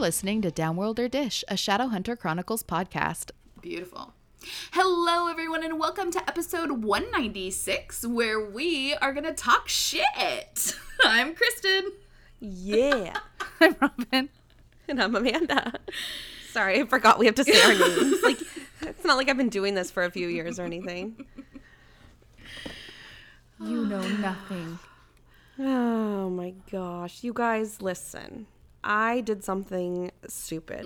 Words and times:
listening 0.00 0.40
to 0.40 0.50
Downworlder 0.50 1.10
Dish, 1.10 1.44
a 1.46 1.54
Shadowhunter 1.54 2.18
Chronicles 2.18 2.62
podcast. 2.62 3.32
Beautiful. 3.60 4.14
Hello, 4.72 5.28
everyone, 5.28 5.62
and 5.62 5.78
welcome 5.78 6.10
to 6.12 6.18
episode 6.20 6.70
196, 6.82 8.06
where 8.06 8.42
we 8.42 8.94
are 8.94 9.12
going 9.12 9.26
to 9.26 9.34
talk 9.34 9.68
shit. 9.68 10.74
I'm 11.04 11.34
Kristen. 11.34 11.92
Yeah. 12.40 13.18
I'm 13.60 13.76
Robin. 13.78 14.30
And 14.88 15.02
I'm 15.02 15.14
Amanda. 15.14 15.74
Sorry, 16.50 16.80
I 16.80 16.86
forgot 16.86 17.18
we 17.18 17.26
have 17.26 17.34
to 17.34 17.44
say 17.44 17.60
our 17.60 17.74
names. 17.74 18.16
Like, 18.22 18.40
it's 18.80 19.04
not 19.04 19.18
like 19.18 19.28
I've 19.28 19.36
been 19.36 19.50
doing 19.50 19.74
this 19.74 19.90
for 19.90 20.04
a 20.04 20.10
few 20.10 20.28
years 20.28 20.58
or 20.58 20.64
anything. 20.64 21.26
You 23.60 23.84
know 23.84 24.08
nothing. 24.08 24.78
Oh 25.62 26.30
my 26.30 26.54
gosh. 26.72 27.22
You 27.22 27.34
guys, 27.34 27.82
listen. 27.82 28.46
I 28.82 29.20
did 29.20 29.44
something 29.44 30.10
stupid. 30.26 30.84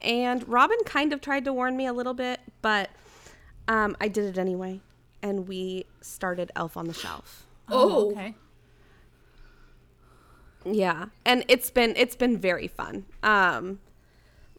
And 0.00 0.48
Robin 0.48 0.78
kind 0.84 1.12
of 1.12 1.20
tried 1.20 1.44
to 1.46 1.52
warn 1.52 1.76
me 1.76 1.86
a 1.86 1.92
little 1.92 2.14
bit, 2.14 2.40
but 2.62 2.90
um, 3.66 3.96
I 4.00 4.08
did 4.08 4.24
it 4.24 4.38
anyway. 4.38 4.80
And 5.22 5.48
we 5.48 5.86
started 6.00 6.52
Elf 6.54 6.76
on 6.76 6.86
the 6.86 6.94
Shelf. 6.94 7.44
Oh, 7.70 8.12
okay. 8.12 8.34
Yeah, 10.64 11.06
and 11.26 11.44
it's 11.48 11.70
been 11.70 11.92
it's 11.96 12.16
been 12.16 12.38
very 12.38 12.66
fun. 12.66 13.04
Um, 13.22 13.80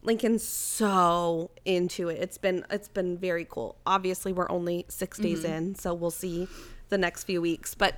Lincoln's 0.02 0.44
so 0.46 1.50
into 1.64 2.08
it. 2.08 2.18
It's 2.20 2.38
been 2.38 2.64
it's 2.70 2.86
been 2.88 3.18
very 3.18 3.44
cool. 3.44 3.76
Obviously, 3.84 4.32
we're 4.32 4.50
only 4.50 4.86
6 4.88 5.18
days 5.18 5.44
in, 5.44 5.74
so 5.74 5.92
we'll 5.92 6.12
see 6.12 6.46
the 6.88 6.98
next 6.98 7.24
few 7.24 7.40
weeks. 7.40 7.74
But 7.74 7.96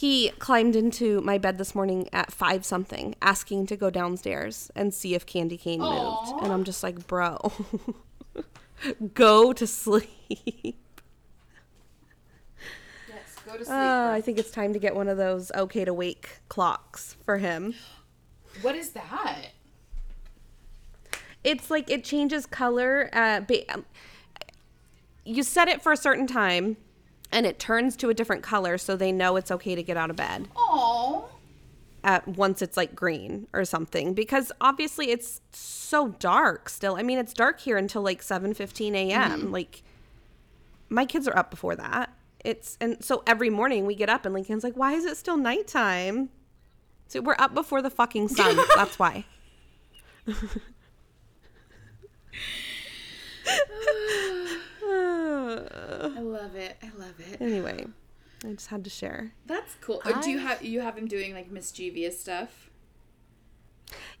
he 0.00 0.30
climbed 0.38 0.76
into 0.76 1.20
my 1.20 1.36
bed 1.36 1.58
this 1.58 1.74
morning 1.74 2.08
at 2.10 2.32
five 2.32 2.64
something, 2.64 3.14
asking 3.20 3.66
to 3.66 3.76
go 3.76 3.90
downstairs 3.90 4.70
and 4.74 4.94
see 4.94 5.14
if 5.14 5.26
Candy 5.26 5.58
Cane 5.58 5.80
moved, 5.80 6.42
and 6.42 6.50
I'm 6.50 6.64
just 6.64 6.82
like, 6.82 7.06
bro, 7.06 7.52
go 9.14 9.52
to 9.52 9.66
sleep. 9.66 10.08
Yes, 10.26 10.78
go 13.44 13.58
to 13.58 13.64
sleep. 13.66 13.76
Uh, 13.76 14.10
I 14.14 14.22
think 14.22 14.38
it's 14.38 14.50
time 14.50 14.72
to 14.72 14.78
get 14.78 14.96
one 14.96 15.06
of 15.06 15.18
those 15.18 15.52
okay 15.54 15.84
to 15.84 15.92
wake 15.92 16.30
clocks 16.48 17.16
for 17.22 17.36
him. 17.36 17.74
what 18.62 18.74
is 18.74 18.90
that? 18.92 19.48
it's 21.42 21.70
like 21.70 21.88
it 21.90 22.04
changes 22.04 22.44
color 22.44 23.08
uh 23.14 23.40
ba- 23.40 23.72
um, 23.72 23.86
you 25.24 25.42
set 25.42 25.68
it 25.68 25.80
for 25.80 25.90
a 25.90 25.96
certain 25.96 26.26
time 26.26 26.76
and 27.32 27.46
it 27.46 27.58
turns 27.58 27.96
to 27.96 28.10
a 28.10 28.14
different 28.14 28.42
color 28.42 28.78
so 28.78 28.96
they 28.96 29.12
know 29.12 29.36
it's 29.36 29.50
okay 29.50 29.74
to 29.74 29.82
get 29.82 29.96
out 29.96 30.10
of 30.10 30.16
bed. 30.16 30.48
Oh, 30.56 31.28
at 32.02 32.26
once 32.26 32.62
it's 32.62 32.76
like 32.76 32.94
green 32.94 33.46
or 33.52 33.64
something 33.64 34.14
because 34.14 34.50
obviously 34.60 35.10
it's 35.10 35.40
so 35.52 36.08
dark 36.08 36.68
still. 36.68 36.96
I 36.96 37.02
mean 37.02 37.18
it's 37.18 37.34
dark 37.34 37.60
here 37.60 37.76
until 37.76 38.02
like 38.02 38.22
7 38.22 38.54
15 38.54 38.94
a.m 38.94 39.30
mm-hmm. 39.30 39.52
like 39.52 39.82
my 40.88 41.04
kids 41.04 41.28
are 41.28 41.36
up 41.36 41.50
before 41.50 41.76
that. 41.76 42.14
It's 42.42 42.78
and 42.80 43.04
so 43.04 43.22
every 43.26 43.50
morning 43.50 43.84
we 43.86 43.94
get 43.94 44.08
up 44.08 44.24
and 44.24 44.34
lincoln's 44.34 44.64
like 44.64 44.76
why 44.76 44.92
is 44.92 45.04
it 45.04 45.16
still 45.16 45.36
nighttime? 45.36 46.30
So 47.08 47.20
we're 47.20 47.36
up 47.38 47.54
before 47.54 47.82
the 47.82 47.90
fucking 47.90 48.28
sun. 48.28 48.56
That's 48.76 48.98
why 48.98 49.24
I 55.50 56.20
love 56.20 56.54
it. 56.56 56.76
I 56.82 56.90
love 56.98 57.14
it. 57.18 57.40
anyway 57.40 57.86
i 58.44 58.52
just 58.52 58.68
had 58.68 58.82
to 58.84 58.90
share 58.90 59.32
That's 59.46 59.74
cool. 59.82 60.00
Uh, 60.04 60.20
Do 60.22 60.30
you 60.30 60.38
have 60.38 60.62
you 60.62 60.80
have 60.80 60.96
him 60.96 61.06
doing 61.06 61.34
like 61.34 61.50
mischievous 61.50 62.18
stuff? 62.18 62.70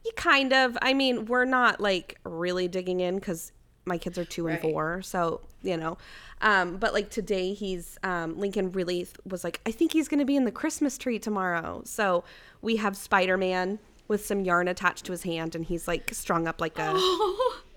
You 0.04 0.10
kind 0.16 0.52
of. 0.52 0.76
I 0.82 0.92
mean, 0.94 1.26
we're 1.26 1.44
not 1.44 1.80
like 1.80 2.18
really 2.24 2.68
digging 2.68 3.00
in 3.00 3.14
because 3.16 3.52
my 3.84 3.96
kids 3.98 4.18
are 4.18 4.24
two 4.24 4.46
and 4.48 4.54
Right. 4.62 4.72
four. 4.72 5.00
So, 5.02 5.40
you 5.62 5.76
know. 5.76 5.96
Um, 6.42 6.76
but 6.76 6.92
like 6.92 7.10
today, 7.10 7.52
he's, 7.54 7.98
um, 8.02 8.38
Lincoln 8.38 8.72
really 8.72 9.06
was 9.24 9.44
like, 9.44 9.60
I 9.66 9.70
think 9.70 9.92
he's 9.92 10.08
going 10.08 10.18
to 10.20 10.24
be 10.26 10.36
in 10.36 10.44
the 10.44 10.50
Christmas 10.52 10.98
tree 10.98 11.18
tomorrow. 11.18 11.82
So 11.84 12.24
we 12.62 12.76
have 12.76 12.96
Spider 12.96 13.36
Man 13.36 13.78
with 14.08 14.24
some 14.26 14.40
yarn 14.40 14.68
attached 14.68 15.04
to 15.06 15.12
his 15.12 15.22
hand 15.22 15.54
and 15.54 15.64
he's 15.64 15.86
like 15.86 16.10
strung 16.12 16.46
up 16.48 16.60
like 16.60 16.78
a. 16.78 16.94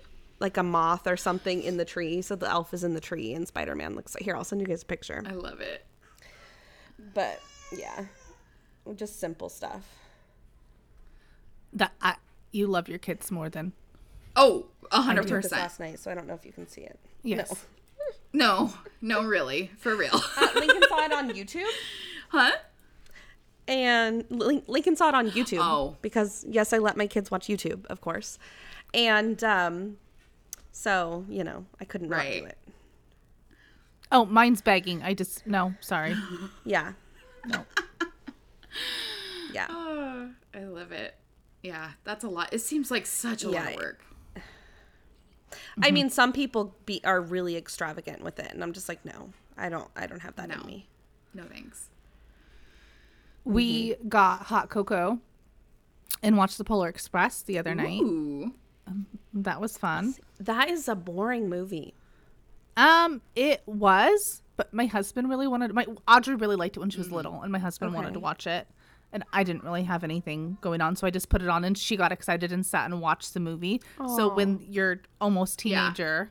Like 0.44 0.58
a 0.58 0.62
moth 0.62 1.06
or 1.06 1.16
something 1.16 1.62
in 1.62 1.78
the 1.78 1.86
tree, 1.86 2.20
so 2.20 2.36
the 2.36 2.46
elf 2.50 2.74
is 2.74 2.84
in 2.84 2.92
the 2.92 3.00
tree, 3.00 3.32
and 3.32 3.48
Spider 3.48 3.74
Man 3.74 3.94
looks 3.94 4.14
like. 4.14 4.24
Here, 4.24 4.36
I'll 4.36 4.44
send 4.44 4.60
you 4.60 4.66
guys 4.66 4.82
a 4.82 4.84
picture. 4.84 5.22
I 5.26 5.32
love 5.32 5.62
it. 5.62 5.86
But 7.14 7.40
yeah, 7.72 8.04
just 8.94 9.18
simple 9.18 9.48
stuff. 9.48 9.80
That 11.72 11.92
I, 12.02 12.16
you 12.52 12.66
love 12.66 12.88
your 12.90 12.98
kids 12.98 13.30
more 13.30 13.48
than 13.48 13.72
Oh, 14.36 14.66
a 14.92 15.00
hundred 15.00 15.22
I 15.22 15.28
did 15.28 15.36
this 15.36 15.42
percent. 15.46 15.62
last 15.62 15.80
night, 15.80 15.98
so 15.98 16.10
I 16.10 16.14
don't 16.14 16.26
know 16.26 16.34
if 16.34 16.44
you 16.44 16.52
can 16.52 16.68
see 16.68 16.82
it. 16.82 16.98
yes. 17.22 17.64
No, 18.34 18.74
no, 19.00 19.22
really, 19.24 19.70
for 19.78 19.96
real. 19.96 20.20
Uh, 20.36 20.48
Lincoln 20.56 20.82
saw 20.88 21.04
it 21.04 21.12
on 21.12 21.30
YouTube. 21.30 21.64
huh? 22.28 22.50
and 23.66 24.24
Lin- 24.28 24.62
Lincoln 24.66 24.94
saw 24.94 25.08
it 25.08 25.14
on 25.14 25.30
YouTube. 25.30 25.60
Oh. 25.62 25.96
because 26.02 26.44
yes, 26.46 26.74
I 26.74 26.78
let 26.78 26.98
my 26.98 27.06
kids 27.06 27.30
watch 27.30 27.46
YouTube, 27.46 27.86
of 27.86 28.02
course, 28.02 28.38
and 28.92 29.42
um, 29.42 29.96
so 30.74 31.24
you 31.28 31.44
know 31.44 31.64
I 31.80 31.84
couldn't 31.84 32.08
not 32.10 32.18
Right. 32.18 32.42
do 32.42 32.46
it. 32.46 32.58
Oh, 34.12 34.26
mine's 34.26 34.60
begging. 34.60 35.02
I 35.02 35.14
just 35.14 35.46
no. 35.46 35.74
Sorry. 35.80 36.14
Yeah, 36.64 36.92
No. 37.46 37.64
yeah, 39.52 39.66
Oh, 39.70 40.30
I 40.54 40.64
love 40.64 40.92
it. 40.92 41.14
Yeah, 41.62 41.92
that's 42.04 42.24
a 42.24 42.28
lot. 42.28 42.52
It 42.52 42.60
seems 42.60 42.90
like 42.90 43.06
such 43.06 43.44
a 43.44 43.50
lot 43.50 43.72
of 43.72 43.76
work. 43.76 44.04
I 45.78 45.86
mm-hmm. 45.86 45.94
mean, 45.94 46.10
some 46.10 46.32
people 46.32 46.74
be 46.84 47.00
are 47.04 47.20
really 47.20 47.56
extravagant 47.56 48.22
with 48.22 48.38
it, 48.38 48.52
and 48.52 48.62
I'm 48.62 48.72
just 48.72 48.88
like, 48.88 49.04
no, 49.04 49.30
I 49.56 49.68
don't, 49.68 49.88
I 49.96 50.06
don't 50.06 50.20
have 50.20 50.36
that 50.36 50.48
No. 50.48 50.56
in 50.56 50.66
me. 50.66 50.88
No 51.32 51.44
thanks. 51.44 51.88
We 53.44 53.90
mm-hmm. 53.90 54.08
got 54.08 54.42
hot 54.46 54.68
cocoa 54.68 55.20
and 56.22 56.36
watched 56.36 56.58
the 56.58 56.64
Polar 56.64 56.88
Express 56.88 57.42
the 57.42 57.58
other 57.58 57.74
night. 57.74 58.00
Ooh. 58.00 58.54
That 59.34 59.60
was 59.60 59.76
fun. 59.76 60.14
That 60.38 60.70
is 60.70 60.88
a 60.88 60.94
boring 60.94 61.48
movie. 61.48 61.94
Um, 62.76 63.20
it 63.34 63.62
was, 63.66 64.42
but 64.56 64.72
my 64.72 64.86
husband 64.86 65.28
really 65.28 65.46
wanted. 65.48 65.74
My 65.74 65.86
Audrey 66.08 66.36
really 66.36 66.56
liked 66.56 66.76
it 66.76 66.80
when 66.80 66.90
she 66.90 66.98
was 66.98 67.10
little, 67.12 67.42
and 67.42 67.50
my 67.52 67.58
husband 67.58 67.92
wanted 67.94 68.14
to 68.14 68.20
watch 68.20 68.46
it, 68.46 68.66
and 69.12 69.24
I 69.32 69.42
didn't 69.44 69.64
really 69.64 69.84
have 69.84 70.04
anything 70.04 70.56
going 70.60 70.80
on, 70.80 70.96
so 70.96 71.06
I 71.06 71.10
just 71.10 71.28
put 71.28 71.42
it 71.42 71.48
on, 71.48 71.64
and 71.64 71.76
she 71.76 71.96
got 71.96 72.12
excited 72.12 72.52
and 72.52 72.64
sat 72.64 72.86
and 72.90 73.00
watched 73.00 73.34
the 73.34 73.40
movie. 73.40 73.80
So 73.98 74.34
when 74.34 74.60
your 74.68 75.00
almost 75.20 75.64
Yeah. 75.64 75.82
teenager 75.82 76.30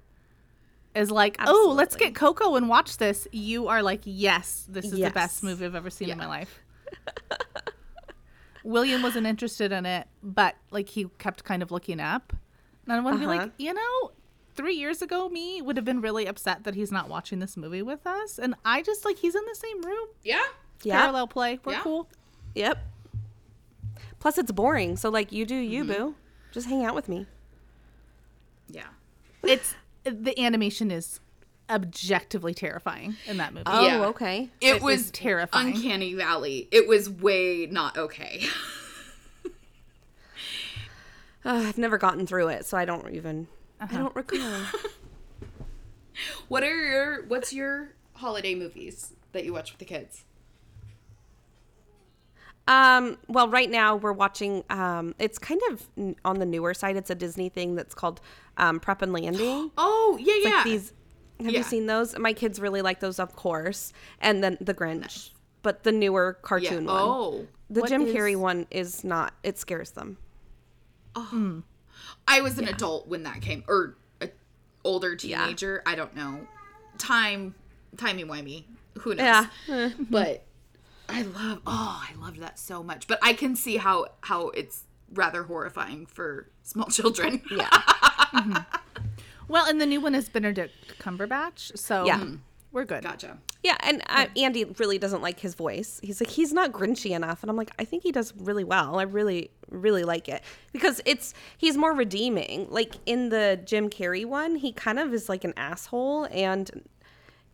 is 0.95 1.11
like, 1.11 1.35
"Oh, 1.39 1.73
let's 1.75 1.95
get 1.95 2.15
Coco 2.15 2.55
and 2.55 2.69
watch 2.69 2.97
this," 2.97 3.27
you 3.31 3.67
are 3.67 3.83
like, 3.83 4.01
"Yes, 4.05 4.65
this 4.69 4.85
is 4.85 4.99
the 4.99 5.09
best 5.11 5.43
movie 5.43 5.65
I've 5.65 5.75
ever 5.75 5.89
seen 5.89 6.09
in 6.09 6.17
my 6.17 6.27
life." 6.27 6.59
William 8.63 9.01
wasn't 9.01 9.27
interested 9.27 9.71
in 9.73 9.85
it, 9.85 10.07
but 10.21 10.55
like 10.71 10.87
he 10.89 11.07
kept 11.19 11.43
kind 11.43 11.61
of 11.61 11.71
looking 11.71 11.99
up. 11.99 12.31
And 12.85 12.93
I 12.93 12.99
want 12.99 13.15
to 13.15 13.19
be 13.19 13.25
Uh-huh. 13.25 13.43
like, 13.43 13.51
you 13.57 13.73
know, 13.73 14.11
three 14.55 14.75
years 14.75 15.01
ago, 15.01 15.29
me 15.29 15.61
would 15.61 15.77
have 15.77 15.85
been 15.85 16.01
really 16.01 16.25
upset 16.25 16.63
that 16.65 16.75
he's 16.75 16.91
not 16.91 17.09
watching 17.09 17.39
this 17.39 17.55
movie 17.57 17.81
with 17.81 18.05
us. 18.05 18.37
And 18.37 18.55
I 18.65 18.81
just 18.81 19.05
like, 19.05 19.17
he's 19.17 19.35
in 19.35 19.43
the 19.45 19.55
same 19.55 19.81
room. 19.81 20.07
Yeah. 20.23 20.43
Yeah, 20.83 20.99
Parallel 20.99 21.27
play. 21.27 21.59
We're 21.63 21.73
Yeah. 21.73 21.81
cool. 21.81 22.09
yep. 22.55 22.77
Plus, 24.19 24.37
it's 24.37 24.51
boring. 24.51 24.95
So, 24.97 25.09
like, 25.09 25.31
you 25.31 25.45
do 25.45 25.55
you, 25.55 25.83
Mm-hmm. 25.83 25.93
boo. 25.93 26.15
Just 26.51 26.67
hang 26.67 26.83
out 26.85 26.93
with 26.95 27.09
me. 27.09 27.25
Yeah. 28.69 28.87
It's 29.43 29.75
the 30.03 30.37
animation 30.39 30.91
is 30.91 31.19
objectively 31.69 32.53
terrifying 32.53 33.15
in 33.25 33.37
that 33.37 33.53
movie. 33.53 33.63
Oh, 33.65 33.85
Yeah. 33.85 34.05
okay. 34.07 34.49
It, 34.61 34.75
It 34.75 34.81
was 34.81 35.03
was 35.03 35.11
terrifying. 35.11 35.75
Uncanny 35.75 36.13
Valley. 36.13 36.67
It 36.71 36.87
was 36.87 37.09
way 37.09 37.67
not 37.71 37.97
okay. 37.97 38.45
Uh, 41.45 41.49
I've 41.67 41.77
never 41.77 41.97
gotten 41.97 42.25
through 42.27 42.49
it, 42.49 42.65
so 42.65 42.77
I 42.77 42.85
don't 42.85 43.13
even. 43.13 43.47
Uh-huh. 43.81 43.95
I 43.95 43.99
don't 44.01 44.15
recall. 44.15 44.39
what 46.47 46.63
are 46.63 46.81
your 46.87 47.25
what's 47.27 47.53
your 47.53 47.89
holiday 48.13 48.55
movies 48.55 49.13
that 49.31 49.45
you 49.45 49.53
watch 49.53 49.71
with 49.71 49.79
the 49.79 49.85
kids? 49.85 50.25
Um, 52.65 53.17
well, 53.27 53.49
right 53.49 53.69
now 53.69 53.97
we're 53.97 54.13
watching. 54.13 54.63
Um, 54.69 55.15
it's 55.19 55.37
kind 55.37 55.59
of 55.69 55.85
n- 55.97 56.15
on 56.23 56.39
the 56.39 56.45
newer 56.45 56.73
side. 56.73 56.95
It's 56.95 57.09
a 57.09 57.15
Disney 57.15 57.49
thing 57.49 57.75
that's 57.75 57.93
called 57.93 58.21
um, 58.57 58.79
Prep 58.79 59.01
and 59.01 59.11
Landing. 59.11 59.71
Oh, 59.77 60.17
yeah, 60.21 60.33
It's 60.35 60.45
yeah. 60.45 60.51
Like 60.55 60.63
these. 60.65 60.93
Have 61.41 61.51
Yeah. 61.51 61.57
you 61.57 61.63
seen 61.63 61.87
those? 61.87 62.17
My 62.17 62.31
kids 62.31 62.61
really 62.61 62.81
like 62.81 62.99
those, 63.01 63.19
of 63.19 63.35
course. 63.35 63.91
And 64.21 64.41
then 64.43 64.57
the 64.61 64.73
Grinch, 64.73 65.31
but 65.61 65.83
the 65.83 65.91
newer 65.91 66.37
yeah. 66.39 66.47
cartoon 66.47 66.85
one. 66.85 66.95
Oh. 66.97 67.47
the 67.69 67.81
Jim 67.81 68.03
is- 68.03 68.15
Carrey 68.15 68.37
one 68.37 68.65
is 68.71 69.03
not. 69.03 69.33
It 69.43 69.57
scares 69.57 69.91
them. 69.91 70.17
I 71.15 72.41
was 72.41 72.57
an 72.57 72.67
adult 72.67 73.07
when 73.07 73.23
that 73.23 73.41
came 73.41 73.63
or 73.67 73.95
a 74.21 74.29
older 74.83 75.15
teenager, 75.15 75.81
I 75.85 75.95
don't 75.95 76.15
know. 76.15 76.47
Time 76.97 77.55
timey 77.97 78.23
wimey. 78.23 78.65
Who 78.99 79.15
knows? 79.15 79.47
Yeah. 79.67 79.89
but 79.99 80.43
I 81.09 81.21
love 81.23 81.61
oh, 81.67 82.03
I 82.09 82.13
loved 82.19 82.39
that 82.39 82.57
so 82.59 82.83
much. 82.83 83.07
But 83.07 83.19
I 83.21 83.33
can 83.33 83.55
see 83.55 83.77
how 83.77 84.07
how 84.21 84.49
it's 84.49 84.83
rather 85.13 85.43
horrifying 85.43 86.05
for 86.05 86.49
small 86.63 86.87
children. 86.89 87.41
Yeah. 87.51 88.63
Well, 89.49 89.65
and 89.67 89.79
the 89.79 89.85
new 89.85 89.99
one 89.99 90.15
is 90.15 90.29
Benedict 90.29 90.97
Cumberbatch, 90.99 91.77
so 91.77 92.05
Yeah. 92.05 92.19
mm, 92.19 92.39
we're 92.71 92.85
good. 92.85 93.03
gotcha. 93.03 93.37
Yeah, 93.63 93.77
and 93.79 94.03
uh, 94.09 94.25
Andy 94.35 94.65
really 94.65 94.97
doesn't 94.97 95.21
like 95.21 95.39
his 95.39 95.55
voice. 95.55 96.01
He's 96.03 96.19
like, 96.19 96.29
he's 96.29 96.51
not 96.51 96.73
grinchy 96.73 97.11
enough, 97.11 97.41
and 97.43 97.49
I'm 97.49 97.55
like, 97.55 97.71
I 97.79 97.85
think 97.85 98.03
he 98.03 98.11
does 98.11 98.33
really 98.37 98.65
well. 98.65 98.99
I 98.99 99.03
really, 99.03 99.51
really 99.69 100.03
like 100.03 100.27
it 100.27 100.43
because 100.73 100.99
it's 101.05 101.33
he's 101.57 101.77
more 101.77 101.93
redeeming. 101.93 102.67
Like 102.69 102.95
in 103.05 103.29
the 103.29 103.59
Jim 103.63 103.89
Carrey 103.89 104.25
one, 104.25 104.57
he 104.57 104.73
kind 104.73 104.99
of 104.99 105.13
is 105.13 105.29
like 105.29 105.45
an 105.45 105.53
asshole, 105.55 106.27
and 106.29 106.69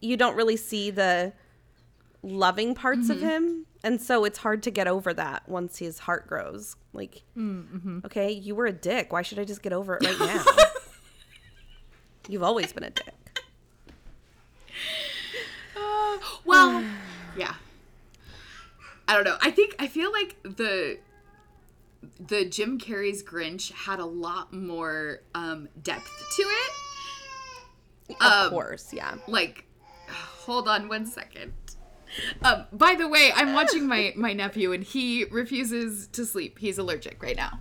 you 0.02 0.18
don't 0.18 0.36
really 0.36 0.58
see 0.58 0.90
the 0.90 1.32
loving 2.24 2.74
parts 2.74 3.10
of 3.10 3.22
him, 3.22 3.68
and 3.84 4.02
so 4.02 4.26
it's 4.26 4.40
hard 4.40 4.64
to 4.64 4.72
get 4.72 4.88
over 4.88 5.14
that 5.14 5.48
once 5.48 5.78
his 5.78 6.00
heart 6.00 6.26
grows. 6.28 6.76
Like, 6.92 7.22
okay, 8.06 8.32
you 8.32 8.56
were 8.56 8.66
a 8.66 8.74
dick. 8.74 9.14
Why 9.14 9.22
should 9.22 9.38
I 9.38 9.44
just 9.44 9.62
get 9.62 9.74
over 9.74 9.96
it 9.96 10.04
right 10.04 10.20
now? 10.20 10.44
You've 12.28 12.44
always 12.44 12.74
been 12.74 12.84
a 12.84 12.90
dick. 12.90 13.14
Well, 16.46 16.84
yeah. 17.38 17.56
I 19.08 19.16
don't 19.16 19.24
know. 19.24 19.38
I 19.42 19.52
think 19.52 19.76
I 19.80 19.88
feel 19.88 20.12
like 20.12 20.36
the 20.44 21.00
the 22.20 22.46
Jim 22.46 22.78
Carrey's 22.80 23.24
Grinch 23.24 23.72
had 23.72 24.00
a 24.00 24.06
lot 24.06 24.54
more 24.54 25.22
um, 25.36 25.68
depth 25.82 26.12
to 26.38 26.42
it. 26.44 26.72
Of 28.22 28.46
Um, 28.46 28.50
course, 28.52 28.94
yeah. 28.94 29.16
Like, 29.28 29.66
hold 30.08 30.68
on 30.68 30.88
one 30.88 31.06
second. 31.06 31.54
Um, 32.42 32.66
by 32.72 32.96
the 32.96 33.08
way, 33.08 33.32
I'm 33.36 33.54
watching 33.54 33.88
my 33.88 34.14
my 34.18 34.34
nephew 34.34 34.72
and 34.72 34.84
he 34.84 35.26
refuses 35.26 36.08
to 36.14 36.26
sleep. 36.26 36.58
He's 36.60 36.78
allergic 36.78 37.22
right 37.22 37.36
now. 37.36 37.60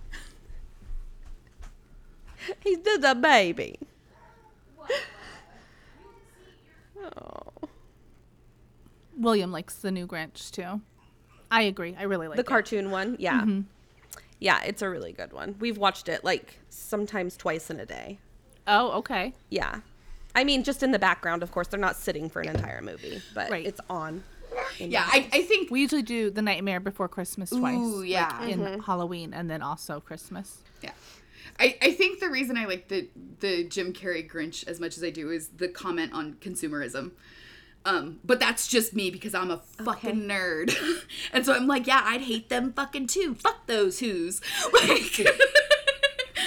He's 2.61 2.77
did 2.79 3.03
a 3.03 3.15
baby. 3.15 3.79
Oh. 7.01 7.41
William 9.19 9.51
likes 9.51 9.75
the 9.75 9.91
new 9.91 10.07
Grinch 10.07 10.51
too. 10.51 10.81
I 11.51 11.63
agree. 11.63 11.95
I 11.99 12.03
really 12.03 12.27
like 12.27 12.37
The 12.37 12.41
it. 12.41 12.47
cartoon 12.47 12.91
one, 12.91 13.15
yeah. 13.19 13.41
Mm-hmm. 13.41 13.61
Yeah, 14.39 14.61
it's 14.63 14.81
a 14.81 14.89
really 14.89 15.11
good 15.11 15.33
one. 15.33 15.55
We've 15.59 15.77
watched 15.77 16.07
it 16.07 16.23
like 16.23 16.59
sometimes 16.69 17.35
twice 17.35 17.69
in 17.69 17.79
a 17.79 17.85
day. 17.85 18.19
Oh, 18.67 18.91
okay. 18.99 19.33
Yeah. 19.49 19.81
I 20.35 20.43
mean, 20.43 20.63
just 20.63 20.83
in 20.83 20.91
the 20.91 20.99
background, 20.99 21.43
of 21.43 21.51
course. 21.51 21.67
They're 21.67 21.79
not 21.79 21.95
sitting 21.97 22.29
for 22.29 22.41
an 22.41 22.49
entire 22.49 22.81
movie, 22.81 23.21
but 23.33 23.49
Right. 23.49 23.65
it's 23.65 23.81
on. 23.89 24.23
Yeah, 24.77 25.05
I, 25.07 25.27
I 25.33 25.41
think 25.43 25.69
We 25.71 25.81
usually 25.81 26.01
do 26.01 26.29
the 26.29 26.41
Nightmare 26.41 26.79
Before 26.79 27.07
Christmas 27.07 27.49
twice. 27.49 27.77
Ooh, 27.77 28.03
yeah. 28.03 28.37
like 28.39 28.51
in 28.51 28.59
mm-hmm. 28.59 28.81
Halloween 28.81 29.33
and 29.33 29.49
then 29.49 29.61
also 29.61 29.99
Christmas. 29.99 30.59
Yeah. 30.81 30.91
I, 31.59 31.77
I 31.81 31.91
think 31.91 32.19
the 32.19 32.29
reason 32.29 32.57
I 32.57 32.65
like 32.65 32.87
the 32.87 33.09
the 33.41 33.65
Jim 33.65 33.91
Carrey 33.91 34.29
Grinch 34.29 34.65
as 34.67 34.79
much 34.79 34.95
as 34.97 35.03
I 35.03 35.09
do 35.09 35.29
is 35.29 35.49
the 35.49 35.67
comment 35.67 36.13
on 36.13 36.35
consumerism. 36.35 37.11
Um, 37.85 38.19
but 38.23 38.39
that's 38.39 38.67
just 38.67 38.93
me 38.93 39.09
because 39.09 39.33
I'm 39.33 39.51
a 39.51 39.57
fucking 39.83 40.21
nerd. 40.21 40.75
and 41.33 41.45
so 41.45 41.53
I'm 41.53 41.67
like, 41.67 41.87
yeah, 41.87 42.01
I'd 42.03 42.21
hate 42.21 42.49
them 42.49 42.73
fucking 42.73 43.07
too. 43.07 43.35
Fuck 43.35 43.67
those 43.67 43.99
who's. 43.99 44.41
Like, 44.73 45.19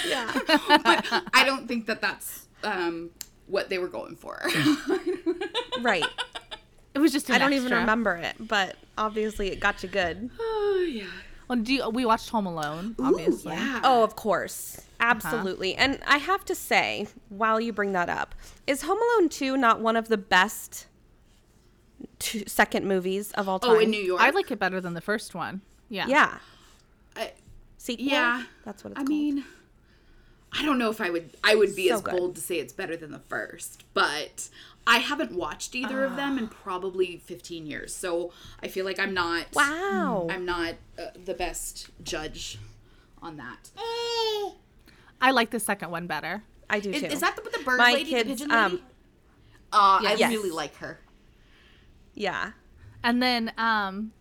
Yeah. 0.07 0.31
but 0.47 1.05
I 1.33 1.43
don't 1.45 1.67
think 1.67 1.85
that 1.87 2.01
that's 2.01 2.47
um, 2.63 3.11
what 3.47 3.69
they 3.69 3.77
were 3.77 3.87
going 3.87 4.15
for. 4.15 4.41
right. 5.81 6.05
It 6.93 6.99
was 6.99 7.11
just. 7.11 7.29
An 7.29 7.35
I 7.35 7.37
don't 7.39 7.53
even 7.53 7.71
remember 7.71 8.15
it, 8.17 8.35
but 8.39 8.75
obviously 8.97 9.49
it 9.49 9.59
got 9.59 9.81
you 9.81 9.89
good. 9.89 10.29
oh, 10.39 10.87
yeah. 10.89 11.05
Well, 11.47 11.59
do 11.59 11.73
you, 11.73 11.89
we 11.89 12.05
watched 12.05 12.29
Home 12.29 12.45
Alone? 12.45 12.95
Obviously. 12.99 13.53
yeah. 13.53 13.81
Oh, 13.83 14.03
of 14.03 14.15
course. 14.15 14.81
Absolutely. 14.99 15.75
And 15.75 15.99
I 16.07 16.17
have 16.17 16.45
to 16.45 16.55
say, 16.55 17.07
while 17.29 17.59
you 17.59 17.73
bring 17.73 17.91
that 17.93 18.09
up, 18.09 18.33
is 18.65 18.83
Home 18.83 18.97
Alone 18.97 19.29
2 19.29 19.57
not 19.57 19.81
one 19.81 19.97
of 19.97 20.07
the 20.07 20.17
best 20.17 20.87
two, 22.19 22.43
second 22.47 22.87
movies 22.87 23.31
of 23.33 23.47
all 23.49 23.59
time? 23.59 23.71
Oh, 23.71 23.79
in 23.79 23.89
New 23.89 24.01
York. 24.01 24.21
I 24.21 24.29
like 24.31 24.51
it 24.51 24.59
better 24.59 24.79
than 24.81 24.93
the 24.93 25.01
first 25.01 25.35
one. 25.35 25.61
Yeah. 25.89 26.07
Yeah. 26.07 26.37
I, 27.15 27.31
Sequel? 27.77 28.05
Yeah. 28.05 28.43
That's 28.65 28.83
what 28.83 28.91
it's 28.91 28.99
I 28.99 29.03
called. 29.03 29.09
mean, 29.09 29.43
I 30.51 30.63
don't 30.63 30.77
know 30.77 30.89
if 30.89 31.01
I 31.01 31.09
would 31.09 31.31
I 31.43 31.55
would 31.55 31.75
be 31.75 31.89
So 31.89 31.95
as 31.95 32.01
good. 32.01 32.15
bold 32.15 32.35
to 32.35 32.41
say 32.41 32.59
it's 32.59 32.73
better 32.73 32.95
than 32.95 33.11
the 33.11 33.19
first, 33.19 33.83
but 33.93 34.49
I 34.85 34.97
haven't 34.97 35.31
watched 35.31 35.75
either 35.75 36.03
of 36.03 36.15
them 36.15 36.37
in 36.37 36.47
probably 36.47 37.17
15 37.17 37.65
years. 37.65 37.93
So 37.95 38.31
I 38.61 38.67
feel 38.67 38.85
like 38.85 38.99
I'm 38.99 39.13
not 39.13 39.45
wow. 39.53 40.27
I'm 40.29 40.45
not 40.45 40.75
uh, 40.99 41.05
the 41.25 41.33
best 41.33 41.89
judge 42.03 42.57
on 43.21 43.37
that. 43.37 43.71
I 45.21 45.31
like 45.31 45.51
the 45.51 45.59
second 45.59 45.89
one 45.91 46.05
better. 46.07 46.43
I 46.69 46.79
do 46.79 46.91
Is, 46.91 47.01
too. 47.01 47.07
is 47.07 47.19
that 47.21 47.35
the, 47.35 47.41
the 47.57 47.63
bird 47.63 47.77
My 47.77 47.93
lady, 47.93 48.09
kids, 48.09 48.29
the 48.29 48.35
pigeon 48.35 48.51
um, 48.51 48.71
lady? 48.73 48.83
uh, 49.71 49.99
I 50.01 50.15
yes. 50.17 50.31
really 50.31 50.49
like 50.51 50.75
her. 50.77 50.99
Yeah. 52.13 52.51
And 53.03 53.21
then, 53.21 53.51
um, 53.57 54.11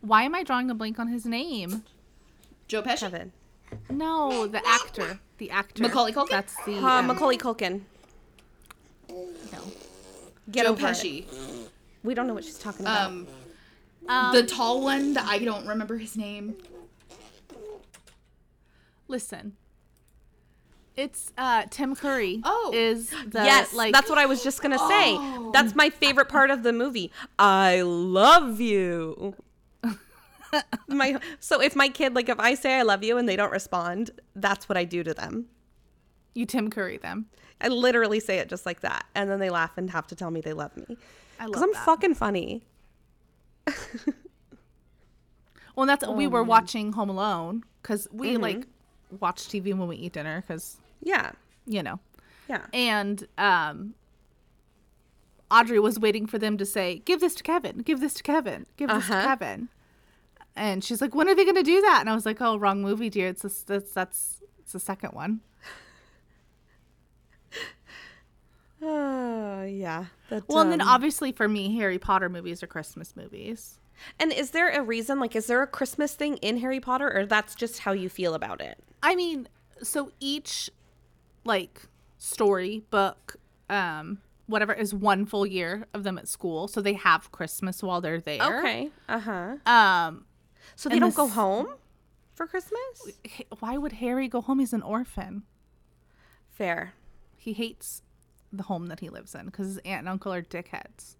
why 0.00 0.22
am 0.24 0.34
I 0.34 0.42
drawing 0.42 0.70
a 0.70 0.74
blank 0.74 0.98
on 0.98 1.08
his 1.08 1.24
name? 1.24 1.84
Joe 2.68 2.82
Pesci. 2.82 2.98
Kevin. 3.00 3.32
No, 3.90 4.46
the 4.46 4.60
actor. 4.66 5.18
The 5.38 5.50
actor. 5.50 5.82
Macaulay 5.82 6.12
Culkin? 6.12 6.28
That's 6.30 6.54
the. 6.64 6.76
Uh, 6.76 6.86
um, 6.86 7.06
Macaulay 7.06 7.38
Culkin. 7.38 7.82
no. 9.08 9.72
Get 10.50 10.64
Joe 10.64 10.72
over 10.72 10.86
it. 10.86 10.90
Pesci. 10.90 11.24
We 12.02 12.14
don't 12.14 12.26
know 12.26 12.34
what 12.34 12.44
she's 12.44 12.58
talking 12.58 12.82
about. 12.86 13.06
Um, 13.08 13.26
Um, 14.06 14.34
the 14.34 14.42
tall 14.42 14.82
one 14.82 15.14
that 15.14 15.24
I 15.26 15.38
don't 15.38 15.66
remember 15.66 15.96
his 15.96 16.14
name. 16.16 16.56
listen. 19.08 19.56
It's 20.96 21.32
uh 21.36 21.64
Tim 21.70 21.94
Curry. 21.96 22.40
Oh. 22.44 22.70
is 22.74 23.10
the 23.10 23.44
yes, 23.44 23.72
like 23.74 23.92
that's 23.92 24.08
what 24.08 24.18
I 24.18 24.26
was 24.26 24.42
just 24.44 24.62
gonna 24.62 24.78
say. 24.78 25.18
That's 25.52 25.74
my 25.74 25.90
favorite 25.90 26.28
part 26.28 26.50
of 26.50 26.62
the 26.62 26.72
movie. 26.72 27.10
I 27.38 27.82
love 27.82 28.60
you. 28.60 29.34
my 30.88 31.18
so 31.40 31.60
if 31.60 31.74
my 31.76 31.88
kid 31.88 32.14
like 32.14 32.28
if 32.28 32.38
I 32.40 32.54
say 32.54 32.74
I 32.78 32.82
love 32.82 33.02
you 33.04 33.18
and 33.18 33.28
they 33.28 33.36
don't 33.36 33.50
respond, 33.52 34.10
that's 34.36 34.68
what 34.68 34.76
I 34.78 34.84
do 34.84 35.02
to 35.02 35.12
them. 35.14 35.46
you 36.34 36.46
Tim 36.46 36.70
Curry 36.70 36.96
them. 36.98 37.26
I 37.60 37.68
literally 37.68 38.20
say 38.20 38.38
it 38.38 38.48
just 38.48 38.66
like 38.66 38.80
that, 38.80 39.04
and 39.14 39.30
then 39.30 39.38
they 39.40 39.48
laugh 39.50 39.76
and 39.78 39.90
have 39.90 40.06
to 40.08 40.14
tell 40.16 40.30
me 40.30 40.40
they 40.40 40.52
love 40.52 40.76
me 40.76 40.96
I 41.40 41.44
love 41.44 41.52
because 41.52 41.62
I'm 41.62 41.72
that. 41.72 41.84
fucking 41.84 42.14
funny. 42.14 42.62
Well, 45.76 45.86
that's 45.86 46.06
we 46.06 46.26
Oh, 46.26 46.30
were 46.30 46.44
watching 46.44 46.92
Home 46.92 47.08
Alone 47.10 47.64
because 47.82 48.06
we 48.12 48.36
like 48.36 48.66
watch 49.18 49.48
TV 49.48 49.76
when 49.76 49.88
we 49.88 49.96
eat 49.96 50.12
dinner 50.12 50.40
because 50.46 50.76
Yeah, 51.04 51.32
you 51.66 51.82
know, 51.82 52.00
yeah. 52.48 52.66
and 52.72 53.26
um, 53.38 53.94
Audrey 55.50 55.78
was 55.78 55.98
waiting 56.00 56.26
for 56.26 56.38
them 56.38 56.56
to 56.58 56.64
say, 56.66 57.02
"Give 57.04 57.20
this 57.20 57.34
to 57.36 57.42
Kevin. 57.42 57.78
Give 57.78 58.00
this 58.00 58.14
to 58.14 58.22
Kevin. 58.22 58.66
Give 58.76 58.88
this 58.88 59.06
to 59.06 59.12
Uh-huh. 59.14 59.26
Kevin." 59.26 59.68
And 60.56 60.82
she's 60.82 61.00
like, 61.00 61.14
"When 61.14 61.28
are 61.28 61.34
they 61.34 61.44
going 61.44 61.56
to 61.56 61.62
do 61.62 61.80
that?" 61.82 61.98
And 62.00 62.08
I 62.10 62.14
was 62.14 62.24
like, 62.26 62.40
"Oh, 62.40 62.56
wrong 62.58 62.80
movie, 62.82 63.10
dear. 63.10 63.28
It's 63.28 63.42
this, 63.42 63.62
that's 63.62 63.92
that's 63.92 64.40
it's 64.58 64.72
the 64.72 64.80
second 64.80 65.10
one." 65.12 65.40
Oh 68.82 69.62
yeah. 69.62 70.06
That, 70.28 70.48
Well, 70.48 70.60
and 70.60 70.70
then 70.72 70.80
um, 70.82 70.88
obviously 70.88 71.32
for 71.32 71.48
me, 71.48 71.76
Harry 71.76 71.98
Potter 71.98 72.28
movies 72.28 72.62
are 72.62 72.66
Christmas 72.66 73.16
movies. 73.16 73.78
and 74.18 74.32
is 74.32 74.50
there 74.50 74.70
a 74.70 74.82
reason? 74.82 75.18
Like, 75.20 75.34
is 75.36 75.46
there 75.46 75.62
a 75.62 75.66
Christmas 75.66 76.14
thing 76.14 76.36
in 76.38 76.58
Harry 76.58 76.80
Potter, 76.80 77.10
or 77.14 77.24
that's 77.26 77.54
just 77.54 77.80
how 77.80 77.92
you 77.92 78.08
feel 78.08 78.34
about 78.34 78.60
it? 78.60 78.78
I 79.02 79.14
mean, 79.14 79.48
so 79.82 80.10
each 80.20 80.70
like 81.44 81.82
story 82.18 82.84
book, 82.90 83.36
um, 83.70 84.18
whatever 84.46 84.72
is 84.72 84.94
one 84.94 85.26
full 85.26 85.46
year 85.46 85.86
of 85.94 86.02
them 86.04 86.18
at 86.18 86.28
school, 86.28 86.68
so 86.68 86.80
they 86.80 86.94
have 86.94 87.30
Christmas 87.32 87.82
while 87.82 88.00
they're 88.00 88.20
there. 88.20 88.60
Okay. 88.60 88.90
Uh 89.08 89.18
huh. 89.18 89.56
Um, 89.70 90.24
So 90.76 90.88
they 90.88 90.98
don't 90.98 91.14
go 91.14 91.28
home 91.28 91.68
for 92.34 92.46
Christmas? 92.46 93.12
why 93.60 93.76
would 93.76 93.92
Harry 93.92 94.28
go 94.28 94.40
home? 94.40 94.58
He's 94.58 94.72
an 94.72 94.82
orphan. 94.82 95.42
Fair. 96.50 96.94
He 97.36 97.52
hates 97.52 98.02
the 98.52 98.64
home 98.64 98.86
that 98.86 99.00
he 99.00 99.08
lives 99.08 99.34
in 99.34 99.46
because 99.46 99.66
his 99.66 99.78
aunt 99.78 100.00
and 100.00 100.08
uncle 100.08 100.32
are 100.32 100.42
dickheads. 100.42 101.16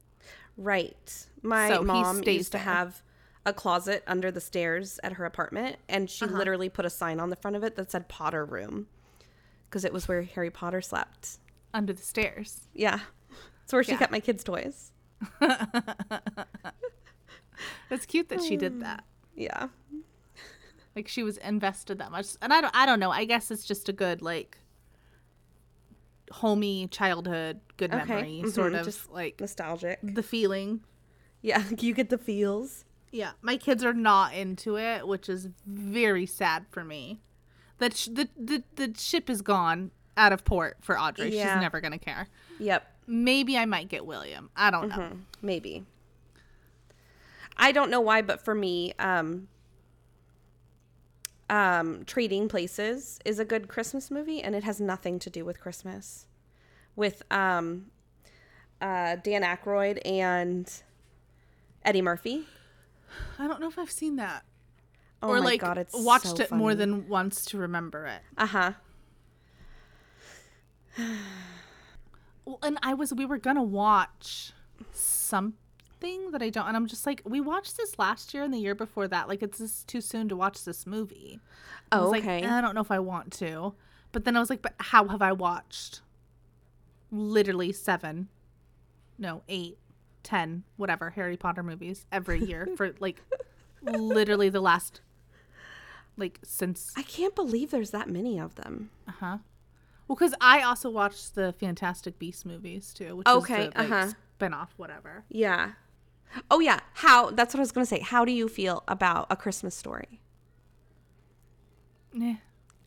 Right. 0.56 1.26
My 1.42 1.68
So 1.68 1.82
mom 1.82 2.22
used 2.24 2.52
to 2.52 2.58
there. 2.58 2.64
have 2.64 3.02
a 3.44 3.52
closet 3.52 4.02
under 4.06 4.30
the 4.30 4.40
stairs 4.40 4.98
at 5.02 5.14
her 5.14 5.24
apartment, 5.26 5.76
and 5.88 6.08
she 6.08 6.24
Uh-huh. 6.24 6.36
literally 6.36 6.68
put 6.68 6.84
a 6.86 6.90
sign 6.90 7.20
on 7.20 7.28
the 7.30 7.36
front 7.36 7.56
of 7.56 7.64
it 7.64 7.76
that 7.76 7.90
said 7.90 8.08
Potter 8.08 8.44
Room 8.44 8.86
because 9.74 9.84
it 9.84 9.92
was 9.92 10.06
where 10.06 10.22
Harry 10.22 10.50
Potter 10.52 10.80
slept. 10.80 11.40
Under 11.74 11.92
the 11.92 12.00
stairs. 12.00 12.68
Yeah. 12.74 13.00
It's 13.64 13.72
where 13.72 13.82
she 13.82 13.90
Yeah. 13.90 13.98
kept 13.98 14.12
my 14.12 14.20
kids' 14.20 14.44
toys. 14.44 14.92
It's 17.90 18.06
cute 18.06 18.28
that 18.28 18.42
she 18.42 18.56
did 18.56 18.80
that. 18.82 19.04
Yeah. 19.36 19.68
Like 20.96 21.06
she 21.08 21.22
was 21.22 21.36
invested 21.38 21.98
that 21.98 22.10
much, 22.10 22.26
and 22.42 22.52
I 22.52 22.60
don't. 22.60 22.74
I 22.76 22.86
don't 22.86 22.98
know. 23.00 23.10
I 23.10 23.24
guess 23.24 23.50
it's 23.50 23.64
just 23.64 23.88
a 23.88 23.92
good 23.92 24.22
like 24.22 24.58
homey 26.32 26.88
childhood, 26.88 27.60
good 27.76 27.92
Okay. 27.94 28.04
memory, 28.06 28.42
Mhm. 28.44 28.52
sort 28.52 28.74
of 28.74 28.84
Just 28.84 29.10
like 29.10 29.40
Nostalgic. 29.40 29.98
the 30.02 30.22
feeling. 30.22 30.82
Yeah. 31.42 31.62
You 31.80 31.94
get 31.94 32.10
the 32.10 32.18
feels. 32.18 32.84
Yeah, 33.12 33.32
my 33.42 33.56
kids 33.56 33.84
are 33.84 33.92
not 33.94 34.34
into 34.34 34.76
it, 34.76 35.06
which 35.06 35.28
is 35.28 35.48
very 35.66 36.26
sad 36.26 36.66
for 36.70 36.84
me. 36.84 37.20
That 37.78 37.96
sh- 37.96 38.08
the, 38.12 38.28
the 38.36 38.62
the 38.76 38.94
ship 38.96 39.28
is 39.28 39.42
gone 39.42 39.90
out 40.16 40.32
of 40.32 40.44
port 40.44 40.78
for 40.80 40.98
Audrey. 40.98 41.34
Yeah. 41.34 41.54
She's 41.54 41.60
never 41.60 41.80
gonna 41.80 41.98
care. 41.98 42.28
Yep. 42.58 42.90
Maybe 43.06 43.58
I 43.58 43.66
might 43.66 43.88
get 43.88 44.06
William. 44.06 44.50
I 44.56 44.70
don't 44.70 44.88
know. 44.88 44.96
Mm-hmm. 44.96 45.18
Maybe. 45.42 45.84
I 47.56 47.72
don't 47.72 47.90
know 47.90 48.00
why, 48.00 48.22
but 48.22 48.40
for 48.40 48.54
me, 48.54 48.94
um, 48.98 49.48
um, 51.50 52.04
Trading 52.04 52.48
Places 52.48 53.20
is 53.24 53.38
a 53.38 53.44
good 53.44 53.68
Christmas 53.68 54.10
movie, 54.10 54.42
and 54.42 54.54
it 54.54 54.64
has 54.64 54.80
nothing 54.80 55.18
to 55.20 55.30
do 55.30 55.44
with 55.44 55.60
Christmas. 55.60 56.26
With 56.96 57.22
um, 57.30 57.90
uh, 58.80 59.16
Dan 59.16 59.42
Aykroyd 59.42 59.98
and 60.04 60.70
Eddie 61.84 62.02
Murphy. 62.02 62.46
I 63.38 63.46
don't 63.46 63.60
know 63.60 63.68
if 63.68 63.78
I've 63.78 63.90
seen 63.90 64.16
that 64.16 64.44
Oh 65.24 65.30
or 65.30 65.40
like 65.40 65.60
god, 65.60 65.78
it's 65.78 65.94
watched 65.94 66.36
so 66.36 66.42
it 66.42 66.50
more 66.52 66.74
than 66.74 67.08
once 67.08 67.44
to 67.46 67.58
remember 67.58 68.06
it. 68.06 68.20
uh 68.38 68.46
huh. 68.46 68.72
Well, 72.46 72.58
and 72.62 72.78
I 72.82 72.92
was 72.92 73.12
we 73.14 73.24
were 73.24 73.38
gonna 73.38 73.62
watch 73.62 74.52
something 74.92 76.30
that 76.32 76.42
I 76.42 76.50
don't, 76.50 76.66
and 76.68 76.76
I'm 76.76 76.86
just 76.86 77.06
like, 77.06 77.22
we 77.24 77.40
watched 77.40 77.78
this 77.78 77.98
last 77.98 78.34
year 78.34 78.42
and 78.42 78.52
the 78.52 78.58
year 78.58 78.74
before 78.74 79.08
that. 79.08 79.28
Like, 79.28 79.42
it's 79.42 79.56
just 79.58 79.88
too 79.88 80.02
soon 80.02 80.28
to 80.28 80.36
watch 80.36 80.62
this 80.64 80.86
movie. 80.86 81.40
I 81.90 82.00
was 82.00 82.08
Oh, 82.08 82.10
like, 82.10 82.22
okay. 82.24 82.42
"Eh, 82.42 82.54
I 82.54 82.60
don't 82.60 82.74
know 82.74 82.82
if 82.82 82.90
I 82.90 82.98
want 82.98 83.32
to. 83.38 83.72
But 84.12 84.26
then 84.26 84.36
I 84.36 84.40
was 84.40 84.50
like, 84.50 84.60
but 84.60 84.74
how 84.78 85.08
have 85.08 85.22
I 85.22 85.32
watched 85.32 86.02
literally 87.10 87.72
seven, 87.72 88.28
no, 89.18 89.42
eight, 89.48 89.78
ten, 90.22 90.64
whatever 90.76 91.10
Harry 91.10 91.38
Potter 91.38 91.62
movies 91.62 92.04
every 92.12 92.44
year 92.44 92.68
for 92.76 92.94
like 93.00 93.22
literally 93.82 94.50
the 94.50 94.60
last, 94.60 95.00
like, 96.16 96.38
since 96.44 96.92
I 96.96 97.02
can't 97.02 97.34
believe 97.34 97.70
there's 97.70 97.90
that 97.90 98.08
many 98.08 98.38
of 98.38 98.54
them. 98.56 98.90
uh 99.08 99.12
huh. 99.20 99.38
Well, 100.06 100.16
because 100.16 100.34
I 100.40 100.60
also 100.62 100.90
watched 100.90 101.34
the 101.34 101.52
Fantastic 101.54 102.18
Beasts 102.18 102.44
movies 102.44 102.92
too, 102.92 103.16
which 103.16 103.26
Okay, 103.26 103.66
is 103.68 103.72
the, 103.72 103.78
like, 103.82 103.90
uh-huh. 103.90 104.12
spinoff, 104.38 104.68
whatever. 104.76 105.24
Yeah. 105.30 105.72
Oh 106.50 106.60
yeah. 106.60 106.80
How? 106.94 107.30
That's 107.30 107.54
what 107.54 107.60
I 107.60 107.62
was 107.62 107.72
gonna 107.72 107.86
say. 107.86 108.00
How 108.00 108.24
do 108.24 108.32
you 108.32 108.48
feel 108.48 108.82
about 108.88 109.26
a 109.30 109.36
Christmas 109.36 109.74
story? 109.74 110.20
Yeah. 112.12 112.36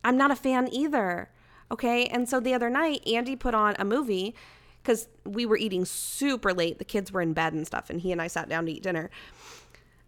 I'm 0.04 0.18
not 0.18 0.32
a 0.32 0.36
fan 0.36 0.70
either. 0.72 1.30
Okay. 1.72 2.06
And 2.06 2.30
so 2.30 2.40
the 2.40 2.54
other 2.54 2.70
night, 2.70 3.06
Andy 3.08 3.36
put 3.36 3.54
on 3.54 3.76
a 3.80 3.86
movie 3.86 4.36
because 4.82 5.08
we 5.26 5.46
were 5.46 5.58
eating 5.58 5.86
super 5.86 6.54
late. 6.54 6.78
The 6.80 6.86
kids 6.86 7.12
were 7.12 7.22
in 7.22 7.34
bed 7.34 7.54
and 7.54 7.66
stuff, 7.68 7.90
and 7.90 8.00
he 8.00 8.12
and 8.12 8.22
I 8.22 8.28
sat 8.28 8.48
down 8.48 8.66
to 8.68 8.72
eat 8.72 8.84
dinner. 8.84 9.10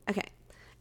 Okay. 0.09 0.23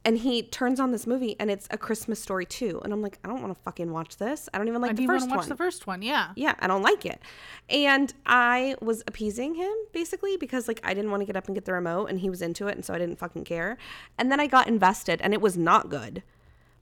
And 0.09 0.17
he 0.17 0.41
turns 0.41 0.81
on 0.81 0.91
this 0.91 1.07
movie, 1.07 1.37
and 1.39 1.51
it's 1.51 1.69
a 1.71 1.77
Christmas 1.77 2.19
story 2.19 2.47
too. 2.47 2.81
And 2.83 2.95
I'm 2.95 3.03
like, 3.03 3.19
I 3.23 3.29
don't 3.29 3.43
want 3.43 3.55
to 3.55 3.63
fucking 3.63 3.93
watch 3.93 4.17
this. 4.17 4.49
I 4.55 4.57
don't 4.57 4.67
even 4.67 4.81
like 4.81 4.93
I 4.93 4.95
the 4.95 5.05
first 5.05 5.27
to 5.27 5.31
watch 5.31 5.41
one 5.41 5.49
the 5.51 5.57
first 5.57 5.87
one. 5.87 6.01
Yeah. 6.01 6.31
yeah, 6.35 6.55
I 6.61 6.67
don't 6.67 6.81
like 6.81 7.05
it. 7.05 7.21
And 7.69 8.15
I 8.25 8.75
was 8.81 9.05
appeasing 9.07 9.57
him 9.57 9.71
basically 9.93 10.39
because 10.39 10.67
like 10.67 10.81
I 10.83 10.95
didn't 10.95 11.11
want 11.11 11.21
to 11.21 11.27
get 11.27 11.37
up 11.37 11.45
and 11.45 11.55
get 11.55 11.67
the 11.67 11.75
remote 11.75 12.07
and 12.07 12.21
he 12.21 12.31
was 12.31 12.41
into 12.41 12.69
it 12.69 12.75
and 12.75 12.83
so 12.83 12.95
I 12.95 12.99
didn't 12.99 13.17
fucking 13.17 13.45
care. 13.45 13.77
And 14.17 14.33
then 14.33 14.41
I 14.41 14.47
got 14.47 14.67
invested 14.67 15.21
and 15.21 15.35
it 15.35 15.43
was 15.43 15.59
not 15.59 15.91
good. 15.91 16.23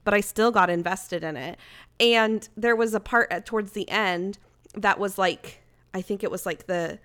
But 0.05 0.13
I 0.13 0.21
still 0.21 0.51
got 0.53 0.69
invested 0.69 1.21
in 1.21 1.35
it. 1.35 1.59
And 1.99 2.47
there 2.55 2.77
was 2.77 2.93
a 2.93 3.01
part 3.01 3.29
at, 3.29 3.45
towards 3.45 3.73
the 3.73 3.89
end 3.89 4.37
that 4.73 4.99
was 4.99 5.17
like 5.17 5.61
I 5.93 6.01
think 6.01 6.23
it 6.23 6.31
was 6.31 6.45
like 6.45 6.67
the 6.67 6.99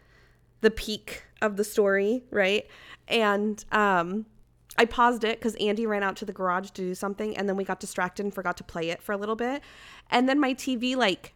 the 0.60 0.70
peak 0.70 1.24
of 1.40 1.56
the 1.56 1.64
story, 1.64 2.22
right? 2.30 2.68
And 3.08 3.64
um 3.72 4.26
I 4.78 4.84
paused 4.86 5.24
it 5.24 5.38
because 5.38 5.54
Andy 5.56 5.86
ran 5.86 6.02
out 6.02 6.16
to 6.16 6.24
the 6.24 6.32
garage 6.32 6.70
to 6.70 6.82
do 6.82 6.94
something, 6.94 7.36
and 7.36 7.48
then 7.48 7.56
we 7.56 7.64
got 7.64 7.78
distracted 7.80 8.24
and 8.24 8.34
forgot 8.34 8.56
to 8.56 8.64
play 8.64 8.90
it 8.90 9.02
for 9.02 9.12
a 9.12 9.16
little 9.16 9.36
bit. 9.36 9.62
And 10.10 10.28
then 10.28 10.40
my 10.40 10.54
TV 10.54 10.96
like 10.96 11.34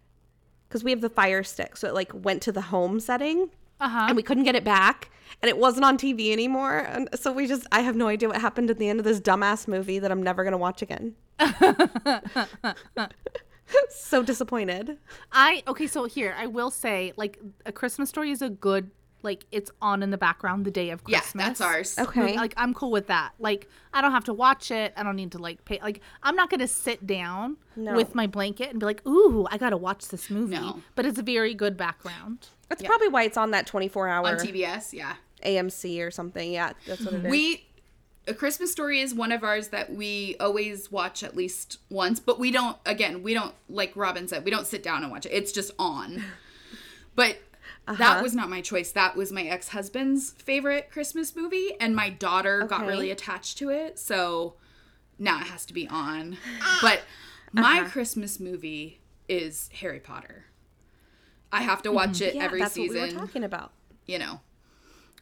because 0.68 0.82
we 0.82 0.90
have 0.90 1.00
the 1.00 1.08
fire 1.08 1.44
stick 1.44 1.76
so 1.76 1.86
it 1.86 1.94
like 1.94 2.10
went 2.12 2.42
to 2.42 2.50
the 2.50 2.60
home 2.60 2.98
setting 2.98 3.50
Uh 3.80 3.88
huh. 3.88 4.06
and 4.08 4.16
we 4.16 4.22
couldn't 4.22 4.42
get 4.42 4.56
it 4.56 4.64
back 4.64 5.10
and 5.40 5.48
it 5.48 5.56
wasn't 5.56 5.84
on 5.84 5.96
tv 5.96 6.32
anymore 6.32 6.78
and 6.78 7.08
so 7.14 7.30
we 7.30 7.46
just 7.46 7.68
i 7.70 7.82
have 7.82 7.94
no 7.94 8.08
idea 8.08 8.28
what 8.28 8.40
happened 8.40 8.68
at 8.68 8.76
the 8.76 8.88
end 8.88 8.98
of 8.98 9.04
this 9.04 9.20
dumbass 9.20 9.68
movie 9.68 10.00
that 10.00 10.10
i'm 10.10 10.20
never 10.24 10.42
going 10.42 10.50
to 10.50 10.58
watch 10.58 10.82
again 10.82 11.14
so 13.90 14.22
disappointed 14.22 14.98
I 15.32 15.62
okay. 15.66 15.86
So 15.86 16.04
here, 16.04 16.34
I 16.38 16.46
will 16.46 16.70
say, 16.70 17.12
like, 17.16 17.38
a 17.64 17.72
Christmas 17.72 18.08
story 18.08 18.30
is 18.30 18.40
a 18.42 18.48
good. 18.48 18.90
Like 19.26 19.44
it's 19.52 19.70
on 19.82 20.02
in 20.02 20.10
the 20.10 20.16
background 20.16 20.64
the 20.64 20.70
day 20.70 20.88
of 20.90 21.04
Christmas. 21.04 21.32
Yeah, 21.34 21.46
that's 21.48 21.60
ours. 21.60 21.98
okay 21.98 22.36
Like 22.36 22.54
I'm 22.56 22.72
cool 22.72 22.90
with 22.90 23.08
that. 23.08 23.32
Like 23.38 23.68
I 23.92 24.00
don't 24.00 24.12
have 24.12 24.24
to 24.24 24.32
watch 24.32 24.70
it. 24.70 24.94
I 24.96 25.02
don't 25.02 25.16
need 25.16 25.32
to 25.32 25.38
like 25.38 25.64
pay. 25.66 25.78
Like 25.82 26.00
I'm 26.22 26.34
not 26.36 26.48
gonna 26.48 26.66
sit 26.68 27.06
down 27.06 27.58
No. 27.76 27.94
with 27.94 28.14
my 28.14 28.26
blanket 28.26 28.70
and 28.70 28.80
be 28.80 28.86
like, 28.86 29.06
"Ooh, 29.06 29.46
I 29.50 29.58
gotta 29.58 29.76
watch 29.76 30.08
this 30.08 30.30
movie." 30.30 30.54
No. 30.54 30.80
But 30.94 31.04
it's 31.04 31.18
a 31.18 31.22
very 31.22 31.52
good 31.54 31.76
background. 31.76 32.48
that's 32.70 32.82
Yeah. 32.82 32.88
probably 32.88 33.08
why 33.08 33.24
it's 33.24 33.36
on 33.36 33.50
that 33.50 33.66
24 33.66 34.08
hour 34.08 34.26
On 34.28 34.36
TBS, 34.38 34.92
yeah. 34.94 35.14
amc 35.44 36.00
or 36.06 36.10
something 36.10 36.50
yeah 36.50 36.72
that's 36.86 37.04
what 37.04 37.14
it 37.14 37.24
is 37.26 37.30
We 37.30 37.66
A 38.26 38.34
Christmas 38.34 38.72
Story 38.72 39.00
is 39.00 39.14
one 39.14 39.30
of 39.30 39.44
ours 39.44 39.68
that 39.68 39.92
we 39.94 40.34
always 40.40 40.90
watch 40.90 41.22
at 41.22 41.36
least 41.36 41.78
once, 41.90 42.18
but 42.18 42.38
we 42.40 42.50
don't 42.50 42.76
again, 42.86 43.22
we 43.22 43.34
don't 43.34 43.54
like 43.68 43.92
Robin 43.94 44.26
said, 44.28 44.44
we 44.44 44.50
don't 44.50 44.66
sit 44.66 44.82
down 44.82 45.02
and 45.04 45.12
watch 45.12 45.26
it. 45.26 45.32
It's 45.32 45.52
just 45.52 45.70
on. 45.78 46.24
But 47.14 47.38
Uh-huh. 47.88 47.98
that 47.98 48.22
was 48.22 48.34
not 48.34 48.48
my 48.50 48.60
choice. 48.60 48.90
That 48.92 49.16
was 49.16 49.30
my 49.30 49.42
ex-husband's 49.44 50.32
favorite 50.32 50.90
Christmas 50.90 51.36
movie 51.36 51.76
and 51.80 51.94
my 51.94 52.10
daughter 52.10 52.64
got 52.64 52.84
really 52.86 53.10
attached 53.10 53.58
to 53.58 53.68
it, 53.70 53.98
so 53.98 54.54
now 55.18 55.36
it 55.40 55.46
has 55.46 55.64
to 55.66 55.72
be 55.74 55.86
on. 55.88 56.36
But 56.82 57.02
my 57.52 57.80
Uh-huh. 57.80 57.90
Christmas 57.90 58.40
movie 58.40 59.00
is 59.28 59.70
Harry 59.80 60.00
Potter. 60.00 60.46
I 61.52 61.62
have 61.62 61.80
to 61.82 61.92
watch 61.92 62.20
it 62.20 62.30
Mm-hmm. 62.30 62.38
yeah 62.38 62.44
every 62.44 62.60
that's 62.60 62.74
season, 62.74 63.00
what 63.00 63.08
we 63.08 63.14
were 63.14 63.20
talking 63.20 63.44
about 63.44 63.72
you 64.04 64.18
know. 64.18 64.40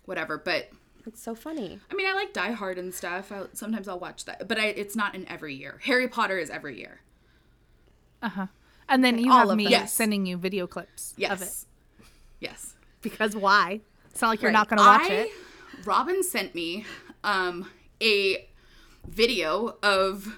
Whatever, 0.06 0.37
but 0.38 0.71
it's 1.06 1.23
so 1.23 1.35
funny 1.35 1.80
I 1.90 1.94
mean, 1.94 2.06
I 2.06 2.14
like 2.14 2.33
Die 2.33 2.52
Hard 2.52 2.78
and 2.78 2.94
stuff. 2.94 3.30
I, 3.30 3.42
sometimes 3.52 3.88
I'll 3.88 3.99
watch 4.00 4.25
that, 4.25 4.49
but 4.49 4.59
I, 4.59 4.66
it's 4.68 4.97
not 4.97 5.14
in 5.14 5.28
every 5.28 5.54
year. 5.54 5.80
Harry 5.85 6.09
Potter 6.09 6.38
is 6.38 6.49
every 6.50 6.78
year. 6.78 7.00
Uh 8.23 8.28
huh. 8.30 8.47
And 8.88 9.04
then 9.04 9.18
you 9.18 9.30
all 9.33 9.49
have 9.49 9.56
me. 9.56 9.68
Yes. 9.68 9.92
sending 9.92 10.25
you 10.26 10.37
video 10.38 10.66
clips 10.66 11.12
Yes. 11.18 11.33
of 11.33 11.42
it 11.42 11.54
Yes. 12.45 12.75
because 13.03 13.35
why? 13.37 13.81
It's 14.11 14.21
not 14.23 14.29
like 14.29 14.43
you're 14.43 14.51
Right. 14.51 14.59
not 14.59 14.69
gonna 14.69 14.83
watch 14.83 15.11
I, 15.11 15.15
it. 15.15 15.31
Robin 15.85 16.23
sent 16.23 16.55
me 16.55 16.85
um, 17.25 17.69
a 18.03 18.47
video 19.07 19.77
of 19.83 20.37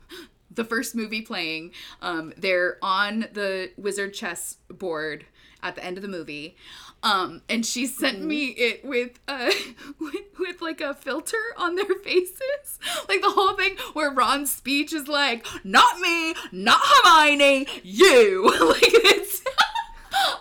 the 0.50 0.64
first 0.64 0.94
movie 0.94 1.22
playing. 1.22 1.72
Um, 2.00 2.32
they're 2.36 2.78
on 2.82 3.26
the 3.32 3.70
wizard 3.76 4.14
chess 4.14 4.56
board 4.68 5.26
at 5.62 5.74
the 5.74 5.84
end 5.84 5.96
of 5.98 6.02
the 6.02 6.08
movie. 6.08 6.56
Um, 7.02 7.42
and 7.48 7.64
she 7.64 7.86
sent 7.86 8.22
me 8.22 8.46
it 8.46 8.84
with 8.84 9.20
uh 9.28 9.52
with, 10.00 10.14
with 10.38 10.60
like 10.60 10.80
a 10.80 10.94
filter 10.94 11.36
on 11.56 11.76
their 11.76 11.84
faces. 12.04 12.78
Like 13.08 13.20
the 13.20 13.30
whole 13.30 13.54
thing 13.54 13.76
where 13.92 14.10
Ron's 14.10 14.50
speech 14.50 14.92
is 14.92 15.06
like, 15.06 15.46
not 15.64 16.00
me, 16.00 16.34
not 16.52 16.80
Hermione, 16.82 17.66
you. 17.84 18.50
like 18.68 18.82
it's 18.82 19.42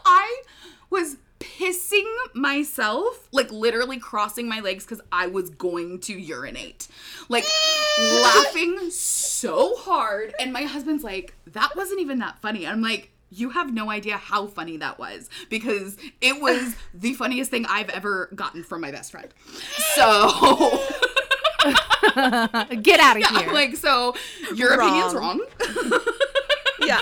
I 0.05 0.41
was 0.89 1.17
pissing 1.39 2.05
myself, 2.33 3.27
like 3.31 3.51
literally 3.51 3.99
crossing 3.99 4.47
my 4.49 4.59
legs 4.59 4.83
because 4.85 5.01
I 5.11 5.27
was 5.27 5.49
going 5.51 5.99
to 6.01 6.13
urinate. 6.19 6.87
Like 7.29 7.45
laughing 7.99 8.89
so 8.89 9.75
hard. 9.77 10.33
And 10.39 10.51
my 10.51 10.63
husband's 10.63 11.03
like, 11.03 11.35
that 11.47 11.75
wasn't 11.75 12.01
even 12.01 12.19
that 12.19 12.39
funny. 12.39 12.65
I'm 12.65 12.81
like, 12.81 13.11
you 13.29 13.49
have 13.51 13.73
no 13.73 13.89
idea 13.91 14.15
how 14.17 14.47
funny 14.47 14.77
that 14.77 14.97
was 14.97 15.29
because 15.49 15.97
it 16.21 16.41
was 16.41 16.75
the 16.93 17.13
funniest 17.13 17.51
thing 17.51 17.65
I've 17.67 17.89
ever 17.89 18.29
gotten 18.33 18.63
from 18.63 18.81
my 18.81 18.91
best 18.91 19.11
friend. 19.11 19.27
So, 19.95 20.79
Get 22.81 22.99
out 22.99 23.15
of 23.17 23.21
yeah, 23.31 23.39
here. 23.39 23.51
like, 23.51 23.75
so 23.75 24.15
your 24.55 24.73
opinion's 24.73 25.13
Wrong. 25.13 25.39
wrong. 25.59 25.99
yeah 26.85 27.01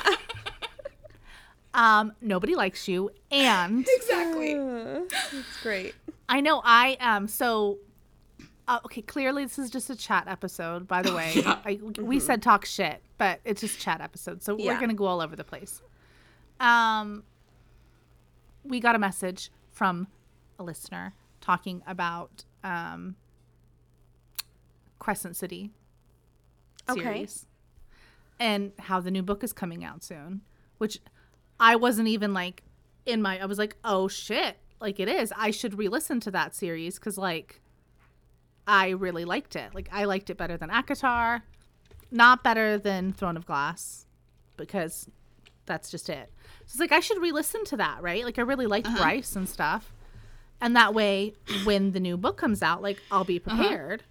um, 1.76 2.14
nobody 2.22 2.56
likes 2.56 2.88
you, 2.88 3.12
and 3.30 3.86
exactly. 3.96 4.54
it's 4.54 5.62
great 5.62 5.94
I 6.28 6.42
know 6.42 6.62
I 6.64 6.98
um 7.00 7.28
so 7.28 7.78
uh, 8.68 8.80
okay, 8.86 9.04
clearly 9.04 9.44
this 9.44 9.60
is 9.60 9.70
just 9.70 9.92
a 9.92 9.96
chat 9.96 10.28
episode, 10.28 10.88
by 10.88 11.04
the 11.04 11.14
way. 11.20 11.34
Yeah. 11.36 11.60
I, 11.64 11.80
we 12.02 12.20
said 12.20 12.42
talk 12.42 12.66
shit, 12.66 13.00
but 13.20 13.40
it's 13.46 13.62
just 13.62 13.80
chat 13.80 14.02
episode. 14.02 14.42
So 14.42 14.56
we're 14.56 14.78
going 14.78 14.90
to 14.90 14.96
go 14.96 15.06
all 15.06 15.22
over 15.22 15.36
the 15.36 15.44
place. 15.44 15.84
Um 16.60 17.24
we 18.64 18.80
got 18.80 18.96
a 18.96 19.00
message 19.00 19.52
from 19.72 20.08
a 20.58 20.64
listener 20.64 21.14
talking 21.42 21.84
about 21.86 22.46
um 22.64 23.16
Crescent 24.98 25.36
City 25.36 25.70
Okay. 26.90 27.02
series 27.02 27.46
and 28.40 28.72
how 28.80 29.00
the 29.00 29.12
new 29.12 29.22
book 29.24 29.44
is 29.44 29.54
coming 29.54 29.84
out 29.84 30.04
soon, 30.04 30.42
which 30.78 31.00
I 31.60 31.76
wasn't 31.76 32.08
even 32.08 32.34
like 32.34 32.64
in 33.06 33.22
my 33.22 33.40
I 33.40 33.46
was 33.46 33.58
like, 33.58 33.76
"Oh 33.84 34.08
shit, 34.08 34.58
like 34.80 35.00
it 35.00 35.08
is. 35.08 35.34
I 35.38 35.52
should 35.52 35.78
re-listen 35.78 36.20
to 36.22 36.32
that 36.32 36.56
series 36.56 37.00
cuz 37.00 37.18
like 37.18 37.62
I 38.68 38.90
really 38.90 39.26
liked 39.26 39.56
it. 39.56 39.74
Like 39.74 39.90
I 39.92 40.06
liked 40.06 40.30
it 40.30 40.38
better 40.38 40.58
than 40.58 40.70
ACOTAR, 40.70 41.42
not 42.12 42.44
better 42.44 42.78
than 42.78 43.14
Throne 43.14 43.38
of 43.38 43.46
Glass, 43.46 44.06
because 44.58 45.10
that's 45.66 45.90
just 45.90 46.10
it. 46.10 46.32
So 46.66 46.74
it's 46.74 46.80
like 46.80 46.92
I 46.92 47.00
should 47.00 47.22
re-listen 47.22 47.64
to 47.66 47.78
that, 47.78 48.02
right? 48.02 48.26
Like 48.26 48.40
I 48.40 48.42
really 48.42 48.68
liked 48.68 48.88
uh-huh. 48.88 48.98
Bryce 48.98 49.36
and 49.36 49.48
stuff, 49.48 49.94
and 50.60 50.76
that 50.76 50.94
way, 50.94 51.34
when 51.64 51.92
the 51.92 52.00
new 52.00 52.18
book 52.18 52.38
comes 52.38 52.62
out, 52.62 52.82
like 52.82 53.02
I'll 53.12 53.24
be 53.24 53.42
uh-huh. 53.46 53.56
prepared. 53.56 54.04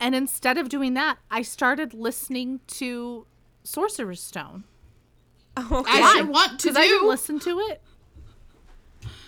And 0.00 0.14
instead 0.14 0.58
of 0.58 0.68
doing 0.68 0.94
that, 0.94 1.18
I 1.30 1.42
started 1.42 1.94
listening 1.94 2.60
to 2.66 3.26
Sorcerer's 3.62 4.20
Stone. 4.20 4.64
Oh, 5.70 5.84
As 5.88 6.14
you 6.16 6.26
want 6.26 6.58
to 6.60 6.66
Because 6.68 6.76
I 6.76 6.84
didn't 6.84 7.08
listen 7.08 7.38
to 7.40 7.60
it. 7.60 7.80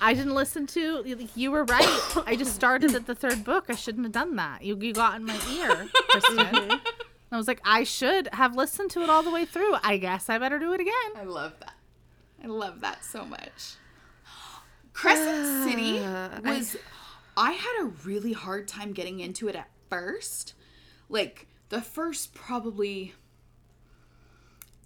I 0.01 0.13
didn't 0.13 0.35
listen 0.35 0.67
to. 0.69 1.05
You 1.35 1.51
were 1.51 1.65
right. 1.65 2.01
I 2.27 2.37
just 2.37 2.55
started 2.55 2.95
at 2.95 3.07
the 3.07 3.15
third 3.15 3.45
book. 3.45 3.67
I 3.69 3.75
shouldn't 3.77 4.05
have 4.05 4.13
done 4.13 4.37
that. 4.37 4.63
You, 4.63 4.77
you 4.79 4.93
got 4.93 5.17
in 5.17 5.25
my 5.25 5.39
ear, 5.55 5.89
Kristen. 6.09 6.39
I 7.33 7.37
was 7.37 7.49
like, 7.49 7.61
I 7.65 7.85
should 7.85 8.29
have 8.33 8.55
listened 8.57 8.91
to 8.93 9.03
it 9.03 9.11
all 9.11 9.23
the 9.23 9.31
way 9.31 9.45
through. 9.45 9.77
I 9.83 9.97
guess 9.97 10.29
I 10.29 10.39
better 10.39 10.59
do 10.59 10.73
it 10.73 10.81
again. 10.81 10.93
I 11.17 11.25
love 11.25 11.55
that. 11.61 11.75
I 12.43 12.47
love 12.47 12.81
that 12.81 13.05
so 13.05 13.25
much. 13.25 13.77
Crescent 14.93 15.69
City 15.69 15.99
Uh, 15.99 16.41
was 16.43 16.77
I 17.37 17.53
had 17.53 17.83
a 17.83 17.85
really 18.05 18.33
hard 18.33 18.69
time 18.69 18.93
getting 18.93 19.21
into 19.21 19.49
it 19.49 19.57
at 19.57 19.69
first. 19.89 20.55
Like 21.09 21.47
the 21.69 21.81
first 21.81 22.35
probably 22.35 23.15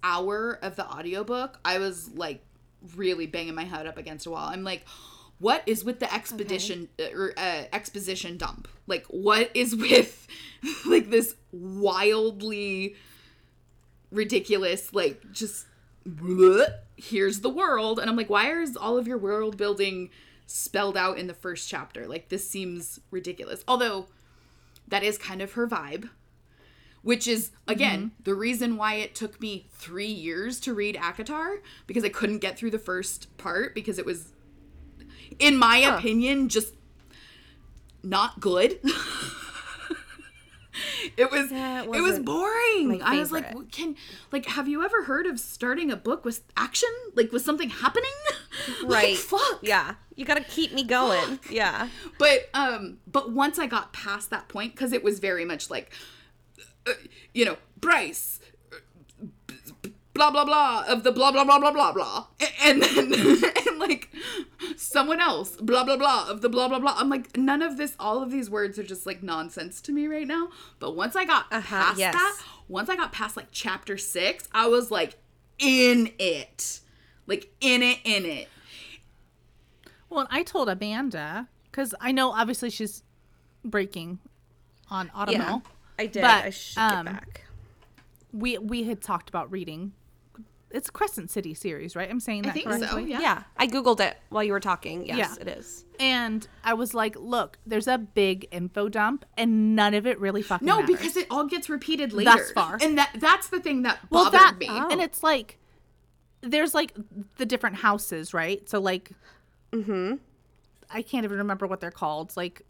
hour 0.03 0.59
of 0.61 0.75
the 0.75 0.87
audiobook, 0.89 1.59
I 1.63 1.79
was 1.79 2.09
like 2.11 2.43
really 2.95 3.27
banging 3.27 3.55
my 3.55 3.63
head 3.63 3.87
up 3.87 3.97
against 3.97 4.25
a 4.25 4.31
wall. 4.31 4.47
I'm 4.47 4.63
like 4.63 4.85
what 5.39 5.63
is 5.65 5.83
with 5.83 5.99
the 5.99 6.13
expedition 6.13 6.87
or 6.99 7.33
uh, 7.35 7.63
exposition 7.73 8.37
dump? 8.37 8.67
Like 8.85 9.05
what 9.07 9.49
is 9.55 9.75
with 9.75 10.27
like 10.85 11.09
this 11.09 11.35
wildly 11.51 12.95
ridiculous 14.11 14.93
like 14.93 15.31
just 15.31 15.65
bleh, 16.07 16.71
here's 16.95 17.41
the 17.41 17.49
world. 17.49 17.99
And 17.99 18.09
i'm 18.09 18.15
like 18.15 18.29
why 18.29 18.51
is 18.61 18.77
all 18.77 18.97
of 18.97 19.07
your 19.07 19.17
world 19.17 19.57
building 19.57 20.09
spelled 20.45 20.97
out 20.97 21.17
in 21.17 21.27
the 21.27 21.33
first 21.33 21.67
chapter? 21.67 22.07
Like 22.07 22.29
this 22.29 22.47
seems 22.47 22.99
ridiculous. 23.09 23.63
Although 23.67 24.07
that 24.87 25.03
is 25.03 25.17
kind 25.17 25.41
of 25.41 25.53
her 25.53 25.67
vibe 25.67 26.09
which 27.03 27.27
is 27.27 27.51
again 27.67 28.11
the 28.23 28.33
reason 28.35 28.77
why 28.77 28.95
it 28.95 29.15
took 29.15 29.39
me 29.41 29.67
three 29.73 30.05
years 30.05 30.59
to 30.59 30.73
read 30.73 30.95
ACOTAR 30.95 31.57
because 31.87 32.03
i 32.03 32.09
couldn't 32.09 32.39
get 32.39 32.57
through 32.57 32.71
the 32.71 32.79
first 32.79 33.35
part 33.37 33.73
because 33.73 33.97
it 33.97 34.05
was 34.05 34.33
in 35.39 35.57
my 35.57 35.77
opinion 35.77 36.49
just 36.49 36.73
not 38.03 38.39
good. 38.39 38.79
It 41.17 41.29
was 41.29 41.51
Yeah, 41.51 41.83
it 41.83 41.89
it, 41.95 42.01
was 42.01 42.19
boring. 42.19 43.01
i 43.03 43.19
was 43.19 43.31
like 43.31 43.71
can 43.71 43.95
like 44.31 44.45
have 44.45 44.67
you 44.69 44.83
ever 44.85 45.03
heard 45.03 45.25
of 45.25 45.39
starting 45.39 45.91
a 45.91 45.97
book 45.97 46.23
with 46.23 46.43
action? 46.55 46.89
Like 47.13 47.31
with 47.31 47.43
something 47.43 47.69
happening? 47.69 48.09
Like, 48.83 48.91
right. 49.03 49.17
fuck. 49.17 49.59
Yeah. 49.61 49.95
You 50.15 50.25
got 50.25 50.35
to 50.37 50.43
keep 50.43 50.73
me 50.73 50.83
going. 50.83 51.39
Yeah. 51.49 51.87
but 52.19 52.49
um 52.53 52.97
but 53.11 53.31
once 53.31 53.59
i 53.59 53.65
got 53.67 53.91
past 53.91 54.29
that 54.29 54.47
point 54.47 54.73
because 54.73 54.93
it 54.93 55.03
was 55.03 55.19
very 55.19 55.45
much 55.45 55.69
like 55.69 55.91
uh, 56.87 56.91
you 57.33 57.45
know 57.45 57.57
bryce 57.79 58.39
uh, 58.73 58.77
blah 60.13 60.29
blah 60.31 60.45
blah 60.45 60.83
of 60.87 61.03
the 61.03 61.11
blah 61.11 61.31
blah 61.31 61.43
blah 61.45 61.59
blah 61.59 61.71
blah 61.71 61.91
blah 61.91 62.25
and 62.63 62.81
then 62.81 63.13
and 63.67 63.79
like 63.79 64.09
someone 64.75 65.19
else 65.21 65.55
blah 65.57 65.83
blah 65.83 65.97
blah 65.97 66.27
of 66.29 66.41
the 66.41 66.49
blah 66.49 66.67
blah 66.67 66.79
blah 66.79 66.93
i'm 66.97 67.09
like 67.09 67.35
none 67.37 67.61
of 67.61 67.77
this 67.77 67.95
all 67.99 68.21
of 68.21 68.29
these 68.31 68.49
words 68.49 68.77
are 68.77 68.83
just 68.83 69.05
like 69.05 69.23
nonsense 69.23 69.81
to 69.81 69.91
me 69.91 70.07
right 70.07 70.27
now 70.27 70.49
but 70.79 70.95
once 70.95 71.15
i 71.15 71.23
got 71.25 71.45
Uh-huh, 71.51 71.61
past 71.61 71.97
yes. 71.99 72.13
that 72.13 72.39
once 72.67 72.89
i 72.89 72.95
got 72.95 73.11
past 73.11 73.37
like 73.37 73.47
chapter 73.51 73.97
six 73.97 74.47
i 74.53 74.67
was 74.67 74.91
like 74.91 75.15
in 75.59 76.11
it 76.19 76.81
like 77.27 77.51
in 77.61 77.81
it 77.83 77.99
in 78.03 78.25
it 78.25 78.47
Well, 80.09 80.21
and 80.21 80.29
I 80.31 80.43
told 80.43 80.67
Amanda 80.67 81.47
because 81.65 81.95
I 82.01 82.11
know 82.11 82.31
obviously 82.31 82.69
she's 82.69 83.03
breaking 83.63 84.19
on 84.89 85.09
Autumnal. 85.15 85.61
Yeah. 85.63 85.71
I 86.01 86.05
did. 86.07 86.21
But, 86.21 86.45
I 86.45 86.49
should 86.49 86.79
um, 86.79 87.05
get 87.05 87.13
back. 87.13 87.41
We 88.33 88.57
we 88.57 88.83
had 88.83 89.01
talked 89.01 89.29
about 89.29 89.51
reading. 89.51 89.93
It's 90.73 90.89
Crescent 90.89 91.29
City 91.29 91.53
series, 91.53 91.97
right? 91.97 92.09
I'm 92.09 92.21
saying 92.21 92.45
i 92.45 92.47
that 92.47 92.53
think 92.53 92.65
correctly. 92.65 92.87
so 92.87 92.97
yeah 92.97 93.19
Yeah. 93.19 93.43
I 93.57 93.67
Googled 93.67 93.99
it 93.99 94.15
while 94.29 94.41
you 94.43 94.53
were 94.53 94.61
talking. 94.61 95.05
Yes, 95.05 95.17
Yeah. 95.17 95.35
it 95.41 95.47
is. 95.59 95.83
And 95.99 96.47
I 96.63 96.73
was 96.75 96.93
like, 96.93 97.17
look, 97.19 97.57
there's 97.67 97.87
a 97.89 97.97
big 97.97 98.47
info 98.51 98.87
dump, 98.87 99.25
and 99.37 99.75
none 99.75 99.93
of 99.93 100.07
it 100.07 100.17
really 100.19 100.41
fucking 100.41 100.65
No, 100.65 100.79
matters. 100.79 100.95
because 100.97 101.17
it 101.17 101.27
all 101.29 101.43
gets 101.45 101.69
repeated 101.69 102.13
later. 102.13 102.31
Thus 102.31 102.51
far. 102.53 102.77
and 102.81 102.97
that 102.97 103.11
that's 103.19 103.47
the 103.49 103.59
thing 103.59 103.81
that 103.81 103.99
well, 104.09 104.31
bothered 104.31 104.39
that 104.39 104.57
me. 104.59 104.67
Oh. 104.69 104.87
and 104.89 105.01
it's 105.01 105.21
like 105.23 105.57
there's 106.39 106.73
like 106.73 106.95
the 107.35 107.45
different 107.45 107.75
houses, 107.77 108.33
right? 108.33 108.67
So 108.69 108.79
like, 108.79 109.11
Mm-hmm. 109.73 110.15
I 110.89 111.01
can't 111.01 111.23
even 111.25 111.37
remember 111.37 111.67
what 111.67 111.79
they're 111.81 111.91
called, 111.91 112.35
like 112.37 112.61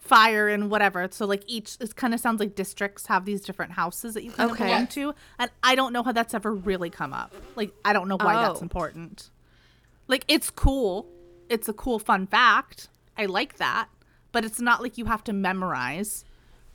fire 0.00 0.48
and 0.48 0.70
whatever. 0.70 1.06
So 1.12 1.26
like 1.26 1.44
each 1.46 1.76
it 1.80 1.94
kind 1.94 2.12
of 2.14 2.20
sounds 2.20 2.40
like 2.40 2.54
districts 2.54 3.06
have 3.06 3.24
these 3.24 3.42
different 3.42 3.72
houses 3.72 4.14
that 4.14 4.24
you 4.24 4.32
kind 4.32 4.50
Okay. 4.50 4.64
belong 4.64 4.86
to, 4.88 5.14
and 5.38 5.50
I 5.62 5.74
don't 5.74 5.92
know 5.92 6.02
how 6.02 6.12
that's 6.12 6.34
ever 6.34 6.52
really 6.54 6.90
come 6.90 7.12
up. 7.12 7.32
Like 7.54 7.72
I 7.84 7.92
don't 7.92 8.08
know 8.08 8.16
why 8.16 8.34
that's 8.36 8.60
Oh. 8.60 8.62
important. 8.62 9.30
Like 10.08 10.24
it's 10.26 10.50
cool, 10.50 11.06
it's 11.48 11.68
a 11.68 11.72
cool 11.72 11.98
fun 11.98 12.26
fact. 12.26 12.88
I 13.16 13.26
like 13.26 13.58
that, 13.58 13.88
but 14.32 14.44
it's 14.44 14.60
not 14.60 14.82
like 14.82 14.98
you 14.98 15.04
have 15.04 15.22
to 15.24 15.32
memorize 15.32 16.24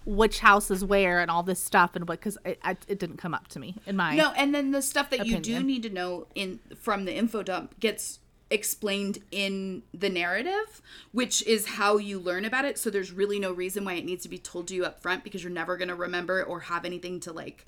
which 0.06 0.40
house 0.40 0.70
is 0.70 0.86
where 0.86 1.20
and 1.20 1.32
all 1.32 1.42
this 1.42 1.60
stuff 1.60 1.96
and 1.96 2.08
what 2.08 2.20
because 2.20 2.38
it, 2.46 2.60
it 2.88 3.00
didn't 3.00 3.18
come 3.18 3.34
up 3.34 3.48
to 3.48 3.60
me 3.60 3.76
in 3.88 3.96
my 3.96 4.16
no, 4.16 4.32
and 4.38 4.54
then 4.54 4.70
the 4.70 4.82
stuff 4.84 5.10
that 5.10 5.26
you 5.26 5.40
do 5.40 5.64
need 5.64 5.82
to 5.82 5.90
know 5.90 6.28
in 6.36 6.60
from 6.80 7.06
the 7.06 7.16
info 7.16 7.42
dump 7.42 7.80
gets 7.80 8.20
explained 8.56 9.20
in 9.32 9.84
the 9.94 10.10
narrative, 10.10 10.82
which 11.12 11.46
is 11.46 11.66
how 11.68 11.98
you 11.98 12.18
learn 12.20 12.44
about 12.46 12.66
it. 12.66 12.80
So 12.80 12.90
there's 12.90 13.12
really 13.12 13.40
no 13.40 13.52
reason 13.52 13.86
why 13.86 13.94
it 13.94 14.06
needs 14.06 14.24
to 14.24 14.30
be 14.30 14.40
told 14.40 14.68
to 14.70 14.74
you 14.76 14.84
up 14.86 15.00
front 15.00 15.24
because 15.24 15.44
you're 15.44 15.52
never 15.54 15.78
gonna 15.78 15.94
remember 15.96 16.42
or 16.44 16.62
have 16.62 16.84
anything 16.86 17.20
to 17.22 17.32
like 17.32 17.66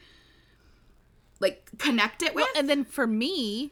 like 1.39 1.69
connect 1.77 2.23
it 2.23 2.33
with. 2.33 2.43
Well, 2.45 2.53
and 2.57 2.69
then 2.69 2.83
for 2.83 3.05
me, 3.05 3.71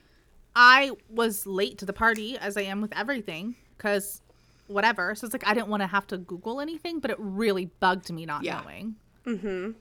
I 0.55 0.91
was 1.09 1.45
late 1.47 1.77
to 1.79 1.85
the 1.85 1.93
party 1.93 2.37
as 2.37 2.57
I 2.57 2.61
am 2.61 2.81
with 2.81 2.95
everything 2.95 3.55
because 3.77 4.21
whatever. 4.67 5.15
So 5.15 5.25
it's 5.25 5.33
like 5.33 5.47
I 5.47 5.53
didn't 5.53 5.67
want 5.69 5.81
to 5.81 5.87
have 5.87 6.05
to 6.07 6.17
Google 6.17 6.61
anything, 6.61 6.99
but 6.99 7.11
it 7.11 7.17
really 7.19 7.65
bugged 7.79 8.11
me 8.11 8.25
not 8.25 8.43
knowing 8.43 8.45
Yeah. 8.45 8.61
knowing. 8.61 8.95
Mm-hmm. 9.25 9.71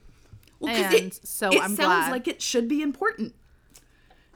Well, 0.61 0.75
'cause 0.75 0.95
And 1.01 1.13
so 1.13 1.51
it 1.51 1.57
I'm 1.63 1.77
sounds 1.77 1.77
glad. 2.07 2.11
like 2.13 2.27
it 2.29 2.41
should 2.41 2.69
be 2.69 2.81
important. 2.81 3.35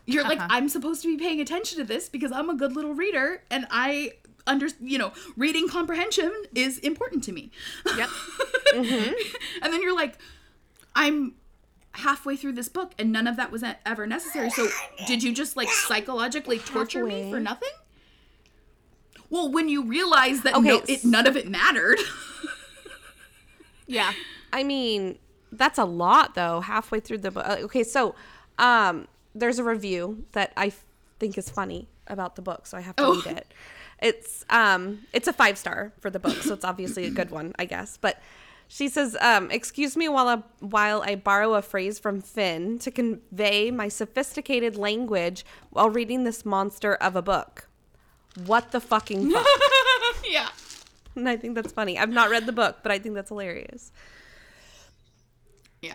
You're 0.09 0.25
like, 0.25 0.38
Uh-huh. 0.38 0.49
I'm 0.51 0.68
supposed 0.68 1.03
to 1.03 1.09
be 1.16 1.23
paying 1.23 1.40
attention 1.40 1.79
to 1.79 1.85
this 1.85 2.09
because 2.09 2.33
I'm 2.33 2.49
a 2.51 2.55
good 2.55 2.75
little 2.75 2.94
reader 2.94 3.42
and 3.51 3.66
I 3.71 4.12
under 4.47 4.68
you 4.81 4.97
know, 4.99 5.12
reading 5.37 5.68
comprehension 5.68 6.33
is 6.55 6.79
important 6.79 7.23
to 7.25 7.33
me. 7.33 7.51
Yep. 7.97 8.09
And 8.75 9.73
then 9.73 9.83
you're 9.83 9.94
like, 9.94 10.18
I'm 10.94 11.35
halfway 11.92 12.37
through 12.37 12.53
this 12.53 12.68
book 12.68 12.92
and 12.99 13.11
none 13.12 13.27
of 13.27 13.37
that 13.37 13.51
was 13.51 13.62
e- 13.62 13.73
ever 13.85 14.07
necessary. 14.07 14.51
So 14.51 14.68
did 15.07 15.23
you 15.23 15.33
just 15.35 15.57
like 15.57 15.68
psychologically 15.68 16.59
torture 16.59 17.05
me 17.05 17.31
for 17.31 17.40
nothing? 17.40 17.71
Well, 19.31 19.51
when 19.51 19.68
you 19.68 19.85
realize 19.85 20.42
that 20.42 20.55
Okay, 20.55 20.68
no, 20.68 20.83
it, 20.88 21.05
none 21.05 21.27
of 21.27 21.37
it 21.37 21.49
mattered. 21.49 21.99
yeah. 23.87 24.12
I 24.53 24.64
mean, 24.64 25.18
that's 25.53 25.79
a 25.79 25.85
lot 25.85 26.35
though. 26.35 26.61
Halfway 26.61 27.01
through 27.01 27.18
the 27.18 27.31
book. 27.31 27.47
uh, 27.47 27.57
Okay, 27.64 27.85
so 27.85 28.14
um, 28.59 29.07
there's 29.35 29.59
a 29.59 29.64
review 29.64 30.25
that 30.33 30.53
I 30.57 30.67
f- 30.69 30.85
think 31.19 31.37
is 31.38 31.49
funny 31.51 31.88
about 32.07 32.37
the 32.37 32.43
book, 32.43 32.67
so 32.67 32.77
I 32.77 32.81
have 32.81 32.97
to 32.97 33.05
Oh. 33.05 33.23
read 33.25 33.37
it. 33.38 33.53
It's 34.01 34.45
um, 34.51 35.01
it's 35.12 35.27
a 35.29 35.33
five 35.33 35.59
star 35.59 35.93
for 36.01 36.09
the 36.11 36.19
book, 36.21 36.37
so 36.43 36.55
it's 36.55 36.64
obviously 36.64 37.05
a 37.07 37.11
good 37.11 37.31
one, 37.31 37.53
I 37.59 37.64
guess. 37.64 37.97
But 37.97 38.21
she 38.69 38.88
says, 38.88 39.17
um, 39.21 39.51
"Excuse 39.51 39.97
me 39.97 40.09
while 40.09 40.29
I, 40.29 40.43
while 40.61 41.03
I 41.03 41.17
borrow 41.17 41.55
a 41.55 41.62
phrase 41.62 41.99
from 41.99 42.21
Finn 42.21 42.79
to 42.81 42.91
convey 42.93 43.71
my 43.73 43.88
sophisticated 43.88 44.77
language 44.77 45.45
while 45.71 45.91
reading 45.91 46.23
this 46.25 46.45
monster 46.45 46.95
of 46.95 47.17
a 47.17 47.23
book. 47.23 47.69
What 48.47 48.71
the 48.71 48.81
fucking 48.81 49.31
fuck?" 49.33 49.47
yeah. 50.29 50.51
and 51.17 51.29
I 51.29 51.37
think 51.37 51.57
that's 51.57 51.73
funny. 51.73 51.99
I've 51.99 52.11
not 52.11 52.31
read 52.31 52.47
the 52.47 52.53
book, 52.53 52.79
but 52.85 52.93
I 52.93 53.01
think 53.01 53.17
that's 53.17 53.31
hilarious. 53.31 53.91
Yeah. 55.83 55.95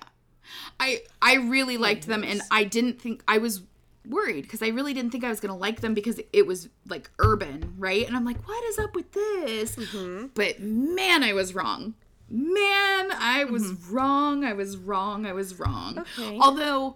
I 0.79 1.01
I 1.21 1.35
really 1.35 1.77
liked 1.77 2.07
them 2.07 2.23
and 2.23 2.41
I 2.51 2.63
didn't 2.63 3.01
think 3.01 3.23
I 3.27 3.37
was 3.37 3.61
worried 4.07 4.41
because 4.43 4.61
I 4.61 4.67
really 4.67 4.93
didn't 4.93 5.11
think 5.11 5.23
I 5.23 5.29
was 5.29 5.39
going 5.39 5.53
to 5.53 5.57
like 5.57 5.81
them 5.81 5.93
because 5.93 6.19
it 6.33 6.45
was 6.45 6.69
like 6.87 7.09
urban, 7.19 7.73
right? 7.77 8.05
And 8.05 8.15
I'm 8.15 8.25
like, 8.25 8.47
what 8.47 8.63
is 8.65 8.77
up 8.79 8.95
with 8.95 9.11
this? 9.13 9.75
Mm-hmm. 9.75 10.27
But 10.33 10.59
man, 10.59 11.23
I 11.23 11.33
was 11.33 11.55
wrong. 11.55 11.93
Man, 12.29 13.11
I 13.11 13.45
was 13.49 13.63
mm-hmm. 13.63 13.95
wrong. 13.95 14.43
I 14.43 14.53
was 14.53 14.77
wrong. 14.77 15.25
I 15.25 15.33
was 15.33 15.59
wrong. 15.59 15.99
Okay. 15.99 16.37
Although 16.41 16.95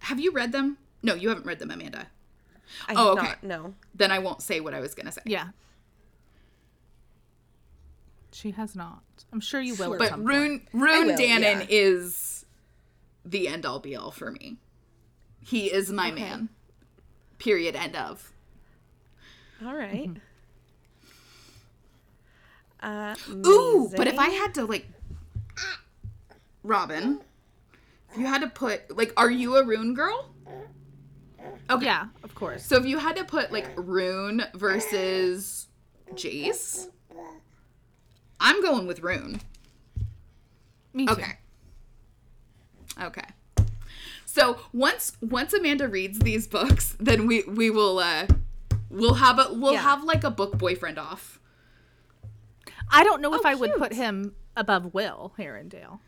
have 0.00 0.20
you 0.20 0.32
read 0.32 0.52
them? 0.52 0.78
No, 1.02 1.14
you 1.14 1.28
haven't 1.28 1.46
read 1.46 1.58
them, 1.58 1.70
Amanda. 1.70 2.08
I 2.88 2.94
Oh, 2.96 3.12
okay. 3.12 3.22
not. 3.22 3.42
No. 3.42 3.74
Then 3.94 4.10
I 4.10 4.18
won't 4.18 4.42
say 4.42 4.60
what 4.60 4.74
I 4.74 4.80
was 4.80 4.94
going 4.94 5.06
to 5.06 5.12
say. 5.12 5.22
Yeah. 5.24 5.48
She 8.32 8.50
has 8.50 8.74
not. 8.74 9.02
I'm 9.32 9.40
sure 9.40 9.60
you 9.60 9.74
will. 9.76 9.86
Sure. 9.86 9.94
at 9.94 9.98
But 9.98 10.08
some 10.10 10.24
Ruhn 10.24 10.48
point. 10.48 10.72
Ruhn 10.74 11.06
will, 11.06 11.16
Danaan 11.16 11.60
yeah. 11.60 11.66
is 11.68 12.35
the 13.26 13.48
end 13.48 13.66
all 13.66 13.80
be 13.80 13.94
all 13.96 14.10
for 14.10 14.30
me. 14.30 14.56
He 15.40 15.72
is 15.72 15.92
my 15.92 16.10
Okay. 16.10 16.22
man. 16.22 16.48
Period. 17.38 17.76
End 17.76 17.96
of. 17.96 18.32
All 19.64 19.74
right. 19.74 20.10
Uh, 22.80 23.14
Ooh, 23.30 23.90
but 23.96 24.06
if 24.06 24.18
I 24.18 24.28
had 24.28 24.54
to 24.54 24.64
like 24.64 24.86
Robin, 26.62 27.20
if 28.12 28.18
you 28.18 28.26
had 28.26 28.42
to 28.42 28.48
put 28.48 28.96
like 28.96 29.12
are 29.16 29.30
you 29.30 29.56
a 29.56 29.64
Ruhn 29.64 29.94
girl? 29.94 30.30
Okay. 31.68 31.84
Yeah, 31.86 32.06
of 32.22 32.34
course. 32.34 32.64
So 32.64 32.76
if 32.76 32.86
you 32.86 32.98
had 32.98 33.16
to 33.16 33.24
put 33.24 33.50
like 33.50 33.74
Ruhn 33.76 34.46
versus 34.54 35.66
Jace, 36.14 36.88
I'm 38.38 38.62
going 38.62 38.86
with 38.86 39.00
Ruhn. 39.00 39.40
Me 40.92 41.06
too. 41.06 41.12
Okay. 41.12 41.32
Okay. 43.02 43.24
So 44.24 44.58
once 44.72 45.12
once 45.20 45.52
Amanda 45.52 45.88
reads 45.88 46.18
these 46.18 46.46
books, 46.46 46.96
then 47.00 47.26
we 47.26 47.42
we 47.44 47.70
will 47.70 47.98
uh 47.98 48.26
we'll 48.90 49.14
have 49.14 49.38
a 49.38 49.52
we'll 49.52 49.72
Yeah. 49.74 49.82
have 49.82 50.04
like 50.04 50.24
a 50.24 50.30
book 50.30 50.56
boyfriend 50.58 50.98
off. 50.98 51.38
I 52.90 53.02
don't 53.04 53.20
know 53.20 53.34
if 53.34 53.40
Oh, 53.44 53.48
I 53.48 53.54
would 53.54 53.74
put 53.74 53.92
him 53.94 54.34
above 54.56 54.94
Will 54.94 55.32
Herondale. 55.38 55.98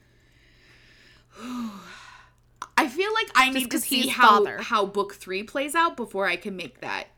I 2.76 2.88
feel 2.88 3.12
like 3.14 3.28
I 3.34 3.50
need 3.50 3.70
to 3.70 3.78
see 3.80 4.08
how 4.08 4.38
father. 4.44 4.58
how 4.62 4.86
book 4.86 5.14
3 5.14 5.42
plays 5.44 5.74
out 5.74 5.96
before 5.96 6.26
I 6.26 6.36
can 6.36 6.56
make 6.56 6.80
that 6.80 7.08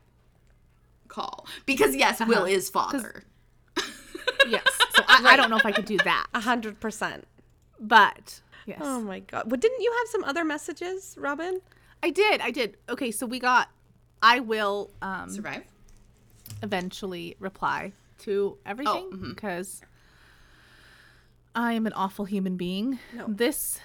call. 1.07 1.45
Because 1.65 1.95
yes, 1.95 2.19
Will 2.19 2.39
Uh-huh. 2.39 2.45
is 2.45 2.69
father. 2.69 3.23
Yes. 4.47 4.63
So 4.95 5.03
I, 5.07 5.21
I 5.33 5.35
don't 5.35 5.49
know 5.49 5.57
if 5.57 5.65
I 5.65 5.71
could 5.71 5.85
do 5.85 5.97
that. 5.97 6.27
a 6.33 6.39
hundred 6.39 6.79
percent. 6.79 7.27
But 7.79 8.41
yes. 8.65 8.79
Oh 8.81 9.01
my 9.01 9.19
god! 9.19 9.43
But 9.47 9.59
didn't 9.59 9.81
you 9.81 9.91
have 9.99 10.07
some 10.09 10.23
other 10.23 10.43
messages, 10.43 11.15
Robin? 11.17 11.61
I 12.03 12.09
did. 12.09 12.41
I 12.41 12.51
did. 12.51 12.77
Okay, 12.89 13.11
so 13.11 13.25
we 13.25 13.39
got 13.39 13.69
I 14.21 14.39
will 14.39 14.91
um 15.01 15.29
Survive. 15.29 15.63
eventually 16.63 17.35
reply 17.39 17.93
to 18.19 18.57
everything 18.65 19.09
because 19.29 19.81
I 21.55 21.73
am 21.73 21.85
an 21.87 21.93
awful 21.93 22.25
human 22.25 22.55
being. 22.57 22.99
No. 23.13 23.25
This 23.27 23.79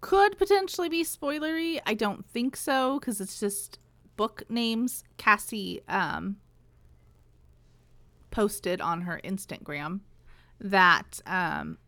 could 0.00 0.38
potentially 0.38 0.88
be 0.88 1.02
spoilery. 1.04 1.80
I 1.86 1.94
don't 1.94 2.24
think 2.26 2.56
so 2.56 2.98
because 2.98 3.20
it's 3.20 3.40
just 3.40 3.78
book 4.16 4.44
names. 4.48 5.02
Cassie 5.16 5.82
um, 5.88 6.36
posted 8.30 8.80
on 8.80 9.02
her 9.02 9.20
Instagram 9.24 10.00
that 10.60 11.20
um, 11.26 11.78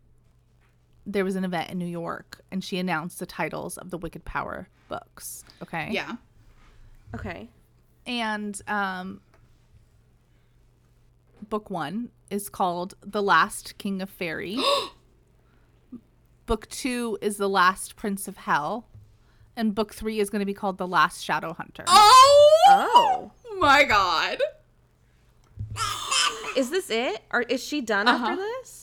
there 1.11 1.25
was 1.25 1.37
an 1.37 1.45
event 1.45 1.71
in 1.71 1.79
New 1.79 1.87
York 1.87 2.43
and 2.53 2.63
she 2.63 2.77
announced 2.79 3.19
the 3.19 3.25
titles 3.27 3.79
of 3.79 3.89
the 3.91 3.97
Wicked 3.99 4.25
Power 4.27 4.69
books. 4.89 5.43
Okay. 5.63 5.89
Yeah. 5.91 6.17
Okay. 7.15 7.49
And 8.07 8.61
um, 8.69 9.21
book 11.49 11.71
one 11.71 12.11
is 12.31 12.49
called 12.51 12.95
The 13.01 13.23
Last 13.23 13.79
King 13.79 14.03
of 14.03 14.11
Faerie. 14.11 14.59
book 16.47 16.69
two 16.69 17.19
is 17.23 17.39
The 17.39 17.49
Last 17.49 17.97
Prince 17.97 18.29
of 18.29 18.37
Hell. 18.37 18.87
And 19.57 19.75
book 19.75 19.93
three 19.95 20.21
is 20.21 20.31
going 20.31 20.41
to 20.41 20.47
be 20.47 20.55
called 20.55 20.79
The 20.79 20.87
Last 20.87 21.25
Shadow 21.25 21.53
Hunter. 21.55 21.85
Oh! 21.89 22.53
Oh, 22.71 23.33
my 23.59 23.83
god. 23.85 24.39
is 26.57 26.71
this 26.71 26.91
it? 26.91 27.23
Or 27.33 27.43
is 27.43 27.65
she 27.65 27.81
done 27.81 28.07
Uh-huh. 28.09 28.27
after 28.27 28.37
this? 28.37 28.78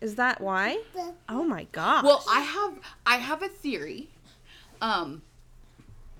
Is 0.00 0.14
that 0.16 0.40
why? 0.40 0.78
Oh 1.28 1.44
my 1.44 1.64
god. 1.72 2.04
Well, 2.04 2.24
I 2.28 2.40
have 2.40 2.78
I 3.06 3.16
have 3.16 3.42
a 3.42 3.48
theory. 3.48 4.08
Um 4.80 5.22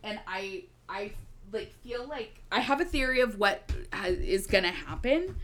and 0.03 0.21
I 0.27 0.65
I 0.89 1.13
like 1.53 1.73
feel 1.83 2.07
like 2.07 2.41
I 2.53 2.61
have 2.61 2.81
a 2.81 2.85
theory 2.85 3.21
of 3.21 3.39
what 3.39 3.71
ha- 3.93 4.07
is 4.07 4.47
going 4.47 4.65
to 4.65 4.71
happen. 4.71 5.37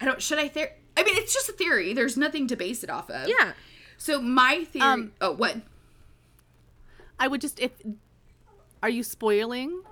I 0.00 0.04
don't 0.06 0.20
should 0.22 0.38
I 0.38 0.48
theory 0.48 0.70
I 0.96 1.02
mean, 1.04 1.16
it's 1.16 1.32
just 1.32 1.48
a 1.48 1.52
theory. 1.52 1.92
There's 1.92 2.16
nothing 2.16 2.46
to 2.48 2.56
base 2.56 2.82
it 2.82 2.90
off 2.90 3.10
of. 3.10 3.28
yeah. 3.28 3.52
So 3.96 4.20
my 4.20 4.64
theory 4.64 4.86
Um, 4.86 5.12
Oh, 5.20 5.32
what? 5.32 5.56
I 7.18 7.28
would 7.28 7.40
just, 7.42 7.60
if. 7.60 7.72
Are 8.82 8.88
you 8.88 9.02
spoiling? 9.02 9.82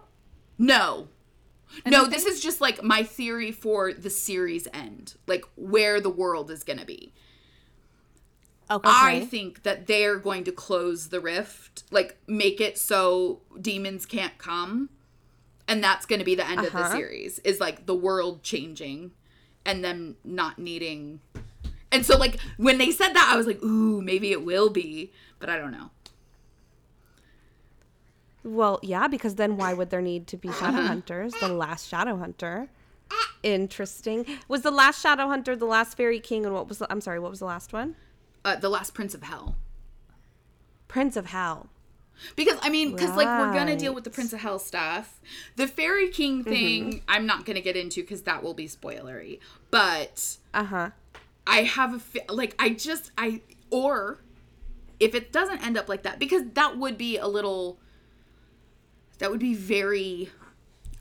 No. 0.59 1.09
No, 1.87 2.07
this 2.07 2.25
is 2.25 2.41
just 2.43 2.61
like 2.63 2.83
my 2.83 3.03
theory 3.03 3.53
for 3.53 3.93
the 3.93 4.09
series 4.09 4.67
end, 4.73 5.15
like 5.27 5.45
where 5.57 6.01
the 6.01 6.09
world 6.09 6.51
is 6.51 6.65
going 6.65 6.79
to 6.79 6.87
be. 6.87 7.13
Okay. 8.71 8.83
I 8.85 9.21
think 9.21 9.63
that 9.63 9.87
they're 9.87 10.19
going 10.19 10.45
to 10.45 10.53
close 10.53 11.09
the 11.09 11.21
rift, 11.21 11.85
like 11.91 12.19
make 12.27 12.61
it 12.61 12.77
so 12.77 13.41
demons 13.61 14.05
can't 14.05 14.37
come. 14.39 14.91
And 15.67 15.83
that's 15.85 16.05
going 16.07 16.19
to 16.19 16.25
be 16.25 16.35
the 16.35 16.47
end 16.47 16.65
of 16.65 16.73
the 16.73 16.79
Uh-huh. 16.81 16.93
series 16.97 17.39
is 17.41 17.61
like 17.61 17.87
the 17.87 17.95
world 17.95 18.43
changing 18.43 19.13
and 19.65 19.83
them 19.85 20.17
not 20.25 20.59
needing. 20.59 21.21
And 21.91 22.05
so 22.05 22.17
like 22.19 22.39
when 22.59 22.79
they 22.79 22.91
said 22.91 23.13
that 23.15 23.31
I 23.33 23.37
was 23.37 23.47
like, 23.47 23.63
"Ooh, 23.63 24.03
maybe 24.03 24.33
it 24.33 24.45
will 24.45 24.69
be," 24.71 25.13
but 25.39 25.49
I 25.49 25.57
don't 25.59 25.73
know. 25.73 25.91
Well, 28.45 28.79
yeah, 28.83 29.09
because 29.09 29.35
then 29.35 29.57
why 29.57 29.75
would 29.75 29.91
there 29.91 30.01
need 30.01 30.27
to 30.29 30.37
be 30.37 30.49
shadow 30.53 30.79
Uh-huh. 30.79 30.83
hunters? 30.89 31.33
The 31.41 31.49
last 31.49 31.89
shadow 31.89 32.17
hunter. 32.17 32.69
Interesting. 33.43 34.27
Was 34.49 34.63
the 34.63 34.71
last 34.71 35.01
shadow 35.01 35.29
hunter 35.29 35.55
the 35.57 35.65
last 35.67 35.97
fairy 35.97 36.21
king 36.21 36.45
and 36.45 36.55
what 36.55 36.69
was 36.69 36.79
the 36.79 36.91
I'm 36.93 37.01
sorry, 37.01 37.19
what 37.19 37.31
was 37.31 37.39
the 37.41 37.47
last 37.47 37.73
one? 37.73 37.97
Uh, 38.45 38.57
the 38.57 38.69
last 38.69 38.95
prince 38.95 39.15
of 39.15 39.23
hell. 39.23 39.57
Prince 40.87 41.17
of 41.17 41.27
Hell. 41.27 41.69
Because 42.35 42.59
I 42.63 42.71
mean, 42.71 42.93
because 42.93 43.15
like 43.15 43.27
we're 43.27 43.53
gonna 43.53 43.77
deal 43.77 43.95
with 43.95 44.05
the 44.05 44.11
Prince 44.11 44.33
of 44.33 44.41
Hell 44.41 44.59
stuff. 44.59 45.21
The 45.57 45.69
Fairy 45.69 46.09
King 46.09 46.43
thing, 46.43 47.03
I'm 47.07 47.27
not 47.27 47.45
gonna 47.45 47.61
get 47.61 47.77
into 47.77 48.01
because 48.01 48.23
that 48.23 48.43
will 48.43 48.55
be 48.55 48.67
spoilery. 48.67 49.39
But 49.71 50.39
Uh-huh. 50.53 50.91
I 51.47 51.63
have 51.63 52.03
a 52.29 52.33
like 52.33 52.55
I 52.59 52.71
just 52.71 53.13
I 53.17 53.43
or 53.71 54.19
if 54.99 55.15
it 55.15 55.31
doesn't 55.31 55.65
end 55.65 55.77
up 55.79 55.89
like 55.89 56.03
that 56.03 56.19
because 56.19 56.43
that 56.55 56.77
would 56.77 56.99
be 56.99 57.19
a 57.19 57.27
little 57.29 57.79
that 59.19 59.31
would 59.31 59.41
be 59.41 59.55
very 59.55 60.31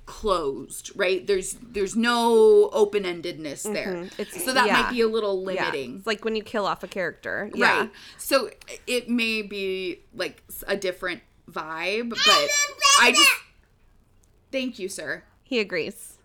closed, 0.07 0.91
right? 0.95 1.27
There's 1.27 1.53
there's 1.61 1.95
no 1.95 2.69
open-endedness 2.71 3.61
there. 3.71 3.93
Mm-hmm. 3.93 4.21
It's- 4.21 4.43
so 4.43 4.53
that 4.53 4.65
yeah. 4.65 4.81
might 4.81 4.91
be 4.91 5.01
a 5.01 5.07
little 5.07 5.39
Yeah. 5.51 5.65
limiting. 5.65 5.97
It's 5.97 6.07
like 6.07 6.25
when 6.25 6.35
you 6.35 6.41
kill 6.41 6.65
off 6.65 6.81
a 6.83 6.87
character. 6.87 7.51
Yeah. 7.53 7.81
Right. 7.81 7.91
So 8.17 8.49
it 8.87 9.09
may 9.09 9.43
be 9.43 9.99
like 10.15 10.43
a 10.65 10.75
different 10.75 11.21
vibe, 11.51 12.09
but 12.09 12.49
I 12.99 13.11
just 13.11 13.29
Thank 14.51 14.79
you, 14.79 14.87
sir. 14.87 15.23
He 15.43 15.59
agrees. 15.59 16.17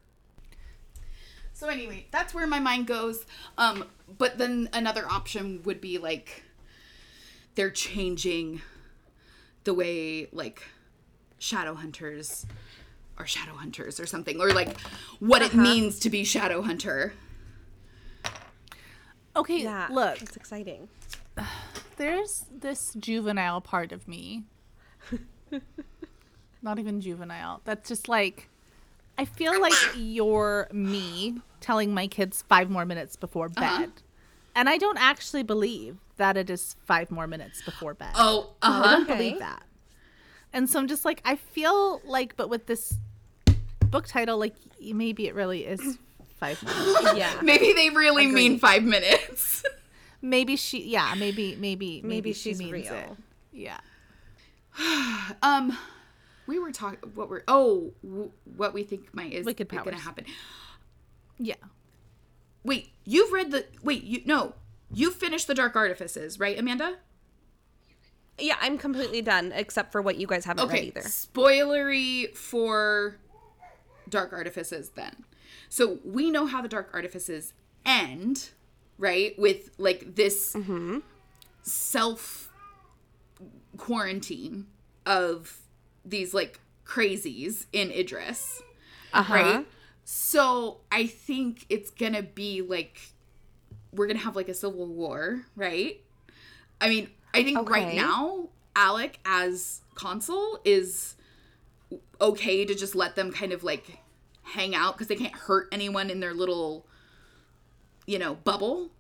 So 1.53 1.69
anyway, 1.69 2.07
that's 2.13 2.33
where 2.33 2.47
my 2.47 2.61
mind 2.61 2.87
goes. 2.87 3.27
Um 3.59 3.85
but 4.17 4.39
then 4.39 4.69
another 4.73 5.07
option 5.11 5.61
would 5.65 5.81
be 5.81 5.99
like 5.99 6.45
they're 7.57 7.71
changing 7.71 8.63
the 9.65 9.75
way 9.75 10.29
like 10.33 10.63
shadow 11.39 11.75
hunters 11.75 12.47
are 13.23 13.27
shadow 13.27 13.55
hunters 13.55 14.01
or 14.01 14.07
something 14.07 14.41
or 14.41 14.51
like 14.53 14.79
what 15.21 15.43
it 15.43 15.55
means 15.55 15.99
to 16.01 16.11
be 16.11 16.25
shadow 16.25 16.61
hunter. 16.63 17.13
okay, 19.37 19.63
Yeah. 19.63 19.89
look. 19.91 20.21
It's 20.23 20.37
exciting. 20.37 20.89
there's 21.97 22.47
this 22.51 22.93
juvenile 22.99 23.61
part 23.61 23.93
of 23.93 24.09
me. 24.09 24.43
Not 26.63 26.79
even 26.79 27.01
juvenile. 27.01 27.61
That's 27.65 27.89
just 27.89 28.09
like 28.09 28.49
I 29.17 29.25
feel 29.25 29.61
like 29.61 29.73
you're 29.95 30.69
me 30.73 31.39
telling 31.61 31.95
my 31.95 32.07
kids 32.09 32.43
5 32.49 32.71
more 32.71 32.85
minutes 32.85 33.15
before 33.17 33.49
bed. 33.49 33.63
Uh-huh. 33.65 33.87
And 34.55 34.69
I 34.69 34.77
don't 34.79 34.99
actually 34.99 35.43
believe 35.45 35.97
that 36.17 36.37
it 36.37 36.51
is 36.51 36.77
5 36.85 37.11
more 37.11 37.27
minutes 37.27 37.63
before 37.63 37.95
bed. 37.95 38.13
Oh, 38.17 38.55
I 38.63 38.69
uh-huh. 38.69 38.83
I 38.85 38.91
don't 38.93 39.03
Okay. 39.03 39.17
believe 39.17 39.39
that. 39.39 39.63
And 40.53 40.69
so 40.69 40.79
I'm 40.79 40.89
just 40.89 41.05
like 41.05 41.23
I 41.25 41.37
feel 41.37 42.01
like 42.05 42.37
but 42.37 42.51
with 42.51 42.67
this 42.67 42.95
book 43.93 44.09
title 44.09 44.39
like 44.39 44.55
maybe 44.81 45.29
it 45.29 45.35
really 45.37 45.65
is 45.65 45.99
5 46.41 46.63
minutes. 46.65 47.13
Yeah. 47.17 47.33
Maybe 47.43 47.73
they 47.73 47.91
really 47.91 48.25
Agreed. 48.27 48.35
mean 48.51 48.59
5 48.59 48.83
minutes. 48.83 49.63
maybe 50.23 50.57
she 50.57 50.89
yeah, 50.89 51.15
maybe 51.17 51.55
maybe 51.57 52.01
maybe, 52.03 52.03
Maybe 52.03 52.33
she 52.33 52.51
she's 52.51 52.59
means 52.59 52.73
real. 52.73 52.95
it. 52.95 53.09
Yeah. 53.53 53.79
Um, 55.43 55.77
we 56.47 56.59
were 56.59 56.73
talking. 56.73 56.99
What 57.15 57.29
we're 57.31 57.43
Oh, 57.47 57.93
w- 58.03 58.33
what 58.57 58.75
we 58.75 58.83
think 58.83 59.15
might 59.15 59.33
is 59.33 59.47
Wicked 59.47 59.69
going 59.69 59.85
to 59.85 59.95
happen. 60.03 60.25
Yeah. 61.39 61.55
Wait, 62.65 62.91
you've 63.05 63.33
read 63.33 63.51
the? 63.51 63.67
Wait, 63.83 64.03
you 64.05 64.23
no, 64.25 64.55
you 64.93 65.11
finished 65.11 65.47
the 65.47 65.55
Dark 65.55 65.77
Artifices, 65.77 66.39
right, 66.41 66.59
Amanda? 66.59 66.97
Yeah, 68.39 68.57
I'm 68.61 68.79
completely 68.79 69.21
done 69.23 69.53
except 69.55 69.93
for 69.93 70.01
what 70.03 70.17
you 70.17 70.27
guys 70.27 70.45
haven't 70.45 70.69
read 70.69 70.85
either. 70.85 71.01
Spoilery 71.03 72.35
for 72.37 73.17
Dark 74.13 74.33
Artifices 74.33 74.91
then. 74.91 75.25
So 75.69 75.99
we 76.05 76.31
know 76.31 76.47
how 76.47 76.63
the 76.63 76.69
Dark 76.69 76.91
Artifices 76.93 77.53
end, 77.85 78.51
right? 78.99 79.37
With 79.39 79.71
like 79.79 80.15
this 80.15 80.55
self 81.63 82.49
quarantine 83.77 84.67
of 85.07 85.59
these 86.05 86.35
like 86.35 86.61
crazies 86.85 87.67
in 87.73 87.91
Idris, 87.91 88.63
Uh-huh. 89.13 89.35
right? 89.35 89.67
So 90.05 90.81
I 90.91 91.07
think 91.07 91.65
it's 91.69 91.91
gonna 91.91 92.23
be 92.23 92.61
like 92.63 93.01
we're 93.93 94.07
gonna 94.07 94.19
have 94.21 94.37
like 94.37 94.49
a 94.49 94.55
civil 94.55 94.87
war, 94.87 95.45
right? 95.57 96.01
I 96.81 96.89
mean, 96.89 97.09
I 97.35 97.43
think 97.45 97.69
right 97.71 97.95
now 97.95 98.49
Alec 98.77 99.19
as 99.25 99.81
consul 99.95 100.61
is 100.65 101.15
okay 102.21 102.65
to 102.65 102.75
just 102.75 102.95
let 102.95 103.17
them 103.17 103.31
kind 103.33 103.53
of 103.53 103.63
like 103.63 103.99
hang 104.43 104.75
out 104.75 104.95
because 104.95 105.09
they 105.09 105.17
can't 105.17 105.35
hurt 105.35 105.69
anyone 105.73 106.11
in 106.11 106.21
their 106.21 106.35
little, 106.35 106.87
you 108.07 108.19
know, 108.19 108.35
bubble. 108.35 108.91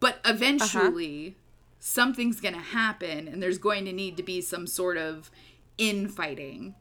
But 0.00 0.18
eventually, 0.24 1.36
something's 1.78 2.40
gonna 2.40 2.58
happen, 2.58 3.28
and 3.28 3.42
there's 3.42 3.58
going 3.58 3.84
to 3.86 3.92
need 3.92 4.16
to 4.16 4.22
be 4.22 4.40
some 4.40 4.66
sort 4.66 4.96
of 4.96 5.30
infighting, 5.78 6.74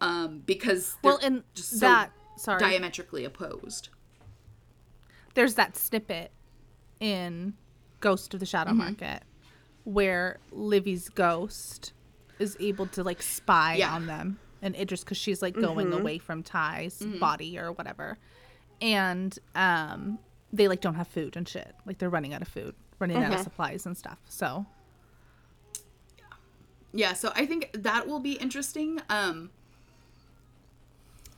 um, 0.00 0.42
because 0.46 0.96
Well, 1.02 1.18
they're 1.18 1.26
and 1.28 1.42
just 1.54 1.70
so 1.72 1.78
that 1.80 2.12
sorry, 2.36 2.60
diametrically 2.60 3.24
opposed. 3.24 3.88
there's 5.34 5.54
that 5.54 5.76
snippet 5.76 6.30
in 7.00 7.54
Ghost 8.00 8.34
of 8.34 8.40
the 8.40 8.46
Shadow 8.46 8.70
Mm-hmm. 8.70 8.78
Market 8.78 9.22
where 9.84 10.38
Livy's 10.50 11.08
ghost 11.08 11.92
is 12.40 12.56
able 12.58 12.86
to 12.88 13.04
like 13.04 13.22
spy 13.22 13.76
Yeah. 13.76 13.94
on 13.94 14.06
them 14.06 14.38
and 14.66 14.76
Idris 14.76 15.02
because 15.02 15.16
she's 15.16 15.40
like 15.40 15.54
going 15.54 15.92
away 15.92 16.18
from 16.18 16.42
Ty's 16.42 16.98
Mm-hmm. 17.00 17.18
body 17.18 17.58
or 17.58 17.72
whatever, 17.72 18.18
and 18.82 19.38
um 19.54 20.18
they 20.52 20.68
like 20.68 20.80
don't 20.80 20.94
have 20.94 21.08
food 21.08 21.36
and 21.36 21.48
shit 21.48 21.74
like 21.86 21.98
they're 21.98 22.10
running 22.10 22.34
out 22.34 22.42
of 22.42 22.48
food, 22.48 22.74
running 22.98 23.16
out 23.16 23.32
of 23.32 23.40
supplies 23.40 23.86
and 23.86 23.96
stuff. 23.96 24.18
So 24.28 24.66
Yeah, 26.92 27.12
so 27.12 27.32
I 27.34 27.46
think 27.46 27.70
that 27.74 28.06
will 28.06 28.20
be 28.20 28.32
interesting. 28.32 29.00
Um, 29.10 29.50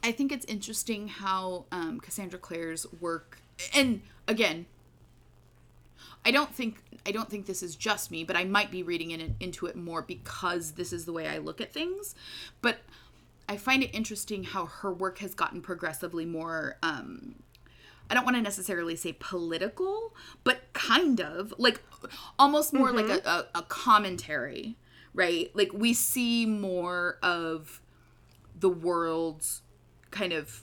I 0.04 0.12
think 0.12 0.30
it's 0.30 0.44
interesting 0.46 1.08
how 1.08 1.64
um, 1.72 1.98
Cassandra 2.00 2.38
Clare's 2.38 2.86
work, 3.00 3.40
and 3.74 4.02
again, 4.28 4.66
I 6.24 6.30
don't 6.30 6.54
think 6.54 6.82
I 7.04 7.10
don't 7.10 7.28
think 7.28 7.46
this 7.46 7.62
is 7.62 7.74
just 7.74 8.10
me, 8.10 8.22
but 8.22 8.36
I 8.36 8.44
might 8.44 8.70
be 8.70 8.82
reading 8.84 9.10
in, 9.10 9.34
into 9.40 9.66
it 9.66 9.74
more 9.74 10.02
because 10.02 10.72
this 10.72 10.92
is 10.92 11.06
the 11.06 11.12
way 11.12 11.26
I 11.26 11.38
look 11.38 11.60
at 11.60 11.72
things. 11.72 12.14
But 12.62 12.78
I 13.48 13.56
find 13.56 13.82
it 13.82 13.90
interesting 13.94 14.44
how 14.44 14.66
her 14.66 14.92
work 14.92 15.18
has 15.18 15.34
gotten 15.34 15.62
progressively 15.62 16.26
more. 16.26 16.76
Um, 16.82 17.36
I 18.10 18.14
don't 18.14 18.24
want 18.24 18.36
to 18.36 18.42
necessarily 18.42 18.96
say 18.96 19.16
political, 19.18 20.14
but 20.44 20.72
kind 20.72 21.20
of 21.20 21.54
like 21.58 21.80
almost 22.38 22.72
more 22.72 22.90
like 22.92 23.08
a, 23.08 23.26
a, 23.28 23.58
a 23.58 23.62
commentary, 23.62 24.76
right? 25.14 25.50
Like 25.54 25.72
we 25.72 25.92
see 25.94 26.46
more 26.46 27.18
of 27.22 27.80
the 28.58 28.68
world's 28.68 29.62
kind 30.10 30.32
of 30.32 30.62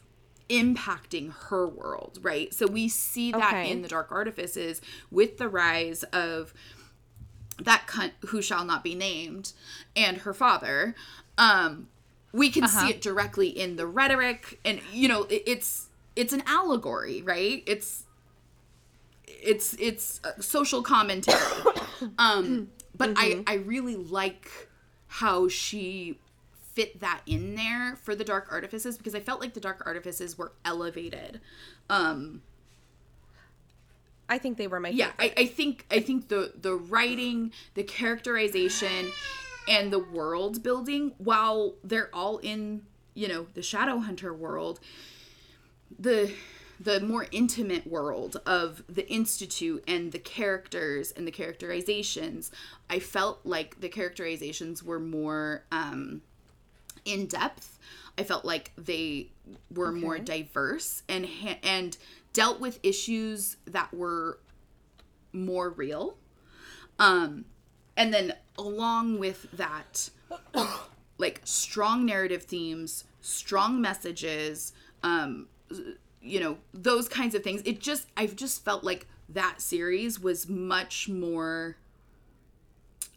impacting 0.50 1.32
her 1.50 1.68
world, 1.68 2.20
right? 2.22 2.54
So 2.54 2.68
we 2.68 2.88
see 2.88 3.32
that 3.32 3.54
Okay. 3.54 3.72
in 3.72 3.82
the 3.82 3.88
Dark 3.88 4.12
Artifices 4.12 4.82
with 5.12 5.38
the 5.38 5.48
rise 5.50 6.04
of 6.06 6.54
that 7.62 7.88
cunt 7.88 8.12
who 8.28 8.42
shall 8.42 8.66
not 8.66 8.84
be 8.84 8.96
named 8.96 9.54
and 9.96 10.18
her 10.18 10.34
father. 10.34 10.94
Um, 11.38 11.88
we 12.36 12.50
can 12.50 12.68
see 12.68 12.90
it 12.90 13.02
directly 13.02 13.48
in 13.48 13.78
the 13.78 13.88
rhetoric, 13.88 14.60
and 14.66 14.82
you 14.92 15.08
know, 15.08 15.24
it, 15.24 15.44
it's 15.48 15.88
it's 16.16 16.34
an 16.34 16.44
allegory, 16.46 17.22
right? 17.22 17.64
It's 17.66 18.04
it's 19.26 19.74
it's 19.80 20.20
a 20.24 20.42
social 20.42 20.82
commentary. 20.82 21.40
um, 22.18 22.70
but 22.96 23.14
I 23.16 23.44
I 23.48 23.56
really 23.56 23.96
like 23.96 24.52
how 25.08 25.48
she 25.48 26.20
fit 26.74 27.00
that 27.00 27.22
in 27.26 27.56
there 27.56 27.96
for 27.96 28.16
the 28.16 28.24
dark 28.26 28.48
artifices 28.52 28.98
because 28.98 29.16
I 29.16 29.22
felt 29.22 29.40
like 29.40 29.54
the 29.54 29.62
dark 29.62 29.82
artifices 29.86 30.38
were 30.38 30.52
elevated. 30.66 31.40
Um, 31.90 32.42
I 34.28 34.38
think 34.40 34.58
they 34.58 34.68
were 34.68 34.80
my 34.80 34.90
yeah, 34.90 35.12
favorite. 35.12 35.34
I, 35.38 35.42
I 35.44 35.46
think 35.46 35.86
I 35.90 36.00
think 36.02 36.28
the 36.28 36.54
the 36.60 36.74
writing, 36.74 37.54
the 37.76 37.84
characterization, 37.84 39.12
and 39.68 39.92
the 39.92 40.00
world 40.00 40.64
building, 40.64 41.14
while 41.18 41.76
they're 41.84 42.10
all 42.14 42.38
in 42.40 42.84
you 43.14 43.28
know 43.28 43.48
the 43.54 43.62
Shadowhunter 43.62 44.36
world, 44.36 44.80
the 45.98 46.32
the 46.80 47.00
more 47.00 47.28
intimate 47.32 47.88
world 47.88 48.38
of 48.46 48.84
the 48.90 49.10
institute 49.10 49.84
and 49.88 50.12
the 50.12 50.20
characters 50.20 51.12
and 51.12 51.26
the 51.26 51.32
characterizations, 51.32 52.52
I 52.90 53.00
felt 53.00 53.46
like 53.46 53.80
the 53.80 53.88
characterizations 53.88 54.84
were 54.84 55.00
more 55.00 55.64
um, 55.72 56.22
in 57.06 57.28
depth. 57.28 57.80
I 58.18 58.24
felt 58.24 58.46
like 58.46 58.72
they 58.78 59.30
were 59.74 59.92
more 59.92 60.20
diverse 60.20 61.04
and 61.08 61.26
ha- 61.26 61.60
and 61.64 61.98
dealt 62.34 62.60
with 62.60 62.80
issues 62.84 63.58
that 63.66 63.94
were 63.94 64.40
more 65.32 65.70
real. 65.70 66.18
Um, 67.00 67.46
and 67.98 68.14
then 68.14 68.34
along 68.58 69.20
with 69.20 69.48
that, 69.54 70.10
like 71.18 71.42
strong 71.44 72.06
narrative 72.06 72.44
themes, 72.44 73.06
strong 73.22 73.82
messages, 73.82 74.74
um, 75.04 75.48
you 76.22 76.40
know, 76.40 76.58
those 76.74 77.08
kinds 77.08 77.36
of 77.36 77.44
things. 77.44 77.62
It 77.66 77.80
just, 77.80 78.08
I've 78.18 78.36
just 78.36 78.66
felt 78.66 78.84
like 78.84 79.08
that 79.30 79.62
series 79.62 80.20
was 80.20 80.48
much 80.48 81.10
more. 81.10 81.78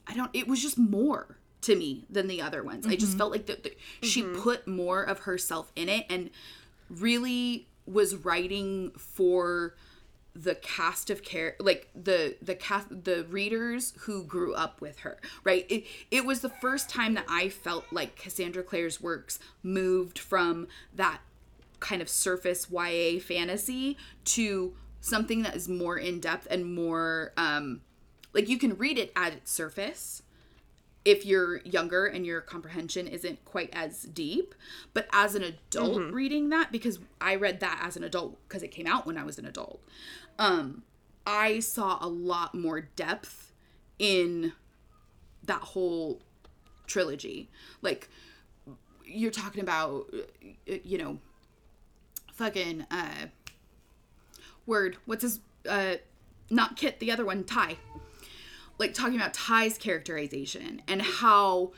I 0.06 0.14
don't. 0.14 0.30
It 0.32 0.48
was 0.48 0.62
just 0.62 0.78
more 0.78 1.38
to 1.62 1.76
me 1.76 2.04
than 2.08 2.28
the 2.28 2.40
other 2.40 2.62
ones. 2.62 2.86
I 2.86 2.96
just 2.96 3.18
felt 3.18 3.30
like 3.30 3.46
that 3.46 3.76
she 4.02 4.22
put 4.22 4.66
more 4.66 5.02
of 5.02 5.20
herself 5.20 5.70
in 5.76 5.88
it 5.88 6.06
and 6.08 6.30
really 6.88 7.66
was 7.86 8.16
writing 8.16 8.92
for 8.96 9.74
the 10.40 10.54
cast 10.54 11.10
of 11.10 11.22
care 11.22 11.56
like 11.58 11.88
the 11.94 12.36
the 12.40 12.54
cast 12.54 13.04
the 13.04 13.24
readers 13.28 13.92
who 14.00 14.22
grew 14.22 14.54
up 14.54 14.80
with 14.80 15.00
her 15.00 15.18
right? 15.42 15.66
It, 15.68 15.84
it 16.10 16.24
was 16.24 16.40
the 16.40 16.48
first 16.48 16.88
time 16.88 17.14
that 17.14 17.26
i 17.28 17.48
felt 17.48 17.86
like 17.90 18.16
cassandra 18.16 18.62
clare's 18.62 19.00
works 19.00 19.40
moved 19.62 20.18
from 20.18 20.68
that 20.94 21.20
kind 21.80 22.00
of 22.00 22.08
surface 22.08 22.68
ya 22.70 23.18
fantasy 23.20 23.96
to 24.24 24.74
something 25.00 25.42
that 25.42 25.56
is 25.56 25.68
more 25.68 25.98
in 25.98 26.20
depth 26.20 26.46
and 26.50 26.72
more 26.74 27.32
um 27.36 27.80
like 28.32 28.48
you 28.48 28.58
can 28.58 28.76
read 28.76 28.98
it 28.98 29.12
at 29.16 29.32
its 29.32 29.50
surface 29.50 30.22
if 31.08 31.24
you're 31.24 31.60
younger 31.60 32.04
and 32.04 32.26
your 32.26 32.42
comprehension 32.42 33.06
isn't 33.06 33.42
quite 33.46 33.70
as 33.72 34.02
deep. 34.02 34.54
But 34.92 35.08
as 35.10 35.34
an 35.34 35.42
adult 35.42 36.12
reading 36.12 36.50
that, 36.50 36.70
because 36.70 36.98
I 37.18 37.34
read 37.36 37.60
that 37.60 37.80
as 37.82 37.96
an 37.96 38.04
adult 38.04 38.36
because 38.46 38.62
it 38.62 38.68
came 38.68 38.86
out 38.86 39.06
when 39.06 39.16
I 39.16 39.24
was 39.24 39.38
an 39.38 39.46
adult, 39.46 39.82
um, 40.38 40.82
I 41.26 41.60
saw 41.60 41.96
a 42.02 42.08
lot 42.08 42.54
more 42.54 42.82
depth 42.82 43.54
in 43.98 44.52
that 45.44 45.62
whole 45.62 46.20
trilogy. 46.86 47.48
Like 47.80 48.10
you're 49.06 49.30
talking 49.30 49.62
about, 49.62 50.12
uh, 50.70 50.74
you 50.84 50.98
know, 50.98 51.20
fucking 52.34 52.84
uh, 52.90 53.28
word. 54.66 54.98
What's 55.06 55.22
his? 55.22 55.40
Uh, 55.66 55.94
not 56.50 56.76
Kit. 56.76 57.00
The 57.00 57.10
other 57.10 57.24
one, 57.24 57.44
Ty 57.44 57.78
like 58.78 58.94
talking 58.94 59.16
about 59.16 59.34
Ty's 59.34 59.76
characterization 59.78 60.82
and 60.88 61.02
how 61.02 61.72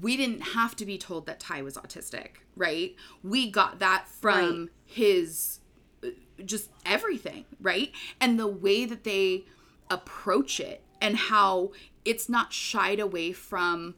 we 0.00 0.16
didn't 0.16 0.40
have 0.40 0.74
to 0.76 0.86
be 0.86 0.98
told 0.98 1.26
that 1.26 1.40
Ty 1.40 1.62
was 1.62 1.76
autistic, 1.76 2.36
right? 2.56 2.94
We 3.22 3.50
got 3.50 3.78
that 3.78 4.08
from 4.08 4.60
Right. 4.64 4.68
his 4.84 5.60
uh, 6.04 6.08
just 6.44 6.70
everything, 6.84 7.44
right? 7.60 7.92
And 8.20 8.38
the 8.38 8.46
way 8.48 8.84
that 8.84 9.04
they 9.04 9.44
approach 9.90 10.60
it 10.60 10.82
and 11.00 11.16
how 11.16 11.70
it's 12.04 12.28
not 12.28 12.52
shied 12.52 12.98
away 13.00 13.32
from 13.32 13.94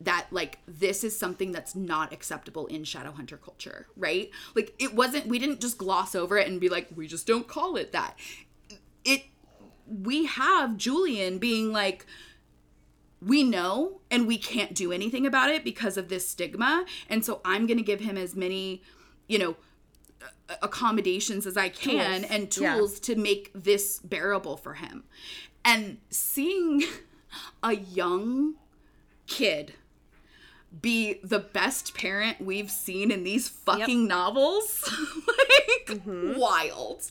that 0.00 0.26
like 0.30 0.58
this 0.66 1.02
is 1.02 1.18
something 1.18 1.52
that's 1.52 1.74
not 1.74 2.12
acceptable 2.12 2.66
in 2.66 2.82
shadowhunter 2.82 3.40
culture 3.40 3.86
right 3.96 4.30
like 4.54 4.74
it 4.78 4.94
wasn't 4.94 5.26
we 5.26 5.38
didn't 5.38 5.58
just 5.58 5.78
gloss 5.78 6.14
over 6.14 6.36
it 6.36 6.46
and 6.46 6.60
be 6.60 6.68
like 6.68 6.86
we 6.94 7.06
just 7.06 7.26
don't 7.26 7.48
call 7.48 7.76
it 7.76 7.92
that 7.92 8.18
it 9.04 9.22
we 9.86 10.26
have 10.26 10.76
Julian 10.76 11.38
being 11.38 11.72
like, 11.72 12.06
we 13.20 13.42
know 13.42 14.00
and 14.10 14.26
we 14.26 14.38
can't 14.38 14.74
do 14.74 14.92
anything 14.92 15.26
about 15.26 15.50
it 15.50 15.64
because 15.64 15.96
of 15.96 16.08
this 16.08 16.28
stigma. 16.28 16.84
And 17.08 17.24
so 17.24 17.40
I'm 17.44 17.66
going 17.66 17.78
to 17.78 17.82
give 17.82 18.00
him 18.00 18.16
as 18.16 18.36
many, 18.36 18.82
you 19.26 19.38
know, 19.38 19.56
accommodations 20.62 21.46
as 21.46 21.56
I 21.56 21.68
can 21.68 22.20
Tools. 22.20 22.30
and 22.30 22.56
Yeah. 22.56 22.76
tools 22.76 23.00
to 23.00 23.16
make 23.16 23.50
this 23.54 23.98
bearable 24.00 24.56
for 24.56 24.74
him. 24.74 25.04
And 25.64 25.98
seeing 26.10 26.84
a 27.62 27.74
young 27.74 28.54
kid 29.26 29.74
be 30.82 31.20
the 31.24 31.38
best 31.38 31.94
parent 31.94 32.40
we've 32.40 32.70
seen 32.70 33.10
in 33.10 33.24
these 33.24 33.48
fucking 33.48 34.06
novels, 34.06 34.84
like, 35.26 35.86
mm-hmm. 35.86 36.38
wild 36.38 37.10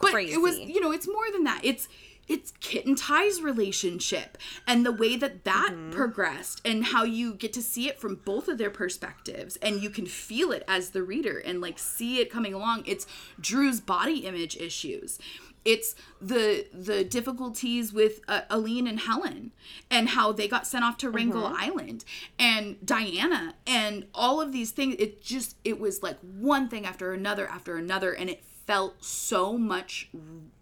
but 0.00 0.10
crazy. 0.12 0.34
it 0.34 0.38
was 0.40 0.58
you 0.58 0.80
know 0.80 0.92
it's 0.92 1.08
more 1.08 1.30
than 1.32 1.44
that 1.44 1.60
it's 1.64 1.88
it's 2.26 2.54
kit 2.60 2.86
and 2.86 2.96
ty's 2.96 3.42
relationship 3.42 4.38
and 4.66 4.84
the 4.86 4.92
way 4.92 5.14
that 5.16 5.44
that 5.44 5.70
Mm-hmm. 5.72 5.90
progressed 5.90 6.60
and 6.64 6.86
how 6.86 7.04
you 7.04 7.34
get 7.34 7.52
to 7.52 7.62
see 7.62 7.88
it 7.88 8.00
from 8.00 8.16
both 8.24 8.48
of 8.48 8.56
their 8.58 8.70
perspectives 8.70 9.56
and 9.56 9.82
you 9.82 9.90
can 9.90 10.06
feel 10.06 10.52
it 10.52 10.62
as 10.66 10.90
the 10.90 11.02
reader 11.02 11.38
and 11.38 11.60
like 11.60 11.78
see 11.78 12.20
it 12.20 12.30
coming 12.30 12.54
along 12.54 12.82
it's 12.86 13.06
drew's 13.40 13.80
body 13.80 14.20
image 14.26 14.56
issues 14.56 15.18
it's 15.64 15.94
the 16.20 16.66
the 16.72 17.04
difficulties 17.04 17.92
with 17.92 18.20
uh, 18.28 18.42
Aline 18.50 18.86
and 18.86 19.00
Helen 19.00 19.52
and 19.90 20.10
how 20.10 20.32
they 20.32 20.46
got 20.46 20.66
sent 20.66 20.84
off 20.84 20.98
to 20.98 21.10
Wrangel 21.10 21.46
Island 21.46 22.04
and 22.38 22.84
Diana 22.84 23.54
and 23.66 24.06
all 24.14 24.40
of 24.40 24.52
these 24.52 24.70
things. 24.72 24.96
It 24.98 25.22
just 25.22 25.56
it 25.64 25.80
was 25.80 26.02
like 26.02 26.18
one 26.20 26.68
thing 26.68 26.84
after 26.84 27.12
another 27.12 27.46
after 27.46 27.76
another 27.76 28.12
and 28.12 28.28
it 28.28 28.44
felt 28.44 29.02
so 29.04 29.56
much 29.56 30.10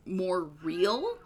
more 0.06 0.42
real. 0.62 1.18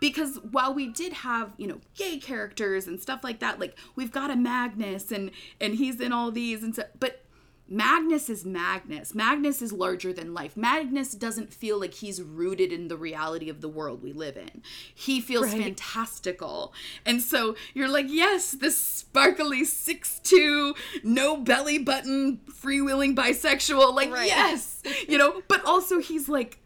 Because 0.00 0.38
while 0.52 0.72
we 0.72 0.86
did 0.88 1.12
have 1.12 1.52
you 1.56 1.66
know 1.66 1.80
gay 1.96 2.18
characters 2.18 2.86
and 2.86 3.00
stuff 3.00 3.24
like 3.24 3.40
that 3.40 3.58
like 3.58 3.76
we've 3.96 4.12
got 4.12 4.30
a 4.30 4.36
Magnus 4.36 5.10
and 5.10 5.32
and 5.60 5.74
he's 5.74 6.00
in 6.00 6.12
all 6.12 6.30
these 6.30 6.62
and 6.62 6.74
so 6.74 6.84
but 6.98 7.24
Magnus 7.70 8.30
is 8.30 8.46
Magnus. 8.46 9.14
Magnus 9.14 9.60
is 9.60 9.72
larger 9.74 10.12
than 10.12 10.32
life. 10.32 10.56
Magnus 10.56 11.12
doesn't 11.12 11.52
feel 11.52 11.78
like 11.78 11.92
he's 11.94 12.22
rooted 12.22 12.72
in 12.72 12.88
the 12.88 12.96
reality 12.96 13.50
of 13.50 13.60
the 13.60 13.68
world 13.68 14.02
we 14.02 14.12
live 14.12 14.36
in. 14.38 14.62
He 14.94 15.20
feels 15.20 15.48
Right. 15.52 15.62
fantastical. 15.62 16.72
And 17.04 17.20
so 17.20 17.56
you're 17.74 17.88
like, 17.88 18.06
yes, 18.08 18.52
this 18.52 18.78
sparkly 18.78 19.64
6'2, 19.64 20.74
no 21.02 21.36
belly 21.36 21.78
button, 21.78 22.40
freewheeling 22.50 23.14
bisexual. 23.14 23.94
Like, 23.94 24.10
Right. 24.10 24.28
yes. 24.28 24.82
You 25.06 25.18
know, 25.18 25.42
but 25.46 25.62
also 25.66 25.98
he's 26.00 26.28
like 26.28 26.58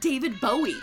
David 0.00 0.38
Bowie. 0.40 0.76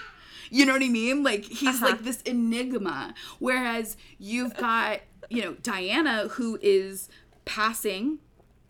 You 0.49 0.65
know 0.65 0.73
what 0.73 0.83
I 0.83 0.89
mean? 0.89 1.23
Like 1.23 1.45
he's 1.45 1.75
Uh-huh. 1.81 1.87
like 1.91 2.03
this 2.03 2.21
enigma. 2.23 3.13
Whereas 3.39 3.97
you've 4.17 4.55
got, 4.57 5.01
you 5.29 5.41
know, 5.43 5.53
Diana 5.61 6.27
who 6.29 6.57
is 6.61 7.07
passing 7.45 8.19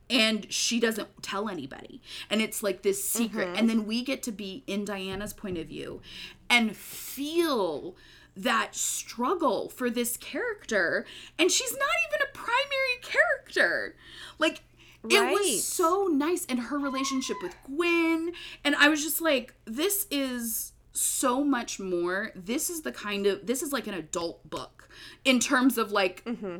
and 0.09 0.51
she 0.51 0.79
doesn't 0.79 1.23
tell 1.23 1.49
anybody. 1.49 2.01
And 2.29 2.41
it's 2.41 2.61
like 2.61 2.81
this 2.81 3.03
secret. 3.03 3.47
Mm-hmm. 3.47 3.57
And 3.57 3.69
then 3.69 3.85
we 3.85 4.03
get 4.03 4.23
to 4.23 4.31
be 4.31 4.63
in 4.67 4.85
Diana's 4.85 5.33
point 5.33 5.57
of 5.57 5.67
view 5.67 6.01
and 6.49 6.75
feel 6.75 7.95
that 8.35 8.75
struggle 8.75 9.69
for 9.69 9.89
this 9.89 10.17
character. 10.17 11.05
And 11.37 11.51
she's 11.51 11.71
not 11.71 11.89
even 12.09 12.27
a 12.27 12.37
primary 12.37 12.99
character. 13.01 13.95
Like 14.39 14.61
it 15.09 15.31
was 15.31 15.63
so 15.63 16.07
nice 16.07 16.45
and 16.47 16.59
her 16.59 16.79
relationship 16.79 17.37
with 17.43 17.55
Gwen 17.65 18.31
and 18.63 18.73
I 18.75 18.87
was 18.87 19.03
just 19.03 19.19
like 19.19 19.53
this 19.65 20.07
is 20.09 20.71
so 20.93 21.43
much 21.43 21.79
more. 21.79 22.31
This 22.35 22.69
is 22.69 22.81
the 22.81 22.91
kind 22.91 23.25
of 23.25 23.45
this 23.45 23.61
is 23.61 23.73
like 23.73 23.87
an 23.87 23.95
adult 23.95 24.49
book 24.49 24.89
in 25.25 25.39
terms 25.39 25.77
of 25.77 25.91
like 25.91 26.23
mm-hmm. 26.23 26.59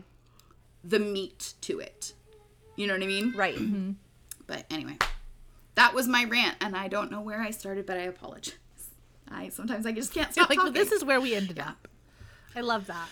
the 0.84 1.00
meat 1.00 1.54
to 1.62 1.80
it. 1.80 2.14
You 2.76 2.88
know 2.88 2.94
what 2.94 3.04
I 3.04 3.08
mean? 3.08 3.34
right. 3.36 3.58
But 4.48 4.66
anyway, 4.70 4.98
that 5.76 5.94
was 5.94 6.08
my 6.08 6.26
rant, 6.26 6.58
and 6.62 6.76
I 6.76 6.88
don't 6.88 7.12
know 7.12 7.22
where 7.22 7.42
I 7.42 7.52
started, 7.52 7.86
but 7.86 7.98
I 7.98 8.02
apologize. 8.04 8.56
I 9.30 9.50
sometimes 9.50 9.86
I 9.86 9.92
just 9.92 10.14
can't 10.14 10.32
stop 10.32 10.50
like, 10.50 10.58
talking. 10.58 10.74
this 10.74 10.92
is 10.92 11.04
where 11.04 11.20
we 11.22 11.34
ended 11.34 11.60
up. 11.60 11.88
I 12.56 12.62
love 12.62 12.88
that. 12.88 13.08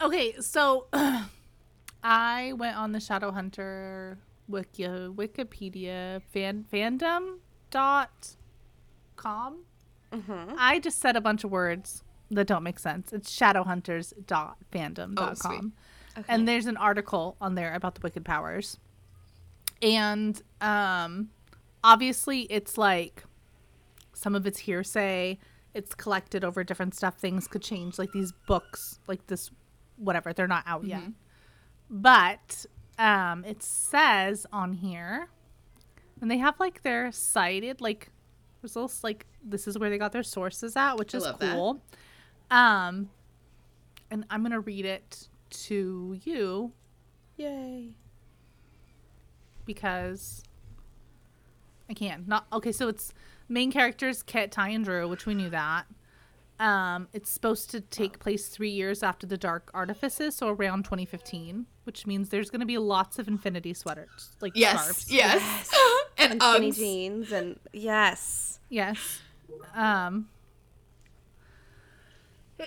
Okay, 0.00 0.34
so 0.40 0.86
I 2.02 2.52
went 2.56 2.76
on 2.76 2.92
the 2.92 2.98
Shadowhunter 2.98 4.16
wiki, 4.48 4.84
Wikipedia 4.84 6.22
fan 6.32 6.64
fandom 6.72 7.38
dot 7.70 8.36
com. 9.16 9.64
Mm-hmm. 10.12 10.54
I 10.58 10.78
just 10.78 10.98
said 11.00 11.14
a 11.16 11.20
bunch 11.20 11.44
of 11.44 11.50
words 11.50 12.02
that 12.30 12.46
don't 12.46 12.62
make 12.62 12.78
sense. 12.78 13.12
It's 13.12 13.34
shadowhunters 13.34 14.12
dot 14.26 14.56
fandom 14.72 15.12
Oh, 15.16 15.26
dot 15.26 15.38
sweet. 15.38 15.62
Com. 16.14 16.24
And 16.28 16.48
there's 16.48 16.66
an 16.66 16.76
article 16.76 17.36
on 17.40 17.54
there 17.54 17.74
about 17.74 17.94
the 17.94 18.00
wicked 18.02 18.24
powers. 18.24 18.78
And 19.80 20.40
um 20.60 21.30
obviously 21.82 22.42
it's 22.42 22.78
like 22.78 23.24
some 24.12 24.34
of 24.34 24.46
it's 24.46 24.60
hearsay. 24.60 25.38
It's 25.74 25.94
collected 25.94 26.44
over 26.44 26.62
different 26.64 26.94
stuff. 26.94 27.16
Things 27.18 27.48
could 27.48 27.62
change. 27.62 27.98
Like 27.98 28.12
these 28.12 28.32
books 28.46 29.00
like 29.08 29.26
this 29.26 29.50
whatever. 29.96 30.32
They're 30.32 30.46
not 30.46 30.64
out 30.66 30.84
yet. 30.84 31.02
But 31.90 32.66
um 32.98 33.44
it 33.44 33.62
says 33.62 34.46
on 34.52 34.74
here 34.74 35.28
and 36.20 36.30
they 36.30 36.38
have 36.38 36.60
like 36.60 36.82
their 36.82 37.10
cited 37.10 37.80
like 37.80 38.10
results 38.60 39.02
like 39.02 39.26
this 39.42 39.66
is 39.66 39.78
where 39.78 39.90
they 39.90 39.98
got 39.98 40.12
their 40.12 40.22
sources 40.22 40.76
at 40.76 40.96
which 40.96 41.14
I 41.14 41.18
is 41.18 41.24
love 41.24 41.38
that. 41.40 41.54
cool. 41.54 41.80
Um 42.50 43.10
and 44.10 44.24
i'm 44.30 44.42
gonna 44.42 44.60
read 44.60 44.84
it 44.84 45.28
to 45.52 46.18
you 46.24 46.72
Yay. 47.36 47.90
because 49.64 50.42
I 51.88 51.94
can. 51.94 52.24
Not 52.26 52.46
Not 52.50 52.58
okay, 52.58 52.72
so 52.72 52.88
it's 52.88 53.12
main 53.48 53.70
characters 53.70 54.22
Kit, 54.22 54.50
Ty, 54.52 54.70
and 54.70 54.84
Drew, 54.84 55.08
which 55.08 55.26
we 55.26 55.34
knew 55.34 55.50
that. 55.50 55.86
Um, 56.60 57.08
it's 57.12 57.28
supposed 57.30 57.70
to 57.72 57.80
take 57.80 58.18
place 58.20 58.48
three 58.48 58.70
years 58.70 59.02
after 59.02 59.26
the 59.26 59.36
Dark 59.36 59.70
Artifices, 59.74 60.36
so 60.36 60.48
around 60.48 60.84
2015, 60.84 61.66
which 61.84 62.06
means 62.06 62.28
there's 62.28 62.50
going 62.50 62.60
to 62.60 62.66
be 62.66 62.78
lots 62.78 63.18
of 63.18 63.26
Infinity 63.26 63.74
sweaters, 63.74 64.30
like 64.40 64.52
yes, 64.54 64.80
scarves. 64.80 65.10
yes, 65.12 65.70
and, 66.18 66.32
And 66.34 66.42
skinny 66.42 66.70
jeans 66.72 67.32
and 67.32 67.58
yes. 67.72 68.60
Yes. 68.68 69.20
Um. 69.74 70.28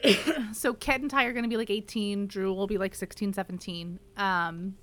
so 0.54 0.74
Kit 0.74 1.02
and 1.02 1.10
Ty 1.10 1.26
are 1.26 1.34
going 1.34 1.44
to 1.44 1.50
be 1.50 1.58
like 1.58 1.70
18. 1.70 2.28
Drew 2.28 2.54
will 2.54 2.68
be 2.68 2.78
like 2.78 2.96
16, 2.96 3.34
17. 3.34 4.00
Um, 4.18 4.76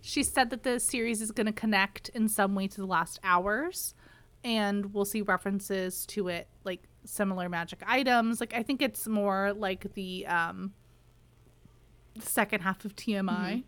she 0.00 0.22
said 0.22 0.50
that 0.50 0.62
the 0.62 0.80
series 0.80 1.22
is 1.22 1.30
going 1.30 1.46
to 1.46 1.52
connect 1.52 2.08
in 2.10 2.28
some 2.28 2.54
way 2.54 2.66
to 2.68 2.76
the 2.80 2.86
last 2.86 3.20
hours, 3.22 3.94
and 4.42 4.92
we'll 4.92 5.04
see 5.04 5.22
references 5.22 6.04
to 6.06 6.28
it, 6.28 6.48
like 6.64 6.82
similar 7.04 7.48
magic 7.48 7.82
items. 7.86 8.40
Like 8.40 8.52
I 8.54 8.62
think 8.62 8.82
it's 8.82 9.06
more 9.06 9.52
like 9.52 9.94
the 9.94 10.26
um, 10.26 10.72
second 12.20 12.60
half 12.62 12.84
of 12.84 12.96
TMI. 12.96 13.64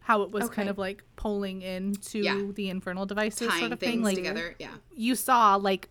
How 0.00 0.22
it 0.22 0.30
was 0.30 0.48
kind 0.48 0.70
of 0.70 0.78
like 0.78 1.04
pulling 1.16 1.60
into 1.60 2.20
Yeah. 2.20 2.46
the 2.54 2.70
infernal 2.70 3.04
devices 3.04 3.48
tying 3.48 3.60
sort 3.60 3.72
of 3.72 3.78
things 3.80 3.92
thing, 3.92 4.02
like 4.02 4.14
together. 4.16 4.54
Yeah, 4.58 4.70
you 4.96 5.14
saw 5.14 5.56
like 5.56 5.90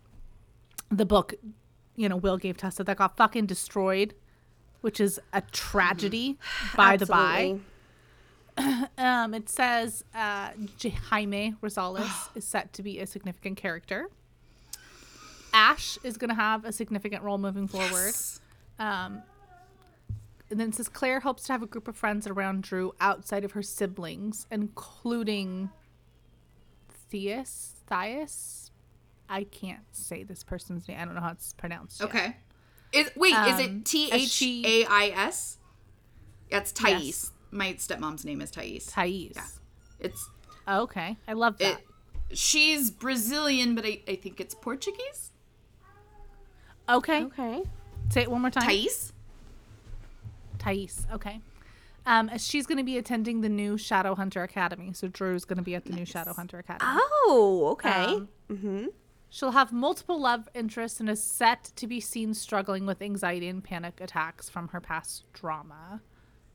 the 0.90 1.06
book 1.06 1.34
you 1.98 2.08
know 2.08 2.16
will 2.16 2.38
gave 2.38 2.56
tessa 2.56 2.84
that 2.84 2.96
got 2.96 3.16
fucking 3.16 3.44
destroyed 3.44 4.14
which 4.80 5.00
is 5.00 5.20
a 5.32 5.40
tragedy 5.40 6.38
by 6.76 6.96
the 6.96 7.06
by. 7.06 7.58
Um 8.98 9.34
it 9.34 9.48
says 9.48 10.04
uh 10.14 10.50
jaime 11.10 11.54
rosales 11.62 12.28
is 12.34 12.44
set 12.44 12.72
to 12.72 12.82
be 12.82 12.98
a 12.98 13.06
significant 13.06 13.56
character. 13.56 14.08
Ash 15.52 15.96
is 16.02 16.16
going 16.16 16.28
to 16.28 16.34
have 16.34 16.64
a 16.64 16.72
significant 16.72 17.22
role 17.22 17.38
moving 17.38 17.68
forward. 17.68 18.14
Um 18.78 19.22
and 20.50 20.58
then 20.58 20.70
it 20.70 20.74
says 20.74 20.88
claire 20.88 21.20
hopes 21.20 21.44
to 21.44 21.52
have 21.52 21.62
a 21.62 21.66
group 21.66 21.86
of 21.88 21.96
friends 21.96 22.26
around 22.26 22.62
drew 22.62 22.94
outside 23.00 23.44
of 23.44 23.52
her 23.52 23.62
siblings 23.62 24.46
including 24.50 25.70
theus 27.12 27.74
Thias? 27.90 28.67
I 29.28 29.44
can't 29.44 29.80
say 29.92 30.22
this 30.22 30.42
person's 30.42 30.88
name. 30.88 30.98
I 31.00 31.04
don't 31.04 31.14
know 31.14 31.20
how 31.20 31.30
it's 31.32 31.52
pronounced. 31.52 32.00
yet. 32.00 32.08
Okay. 32.08 32.36
Is 32.92 33.10
wait, 33.16 33.32
is 33.32 33.54
Um, 33.54 33.60
it 33.60 33.84
T 33.84 34.10
as 34.10 34.22
H 34.22 34.28
she- 34.30 34.82
A 34.82 34.86
I 34.86 35.06
S? 35.14 35.58
That's 36.50 36.72
Thais. 36.72 37.04
Yes. 37.04 37.30
My 37.50 37.74
stepmom's 37.74 38.24
name 38.24 38.40
is 38.40 38.50
Thais. 38.50 38.86
Thais. 38.86 39.32
Yeah. 39.36 39.44
It's 40.00 40.28
Oh, 40.66 40.82
okay. 40.82 41.16
I 41.26 41.32
love 41.34 41.58
that. 41.58 41.80
it. 42.30 42.36
She's 42.38 42.90
Brazilian, 42.90 43.74
but 43.74 43.84
I, 43.86 44.00
I 44.08 44.16
think 44.16 44.40
it's 44.40 44.54
Portuguese. 44.54 45.30
okay. 46.88 47.24
Okay. 47.24 47.62
Say 48.10 48.22
it 48.22 48.30
one 48.30 48.40
more 48.40 48.50
time. 48.50 48.64
Thais. 48.64 49.12
Thais. 50.58 51.06
Okay. 51.12 51.40
Um, 52.06 52.30
she's 52.38 52.66
going 52.66 52.78
to 52.78 52.84
be 52.84 52.96
attending 52.96 53.42
the 53.42 53.48
new 53.50 53.76
Shadowhunter 53.76 54.42
Academy. 54.42 54.92
So 54.94 55.08
Drew's 55.08 55.44
going 55.44 55.58
to 55.58 55.62
be 55.62 55.74
at 55.74 55.84
the 55.84 55.92
new 55.92 56.04
Shadowhunter 56.06 56.58
Academy. 56.58 56.80
Oh, 56.90 57.68
okay. 57.72 58.04
Um, 58.04 58.28
mm-hmm. 58.50 58.86
She'll 59.30 59.50
have 59.50 59.72
multiple 59.72 60.20
love 60.20 60.48
interests 60.54 61.00
and 61.00 61.08
is 61.08 61.22
set 61.22 61.64
to 61.76 61.86
be 61.86 62.00
seen 62.00 62.34
struggling 62.34 62.86
with 62.86 63.02
anxiety 63.02 63.48
and 63.48 63.62
panic 63.62 64.00
attacks 64.00 64.48
from 64.48 64.68
her 64.68 64.80
past 64.80 65.24
drama. 65.32 66.00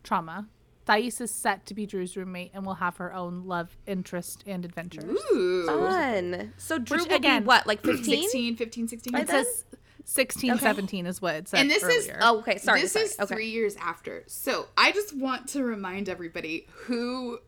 Trauma. 0.03 0.47
Thais 0.85 1.21
is 1.21 1.31
set 1.31 1.65
to 1.67 1.73
be 1.73 1.85
Drew's 1.85 2.17
roommate 2.17 2.51
and 2.53 2.65
will 2.65 2.73
have 2.75 2.97
her 2.97 3.13
own 3.13 3.45
love 3.45 3.77
interest 3.87 4.43
and 4.45 4.65
adventures. 4.65 5.17
Ooh. 5.31 5.65
Fun. 5.65 6.53
So 6.57 6.77
Drew 6.77 6.97
Which, 6.97 7.09
will 7.09 7.15
again, 7.15 7.43
be 7.43 7.47
what, 7.47 7.67
like 7.67 7.83
15? 7.83 8.23
16, 8.23 8.55
15, 8.57 8.87
16. 8.89 9.15
It 9.15 9.29
says 9.29 9.65
16, 10.05 10.57
17 10.57 11.05
is 11.05 11.21
what 11.21 11.35
it 11.35 11.47
said 11.47 11.61
and 11.61 11.71
this 11.71 11.83
is 11.83 12.09
earlier. 12.09 12.19
Oh, 12.21 12.39
okay. 12.39 12.57
Sorry. 12.57 12.81
this 12.81 12.91
sorry. 12.91 13.05
is 13.05 13.19
okay. 13.19 13.33
three 13.33 13.49
years 13.49 13.77
after. 13.77 14.23
So 14.27 14.67
I 14.75 14.91
just 14.91 15.15
want 15.15 15.47
to 15.49 15.63
remind 15.63 16.09
everybody 16.09 16.67
who 16.73 17.39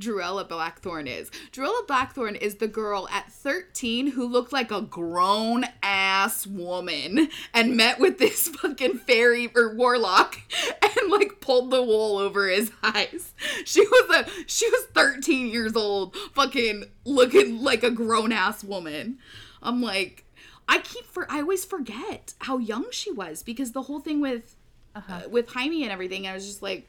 Druella 0.00 0.48
Blackthorn 0.48 1.06
is. 1.06 1.30
Druella 1.52 1.86
Blackthorn 1.86 2.34
is 2.34 2.56
the 2.56 2.68
girl 2.68 3.08
at 3.10 3.30
13 3.30 4.12
who 4.12 4.26
looked 4.26 4.52
like 4.52 4.70
a 4.70 4.80
grown 4.80 5.64
ass 5.82 6.46
woman 6.46 7.28
and 7.52 7.76
met 7.76 8.00
with 8.00 8.18
this 8.18 8.48
fucking 8.60 8.98
fairy 8.98 9.50
or 9.54 9.74
warlock 9.74 10.38
and 10.82 11.10
like 11.10 11.40
pulled 11.40 11.70
the 11.70 11.82
wool 11.82 12.16
over 12.18 12.48
his 12.48 12.72
eyes. 12.82 13.34
She 13.64 13.80
was 13.80 14.16
a 14.16 14.30
she 14.46 14.68
was 14.68 14.86
13 14.94 15.48
years 15.48 15.76
old, 15.76 16.16
fucking 16.34 16.84
looking 17.04 17.62
like 17.62 17.82
a 17.82 17.90
grown 17.90 18.32
ass 18.32 18.64
woman. 18.64 19.18
I'm 19.62 19.82
like 19.82 20.24
I 20.68 20.78
keep 20.78 21.04
for 21.04 21.30
I 21.30 21.40
always 21.40 21.66
forget 21.66 22.32
how 22.40 22.56
young 22.56 22.86
she 22.92 23.12
was 23.12 23.42
because 23.42 23.72
the 23.72 23.82
whole 23.82 24.00
thing 24.00 24.20
with 24.20 24.56
uh, 24.94 25.22
with 25.30 25.48
Jaime 25.50 25.82
and 25.82 25.92
everything, 25.92 26.26
I 26.26 26.32
was 26.32 26.46
just 26.46 26.62
like 26.62 26.88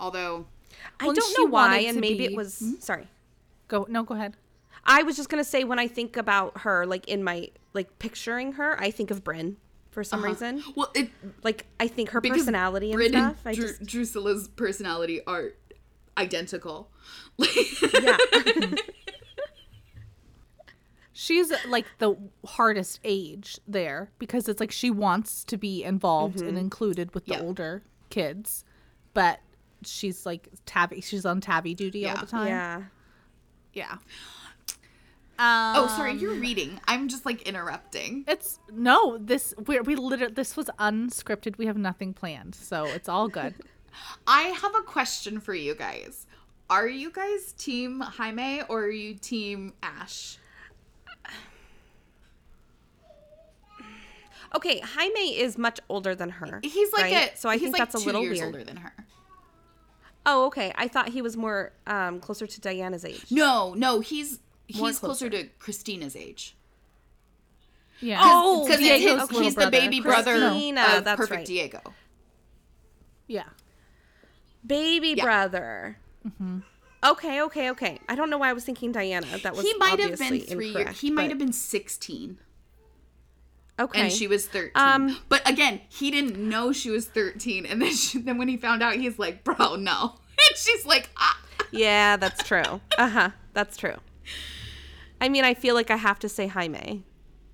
although 0.00 0.46
I 1.00 1.06
Well, 1.06 1.14
don't 1.14 1.38
know 1.38 1.46
why, 1.50 1.78
and 1.78 2.00
maybe 2.00 2.18
be- 2.18 2.24
it 2.26 2.36
was 2.36 2.58
hmm? 2.58 2.72
sorry. 2.80 3.08
Go 3.68 3.86
no, 3.88 4.02
go 4.02 4.14
ahead. 4.14 4.36
I 4.84 5.02
was 5.02 5.16
just 5.16 5.28
gonna 5.28 5.44
say 5.44 5.64
when 5.64 5.78
I 5.78 5.88
think 5.88 6.16
about 6.16 6.60
her, 6.62 6.86
like 6.86 7.08
in 7.08 7.22
my 7.22 7.48
like 7.72 7.98
picturing 7.98 8.52
her, 8.52 8.78
I 8.80 8.90
think 8.90 9.10
of 9.10 9.22
Bryn 9.24 9.56
for 9.90 10.02
some 10.02 10.20
uh-huh. 10.20 10.28
reason. 10.32 10.62
well 10.74 10.90
it 10.94 11.10
Like 11.42 11.66
I 11.78 11.86
think 11.88 12.10
her 12.10 12.20
because 12.20 12.38
personality 12.38 12.90
and 12.90 12.96
Bryn 12.96 13.10
stuff. 13.12 13.36
I 13.44 13.54
Dru- 13.54 13.68
just 13.68 13.82
Drusilla's 13.84 14.48
personality 14.48 15.20
are 15.26 15.52
identical. 16.18 16.90
yeah. 17.38 18.16
She's 21.14 21.52
like 21.68 21.86
the 21.98 22.16
hardest 22.46 22.98
age 23.04 23.58
there 23.68 24.10
because 24.18 24.48
it's 24.48 24.60
like 24.60 24.72
she 24.72 24.90
wants 24.90 25.44
to 25.44 25.56
be 25.56 25.84
involved 25.84 26.40
and 26.40 26.50
mm-hmm. 26.50 26.58
included 26.58 27.14
with 27.14 27.26
the 27.26 27.32
Yeah. 27.34 27.42
older 27.42 27.82
kids, 28.10 28.64
but 29.14 29.40
she's 29.86 30.24
like 30.26 30.48
tabby. 30.66 31.00
She's 31.00 31.24
on 31.26 31.40
tabby 31.40 31.74
duty 31.74 32.06
all 32.08 32.16
the 32.16 32.26
time. 32.26 32.48
yeah. 32.48 32.82
Yeah. 33.74 33.96
oh, 35.38 35.82
Um, 35.84 35.88
sorry, 35.88 36.12
you're 36.14 36.34
reading. 36.34 36.78
I'm 36.86 37.08
just 37.08 37.24
like 37.24 37.42
interrupting. 37.42 38.24
It's 38.28 38.58
no. 38.70 39.16
This 39.18 39.54
we 39.66 39.80
we 39.80 39.96
literally 39.96 40.34
this 40.34 40.56
was 40.56 40.68
unscripted. 40.78 41.56
We 41.58 41.66
have 41.66 41.76
nothing 41.78 42.12
planned, 42.12 42.54
so 42.54 42.84
it's 42.84 43.08
all 43.08 43.28
good. 43.28 43.54
I 44.26 44.42
have 44.42 44.74
a 44.74 44.82
question 44.82 45.40
for 45.40 45.54
you 45.54 45.74
guys. 45.74 46.26
Are 46.70 46.88
you 46.88 47.10
guys 47.10 47.52
team 47.52 48.00
Jaime 48.00 48.62
or 48.68 48.84
are 48.84 48.90
you 48.90 49.14
team 49.14 49.74
Ash? 49.82 50.38
Okay, 54.54 54.80
Jaime 54.80 55.38
is 55.38 55.56
much 55.56 55.80
older 55.88 56.14
than 56.14 56.28
her. 56.28 56.60
He's 56.62 56.92
like 56.92 57.02
right? 57.04 57.32
a 57.34 57.36
so 57.36 57.48
I 57.48 57.54
he's 57.54 57.62
think 57.64 57.78
like 57.78 57.90
that's 57.90 58.02
a 58.02 58.06
little 58.06 58.22
years 58.22 58.38
weird. 58.40 58.54
older 58.54 58.64
than 58.64 58.76
her. 58.76 58.92
Oh, 60.24 60.46
okay. 60.46 60.72
I 60.76 60.88
thought 60.88 61.08
he 61.08 61.22
was 61.22 61.36
more 61.36 61.72
um 61.86 62.20
closer 62.20 62.46
to 62.46 62.60
Diana's 62.60 63.04
age. 63.04 63.24
No, 63.30 63.74
no, 63.74 64.00
he's 64.00 64.38
More 64.76 64.88
he's 64.88 64.98
closer 64.98 65.28
to 65.30 65.44
Christina's 65.58 66.14
age. 66.16 66.56
Yeah. 68.00 68.18
Oh, 68.20 68.64
because 68.66 68.80
Diego's 68.80 69.00
he's, 69.00 69.10
little 69.30 69.40
he's 69.42 69.54
the 69.54 69.70
baby 69.70 70.00
brother 70.00 70.38
Christina, 70.38 70.82
of 70.98 71.04
that's 71.04 71.16
Perfect 71.16 71.36
right. 71.38 71.46
Diego. 71.46 71.80
yeah. 73.28 73.44
Baby 74.66 75.14
Yeah. 75.16 75.24
brother. 75.24 75.98
Okay, 77.04 77.42
okay, 77.42 77.70
okay. 77.70 77.98
I 78.08 78.14
don't 78.14 78.30
know 78.30 78.38
why 78.38 78.50
I 78.50 78.52
was 78.52 78.64
thinking 78.64 78.92
Diana. 78.92 79.26
That 79.42 79.56
was 79.56 79.64
He 79.64 79.74
might 79.74 79.98
have 79.98 80.18
been 80.18 80.40
three 80.40 80.68
years. 80.68 81.00
He 81.00 81.10
might 81.10 81.30
have 81.30 81.38
been 81.38 81.52
sixteen. 81.52 82.38
Okay. 83.78 84.00
and 84.00 84.12
she 84.12 84.26
was 84.26 84.46
13 84.46 84.70
Um, 84.74 85.18
but 85.28 85.48
again 85.48 85.80
he 85.88 86.10
didn't 86.10 86.36
know 86.36 86.72
she 86.72 86.90
was 86.90 87.06
13 87.06 87.66
and 87.66 87.80
then 87.82 87.92
she, 87.94 88.18
then 88.20 88.38
when 88.38 88.48
he 88.48 88.56
found 88.56 88.82
out 88.82 88.94
he's 88.94 89.18
like 89.18 89.44
bro 89.44 89.76
no 89.76 90.14
and 90.48 90.56
she's 90.56 90.84
like 90.86 91.10
ah. 91.16 91.38
Yeah, 91.72 92.16
that's 92.18 92.44
true. 92.44 92.80
Uh 92.98 93.08
huh. 93.08 93.30
That's 93.54 93.76
true. 93.78 93.96
I 95.20 95.28
mean, 95.30 95.44
I 95.44 95.54
feel 95.54 95.74
like 95.74 95.90
I 95.90 95.96
have 95.96 96.18
to 96.18 96.28
say 96.28 96.46
Jaime 96.46 97.02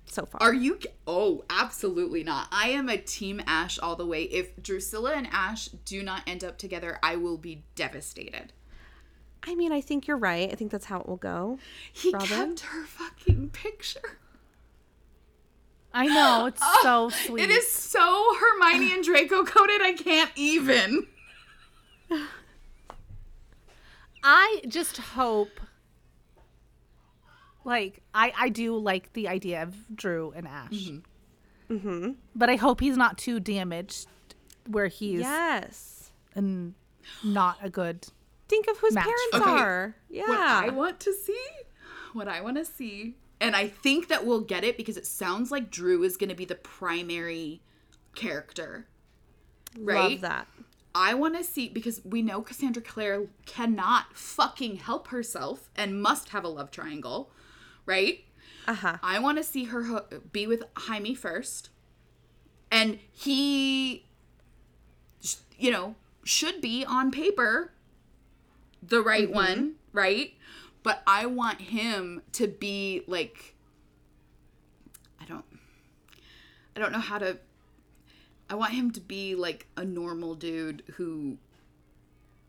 so 0.05 0.25
far. 0.25 0.41
are 0.41 0.53
you 0.55 0.79
oh 1.05 1.43
absolutely 1.51 2.23
not 2.23 2.47
i 2.51 2.69
am 2.69 2.89
a 2.89 2.97
team 2.97 3.39
ash 3.45 3.77
all 3.77 3.95
the 3.95 4.05
way 4.07 4.23
if 4.23 4.59
drusilla 4.61 5.13
and 5.13 5.27
ash 5.31 5.67
do 5.85 6.01
not 6.01 6.23
end 6.25 6.43
up 6.43 6.57
together 6.57 6.97
i 7.03 7.15
will 7.15 7.37
be 7.37 7.63
devastated 7.75 8.51
I 9.47 9.55
mean, 9.55 9.71
I 9.71 9.79
think 9.79 10.05
you're 10.05 10.17
right. 10.17 10.51
I 10.51 10.55
think 10.55 10.69
that's 10.69 10.85
how 10.85 10.99
it 10.99 11.07
will 11.07 11.15
go. 11.15 11.59
he 11.93 12.11
Robin? 12.11 12.27
kept 12.27 12.59
her 12.59 12.83
fucking 12.83 13.51
picture 13.51 14.17
I 15.93 16.05
know 16.07 16.45
it's 16.47 16.61
so 16.83 17.09
sweet. 17.09 17.43
it 17.43 17.49
is 17.49 17.71
so 17.71 18.35
hermione 18.39 18.93
and 18.93 19.03
draco 19.03 19.43
coded 19.43 19.81
i 19.81 19.93
can't 19.93 20.31
even 20.35 21.07
I 24.23 24.61
just 24.67 24.97
hope 24.97 25.59
like 27.63 28.01
I 28.13 28.33
I 28.37 28.49
do 28.49 28.75
like 28.77 29.13
the 29.13 29.27
idea 29.27 29.63
of 29.63 29.75
Drew 29.95 30.33
and 30.35 30.47
Ash. 30.47 30.89
Mm-hmm. 31.69 32.11
But 32.35 32.49
I 32.49 32.55
hope 32.55 32.79
he's 32.81 32.97
not 32.97 33.17
too 33.17 33.39
damaged 33.39 34.07
where 34.67 34.87
he's 34.87 35.21
Yes. 35.21 36.11
and 36.35 36.73
not 37.23 37.57
a 37.61 37.69
good 37.69 38.07
Think 38.47 38.67
of 38.67 38.77
whose 38.79 38.93
Match. 38.93 39.05
parents 39.05 39.35
Okay. 39.35 39.49
are. 39.49 39.95
what 40.09 40.17
Yeah. 40.29 40.61
I 40.65 40.69
want 40.69 40.99
to 41.01 41.13
see, 41.13 41.45
what 42.13 42.27
I 42.27 42.41
want 42.41 42.57
to 42.57 42.65
see, 42.65 43.15
and 43.41 43.55
I 43.55 43.67
think 43.67 44.07
that 44.09 44.25
we'll 44.25 44.41
get 44.41 44.63
it 44.63 44.77
because 44.77 44.97
it 44.97 45.05
sounds 45.05 45.51
like 45.51 45.71
Drew 45.71 46.03
is 46.03 46.17
going 46.17 46.29
to 46.29 46.35
be 46.35 46.45
the 46.45 46.55
primary 46.55 47.61
character. 48.15 48.87
Right? 49.77 50.11
Love 50.11 50.21
that. 50.21 50.47
I 50.95 51.13
want 51.13 51.37
to 51.37 51.43
see 51.43 51.69
because 51.69 52.01
we 52.03 52.21
know 52.21 52.41
Cassandra 52.41 52.81
Clare 52.81 53.27
cannot 53.45 54.17
fucking 54.17 54.77
help 54.77 55.09
herself 55.09 55.69
and 55.75 56.01
must 56.01 56.29
have 56.29 56.43
a 56.43 56.47
love 56.47 56.71
triangle, 56.71 57.31
right? 57.85 58.23
Uh 58.67 58.73
huh. 58.73 58.97
I 59.01 59.19
want 59.19 59.37
to 59.37 59.43
see 59.43 59.65
her 59.65 59.83
ho- 59.83 60.05
be 60.31 60.47
with 60.47 60.63
Jaime 60.75 61.13
first, 61.15 61.69
and 62.71 62.99
he, 63.11 64.05
sh- 65.21 65.35
you 65.57 65.71
know, 65.71 65.95
should 66.23 66.59
be 66.59 66.83
on 66.85 67.11
paper 67.11 67.71
the 68.81 69.01
right 69.01 69.31
one, 69.31 69.75
right? 69.93 70.33
But 70.83 71.01
I 71.05 71.25
want 71.25 71.59
him 71.59 72.21
to 72.33 72.47
be 72.47 73.03
like, 73.07 73.55
I 75.21 75.25
don't, 75.25 75.45
I 76.75 76.79
don't 76.79 76.91
know 76.91 76.99
how 76.99 77.17
to. 77.17 77.37
I 78.49 78.55
want 78.55 78.73
him 78.73 78.91
to 78.91 79.01
be 79.01 79.35
like 79.35 79.67
a 79.77 79.85
normal 79.85 80.33
dude 80.35 80.83
who 80.95 81.37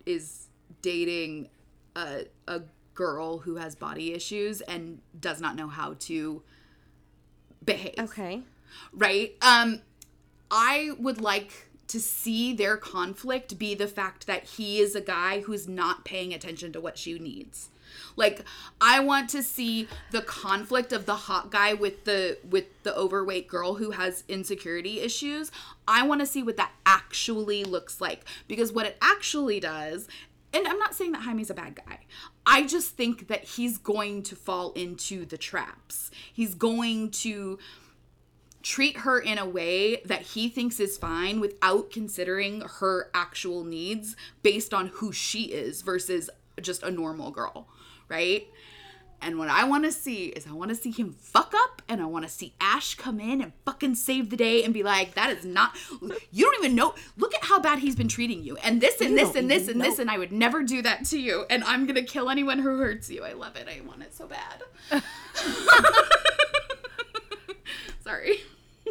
is 0.07 0.47
dating 0.83 1.49
a 1.97 2.25
a 2.49 2.63
girl 2.95 3.39
who 3.39 3.57
has 3.57 3.75
body 3.75 4.13
issues 4.13 4.61
and 4.63 5.01
does 5.19 5.41
not 5.41 5.57
know 5.57 5.69
how 5.69 5.95
to 6.01 6.43
behave. 7.65 7.95
Okay. 7.99 8.43
Right? 8.93 9.37
Um 9.43 9.81
I 10.51 10.91
would 10.99 11.21
like 11.21 11.69
to 11.89 12.01
see 12.01 12.53
their 12.53 12.77
conflict 12.77 13.59
be 13.59 13.75
the 13.75 13.89
fact 13.89 14.27
that 14.27 14.45
he 14.45 14.81
is 14.81 14.95
a 14.95 15.01
guy 15.01 15.41
who's 15.41 15.67
not 15.67 16.05
paying 16.05 16.33
attention 16.33 16.73
to 16.73 16.81
what 16.81 16.99
she 16.99 17.19
needs. 17.19 17.71
Like 18.17 18.45
I 18.81 19.01
want 19.01 19.31
to 19.31 19.43
see 19.43 19.89
the 20.11 20.23
conflict 20.23 20.93
of 20.93 21.07
the 21.07 21.15
hot 21.15 21.51
guy 21.51 21.75
with 21.75 22.05
the 22.05 22.39
with 22.49 22.67
the 22.83 22.97
overweight 22.97 23.49
girl 23.49 23.75
who 23.75 23.93
has 23.93 24.25
insecurity 24.29 25.01
issues. 25.01 25.51
I 25.87 26.07
want 26.07 26.21
to 26.21 26.27
see 26.27 26.43
what 26.43 26.57
that 26.57 26.73
actually 26.87 27.65
looks 27.65 28.01
like 28.01 28.25
because 28.49 28.73
what 28.73 28.87
it 28.87 28.97
actually 29.01 29.61
does 29.61 30.09
and 30.53 30.67
I'm 30.67 30.79
not 30.79 30.95
saying 30.95 31.13
that 31.13 31.23
Jaime's 31.23 31.51
a 31.51 31.55
bad 31.55 31.77
guy. 31.77 32.01
I 32.45 32.67
just 32.67 32.97
think 32.97 33.29
that 33.29 33.45
he's 33.45 33.79
going 33.79 34.25
to 34.25 34.37
fall 34.37 34.73
into 34.73 35.25
the 35.25 35.39
traps. 35.39 36.11
He's 36.33 36.55
going 36.55 37.11
to 37.13 37.59
treat 38.63 38.99
her 38.99 39.19
in 39.19 39.39
a 39.39 39.47
way 39.47 40.03
that 40.05 40.23
he 40.23 40.49
thinks 40.49 40.81
is 40.81 40.99
fine 40.99 41.41
without 41.41 41.91
considering 41.91 42.63
her 42.81 43.11
actual 43.15 43.65
needs 43.65 44.17
based 44.43 44.75
on 44.75 44.89
who 44.89 45.13
she 45.13 45.45
is 45.45 45.83
versus 45.83 46.29
just 46.61 46.83
a 46.83 46.91
normal 46.91 47.31
girl, 47.31 47.69
right? 48.11 48.47
And 49.23 49.39
what 49.39 49.49
I 49.49 49.65
want 49.65 49.85
to 49.85 49.93
see 49.93 50.29
is 50.29 50.47
I 50.47 50.53
want 50.53 50.71
to 50.71 50.75
see 50.75 50.91
him 50.91 51.13
fuck 51.13 51.53
up 51.55 51.83
and 51.89 52.01
I 52.01 52.07
want 52.07 52.25
to 52.25 52.31
see 52.31 52.55
Ash 52.59 52.95
come 52.95 53.21
in 53.21 53.43
and 53.43 53.53
fucking 53.67 53.97
save 53.97 54.31
the 54.31 54.37
day 54.37 54.65
and 54.65 54.73
be 54.73 54.83
like, 54.83 55.15
that 55.15 55.37
is 55.37 55.45
not, 55.45 55.77
you 56.33 56.47
don't 56.47 56.65
even 56.65 56.75
know, 56.75 56.95
look 57.19 57.35
at 57.35 57.45
how 57.45 57.61
bad 57.61 57.81
he's 57.81 57.95
been 57.95 58.09
treating 58.09 58.43
you. 58.43 58.57
And 58.59 58.81
this 58.81 58.99
and 59.01 59.11
You 59.11 59.17
this 59.17 59.35
and 59.35 59.51
this 59.51 59.69
and 59.69 59.81
this, 59.81 59.99
and 59.99 60.11
I 60.11 60.17
would 60.17 60.33
never 60.33 60.63
do 60.63 60.81
that 60.83 61.05
to 61.07 61.21
you. 61.21 61.45
And 61.51 61.63
I'm 61.65 61.85
going 61.85 61.97
to 61.97 62.03
kill 62.03 62.31
anyone 62.31 62.61
who 62.61 62.79
hurts 62.79 63.11
you. 63.11 63.23
I 63.23 63.35
love 63.35 63.57
it. 63.57 63.69
I 63.69 63.83
want 63.87 64.03
it 64.03 64.15
so 64.15 64.27
bad. 64.27 64.63
Sorry. 68.03 68.41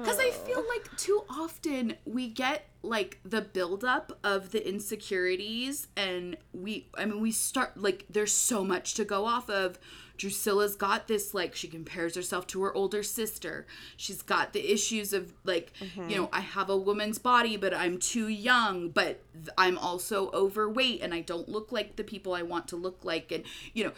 Because 0.00 0.18
I 0.18 0.30
feel 0.30 0.64
like 0.68 0.96
too 0.96 1.24
often 1.28 1.94
we 2.04 2.28
get 2.28 2.66
like 2.82 3.18
the 3.24 3.40
buildup 3.40 4.18
of 4.24 4.52
the 4.52 4.66
insecurities 4.66 5.88
and 5.96 6.36
we 6.52 6.86
I 6.96 7.04
mean 7.04 7.20
we 7.20 7.30
start 7.30 7.76
like 7.76 8.06
there's 8.08 8.32
so 8.32 8.64
much 8.64 8.94
to 8.94 9.04
go 9.04 9.26
off 9.26 9.50
of. 9.50 9.78
Drusilla's 10.16 10.76
got 10.76 11.08
this 11.08 11.32
like 11.32 11.54
she 11.54 11.66
compares 11.66 12.14
herself 12.14 12.46
to 12.48 12.62
her 12.62 12.74
older 12.74 13.02
sister. 13.02 13.66
She's 13.96 14.20
got 14.20 14.52
the 14.52 14.70
issues 14.70 15.14
of 15.14 15.32
like 15.44 15.72
you 15.80 16.16
know 16.16 16.26
mm-hmm. 16.26 16.34
I 16.34 16.40
have 16.40 16.68
a 16.68 16.76
woman's 16.76 17.18
body 17.18 17.56
but 17.56 17.72
I'm 17.72 17.98
too 17.98 18.28
young 18.28 18.90
but 18.90 19.22
I'm 19.56 19.78
also 19.78 20.30
overweight 20.32 21.00
and 21.00 21.14
I 21.14 21.20
don't 21.20 21.48
look 21.48 21.72
like 21.72 21.96
the 21.96 22.04
people 22.04 22.34
I 22.34 22.42
want 22.42 22.68
to 22.68 22.76
look 22.76 23.02
like 23.02 23.32
and 23.32 23.44
you 23.72 23.84
know 23.84 23.92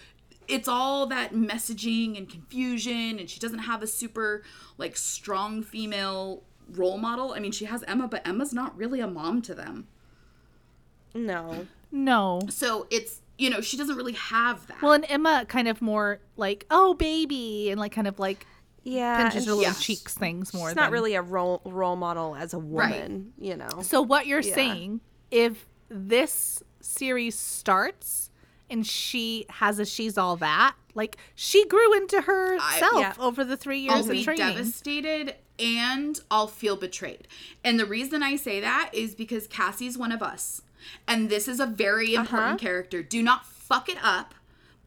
it's 0.48 0.68
all 0.68 1.06
that 1.06 1.32
messaging 1.32 2.16
and 2.18 2.28
confusion 2.28 3.18
and 3.18 3.28
she 3.30 3.38
doesn't 3.40 3.60
have 3.60 3.82
a 3.82 3.86
super 3.86 4.42
like 4.78 4.96
strong 4.96 5.62
female 5.62 6.42
role 6.70 6.98
model. 6.98 7.32
I 7.32 7.38
mean, 7.40 7.52
she 7.52 7.64
has 7.66 7.82
Emma, 7.84 8.08
but 8.08 8.26
Emma's 8.26 8.52
not 8.52 8.76
really 8.76 9.00
a 9.00 9.06
mom 9.06 9.42
to 9.42 9.54
them. 9.54 9.86
No. 11.14 11.66
No. 11.90 12.40
So 12.48 12.86
it's, 12.90 13.20
you 13.38 13.50
know, 13.50 13.60
she 13.60 13.76
doesn't 13.76 13.96
really 13.96 14.12
have 14.14 14.66
that. 14.68 14.80
Well, 14.82 14.92
and 14.92 15.04
Emma 15.08 15.44
kind 15.48 15.68
of 15.68 15.82
more 15.82 16.20
like, 16.36 16.66
oh, 16.70 16.94
baby, 16.94 17.70
and 17.70 17.78
like 17.80 17.92
kind 17.92 18.06
of 18.06 18.18
like 18.18 18.46
Yeah. 18.84 19.22
pinches 19.22 19.44
her 19.46 19.52
little 19.52 19.62
yes. 19.62 19.82
cheeks 19.82 20.14
things 20.14 20.54
more. 20.54 20.68
She's 20.70 20.76
not 20.76 20.90
really 20.90 21.14
a 21.14 21.22
role 21.22 21.60
role 21.64 21.96
model 21.96 22.34
as 22.34 22.54
a 22.54 22.58
Right. 22.58 22.92
woman, 23.02 23.32
you 23.38 23.56
know. 23.56 23.82
So 23.82 24.00
what 24.02 24.26
you're 24.26 24.40
Yeah. 24.40 24.54
saying, 24.54 25.00
if 25.30 25.66
this 25.88 26.62
series 26.80 27.38
starts 27.38 28.30
and 28.72 28.86
she 28.86 29.46
has 29.50 29.78
a 29.78 29.84
she's 29.84 30.18
all 30.18 30.36
that, 30.36 30.74
like 30.94 31.16
she 31.34 31.66
grew 31.66 31.94
into 31.94 32.22
herself 32.22 32.92
Yeah. 32.98 33.14
over 33.18 33.44
the 33.44 33.56
three 33.56 33.80
years 33.80 33.94
I'll 33.94 34.00
of 34.02 34.10
be 34.10 34.24
training. 34.24 34.48
devastated 34.48 35.34
and 35.58 36.18
I'll 36.30 36.48
feel 36.48 36.76
betrayed. 36.76 37.28
And 37.62 37.78
the 37.78 37.86
reason 37.86 38.22
I 38.22 38.36
say 38.36 38.58
that 38.60 38.90
is 38.92 39.14
because 39.14 39.46
Cassie's 39.46 39.96
one 39.96 40.10
of 40.10 40.22
us. 40.22 40.62
And 41.06 41.30
this 41.30 41.46
is 41.46 41.60
a 41.60 41.66
very 41.66 42.16
uh-huh. 42.16 42.22
important 42.22 42.60
character. 42.60 43.02
Do 43.02 43.22
not 43.22 43.46
fuck 43.46 43.88
it 43.88 43.98
up 44.02 44.34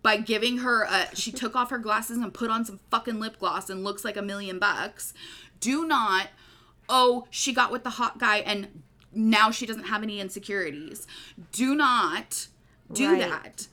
by 0.01 0.17
giving 0.17 0.57
her 0.57 0.83
a 0.83 1.15
she 1.15 1.31
took 1.31 1.55
off 1.55 1.69
her 1.69 1.77
glasses 1.77 2.17
and 2.17 2.33
put 2.33 2.49
on 2.49 2.65
some 2.65 2.79
fucking 2.91 3.19
lip 3.19 3.39
gloss 3.39 3.69
and 3.69 3.83
looks 3.83 4.03
like 4.03 4.17
a 4.17 4.21
million 4.21 4.59
bucks. 4.59 5.13
Do 5.59 5.87
not 5.87 6.27
oh, 6.87 7.25
she 7.31 7.51
got 7.53 7.71
with 7.71 7.83
the 7.83 7.91
hot 7.91 8.19
guy 8.19 8.37
and 8.37 8.83
now 9.11 9.49
she 9.49 9.65
doesn't 9.65 9.85
have 9.85 10.03
any 10.03 10.19
insecurities. 10.19 11.07
Do 11.51 11.73
not 11.73 12.47
do 12.91 13.13
Right. 13.13 13.21
that. 13.21 13.67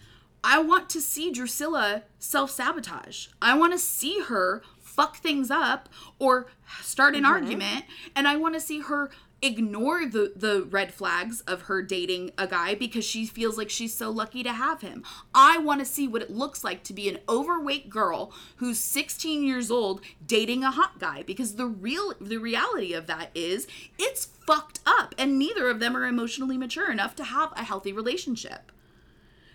I 0.44 0.60
want 0.60 0.90
to 0.90 1.00
see 1.00 1.30
Drusilla 1.30 2.02
self 2.18 2.50
sabotage. 2.50 3.28
I 3.40 3.56
want 3.56 3.72
to 3.72 3.78
see 3.78 4.20
her 4.20 4.62
fuck 4.78 5.16
things 5.16 5.50
up 5.50 5.88
or 6.18 6.48
start 6.82 7.14
an 7.14 7.22
mm-hmm. 7.22 7.32
argument, 7.32 7.84
and 8.14 8.26
I 8.28 8.36
want 8.36 8.54
to 8.54 8.60
see 8.60 8.80
her 8.80 9.10
ignore 9.42 10.06
the 10.06 10.32
the 10.36 10.62
red 10.70 10.94
flags 10.94 11.40
of 11.42 11.62
her 11.62 11.82
dating 11.82 12.30
a 12.38 12.46
guy 12.46 12.74
because 12.76 13.04
she 13.04 13.26
feels 13.26 13.58
like 13.58 13.68
she's 13.68 13.92
so 13.92 14.08
lucky 14.08 14.42
to 14.42 14.52
have 14.52 14.80
him. 14.80 15.02
I 15.34 15.58
want 15.58 15.80
to 15.80 15.84
see 15.84 16.06
what 16.06 16.22
it 16.22 16.30
looks 16.30 16.62
like 16.62 16.84
to 16.84 16.92
be 16.92 17.08
an 17.08 17.18
overweight 17.28 17.90
girl 17.90 18.32
who's 18.56 18.78
16 18.78 19.42
years 19.42 19.70
old 19.70 20.00
dating 20.24 20.62
a 20.62 20.70
hot 20.70 20.98
guy 21.00 21.24
because 21.24 21.56
the 21.56 21.66
real 21.66 22.14
the 22.20 22.38
reality 22.38 22.92
of 22.92 23.08
that 23.08 23.30
is 23.34 23.66
it's 23.98 24.26
fucked 24.46 24.80
up 24.86 25.14
and 25.18 25.38
neither 25.38 25.68
of 25.68 25.80
them 25.80 25.96
are 25.96 26.06
emotionally 26.06 26.56
mature 26.56 26.90
enough 26.90 27.16
to 27.16 27.24
have 27.24 27.52
a 27.56 27.64
healthy 27.64 27.92
relationship. 27.92 28.70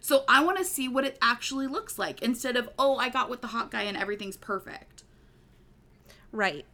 So 0.07 0.23
I 0.29 0.41
want 0.41 0.57
to 0.57 0.63
see 0.63 0.87
what 0.87 1.03
it 1.03 1.17
actually 1.21 1.67
looks 1.67 1.99
like 1.99 2.21
instead 2.21 2.55
of, 2.55 2.69
oh, 2.79 2.95
I 2.95 3.09
got 3.09 3.29
with 3.29 3.41
the 3.41 3.47
hot 3.47 3.71
guy 3.71 3.81
and 3.81 3.97
everything's 3.97 4.37
perfect. 4.37 5.03
Right. 6.31 6.65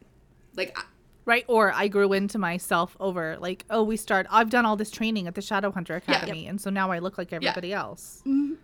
Like, 0.55 0.77
I- 0.77 0.83
Right, 1.25 1.43
or 1.47 1.71
I 1.73 1.87
grew 1.87 2.13
into 2.13 2.37
myself 2.37 2.95
over 2.99 3.35
like, 3.39 3.65
oh, 3.71 3.81
we 3.81 3.97
start. 3.97 4.27
I've 4.29 4.51
done 4.51 4.67
all 4.67 4.75
this 4.75 4.91
training 4.91 5.25
at 5.25 5.33
the 5.33 5.41
Shadowhunter 5.41 5.89
Yeah. 5.89 5.95
Academy, 6.17 6.45
and 6.45 6.61
so 6.61 6.69
now 6.69 6.91
I 6.91 6.99
look 6.99 7.17
like 7.17 7.33
everybody 7.33 7.73
else, 7.73 8.21
Mhm. 8.27 8.57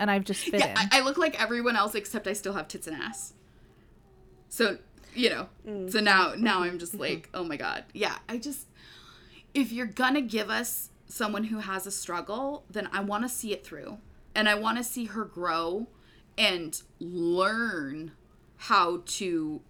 and 0.00 0.10
I've 0.10 0.24
just 0.24 0.42
fit 0.42 0.58
yeah. 0.58 0.74
I, 0.76 0.98
I 0.98 1.00
look 1.02 1.18
like 1.18 1.40
everyone 1.40 1.76
else 1.76 1.94
except 1.94 2.26
I 2.26 2.32
still 2.32 2.54
have 2.54 2.66
tits 2.66 2.88
and 2.88 2.96
ass. 3.00 3.34
So, 4.48 4.78
you 5.14 5.30
know, 5.30 5.88
so 5.88 6.00
now, 6.00 6.32
now 6.36 6.62
I'm 6.62 6.80
just 6.80 6.94
like, 6.94 7.28
oh 7.32 7.44
my 7.44 7.56
God. 7.58 7.84
Yeah, 7.92 8.16
I 8.28 8.38
just, 8.38 8.66
if 9.54 9.70
you're 9.70 9.86
gonna 9.86 10.22
give 10.22 10.50
us 10.50 10.88
someone 11.06 11.44
who 11.44 11.58
has 11.58 11.86
a 11.86 11.92
struggle, 11.92 12.64
then 12.68 12.88
I 12.92 13.02
want 13.02 13.22
to 13.22 13.28
see 13.28 13.52
it 13.52 13.64
through. 13.64 13.98
And 14.36 14.48
I 14.50 14.54
want 14.54 14.76
to 14.76 14.84
see 14.84 15.06
her 15.06 15.24
grow 15.24 15.86
and 16.36 16.80
learn 17.00 18.12
how 18.56 19.02
to 19.06 19.62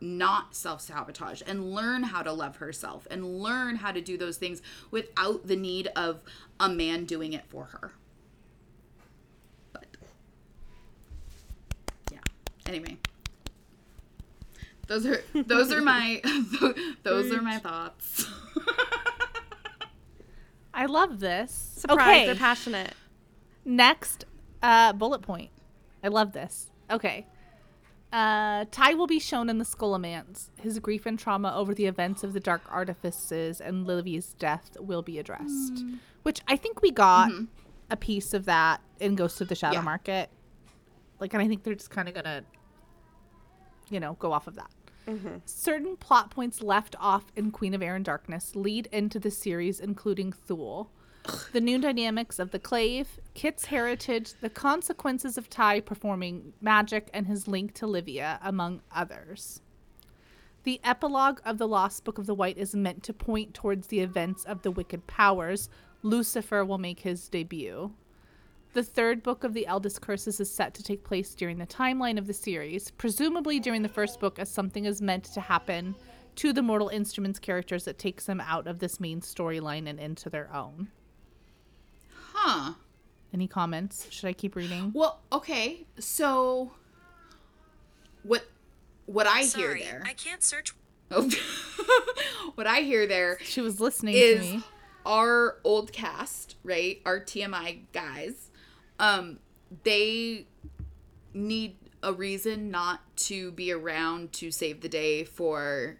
not 0.00 0.54
self 0.54 0.80
sabotage 0.80 1.42
and 1.46 1.74
learn 1.74 2.04
how 2.04 2.22
to 2.22 2.32
love 2.32 2.58
herself 2.58 3.08
and 3.10 3.42
learn 3.42 3.74
how 3.76 3.90
to 3.90 4.00
do 4.00 4.16
those 4.16 4.36
things 4.36 4.62
without 4.92 5.48
the 5.48 5.56
need 5.56 5.88
of 5.96 6.20
a 6.60 6.68
man 6.68 7.06
doing 7.06 7.32
it 7.32 7.44
for 7.46 7.64
her. 7.66 7.90
But 9.72 9.86
yeah. 12.12 12.20
Anyway, 12.66 12.98
those 14.86 15.04
are 15.06 15.24
those 15.34 15.72
are 15.72 15.82
my 15.82 16.22
those 17.02 17.32
are 17.32 17.42
my 17.42 17.58
thoughts. 17.58 18.26
I 20.74 20.86
love 20.86 21.18
this. 21.18 21.50
Surprised 21.78 22.00
okay, 22.00 22.26
they're 22.26 22.34
passionate. 22.36 22.94
Next 23.64 24.24
uh, 24.62 24.92
bullet 24.92 25.22
point. 25.22 25.50
I 26.02 26.08
love 26.08 26.32
this. 26.32 26.70
Okay. 26.90 27.26
Uh, 28.12 28.66
Ty 28.70 28.94
will 28.94 29.06
be 29.06 29.18
shown 29.18 29.48
in 29.48 29.58
the 29.58 29.64
Scholomance. 29.64 30.50
His 30.60 30.78
grief 30.78 31.06
and 31.06 31.18
trauma 31.18 31.54
over 31.56 31.74
the 31.74 31.86
events 31.86 32.22
of 32.22 32.34
the 32.34 32.40
Dark 32.40 32.62
Artifices 32.68 33.60
and 33.60 33.86
Livy's 33.86 34.34
death 34.34 34.76
will 34.78 35.00
be 35.02 35.18
addressed. 35.18 35.82
Which 36.22 36.40
I 36.46 36.56
think 36.56 36.82
we 36.82 36.90
got 36.90 37.30
a 37.90 37.96
piece 37.96 38.34
of 38.34 38.44
that 38.44 38.82
in 39.00 39.14
Ghost 39.14 39.40
of 39.40 39.48
the 39.48 39.54
Shadow 39.54 39.76
Yeah. 39.76 39.82
Market. 39.82 40.28
Like, 41.20 41.32
and 41.32 41.42
I 41.42 41.48
think 41.48 41.62
they're 41.62 41.74
just 41.74 41.90
kind 41.90 42.08
of 42.08 42.14
gonna, 42.14 42.42
you 43.88 43.98
know, 44.00 44.14
go 44.18 44.32
off 44.32 44.46
of 44.46 44.56
that. 44.56 44.70
Certain 45.46 45.96
plot 45.96 46.30
points 46.30 46.62
left 46.62 46.94
off 47.00 47.32
in 47.34 47.50
Queen 47.50 47.74
of 47.74 47.82
Air 47.82 47.96
and 47.96 48.04
Darkness 48.04 48.54
lead 48.54 48.88
into 48.92 49.18
the 49.18 49.30
series, 49.30 49.80
including 49.80 50.32
Thule. 50.32 50.90
The 51.52 51.60
new 51.60 51.78
dynamics 51.78 52.38
of 52.38 52.50
the 52.50 52.58
clave, 52.58 53.20
Kit's 53.34 53.66
heritage, 53.66 54.32
the 54.40 54.50
consequences 54.50 55.38
of 55.38 55.48
Ty 55.48 55.80
performing 55.80 56.52
magic, 56.60 57.10
and 57.14 57.26
his 57.26 57.46
link 57.46 57.74
to 57.74 57.86
Livia, 57.86 58.40
among 58.42 58.80
others. 58.90 59.60
The 60.64 60.80
epilogue 60.82 61.40
of 61.44 61.58
the 61.58 61.68
Lost 61.68 62.04
Book 62.04 62.18
of 62.18 62.26
the 62.26 62.34
White 62.34 62.58
is 62.58 62.74
meant 62.74 63.02
to 63.04 63.12
point 63.12 63.54
towards 63.54 63.88
the 63.88 64.00
events 64.00 64.44
of 64.44 64.62
the 64.62 64.70
Wicked 64.70 65.06
Powers. 65.06 65.68
Lucifer 66.02 66.64
will 66.64 66.78
make 66.78 67.00
his 67.00 67.28
debut. 67.28 67.92
The 68.72 68.82
third 68.82 69.22
book 69.22 69.44
of 69.44 69.52
the 69.52 69.66
Eldest 69.66 70.00
Curses 70.00 70.40
is 70.40 70.50
set 70.50 70.72
to 70.74 70.82
take 70.82 71.04
place 71.04 71.34
during 71.34 71.58
the 71.58 71.66
timeline 71.66 72.18
of 72.18 72.26
the 72.26 72.32
series, 72.32 72.90
presumably 72.92 73.60
during 73.60 73.82
the 73.82 73.88
first 73.88 74.18
book, 74.18 74.38
as 74.38 74.50
something 74.50 74.86
is 74.86 75.02
meant 75.02 75.24
to 75.24 75.40
happen 75.40 75.94
to 76.36 76.52
the 76.52 76.62
Mortal 76.62 76.88
Instruments 76.88 77.38
characters 77.38 77.84
that 77.84 77.98
takes 77.98 78.24
them 78.24 78.40
out 78.40 78.66
of 78.66 78.78
this 78.78 78.98
main 78.98 79.20
storyline 79.20 79.88
and 79.88 80.00
into 80.00 80.30
their 80.30 80.52
own. 80.54 80.88
Huh. 82.42 82.72
Any 83.32 83.46
comments? 83.46 84.06
Should 84.10 84.26
I 84.28 84.32
keep 84.34 84.56
reading? 84.56 84.90
Well, 84.94 85.20
okay. 85.32 85.86
So 85.98 86.72
what 88.22 88.44
what 89.06 89.26
I 89.26 89.44
Sorry, 89.44 89.80
hear 89.80 89.90
there 89.92 90.02
I 90.06 90.12
can't 90.12 90.42
search. 90.42 90.74
Oh, 91.10 91.28
what 92.54 92.66
I 92.66 92.80
hear 92.80 93.06
there 93.06 93.38
She 93.42 93.60
was 93.60 93.80
listening 93.80 94.14
to 94.14 94.38
me. 94.40 94.62
our 95.04 95.58
old 95.64 95.92
cast, 95.92 96.56
right? 96.64 97.00
Our 97.04 97.20
TMI 97.20 97.80
guys. 97.92 98.48
Um, 98.98 99.38
they 99.84 100.46
need 101.34 101.76
a 102.02 102.12
reason 102.12 102.70
not 102.70 103.00
to 103.16 103.52
be 103.52 103.72
around 103.72 104.32
to 104.34 104.50
save 104.50 104.80
the 104.80 104.88
day 104.88 105.24
for 105.24 105.98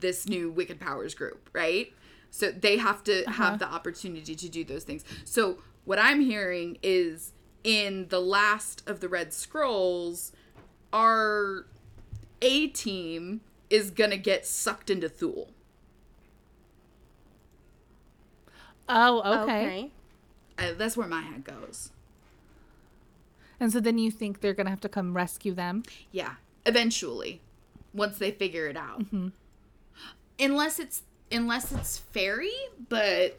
this 0.00 0.26
new 0.28 0.50
Wicked 0.50 0.80
Powers 0.80 1.14
group, 1.14 1.48
right? 1.52 1.92
So 2.34 2.50
they 2.50 2.78
have 2.78 3.04
to 3.04 3.22
have 3.30 3.60
the 3.60 3.72
opportunity 3.72 4.34
to 4.34 4.48
do 4.48 4.64
those 4.64 4.82
things. 4.82 5.04
So 5.24 5.58
what 5.84 6.00
I'm 6.00 6.20
hearing 6.20 6.78
is 6.82 7.30
in 7.62 8.08
the 8.08 8.18
last 8.18 8.82
of 8.88 8.98
the 8.98 9.08
Red 9.08 9.32
Scrolls, 9.32 10.32
our 10.92 11.64
A 12.42 12.66
team 12.66 13.40
is 13.70 13.92
gonna 13.92 14.16
get 14.16 14.44
sucked 14.46 14.90
into 14.90 15.08
Thule. 15.08 15.50
Oh, 18.88 19.44
okay. 19.44 19.92
Uh, 20.58 20.72
that's 20.76 20.96
where 20.96 21.06
my 21.06 21.20
head 21.20 21.44
goes. 21.44 21.92
And 23.60 23.72
so 23.72 23.78
then 23.78 23.96
you 23.96 24.10
think 24.10 24.40
they're 24.40 24.54
going 24.54 24.66
to 24.66 24.70
have 24.70 24.80
to 24.80 24.88
come 24.88 25.14
rescue 25.14 25.54
them? 25.54 25.84
Yeah, 26.10 26.34
eventually, 26.66 27.40
once 27.94 28.18
they 28.18 28.30
figure 28.30 28.66
it 28.66 28.76
out. 28.76 29.04
Unless 30.38 30.80
it's 30.80 31.02
unless 31.34 31.72
it's 31.72 31.98
fairy, 31.98 32.52
but 32.88 33.38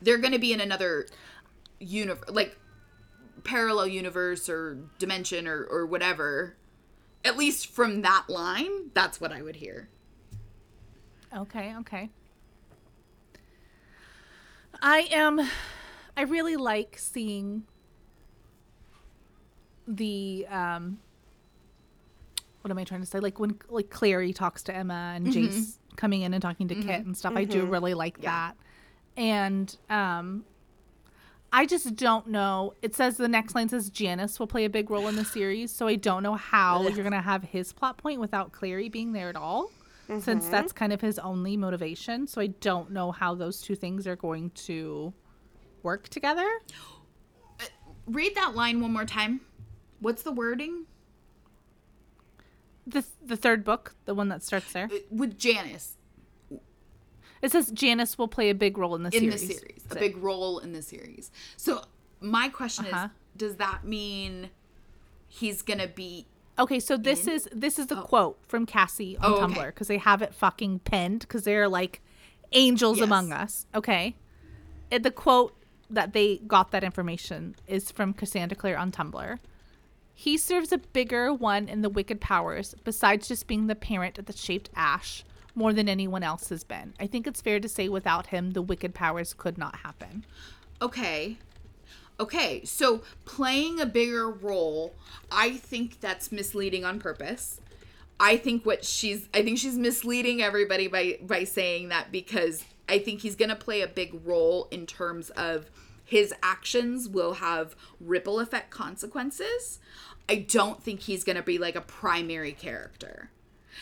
they're 0.00 0.18
going 0.18 0.32
to 0.32 0.38
be 0.38 0.52
in 0.52 0.60
another 0.60 1.06
universe, 1.78 2.28
like 2.28 2.56
parallel 3.44 3.86
universe 3.86 4.48
or 4.48 4.78
dimension 4.98 5.46
or 5.46 5.64
or 5.64 5.86
whatever. 5.86 6.56
At 7.24 7.36
least 7.36 7.68
from 7.68 8.02
that 8.02 8.24
line, 8.28 8.90
that's 8.94 9.20
what 9.20 9.30
I 9.32 9.42
would 9.42 9.56
hear. 9.56 9.88
Okay, 11.36 11.74
okay. 11.80 12.10
I 14.82 15.08
am 15.12 15.48
I 16.16 16.22
really 16.22 16.56
like 16.56 16.98
seeing 16.98 17.64
the 19.86 20.46
um 20.50 20.98
what 22.62 22.70
am 22.70 22.78
I 22.78 22.84
trying 22.84 23.00
to 23.00 23.06
say? 23.06 23.20
Like 23.20 23.38
when 23.38 23.58
like 23.68 23.90
Clary 23.90 24.32
talks 24.32 24.62
to 24.64 24.74
Emma 24.74 25.12
and 25.14 25.26
mm-hmm. 25.26 25.46
Jace 25.46 25.78
coming 25.96 26.22
in 26.22 26.32
and 26.32 26.40
talking 26.40 26.68
to 26.68 26.74
Kit 26.74 26.84
mm-hmm. 26.84 27.08
and 27.08 27.16
stuff. 27.16 27.34
I 27.36 27.44
do 27.44 27.62
mm-hmm. 27.62 27.70
really 27.70 27.94
like 27.94 28.22
that. 28.22 28.54
And 29.16 29.76
um 29.90 30.44
I 31.54 31.66
just 31.66 31.96
don't 31.96 32.28
know. 32.28 32.74
It 32.80 32.94
says 32.94 33.18
the 33.18 33.28
next 33.28 33.54
line 33.54 33.68
says 33.68 33.90
Janus 33.90 34.40
will 34.40 34.46
play 34.46 34.64
a 34.64 34.70
big 34.70 34.88
role 34.88 35.08
in 35.08 35.16
the 35.16 35.24
series, 35.24 35.70
so 35.70 35.86
I 35.86 35.96
don't 35.96 36.22
know 36.22 36.34
how 36.34 36.88
you're 36.88 37.04
gonna 37.04 37.20
have 37.20 37.42
his 37.42 37.74
plot 37.74 37.98
point 37.98 38.20
without 38.20 38.52
Clary 38.52 38.88
being 38.88 39.12
there 39.12 39.28
at 39.28 39.36
all, 39.36 39.70
since 40.18 40.48
that's 40.48 40.72
kind 40.72 40.94
of 40.94 41.02
his 41.02 41.18
only 41.18 41.58
motivation. 41.58 42.26
So 42.26 42.40
I 42.40 42.46
don't 42.46 42.90
know 42.90 43.12
how 43.12 43.34
those 43.34 43.60
two 43.60 43.74
things 43.74 44.06
are 44.06 44.16
going 44.16 44.50
to 44.50 45.12
work 45.82 46.08
together. 46.08 46.48
Uh, 47.60 47.66
read 48.06 48.34
that 48.34 48.56
line 48.56 48.80
one 48.80 48.90
more 48.90 49.04
time. 49.04 49.38
What's 50.00 50.22
the 50.22 50.32
wording? 50.32 50.86
The 52.86 53.04
the 53.24 53.36
third 53.36 53.64
book, 53.64 53.94
the 54.06 54.14
one 54.14 54.28
that 54.28 54.42
starts 54.42 54.72
there, 54.72 54.88
With 55.10 55.38
Janus 55.38 55.96
it 57.40 57.50
says 57.50 57.72
Janus 57.72 58.16
will 58.16 58.28
play 58.28 58.50
a 58.50 58.54
big 58.54 58.78
role 58.78 58.94
in 58.94 59.02
the 59.02 59.08
in 59.16 59.22
series. 59.24 59.48
the 59.48 59.54
series, 59.54 59.84
a 59.90 59.94
big 59.96 60.16
role 60.18 60.60
in 60.60 60.72
the 60.72 60.80
series. 60.82 61.30
So 61.56 61.82
my 62.20 62.48
question 62.48 62.86
Uh-huh. 62.86 63.06
is, 63.06 63.10
does 63.36 63.56
that 63.56 63.84
mean 63.84 64.50
he's 65.26 65.60
gonna 65.62 65.88
be? 65.88 66.26
Okay, 66.58 66.78
so 66.78 66.96
this 66.96 67.26
is 67.26 67.48
this 67.52 67.78
is 67.80 67.86
the 67.88 67.96
quote 68.02 68.38
from 68.46 68.64
Cassie 68.64 69.16
on 69.18 69.32
Oh, 69.32 69.36
Tumblr 69.40 69.56
okay. 69.56 69.66
because 69.66 69.88
they 69.88 69.98
have 69.98 70.22
it 70.22 70.32
fucking 70.34 70.80
pinned 70.80 71.20
because 71.20 71.42
they're 71.42 71.68
like 71.68 72.00
angels 72.52 72.98
Yes. 72.98 73.06
among 73.06 73.32
us. 73.32 73.66
Okay, 73.74 74.14
the 74.90 75.10
quote 75.10 75.56
that 75.90 76.12
they 76.12 76.38
got 76.46 76.70
that 76.70 76.84
information 76.84 77.56
is 77.66 77.90
from 77.90 78.12
Cassandra 78.14 78.56
Clare 78.56 78.78
on 78.78 78.92
Tumblr. 78.92 79.38
He 80.14 80.36
serves 80.36 80.72
a 80.72 80.78
bigger 80.78 81.32
one 81.32 81.68
in 81.68 81.82
the 81.82 81.88
Wicked 81.88 82.20
Powers 82.20 82.74
besides 82.84 83.28
just 83.28 83.46
being 83.46 83.66
the 83.66 83.74
parent 83.74 84.18
of 84.18 84.26
the 84.26 84.32
shaped 84.32 84.70
Ash 84.76 85.24
more 85.54 85.72
than 85.72 85.88
anyone 85.88 86.22
else 86.22 86.48
has 86.48 86.64
been. 86.64 86.94
I 87.00 87.06
think 87.06 87.26
it's 87.26 87.40
fair 87.40 87.60
to 87.60 87.68
say 87.68 87.88
without 87.88 88.28
him, 88.28 88.52
the 88.52 88.62
Wicked 88.62 88.94
Powers 88.94 89.34
could 89.34 89.58
not 89.58 89.76
happen. 89.76 90.24
Okay. 90.80 91.36
Okay, 92.20 92.64
so 92.64 93.02
playing 93.24 93.80
a 93.80 93.86
bigger 93.86 94.30
role, 94.30 94.94
I 95.30 95.52
think 95.56 96.00
that's 96.00 96.30
misleading 96.30 96.84
on 96.84 97.00
purpose. 97.00 97.60
I 98.20 98.36
think 98.36 98.64
what 98.64 98.84
she's 98.84 99.28
I 99.34 99.42
think 99.42 99.58
she's 99.58 99.76
misleading 99.76 100.42
everybody 100.42 100.86
by 100.86 101.18
by 101.22 101.44
saying 101.44 101.88
that 101.88 102.12
because 102.12 102.64
I 102.88 102.98
think 102.98 103.20
he's 103.20 103.34
going 103.34 103.48
to 103.48 103.56
play 103.56 103.80
a 103.80 103.88
big 103.88 104.20
role 104.24 104.68
in 104.70 104.86
terms 104.86 105.30
of 105.30 105.70
his 106.12 106.34
actions 106.42 107.08
will 107.08 107.32
have 107.34 107.74
ripple 107.98 108.38
effect 108.38 108.68
consequences. 108.70 109.78
I 110.28 110.34
don't 110.36 110.82
think 110.82 111.00
he's 111.00 111.24
going 111.24 111.36
to 111.36 111.42
be 111.42 111.56
like 111.56 111.74
a 111.74 111.80
primary 111.80 112.52
character. 112.52 113.30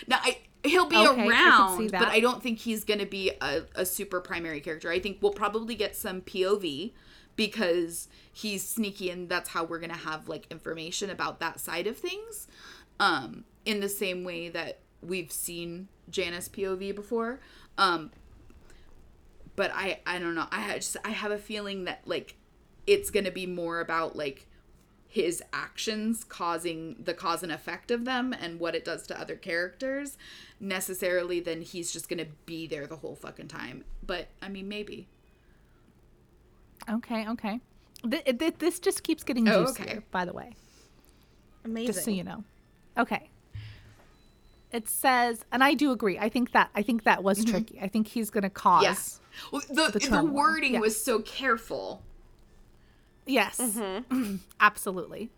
Now, 0.07 0.18
I 0.22 0.39
he'll 0.62 0.87
be 0.87 0.97
Okay, 0.97 1.28
around, 1.28 1.78
see 1.78 1.89
but. 1.89 2.07
I 2.07 2.20
don't 2.20 2.41
think 2.41 2.61
he's 2.61 2.85
going 2.85 3.01
to 3.01 3.07
be 3.07 3.33
a, 3.41 3.62
a 3.74 3.85
super 3.85 4.20
primary 4.20 4.61
character. 4.61 4.93
I 4.93 5.01
think 5.01 5.18
we'll 5.20 5.33
probably 5.33 5.74
get 5.74 5.97
some 5.97 6.20
POV 6.20 6.93
because 7.35 8.07
he's 8.33 8.62
sneaky 8.64 9.11
and 9.11 9.28
that's 9.28 9.49
how 9.49 9.64
we're 9.64 9.81
going 9.81 9.91
to 9.91 9.97
have 9.99 10.28
like 10.28 10.47
information 10.53 11.11
about 11.11 11.41
that 11.41 11.59
side 11.59 11.89
of 11.89 11.99
things. 11.99 12.47
Um 13.01 13.45
in 13.64 13.81
the 13.81 13.89
same 13.89 14.22
way 14.22 14.49
that 14.51 14.78
we've 15.03 15.33
seen 15.33 15.89
Janus 16.09 16.49
POV 16.49 16.95
before. 16.95 17.41
Um 17.76 18.12
but 19.61 19.71
I 19.75 20.01
I 20.07 20.19
don't 20.19 20.35
know. 20.35 20.47
I 20.51 20.77
just 20.77 20.97
I 21.05 21.11
have 21.11 21.31
a 21.33 21.37
feeling 21.39 21.85
that 21.85 22.01
like 22.07 22.35
it's 22.87 23.11
going 23.11 23.27
to 23.27 23.31
be 23.31 23.45
more 23.45 23.81
about 23.81 24.17
like 24.17 24.47
his 25.07 25.43
actions 25.53 26.25
causing 26.25 26.97
the 26.99 27.13
cause 27.13 27.43
and 27.43 27.53
effect 27.53 27.91
of 27.91 28.07
them 28.07 28.33
and 28.33 28.59
what 28.59 28.75
it 28.75 28.87
does 28.87 29.07
to 29.09 29.21
other 29.21 29.37
characters 29.37 30.17
necessarily 30.61 31.41
than 31.41 31.61
he's 31.61 31.93
just 31.93 32.09
going 32.09 32.21
to 32.25 32.31
be 32.47 32.67
there 32.67 32.87
the 32.87 32.97
whole 32.97 33.15
fucking 33.17 33.49
time. 33.49 33.85
But 34.03 34.29
I 34.41 34.49
mean 34.49 34.67
maybe. 34.67 35.09
Okay, 36.89 37.29
okay. 37.29 37.61
Th- 38.11 38.25
th- 38.39 38.55
this 38.59 38.79
just 38.81 39.03
keeps 39.03 39.23
getting 39.23 39.47
Oh, 39.47 39.67
juicier, 39.67 39.85
okay. 39.85 39.99
by 40.11 40.25
the 40.25 40.33
way. 40.33 40.53
Amazing. 41.67 41.87
just 41.93 42.05
so 42.07 42.11
you 42.11 42.25
know. 42.25 42.45
Okay. 42.97 43.29
It 44.73 44.89
says, 44.89 45.45
and 45.51 45.64
I 45.64 45.75
do 45.75 45.91
agree. 45.91 46.18
I 46.18 46.29
think 46.29 46.53
that 46.53 46.71
I 46.75 46.83
think 46.83 47.05
that 47.05 47.23
was 47.23 47.41
mm-hmm. 47.41 47.51
tricky. 47.51 47.81
I 47.81 47.89
think 47.89 48.09
he's 48.09 48.31
going 48.31 48.43
to 48.43 48.51
cause. 48.51 48.83
Yes. 48.83 49.21
Well, 49.53 49.62
the 49.68 49.91
the, 49.93 50.01
turmoil. 50.01 50.33
wording 50.33 50.81
was 50.81 51.03
so 51.03 51.21
careful. 51.21 52.03
Yes. 53.27 53.59
Mm-hmm. 53.59 54.37
Absolutely. 54.61 55.31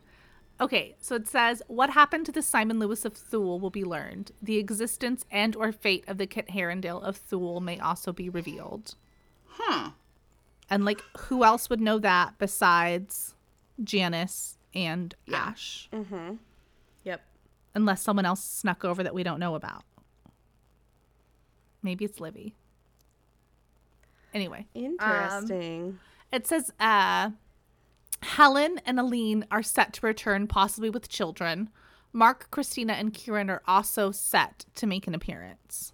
Okay, 0.60 0.94
so 1.00 1.16
it 1.16 1.26
says 1.26 1.62
what 1.66 1.90
happened 1.90 2.26
to 2.26 2.32
the 2.32 2.42
Simon 2.42 2.78
Lewis 2.78 3.04
of 3.04 3.14
Thule 3.14 3.58
will 3.58 3.70
be 3.70 3.84
learned. 3.84 4.32
The 4.42 4.58
existence 4.58 5.24
and 5.30 5.56
or 5.56 5.72
fate 5.72 6.04
of 6.06 6.18
the 6.18 6.26
Kit 6.26 6.48
Herondale 6.48 7.02
of 7.02 7.16
Thule 7.16 7.60
may 7.60 7.80
also 7.80 8.12
be 8.12 8.28
revealed. 8.28 8.94
Huh. 9.46 9.90
And 10.70 10.84
like 10.84 11.00
who 11.18 11.42
else 11.42 11.68
would 11.70 11.80
know 11.80 11.98
that 11.98 12.34
besides 12.38 13.34
Janus 13.82 14.58
and 14.74 15.14
Yeah. 15.26 15.38
Ash? 15.38 15.88
Yep. 15.92 16.38
Unless 17.74 18.02
someone 18.02 18.26
else 18.26 18.44
snuck 18.44 18.84
over 18.84 19.02
that 19.02 19.14
we 19.14 19.22
don't 19.22 19.40
know 19.40 19.54
about. 19.54 19.84
Maybe 21.82 22.04
it's 22.04 22.20
Livy. 22.20 22.54
Anyway, 24.34 24.66
Interesting. 24.74 25.98
it 26.32 26.46
says 26.46 26.72
uh 26.80 27.30
Helen 28.22 28.80
and 28.86 29.00
Aline 29.00 29.44
are 29.50 29.62
set 29.62 29.92
to 29.94 30.06
return 30.06 30.46
possibly 30.46 30.88
with 30.90 31.08
children. 31.08 31.70
Mark, 32.12 32.50
Christina, 32.50 32.92
and 32.92 33.12
Kieran 33.12 33.50
are 33.50 33.62
also 33.66 34.10
set 34.10 34.64
to 34.76 34.86
make 34.86 35.06
an 35.06 35.14
appearance. 35.14 35.92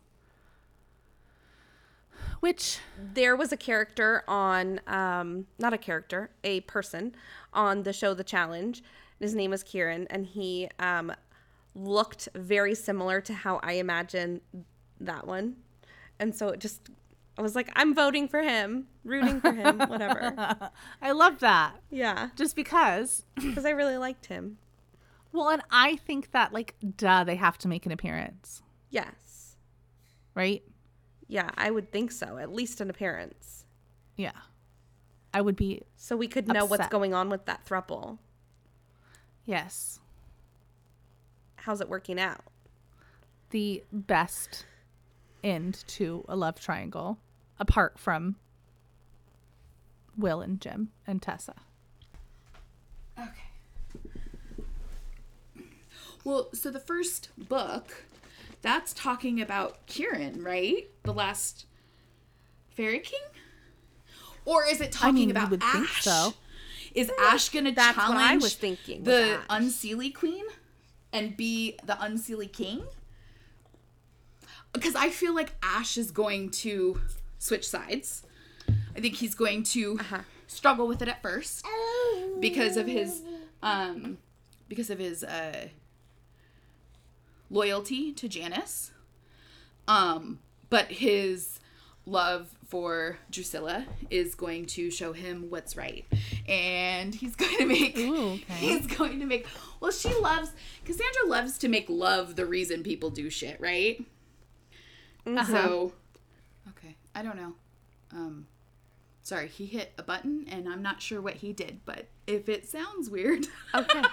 Which 2.41 2.79
there 3.15 3.35
was 3.35 3.51
a 3.53 3.57
character 3.57 4.23
on 4.29 4.81
um 4.87 5.47
not 5.59 5.73
a 5.73 5.79
character 5.79 6.31
a 6.45 6.61
person 6.63 7.15
on 7.53 7.83
the 7.83 7.93
show 7.93 8.15
the 8.15 8.23
challenge 8.25 8.83
his 9.19 9.35
name 9.35 9.51
was 9.51 9.65
kieran 9.65 10.07
and 10.09 10.27
he 10.27 10.69
um 10.79 11.13
looked 11.79 12.29
very 12.35 12.75
similar 12.75 13.21
to 13.21 13.33
how 13.33 13.61
i 13.63 13.73
imagine 13.75 14.41
that 15.01 15.27
one. 15.27 15.55
And 16.19 16.35
so 16.35 16.49
it 16.49 16.59
just 16.61 16.89
i 17.39 17.43
was 17.43 17.55
like 17.55 17.71
i'm 17.77 17.95
voting 17.95 18.27
for 18.29 18.43
him 18.43 18.89
rooting 19.05 19.41
for 19.41 19.53
him 19.53 19.79
whatever. 19.79 20.35
I 21.03 21.13
love 21.13 21.39
that. 21.41 21.77
yeah. 21.91 22.31
Just 22.37 22.57
because. 22.57 23.25
Because 23.37 23.65
i 23.65 23.71
really 23.71 23.97
liked 23.97 24.27
him. 24.27 24.59
Well, 25.33 25.49
and 25.51 25.63
I 25.71 25.97
think 25.97 26.33
that 26.33 26.53
like 26.53 26.75
duh, 26.97 27.23
they 27.25 27.37
have 27.37 27.59
to 27.59 27.69
make 27.69 27.87
an 27.87 27.93
appearance, 27.93 28.63
yes. 28.91 29.57
Right? 30.35 30.63
yeah 31.31 31.51
i 31.59 31.71
would 31.71 31.93
think 31.93 32.11
so 32.11 32.39
at 32.39 32.53
least 32.53 32.81
an 32.81 32.91
appearance. 32.91 33.65
Yeah. 34.17 34.33
I 35.33 35.41
would 35.43 35.57
be 35.57 35.83
so 35.97 36.17
we 36.17 36.27
could 36.27 36.49
know 36.49 36.65
what's 36.65 36.89
going 36.89 37.15
on 37.15 37.29
with 37.29 37.45
that 37.45 37.65
thruple. 37.67 38.19
Yes. 39.45 40.01
How's 41.59 41.81
it 41.81 41.89
working 41.89 42.19
out 42.19 42.41
the 43.51 43.83
best 43.93 44.67
end 45.43 45.85
to 45.87 46.25
a 46.29 46.37
love 46.37 46.61
triangle 46.61 47.19
apart 47.59 47.99
from 47.99 48.37
Will 50.17 50.41
and 50.41 50.61
Jem 50.61 50.91
and 51.07 51.23
Tessa. 51.23 51.55
Okay. 53.19 53.33
Well, 56.25 56.49
so 56.53 56.71
the 56.71 56.81
first 56.81 57.31
book, 57.37 58.05
that's 58.63 58.93
talking 58.93 59.41
about 59.41 59.87
Kieran, 59.87 60.43
right? 60.43 60.89
The 61.05 61.13
last 61.15 61.67
Fairy 62.71 62.99
King? 62.99 63.21
Or 64.45 64.65
is 64.65 64.81
it 64.81 64.93
talking 64.93 65.09
I 65.09 65.13
mean, 65.13 65.29
you 65.29 65.33
about 65.33 65.51
would 65.51 65.63
Ash? 65.63 65.73
think 65.73 65.89
so. 65.89 66.35
Is 66.95 67.11
Ash 67.21 67.49
gonna 67.51 67.73
That's 67.73 67.97
what 67.97 68.17
I 68.17 68.37
was 68.37 68.55
thinking, 68.55 69.05
the 69.05 69.39
Ash. 69.49 69.63
Unseelie 69.63 70.15
Queen 70.15 70.45
and 71.13 71.37
be 71.37 71.77
the 71.85 71.95
Unseelie 71.95 72.53
King? 72.53 72.83
Because 74.73 74.95
I 74.95 75.11
feel 75.11 75.35
like 75.35 75.53
Ash 75.63 75.97
is 75.97 76.11
going 76.11 76.51
to 76.51 77.01
switch 77.39 77.67
sides. 77.69 78.23
I 78.97 79.01
think 79.01 79.15
he's 79.15 79.35
going 79.35 79.63
to 79.65 79.97
Uh-huh. 80.01 80.19
struggle 80.47 80.87
with 80.87 81.01
it 81.03 81.09
at 81.09 81.23
first 81.23 81.65
because 82.41 82.77
of 82.77 82.87
his 82.87 83.23
um 83.63 84.19
because 84.69 84.91
of 84.91 84.99
his 84.99 85.25
uh 85.25 85.69
loyalty 87.51 88.13
to 88.13 88.29
Janus. 88.29 88.93
Um 89.87 90.39
but 90.71 90.87
his 90.87 91.61
love 92.05 92.49
for 92.67 93.19
Drusilla 93.31 93.87
is 94.11 94.35
going 94.35 94.67
to 94.67 94.91
show 94.91 95.13
him 95.15 95.47
what's 95.49 95.77
right. 95.77 96.05
And 96.47 97.15
he's 97.15 97.35
going 97.37 97.57
to 97.59 97.67
make 97.67 97.97
Ooh, 97.99 98.33
okay. 98.35 98.55
he's 98.55 98.87
going 98.87 99.21
to 99.21 99.27
make 99.27 99.47
well 99.81 99.91
she 99.93 100.13
loves 100.21 100.53
Cassandra 100.85 101.27
loves 101.27 101.59
to 101.59 101.69
make 101.69 101.87
love 101.89 102.37
the 102.37 102.47
reason 102.47 102.83
people 102.83 103.11
do 103.11 103.31
shit, 103.31 103.61
right? 103.61 104.05
So 105.25 105.93
Okay. 106.71 106.97
I 107.15 107.23
don't 107.23 107.37
know. 107.37 107.55
Um 108.13 108.47
sorry, 109.23 109.49
he 109.49 109.67
hit 109.67 109.93
a 109.99 110.03
button 110.03 110.47
and 110.51 110.69
I'm 110.69 110.83
not 110.83 111.03
sure 111.03 111.21
what 111.21 111.35
he 111.35 111.53
did, 111.53 111.81
but 111.85 112.07
if 112.27 112.49
it 112.49 112.69
sounds 112.69 113.11
weird. 113.11 113.47
Okay. 113.75 114.03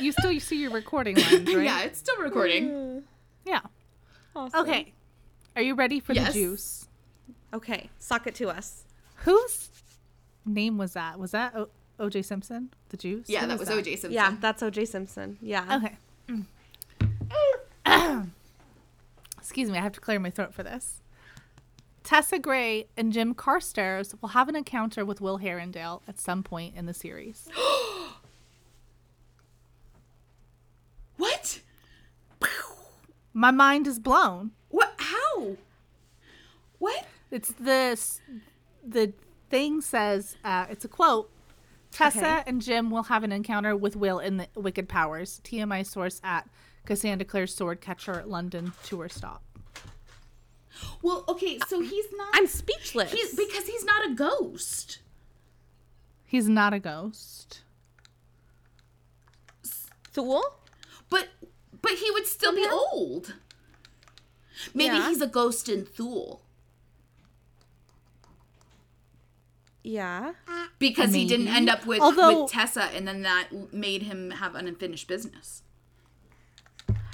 You 0.00 0.12
still 0.12 0.32
you 0.32 0.40
see 0.40 0.60
your 0.60 0.70
recording 0.72 1.16
lines, 1.16 1.54
right? 1.54 1.64
yeah, 1.64 1.82
it's 1.82 1.98
still 1.98 2.16
recording. 2.18 3.02
Yeah. 3.44 3.60
Awesome. 4.34 4.60
Okay. 4.60 4.92
Are 5.54 5.62
you 5.62 5.74
ready 5.74 6.00
for 6.00 6.12
Yes. 6.14 6.28
the 6.32 6.40
juice? 6.40 6.88
Okay. 7.52 7.90
Sock 7.98 8.26
it 8.26 8.34
to 8.36 8.48
us. 8.48 8.84
Whose 9.24 9.68
name 10.46 10.78
was 10.78 10.94
that? 10.94 11.18
Was 11.18 11.32
that 11.32 11.54
o- 11.54 11.68
OJ 12.00 12.24
Simpson? 12.24 12.70
The 12.88 12.96
juice? 12.96 13.28
Yeah, 13.28 13.42
Who 13.42 13.46
that 13.48 13.58
was 13.58 13.68
OJ 13.68 13.84
Simpson. 13.84 14.12
Yeah, 14.12 14.34
that's 14.40 14.62
OJ 14.62 14.88
Simpson. 14.88 15.38
Yeah. 15.40 15.80
Okay. 15.80 15.96
Excuse 19.38 19.70
me, 19.70 19.78
I 19.78 19.82
have 19.82 19.92
to 19.92 20.00
clear 20.00 20.18
my 20.18 20.30
throat 20.30 20.54
for 20.54 20.62
this. 20.62 21.00
Tessa 22.02 22.38
Gray 22.38 22.86
and 22.96 23.12
Jem 23.12 23.34
Carstairs 23.34 24.14
will 24.20 24.30
have 24.30 24.48
an 24.48 24.56
encounter 24.56 25.04
with 25.04 25.20
Will 25.20 25.38
Herondale 25.38 26.00
at 26.08 26.18
some 26.18 26.42
point 26.42 26.74
in 26.74 26.86
the 26.86 26.94
series. 26.94 27.48
What? 31.16 31.60
My 33.34 33.50
mind 33.50 33.86
is 33.86 33.98
blown. 33.98 34.52
What 34.70 34.94
how? 34.96 35.56
What? 36.78 37.04
It's 37.30 37.52
this. 37.52 38.22
The 38.82 39.12
thing 39.50 39.82
says 39.82 40.36
uh, 40.42 40.64
it's 40.70 40.84
a 40.84 40.88
quote. 40.88 41.30
Tessa 41.92 42.18
Okay. 42.18 42.42
and 42.46 42.62
Jem 42.62 42.90
will 42.90 43.04
have 43.04 43.24
an 43.24 43.32
encounter 43.32 43.76
with 43.76 43.96
Will 43.96 44.18
in 44.20 44.36
the 44.36 44.48
Wicked 44.54 44.88
Powers. 44.88 45.40
TMI 45.44 45.84
source 45.86 46.20
at 46.24 46.48
Cassandra 46.86 47.24
Clare's 47.24 47.54
Sword 47.54 47.80
Catcher 47.80 48.22
London 48.26 48.72
tour 48.84 49.08
stop. 49.08 49.42
Well, 51.02 51.24
okay, 51.28 51.58
so 51.68 51.80
he's 51.80 52.06
not 52.16 52.30
I'm 52.34 52.46
speechless. 52.46 53.12
he's 53.12 53.34
because 53.34 53.66
he's 53.66 53.84
not 53.84 54.10
a 54.10 54.14
ghost. 54.14 55.00
He's 56.24 56.48
not 56.48 56.72
a 56.72 56.78
ghost. 56.78 57.62
Thule? 60.12 60.42
But 61.08 61.28
but 61.82 61.92
he 61.92 62.10
would 62.12 62.26
still 62.26 62.54
be 62.54 62.66
old. 62.70 63.34
Maybe 64.74 64.94
Yeah. 64.96 65.08
he's 65.08 65.20
a 65.20 65.26
ghost 65.26 65.68
in 65.68 65.84
Thule. 65.84 66.42
Yeah. 69.82 70.32
Because 70.78 71.12
he 71.14 71.26
didn't 71.26 71.48
end 71.48 71.68
up 71.70 71.86
with, 71.86 72.00
Although- 72.00 72.42
with 72.42 72.52
Tessa 72.52 72.84
and 72.94 73.06
then 73.08 73.22
that 73.22 73.48
made 73.72 74.02
him 74.02 74.30
have 74.32 74.54
unfinished 74.54 75.08
business. 75.08 75.62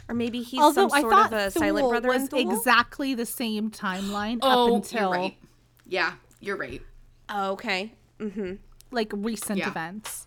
Or 0.09 0.15
maybe 0.15 0.43
he's 0.43 0.61
Although 0.61 0.89
some 0.89 0.93
I 0.93 1.01
sort 1.01 1.13
thought 1.13 1.33
of 1.33 1.39
a 1.39 1.51
silent 1.51 1.89
brother 1.89 2.09
was 2.09 2.29
Thule. 2.29 2.51
exactly 2.53 3.15
the 3.15 3.27
same 3.27 3.71
timeline 3.73 4.39
Oh, 4.43 4.69
up 4.69 4.75
until 4.85 5.01
you're 5.01 5.11
right. 5.11 5.37
Yeah, 5.85 6.13
you're 6.41 6.57
right. 6.57 6.81
Oh, 7.29 7.53
okay. 7.53 7.93
Mm-hmm. 8.21 8.55
like 8.93 9.11
recent 9.13 9.59
Yeah. 9.59 9.69
events. 9.71 10.27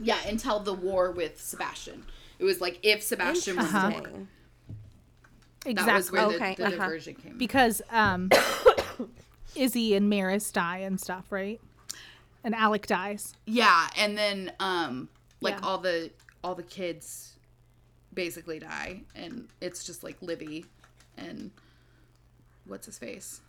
Yeah, 0.00 0.18
until 0.26 0.60
the 0.60 0.72
war 0.72 1.10
with 1.12 1.40
Sebastian. 1.40 2.04
It 2.38 2.44
was 2.44 2.60
like 2.60 2.78
if 2.82 3.02
Sebastian 3.02 3.56
was 3.56 3.66
Uh-huh. 3.66 3.90
born. 3.90 4.28
Exactly. 5.66 5.74
That 5.74 5.94
was 5.96 6.12
where 6.12 6.22
Okay, 6.26 6.54
the, 6.54 6.62
the 6.62 6.68
uh-huh. 6.68 6.76
diversion 6.84 7.14
came. 7.14 7.36
because 7.38 7.82
um 7.90 8.30
Izzy 9.56 9.94
and 9.94 10.10
Maryse 10.12 10.52
die 10.52 10.78
and 10.78 11.00
stuff, 11.00 11.26
right? 11.30 11.60
And 12.44 12.54
Alec 12.54 12.86
dies. 12.86 13.34
Yeah, 13.46 13.88
and 13.96 14.16
then 14.16 14.52
um 14.60 15.08
like 15.40 15.54
Yeah. 15.54 15.66
all 15.66 15.78
the 15.78 16.10
all 16.44 16.54
the 16.54 16.62
kids 16.62 17.34
basically 18.14 18.58
die 18.58 19.02
and 19.14 19.48
it's 19.60 19.84
just 19.84 20.02
like 20.04 20.16
Libby 20.22 20.64
and 21.18 21.50
what's 22.66 22.86
his 22.86 22.98
face? 22.98 23.40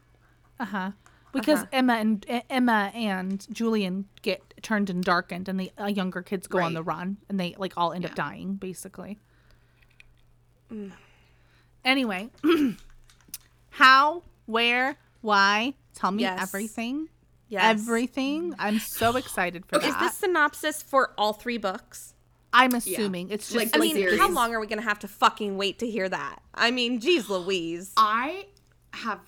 Uh-huh. 0.59 0.91
Because 1.31 1.59
Uh-huh. 1.59 1.67
Emma 1.71 1.93
and 1.93 2.25
E- 2.29 2.41
Emma 2.49 2.91
and 2.95 3.45
Julian 3.51 4.05
get 4.23 4.41
turned 4.63 4.89
and 4.89 5.03
darkened 5.03 5.47
and 5.47 5.59
the 5.59 5.71
uh, 5.79 5.85
younger 5.85 6.21
kids 6.21 6.47
go 6.47 6.59
on 6.59 6.73
the 6.73 6.83
run 6.83 7.17
and 7.29 7.39
they 7.39 7.53
like 7.57 7.73
all 7.77 7.93
end 7.93 8.05
up 8.05 8.15
dying 8.15 8.55
basically. 8.55 9.19
Anyway, 11.85 12.29
how, 13.69 14.23
where, 14.45 14.97
why? 15.21 15.73
Tell 15.97 16.11
me 16.11 16.21
Yes. 16.21 16.39
everything. 16.41 17.09
Yes. 17.49 17.63
Everything. 17.81 18.53
I'm 18.59 18.77
so 18.77 19.15
excited 19.15 19.65
for 19.65 19.77
Is 19.79 19.85
that. 19.85 19.99
this 19.99 20.13
synopsis 20.17 20.83
for 20.83 21.13
all 21.17 21.33
three 21.33 21.57
books? 21.57 22.13
I'm 22.53 22.75
assuming 22.75 23.31
it's 23.31 23.47
just 23.51 23.55
Like 23.55 23.75
I 23.75 23.79
mean, 23.79 23.95
series. 23.95 24.19
how 24.19 24.29
long 24.29 24.53
are 24.53 24.59
we 24.59 24.67
gonna 24.67 24.81
have 24.83 24.99
to 24.99 25.07
fucking 25.07 25.57
wait 25.57 25.79
to 25.79 25.89
hear 25.89 26.07
that? 26.07 26.39
I 26.53 26.69
mean, 26.69 26.99
geez, 26.99 27.29
Louise. 27.29 27.93
I 27.97 28.45
have 28.93 29.19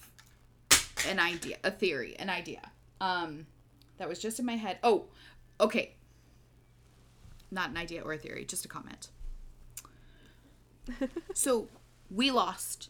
an 1.08 1.20
idea, 1.20 1.58
a 1.64 1.72
theory, 1.72 2.16
an 2.20 2.30
idea. 2.30 2.62
Um 3.02 3.48
that 3.98 4.08
was 4.08 4.20
just 4.20 4.38
in 4.40 4.46
my 4.46 4.56
head. 4.58 4.78
Oh, 4.84 5.06
okay. 5.60 5.96
Not 7.50 7.72
an 7.72 7.78
idea 7.78 8.02
or 8.04 8.14
a 8.14 8.18
theory, 8.18 8.46
just 8.46 8.64
a 8.64 8.68
comment. 8.68 9.10
so, 11.34 11.68
we 12.12 12.30
lost 12.32 12.90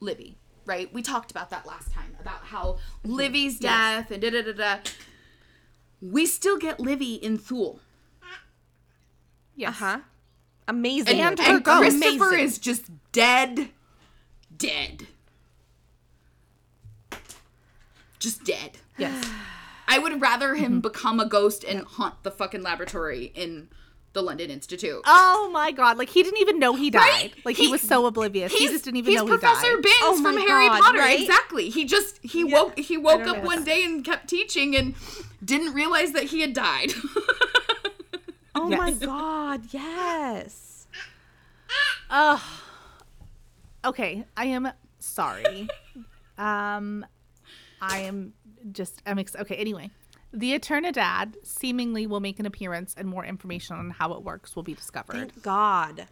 Libby, 0.00 0.36
right? 0.66 0.92
We 0.92 1.02
talked 1.02 1.30
about 1.30 1.50
that 1.50 1.66
last 1.66 1.92
time 1.92 2.16
about 2.20 2.42
how 2.44 2.78
Livy's 3.04 3.58
death 3.58 4.10
and 4.10 4.22
da 4.22 4.30
da 4.30 4.42
da 4.42 4.52
da. 4.52 4.76
We 6.00 6.26
still 6.26 6.58
get 6.58 6.80
Livy 6.80 7.14
in 7.14 7.38
Thule. 7.38 7.80
yes. 9.56 9.70
Uh 9.70 9.72
huh. 9.72 9.98
Amazing. 10.68 11.20
And 11.20 11.38
And 11.38 11.48
her 11.48 11.60
ghost. 11.60 11.80
Christopher 11.80 12.28
Amazing. 12.28 12.44
is 12.44 12.58
just 12.58 12.84
dead. 13.12 13.68
Dead. 14.56 15.06
Just 18.18 18.44
dead. 18.44 18.78
Yes. 18.98 19.24
I 19.88 19.98
would 19.98 20.20
rather 20.20 20.54
Mm-hmm. 20.54 20.64
him 20.64 20.80
become 20.80 21.20
a 21.20 21.26
ghost 21.26 21.64
and 21.64 21.84
haunt 21.86 22.22
the 22.22 22.30
fucking 22.30 22.62
laboratory 22.62 23.32
in 23.34 23.68
the 24.14 24.22
London 24.22 24.50
Institute. 24.50 25.02
Oh 25.04 25.50
my 25.52 25.70
god! 25.72 25.98
Like 25.98 26.08
he 26.08 26.22
didn't 26.22 26.40
even 26.40 26.58
know 26.58 26.74
he 26.74 26.88
died. 26.88 27.00
Right? 27.00 27.34
Like 27.44 27.56
he, 27.56 27.66
He- 27.66 27.70
was 27.72 27.82
so 27.82 28.06
oblivious. 28.06 28.52
He 28.52 28.66
just 28.68 28.84
didn't 28.84 28.96
even 28.98 29.10
he's 29.12 29.20
know 29.20 29.26
Professor 29.26 29.66
he 29.66 29.74
died. 29.74 29.84
He's 29.84 29.96
Professor 29.98 30.02
Binns 30.08 30.20
Oh 30.20 30.22
from 30.22 30.34
my 30.36 30.40
Harry 30.40 30.68
God, 30.68 30.80
Potter. 30.82 30.98
right? 30.98 31.20
Exactly. 31.20 31.68
He 31.68 31.84
just 31.84 32.18
he 32.22 32.44
woke 32.44 32.78
he 32.78 32.96
woke 32.96 33.26
up 33.26 33.44
one 33.44 33.64
day 33.64 33.84
and 33.84 34.02
kept 34.04 34.28
teaching 34.28 34.74
and 34.74 34.94
didn't 35.44 35.74
realize 35.74 36.12
that 36.12 36.24
he 36.24 36.40
had 36.40 36.54
died. 36.54 36.92
oh 38.54 38.68
my 38.70 38.92
god, 38.92 39.62
yes. 39.72 40.86
Ugh. 42.10 42.40
Okay, 43.84 44.24
I 44.36 44.46
am 44.46 44.70
sorry. 44.98 45.68
um, 46.38 47.04
I 47.82 47.98
am 48.00 48.32
just 48.72 49.02
I'm 49.04 49.18
ex- 49.18 49.36
okay. 49.36 49.56
Anyway, 49.56 49.90
the 50.34 50.58
Eternidad 50.58 51.36
seemingly 51.44 52.06
will 52.06 52.20
make 52.20 52.40
an 52.40 52.46
appearance, 52.46 52.94
and 52.98 53.08
more 53.08 53.24
information 53.24 53.76
on 53.76 53.90
how 53.90 54.12
it 54.12 54.22
works 54.22 54.56
will 54.56 54.64
be 54.64 54.74
discovered. 54.74 55.30
Thank 55.32 55.42
God. 55.42 56.06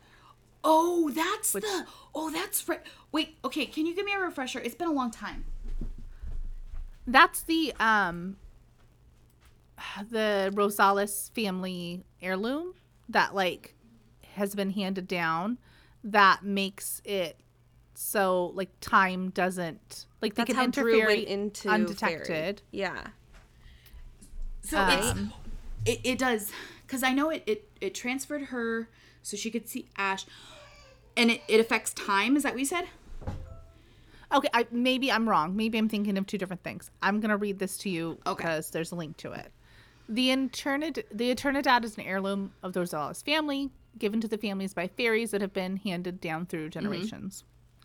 oh, 0.65 1.11
that's 1.11 1.53
the 1.53 1.87
Oh, 2.15 2.31
that's 2.31 2.69
right. 2.69 2.81
Wait, 3.11 3.37
okay, 3.45 3.67
can 3.67 3.85
you 3.85 3.95
give 3.95 4.07
me 4.07 4.13
a 4.15 4.21
refresher? 4.21 4.61
It's 4.61 4.77
been 4.77 4.89
a 4.89 4.93
long 4.93 5.11
time. 5.11 5.45
That's 7.07 7.43
the 7.43 7.75
um 7.81 8.37
the 10.11 10.53
Rosales 10.55 11.33
family 11.33 12.05
heirloom 12.21 12.75
that 13.09 13.35
like 13.35 13.75
has 14.35 14.55
been 14.55 14.71
handed 14.71 15.09
down 15.09 15.59
that 16.05 16.45
makes 16.45 17.03
it 17.05 17.37
so 17.95 18.53
like 18.55 18.71
time 18.81 19.31
doesn't 19.31 20.07
like 20.21 20.35
they 20.35 20.45
That's 20.45 20.55
can 20.55 20.65
interfere 20.65 21.11
into 21.11 21.69
undetected. 21.69 22.61
Fairy. 22.61 22.69
Yeah. 22.71 23.07
So 24.63 24.79
Um, 24.79 25.33
it's 25.85 25.99
it, 26.05 26.13
it 26.13 26.19
does 26.19 26.53
because 26.87 27.03
I 27.03 27.13
know 27.13 27.31
it, 27.31 27.43
it 27.47 27.69
it 27.81 27.95
transferred 27.95 28.45
her 28.45 28.89
so 29.23 29.37
she 29.37 29.51
could 29.51 29.69
see 29.69 29.89
Ash, 29.97 30.25
and 31.17 31.31
it, 31.31 31.43
it 31.49 31.61
affects 31.61 31.93
time. 31.95 32.37
Is 32.37 32.43
that 32.45 32.53
what 32.53 32.61
you 32.61 32.67
said? 32.67 32.87
Okay, 34.33 34.49
I, 34.55 34.67
maybe 34.71 35.13
I'm 35.13 35.29
wrong. 35.29 35.55
Maybe 35.57 35.77
I'm 35.77 35.89
thinking 35.91 36.17
of 36.17 36.27
two 36.27 36.39
different 36.39 36.63
things. 36.63 36.91
I'm 37.03 37.21
gonna 37.21 37.37
read 37.37 37.59
this 37.59 37.77
to 37.79 37.91
you 37.91 38.19
Okay. 38.27 38.43
because 38.43 38.71
there's 38.71 38.91
a 38.93 38.95
link 38.95 39.17
to 39.19 39.33
it. 39.33 39.53
The 40.09 40.29
Eternid 40.31 41.05
the 41.13 41.35
Eternidad 41.35 41.85
is 41.85 41.97
an 41.99 42.05
heirloom 42.05 42.53
of 42.63 42.73
the 42.73 42.81
Rosales 42.81 43.23
family, 43.23 43.71
given 43.99 44.21
to 44.21 44.29
the 44.29 44.39
families 44.39 44.73
by 44.75 44.89
fairies 44.89 45.33
that 45.33 45.41
have 45.43 45.53
been 45.53 45.77
handed 45.77 46.21
down 46.21 46.47
through 46.47 46.71
generations. 46.71 47.45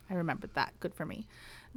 I 0.10 0.14
remembered 0.14 0.52
that. 0.54 0.74
Good 0.80 0.94
for 0.94 1.06
me. 1.06 1.28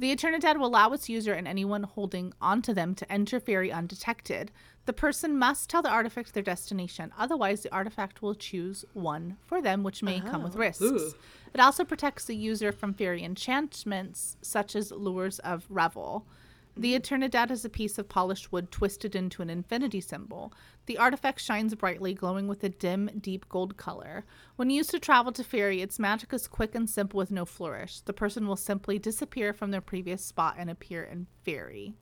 The 0.01 0.15
Eternidad 0.15 0.57
will 0.57 0.65
allow 0.65 0.93
its 0.93 1.09
user 1.09 1.33
and 1.33 1.47
anyone 1.47 1.83
holding 1.83 2.33
onto 2.41 2.73
them 2.73 2.95
to 2.95 3.11
enter 3.11 3.39
fairy 3.39 3.71
undetected. 3.71 4.51
The 4.85 4.93
person 4.93 5.37
must 5.37 5.69
tell 5.69 5.83
the 5.83 5.91
artifact 5.91 6.33
their 6.33 6.41
destination, 6.41 7.13
otherwise, 7.19 7.61
the 7.61 7.71
artifact 7.71 8.19
will 8.19 8.33
choose 8.33 8.83
one 8.93 9.37
for 9.45 9.61
them, 9.61 9.83
which 9.83 10.01
may 10.01 10.19
come 10.19 10.41
with 10.41 10.55
oh. 10.55 10.59
risks. 10.59 11.13
It 11.53 11.59
also 11.59 11.85
protects 11.85 12.25
the 12.25 12.35
user 12.35 12.71
from 12.71 12.95
fairy 12.95 13.23
enchantments, 13.23 14.37
such 14.41 14.75
as 14.75 14.91
lures 14.91 15.37
of 15.37 15.67
revel. 15.69 16.25
The 16.81 16.99
Eternidad 16.99 17.51
is 17.51 17.63
a 17.63 17.69
piece 17.69 17.99
of 17.99 18.09
polished 18.09 18.51
wood 18.51 18.71
twisted 18.71 19.15
into 19.15 19.43
an 19.43 19.51
infinity 19.51 20.01
symbol. 20.01 20.51
The 20.87 20.97
artifact 20.97 21.39
shines 21.39 21.75
brightly, 21.75 22.15
glowing 22.15 22.47
with 22.47 22.63
a 22.63 22.69
dim, 22.69 23.11
deep 23.21 23.47
gold 23.49 23.77
color. 23.77 24.25
When 24.55 24.71
used 24.71 24.89
to 24.89 24.99
travel 24.99 25.31
to 25.33 25.43
Fairy, 25.43 25.83
its 25.83 25.99
magic 25.99 26.33
is 26.33 26.47
quick 26.47 26.73
and 26.73 26.89
simple 26.89 27.19
with 27.19 27.29
no 27.29 27.45
flourish. 27.45 27.99
The 27.99 28.13
person 28.13 28.47
will 28.47 28.55
simply 28.55 28.97
disappear 28.97 29.53
from 29.53 29.69
their 29.69 29.79
previous 29.79 30.25
spot 30.25 30.55
and 30.57 30.71
appear 30.71 31.03
in 31.03 31.27
Fairy. 31.45 31.93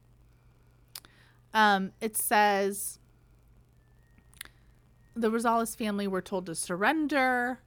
Um, 1.54 1.92
it 2.00 2.16
says 2.16 3.00
the 5.14 5.30
Rosales 5.30 5.76
family 5.76 6.08
were 6.08 6.22
told 6.22 6.46
to 6.46 6.56
surrender. 6.56 7.60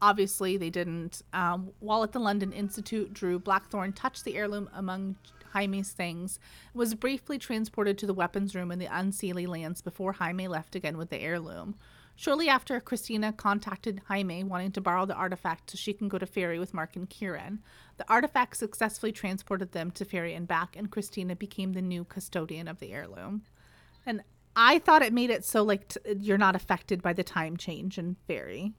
Obviously, 0.00 0.56
they 0.56 0.70
didn't. 0.70 1.22
Um, 1.32 1.72
while 1.80 2.04
at 2.04 2.12
the 2.12 2.20
London 2.20 2.52
Institute, 2.52 3.12
Drew 3.12 3.40
Blackthorn 3.40 3.92
touched 3.94 4.24
the 4.24 4.36
heirloom 4.36 4.70
among 4.72 5.16
Jaime's 5.56 5.92
things, 5.92 6.38
was 6.74 6.94
briefly 6.94 7.38
transported 7.38 7.96
to 7.98 8.06
the 8.06 8.12
weapons 8.12 8.54
room 8.54 8.70
in 8.70 8.78
the 8.78 8.86
Unseelie 8.86 9.48
lands 9.48 9.80
before 9.80 10.12
Jaime 10.12 10.48
left 10.48 10.74
again 10.74 10.98
with 10.98 11.08
the 11.08 11.18
heirloom. 11.18 11.76
Shortly 12.14 12.48
after, 12.48 12.78
Christina 12.80 13.32
contacted 13.32 14.02
Jaime 14.08 14.44
wanting 14.44 14.72
to 14.72 14.80
borrow 14.80 15.06
the 15.06 15.14
artifact 15.14 15.70
so 15.70 15.76
she 15.76 15.92
can 15.92 16.08
go 16.08 16.18
to 16.18 16.26
Fairy 16.26 16.58
with 16.58 16.74
Mark 16.74 16.96
and 16.96 17.08
Kieran. 17.08 17.60
The 17.96 18.10
artifact 18.10 18.56
successfully 18.56 19.12
transported 19.12 19.72
them 19.72 19.90
to 19.92 20.04
Fairy 20.04 20.34
and 20.34 20.46
back, 20.46 20.76
and 20.76 20.90
Christina 20.90 21.36
became 21.36 21.72
the 21.72 21.82
new 21.82 22.04
custodian 22.04 22.68
of 22.68 22.78
the 22.78 22.92
heirloom. 22.92 23.42
And 24.04 24.22
I 24.54 24.78
thought 24.78 25.02
it 25.02 25.12
made 25.12 25.30
it 25.30 25.44
so 25.44 25.62
like 25.62 25.88
t- 25.88 26.00
you're 26.20 26.38
not 26.38 26.56
affected 26.56 27.02
by 27.02 27.12
the 27.12 27.24
time 27.24 27.56
change 27.56 27.98
in 27.98 28.16
Fairy. 28.26 28.72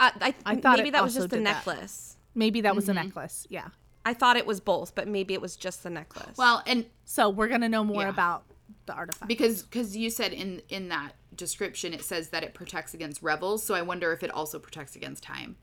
Uh, 0.00 0.10
I, 0.20 0.34
I 0.46 0.56
thought 0.56 0.78
maybe 0.78 0.90
that 0.90 1.02
was 1.02 1.14
just 1.14 1.30
the 1.30 1.36
did 1.36 1.46
that. 1.46 1.66
necklace. 1.66 2.16
Maybe 2.34 2.60
that 2.62 2.74
was 2.74 2.86
the 2.86 2.94
necklace. 2.94 3.46
Yeah. 3.50 3.68
I 4.08 4.14
thought 4.14 4.36
it 4.36 4.46
was 4.46 4.58
both, 4.60 4.94
but 4.94 5.06
maybe 5.06 5.34
it 5.34 5.40
was 5.40 5.54
just 5.56 5.82
the 5.82 5.90
necklace. 5.90 6.36
Well, 6.38 6.62
and 6.66 6.86
So 7.04 7.28
we're 7.28 7.48
gonna 7.48 7.68
know 7.68 7.84
more 7.84 8.02
Yeah. 8.02 8.08
about 8.08 8.44
the 8.86 8.94
artifact. 8.94 9.28
because 9.28 9.62
because 9.62 9.96
you 9.96 10.08
said 10.10 10.32
in 10.32 10.62
in 10.70 10.88
that 10.88 11.12
description 11.36 11.92
it 11.92 12.02
says 12.02 12.30
that 12.30 12.42
it 12.42 12.54
protects 12.54 12.94
against 12.94 13.22
rebels, 13.22 13.62
so 13.62 13.74
I 13.74 13.82
wonder 13.82 14.12
if 14.12 14.22
it 14.22 14.30
also 14.30 14.58
protects 14.58 14.96
against 14.96 15.22
time. 15.22 15.56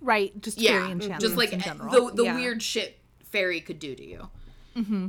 right, 0.00 0.38
just 0.40 0.58
Yeah, 0.60 0.72
fairy 0.80 0.92
enchantments 0.92 1.24
just 1.24 1.36
like 1.36 1.52
in 1.52 1.60
general. 1.60 1.90
the 2.10 2.14
the 2.16 2.24
Yeah. 2.24 2.34
weird 2.34 2.62
shit 2.62 2.98
fairy 3.22 3.60
could 3.60 3.78
do 3.78 3.94
to 3.94 4.04
you. 4.04 4.30
Mm-hmm. 4.76 5.08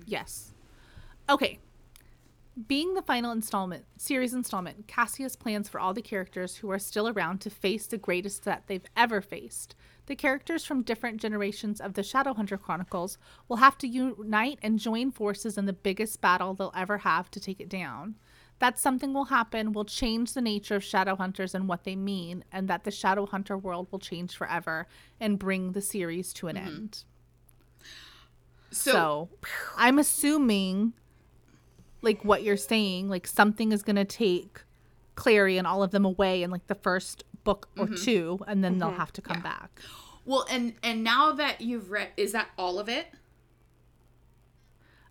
yes. 0.06 0.52
Okay. 1.28 1.58
Being 2.68 2.92
the 2.94 3.02
final 3.02 3.32
installment, 3.32 3.86
series 3.96 4.34
installment, 4.34 4.86
Cassius 4.86 5.36
plans 5.36 5.68
for 5.70 5.80
all 5.80 5.94
the 5.94 6.02
characters 6.02 6.56
who 6.56 6.70
are 6.70 6.78
still 6.78 7.08
around 7.08 7.40
to 7.40 7.50
face 7.50 7.86
the 7.86 7.96
greatest 7.96 8.42
threat 8.42 8.64
they've 8.66 8.84
ever 8.94 9.20
faced. 9.22 9.74
The 10.06 10.16
characters 10.16 10.64
from 10.64 10.82
different 10.82 11.20
generations 11.20 11.80
of 11.80 11.94
the 11.94 12.02
Shadowhunter 12.02 12.60
Chronicles 12.60 13.18
will 13.48 13.58
have 13.58 13.78
to 13.78 13.86
unite 13.86 14.58
and 14.62 14.78
join 14.78 15.12
forces 15.12 15.56
in 15.56 15.66
the 15.66 15.72
biggest 15.72 16.20
battle 16.20 16.54
they'll 16.54 16.72
ever 16.76 16.98
have 16.98 17.30
to 17.30 17.40
take 17.40 17.60
it 17.60 17.68
down. 17.68 18.16
That 18.58 18.78
something 18.78 19.12
will 19.12 19.26
happen 19.26 19.72
will 19.72 19.84
change 19.84 20.34
the 20.34 20.40
nature 20.40 20.76
of 20.76 20.82
Shadowhunters 20.82 21.54
and 21.54 21.68
what 21.68 21.84
they 21.84 21.96
mean, 21.96 22.44
and 22.52 22.68
that 22.68 22.84
the 22.84 22.90
Shadowhunter 22.90 23.60
world 23.60 23.88
will 23.90 23.98
change 23.98 24.36
forever 24.36 24.86
and 25.20 25.38
bring 25.38 25.72
the 25.72 25.80
series 25.80 26.32
to 26.34 26.48
an 26.48 26.56
mm-hmm. 26.56 26.66
end. 26.66 27.04
So, 28.70 28.92
So 28.92 29.28
I'm 29.76 29.98
assuming, 29.98 30.94
like 32.02 32.24
what 32.24 32.42
you're 32.42 32.56
saying, 32.56 33.08
like 33.08 33.26
something 33.26 33.72
is 33.72 33.82
gonna 33.82 34.04
take 34.04 34.62
Clary 35.14 35.58
and 35.58 35.66
all 35.66 35.82
of 35.82 35.90
them 35.90 36.04
away 36.04 36.42
in 36.42 36.50
like 36.50 36.66
the 36.66 36.74
first 36.74 37.24
book 37.44 37.68
or 37.78 37.86
mm-hmm. 37.86 37.94
two, 38.04 38.38
and 38.46 38.62
then 38.62 38.78
they'll 38.78 38.88
mm-hmm. 38.88 38.98
have 38.98 39.12
to 39.14 39.22
come 39.22 39.40
back. 39.40 39.80
well, 40.24 40.46
and 40.50 40.74
and 40.82 41.02
now 41.02 41.32
that 41.32 41.60
you've 41.60 41.90
read, 41.90 42.08
is 42.16 42.32
that 42.32 42.48
all 42.56 42.78
of 42.78 42.88
it? 42.88 43.06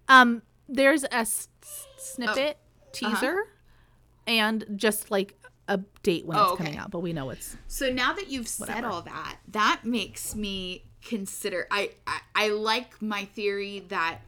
Um, 0.08 0.42
there's 0.68 1.04
a 1.06 1.16
s- 1.16 1.48
snippet 1.98 2.58
oh. 2.58 3.08
uh-huh. 3.08 3.16
teaser, 3.16 3.44
and 4.28 4.66
just 4.76 5.12
like 5.12 5.36
a 5.68 5.80
date 6.04 6.26
when 6.26 6.38
Oh, 6.38 6.44
it's 6.44 6.52
okay. 6.54 6.64
coming 6.66 6.80
out, 6.80 6.92
but 6.92 7.00
we 7.00 7.14
know 7.14 7.30
it's 7.30 7.56
So 7.68 7.92
now 7.92 8.14
that 8.14 8.30
you've 8.30 8.48
said 8.48 8.84
all 8.84 9.02
that, 9.04 9.38
that 9.50 9.82
makes 9.86 10.36
me 10.36 10.84
consider. 11.02 11.68
I 11.72 11.92
I, 12.06 12.20
I 12.36 12.50
like 12.50 13.02
my 13.02 13.26
theory 13.26 13.86
that 13.88 14.20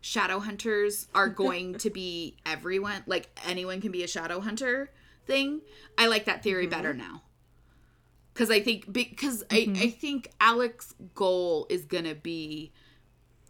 shadow 0.00 0.38
hunters 0.38 1.08
are 1.14 1.28
going 1.44 1.74
to 1.78 1.90
be 1.90 2.36
everyone. 2.46 3.02
Like 3.06 3.30
anyone 3.46 3.80
can 3.80 3.90
be 3.90 4.04
a 4.04 4.08
shadow 4.08 4.40
hunter 4.40 4.90
thing. 5.26 5.62
I 5.98 6.06
like 6.06 6.26
that 6.26 6.42
theory 6.42 6.64
mm-hmm. 6.64 6.70
better 6.70 6.94
now. 6.94 7.22
Because 8.32 8.50
I 8.50 8.60
think 8.60 8.90
because 8.92 9.42
I, 9.50 9.60
mm-hmm. 9.60 9.82
I 9.82 9.90
think 9.90 10.30
Alex's 10.40 10.94
goal 11.14 11.66
is 11.68 11.84
gonna 11.84 12.14
be 12.14 12.72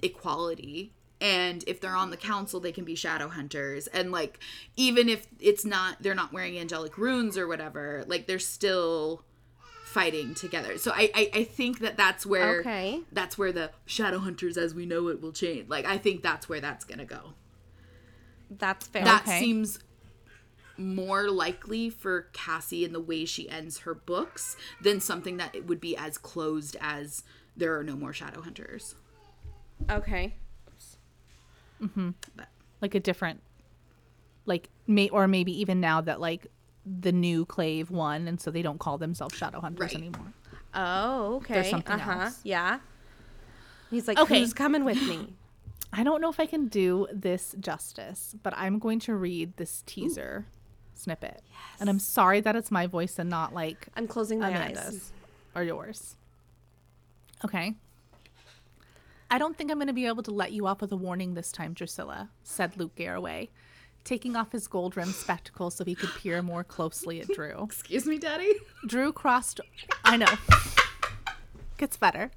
equality 0.02 0.92
and 1.20 1.62
if 1.68 1.80
they're 1.80 1.94
on 1.94 2.10
the 2.10 2.16
council 2.16 2.58
they 2.58 2.72
can 2.72 2.84
be 2.84 2.96
shadow 2.96 3.28
hunters 3.28 3.86
and 3.86 4.10
like 4.10 4.40
even 4.76 5.08
if 5.08 5.28
it's 5.38 5.64
not 5.64 5.96
they're 6.02 6.16
not 6.16 6.32
wearing 6.32 6.58
angelic 6.58 6.98
runes 6.98 7.38
or 7.38 7.46
whatever 7.46 8.02
like 8.08 8.26
they're 8.26 8.40
still 8.40 9.22
fighting 9.84 10.34
together 10.34 10.76
so 10.76 10.90
i 10.92 11.08
i, 11.14 11.30
I 11.32 11.44
think 11.44 11.78
that 11.78 11.96
that's 11.96 12.26
where 12.26 12.58
Okay. 12.60 13.02
that's 13.12 13.38
where 13.38 13.52
the 13.52 13.70
shadow 13.86 14.18
hunters 14.18 14.56
as 14.58 14.74
we 14.74 14.84
know 14.84 15.06
it 15.06 15.20
will 15.22 15.30
change 15.32 15.68
like 15.68 15.84
i 15.86 15.96
think 15.98 16.22
that's 16.22 16.48
where 16.48 16.60
that's 16.60 16.84
gonna 16.84 17.04
go 17.04 17.34
That's 18.50 18.88
fair. 18.88 19.04
that 19.04 19.22
Okay. 19.22 19.38
seems 19.38 19.78
more 20.76 21.28
likely 21.30 21.90
for 21.90 22.28
Cassie 22.32 22.84
in 22.84 22.92
the 22.92 23.00
way 23.00 23.24
she 23.24 23.48
ends 23.48 23.80
her 23.80 23.94
books 23.94 24.56
than 24.80 25.00
something 25.00 25.36
that 25.36 25.54
it 25.54 25.66
would 25.66 25.80
be 25.80 25.96
as 25.96 26.18
closed 26.18 26.76
as 26.80 27.22
there 27.56 27.78
are 27.78 27.84
no 27.84 27.94
more 27.94 28.12
shadow 28.12 28.40
hunters 28.40 28.94
okay. 29.90 30.34
but 31.80 32.48
like 32.80 32.94
a 32.94 33.00
different, 33.00 33.40
like 34.46 34.68
may 34.86 35.08
or 35.08 35.28
maybe 35.28 35.58
even 35.60 35.80
now 35.80 36.00
that 36.00 36.20
like 36.20 36.46
the 36.84 37.12
new 37.12 37.44
Clave 37.44 37.90
won, 37.90 38.28
and 38.28 38.40
so 38.40 38.50
they 38.50 38.62
don't 38.62 38.78
call 38.78 38.98
themselves 38.98 39.38
Shadowhunters 39.38 39.80
Right. 39.80 39.94
anymore. 39.94 40.32
Oh, 40.74 41.36
okay. 41.36 41.54
There's 41.54 41.70
something 41.70 41.94
uh-huh. 41.94 42.24
else. 42.24 42.40
Yeah. 42.44 42.80
He's 43.90 44.08
like, 44.08 44.18
Okay. 44.18 44.40
who's 44.40 44.54
coming 44.54 44.84
with 44.84 45.00
me? 45.02 45.34
I 45.92 46.02
don't 46.02 46.22
know 46.22 46.30
if 46.30 46.40
I 46.40 46.46
can 46.46 46.68
do 46.68 47.06
this 47.12 47.54
justice, 47.60 48.34
but 48.42 48.54
I'm 48.56 48.78
going 48.78 48.98
to 49.00 49.14
read 49.14 49.58
this 49.58 49.82
teaser 49.84 50.46
snippet. 51.02 51.42
Yes. 51.50 51.80
And 51.80 51.90
I'm 51.90 51.98
sorry 51.98 52.40
that 52.40 52.56
it's 52.56 52.70
my 52.70 52.86
voice 52.86 53.18
and 53.18 53.28
not 53.28 53.52
like 53.54 53.88
I'm 53.96 54.06
closing 54.06 54.38
my 54.38 54.48
eyes. 54.48 54.54
Amanda's 54.54 55.12
or 55.54 55.62
yours. 55.62 56.16
Okay. 57.44 57.74
I 59.30 59.38
don't 59.38 59.56
think 59.56 59.70
I'm 59.70 59.78
going 59.78 59.86
to 59.86 59.94
be 59.94 60.06
able 60.06 60.22
to 60.24 60.30
let 60.30 60.52
you 60.52 60.66
off 60.66 60.80
with 60.80 60.92
a 60.92 60.96
warning 60.96 61.34
this 61.34 61.50
time, 61.50 61.72
Drusilla, 61.72 62.28
said 62.44 62.76
Luke 62.76 62.94
Garroway, 62.94 63.48
taking 64.04 64.36
off 64.36 64.52
his 64.52 64.66
gold 64.66 64.96
rimmed 64.96 65.14
spectacles 65.14 65.74
so 65.74 65.84
he 65.84 65.94
could 65.94 66.10
peer 66.10 66.42
more 66.42 66.62
closely 66.62 67.20
at 67.20 67.28
Drew. 67.28 67.62
excuse 67.64 68.06
me 68.06 68.18
daddy 68.18 68.52
Drew 68.86 69.12
crossed. 69.12 69.60
I 70.04 70.16
know. 70.16 70.26
Gets 71.78 71.96
better. 71.96 72.30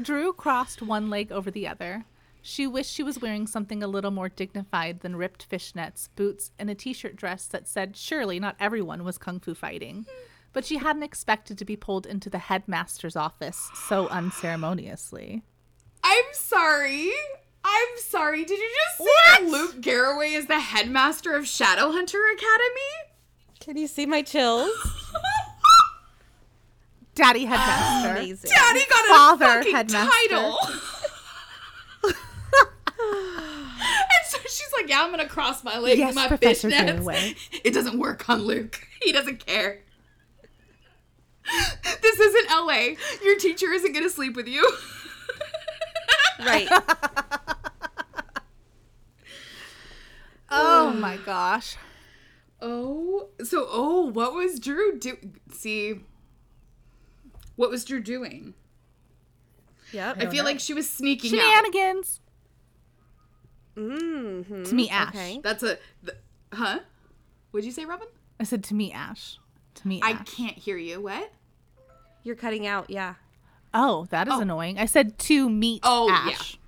Drew 0.00 0.32
crossed 0.32 0.82
one 0.82 1.08
leg 1.10 1.30
over 1.30 1.50
the 1.50 1.68
other. 1.68 2.04
She 2.46 2.66
wished 2.66 2.92
she 2.92 3.02
was 3.02 3.22
wearing 3.22 3.46
something 3.46 3.82
a 3.82 3.86
little 3.86 4.10
more 4.10 4.28
dignified 4.28 5.00
than 5.00 5.16
ripped 5.16 5.48
fishnets, 5.48 6.10
boots, 6.14 6.50
and 6.58 6.68
a 6.68 6.74
t 6.74 6.92
shirt 6.92 7.16
dress 7.16 7.46
that 7.46 7.66
said 7.66 7.96
surely 7.96 8.38
not 8.38 8.54
everyone 8.60 9.02
was 9.02 9.16
kung 9.16 9.40
fu 9.40 9.54
fighting. 9.54 10.04
But 10.52 10.66
she 10.66 10.76
hadn't 10.76 11.04
expected 11.04 11.56
to 11.56 11.64
be 11.64 11.74
pulled 11.74 12.04
into 12.04 12.28
the 12.28 12.38
headmaster's 12.38 13.16
office 13.16 13.70
so 13.88 14.08
unceremoniously. 14.08 15.42
I'm 16.04 16.24
sorry. 16.32 17.10
I'm 17.64 17.88
sorry. 17.96 18.44
Did 18.44 18.58
you 18.58 18.70
just 18.88 18.98
say 18.98 19.04
that 19.04 19.40
What? 19.44 19.50
Luke 19.50 19.80
Garroway 19.80 20.36
is 20.36 20.44
the 20.46 20.60
headmaster 20.60 21.34
of 21.34 21.44
Shadowhunter 21.44 22.34
Academy? 22.34 22.92
Can 23.58 23.78
you 23.78 23.86
see 23.86 24.04
my 24.04 24.20
chills? 24.20 24.70
Daddy 27.14 27.46
headmaster. 27.46 28.16
Amazing. 28.20 28.50
Daddy 28.54 28.82
got 28.90 29.04
Father 29.06 29.44
a 29.46 29.48
fucking 29.54 29.74
headmaster. 29.74 30.10
title. 30.28 30.58
and 32.04 32.14
so 34.28 34.38
she's 34.44 34.63
like, 34.76 34.88
"Yeah, 34.88 35.02
I'm 35.02 35.10
gonna 35.10 35.28
cross 35.28 35.64
my 35.64 35.78
legs 35.78 35.98
Yes, 35.98 36.10
in 36.10 36.14
my 36.14 36.28
Professor 36.28 36.70
fishnets." 36.70 37.36
It 37.64 37.72
doesn't 37.72 37.98
work 37.98 38.28
on 38.28 38.42
Luke. 38.42 38.86
He 39.02 39.12
doesn't 39.12 39.44
care. 39.44 39.80
This 42.00 42.18
isn't 42.20 42.48
LA. 42.50 42.94
Your 43.22 43.38
teacher 43.38 43.70
isn't 43.72 43.92
gonna 43.92 44.08
sleep 44.08 44.34
with 44.36 44.48
you. 44.48 44.70
Right. 46.40 46.68
Oh 50.50 50.92
my 50.92 51.16
gosh. 51.18 51.76
Oh, 52.62 53.28
so 53.42 53.66
oh, 53.68 54.10
what 54.10 54.32
was 54.34 54.58
Drew 54.58 54.98
do? 54.98 55.18
See, 55.50 56.00
what 57.56 57.70
was 57.70 57.84
Drew 57.84 58.00
doing? 58.00 58.54
Yep. 59.92 60.16
I 60.22 60.26
feel 60.26 60.44
like 60.44 60.60
she 60.60 60.72
was 60.74 60.88
sneaking 60.88 61.34
out. 61.34 61.40
Shenanigans. 61.40 62.20
Mm-hmm. 63.76 64.64
To 64.64 64.74
me, 64.74 64.88
Ash. 64.90 65.08
Okay. 65.14 65.40
That's 65.42 65.62
a, 65.62 65.78
th- 66.04 66.18
huh? 66.52 66.80
What'd 67.50 67.64
you 67.66 67.72
say, 67.72 67.84
Robin? 67.84 68.08
I 68.40 68.44
said 68.44 68.64
to 68.64 68.74
me, 68.74 68.92
Ash. 68.92 69.38
To 69.76 69.88
me, 69.88 70.00
I 70.02 70.12
Ash. 70.12 70.28
can't 70.28 70.56
hear 70.56 70.76
you. 70.76 71.00
What? 71.00 71.32
You're 72.22 72.36
cutting 72.36 72.66
out. 72.66 72.90
Yeah. 72.90 73.14
Oh, 73.72 74.06
that 74.10 74.28
is 74.28 74.34
Oh. 74.34 74.40
annoying. 74.40 74.78
I 74.78 74.86
said 74.86 75.18
to 75.20 75.50
meet 75.50 75.80
Oh, 75.84 76.08
Ash. 76.10 76.58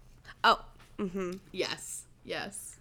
Oh, 0.45 0.65
mm-hmm. 0.99 1.33
Yes, 1.53 2.05
yes. 2.25 2.77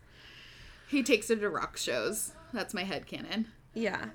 He 0.89 1.03
takes 1.03 1.27
her 1.29 1.35
to 1.35 1.49
rock 1.49 1.77
shows. 1.77 2.33
That's 2.53 2.73
my 2.73 2.83
head 2.83 3.05
canon. 3.05 3.47
Yeah. 3.73 4.05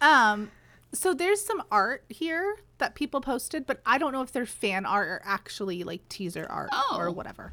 Um, 0.00 0.50
so 0.92 1.12
there's 1.12 1.40
some 1.44 1.62
art 1.70 2.04
here 2.08 2.56
that 2.78 2.94
people 2.94 3.20
posted, 3.20 3.66
but 3.66 3.80
I 3.84 3.98
don't 3.98 4.12
know 4.12 4.22
if 4.22 4.32
they're 4.32 4.46
fan 4.46 4.86
art 4.86 5.08
or 5.08 5.22
actually 5.24 5.82
like 5.84 6.08
teaser 6.08 6.46
art 6.48 6.70
or 6.94 7.08
Oh. 7.08 7.12
whatever, 7.12 7.52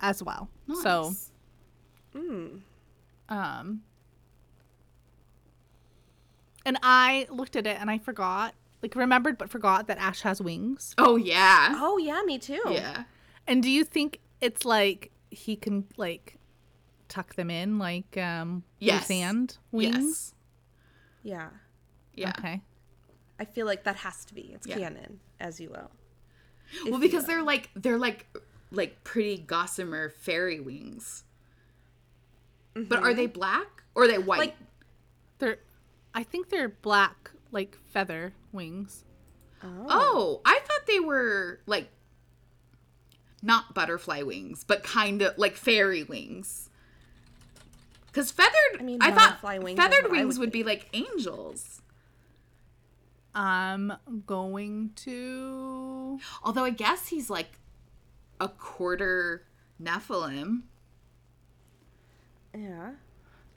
as 0.00 0.22
well. 0.22 0.48
So, 0.82 1.12
Nice. 2.14 2.60
um, 3.28 3.82
and 6.64 6.78
I 6.82 7.26
looked 7.30 7.56
at 7.56 7.66
it 7.66 7.76
and 7.80 7.90
I 7.90 7.98
forgot, 7.98 8.54
like 8.82 8.94
remembered 8.94 9.38
but 9.38 9.50
forgot 9.50 9.86
that 9.88 9.98
Ash 9.98 10.20
has 10.22 10.40
wings. 10.40 10.94
Oh 10.98 11.16
yeah. 11.16 11.74
Oh 11.76 11.98
yeah, 11.98 12.22
me 12.24 12.38
too. 12.38 12.60
Yeah. 12.68 13.04
And 13.46 13.62
do 13.62 13.70
you 13.70 13.84
think 13.84 14.20
it's 14.40 14.64
like 14.64 15.10
he 15.30 15.56
can 15.56 15.84
like 15.96 16.36
tuck 17.08 17.34
them 17.34 17.50
in 17.50 17.78
like 17.78 18.16
um 18.16 18.62
Yes. 18.78 19.06
sand 19.06 19.58
wings? 19.72 20.34
Yeah. 21.22 21.48
Yeah. 22.14 22.32
Okay. 22.38 22.62
I 23.40 23.44
feel 23.44 23.66
like 23.66 23.84
that 23.84 23.96
has 23.96 24.24
to 24.26 24.34
be. 24.34 24.50
It's 24.54 24.66
Yeah. 24.66 24.78
canon, 24.78 25.20
as 25.40 25.60
you 25.60 25.70
will. 25.70 25.90
Well, 26.90 27.00
because 27.00 27.22
you 27.22 27.28
they're 27.28 27.42
like 27.42 27.70
they're 27.74 27.98
like 27.98 28.26
like 28.70 29.02
pretty 29.04 29.38
gossamer 29.38 30.10
fairy 30.10 30.60
wings. 30.60 31.24
But 32.86 33.02
are 33.02 33.14
they 33.14 33.24
mm-hmm. 33.24 33.32
black 33.32 33.82
or 33.94 34.04
are 34.04 34.08
they 34.08 34.18
white? 34.18 34.38
Like- 34.38 34.56
They're 35.38 35.58
I 36.14 36.22
think 36.22 36.48
they're 36.48 36.68
black 36.68 37.30
like 37.52 37.78
feather 37.88 38.34
wings. 38.52 39.04
will. 39.62 39.86
oh, 39.88 40.40
I 40.44 40.60
thought 40.64 40.86
they 40.86 41.00
were 41.00 41.60
like 41.66 41.88
not 43.42 43.74
butterfly 43.74 44.22
wings, 44.22 44.64
but 44.64 44.82
kind 44.82 45.22
of 45.22 45.36
like 45.38 45.56
fairy 45.56 46.02
wings. 46.02 46.70
Because 48.06 48.30
feathered, 48.30 48.80
I, 48.80 48.82
mean, 48.82 48.98
I 49.00 49.08
mean, 49.08 49.16
thought 49.16 49.28
butterfly 49.30 49.58
wings 49.58 49.78
feathered 49.78 50.10
wings 50.10 50.38
would 50.38 50.46
would 50.46 50.52
be 50.52 50.64
like 50.64 50.88
angels. 50.92 51.82
I'm 53.34 53.92
going 54.26 54.90
to 54.96 56.18
Although 56.42 56.64
I 56.64 56.70
guess 56.70 57.08
he's 57.08 57.30
like 57.30 57.60
a 58.40 58.48
quarter 58.48 59.44
Nephilim. 59.80 60.62
Yeah. 62.58 62.92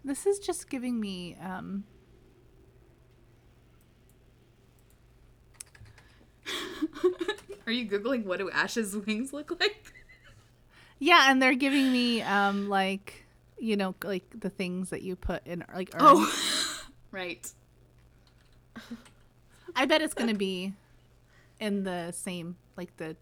This 0.04 0.26
is 0.26 0.40
just 0.40 0.70
giving 0.70 1.00
me 1.00 1.38
um 1.42 1.86
Are 7.66 7.72
you 7.72 7.88
googling 7.88 8.26
what 8.26 8.40
do 8.40 8.50
Ash's 8.52 8.96
wings 8.96 9.34
look 9.34 9.60
like? 9.60 9.94
yeah, 11.00 11.32
and 11.32 11.42
they're 11.42 11.56
giving 11.56 11.92
me 11.92 12.22
um 12.22 12.70
like 12.70 13.26
you 13.58 13.76
know 13.76 13.96
like 14.04 14.26
the 14.40 14.50
things 14.50 14.90
that 14.92 15.02
you 15.02 15.16
put 15.16 15.46
in 15.48 15.64
like 15.74 15.90
urns. 15.96 16.04
Oh, 16.04 16.84
right. 17.12 17.52
I 19.76 19.86
bet 19.86 20.02
it's 20.02 20.14
going 20.14 20.30
to 20.30 20.36
be 20.36 20.74
in 21.60 21.84
the 21.84 22.12
same 22.12 22.58
like 22.76 22.98
the 22.98 23.16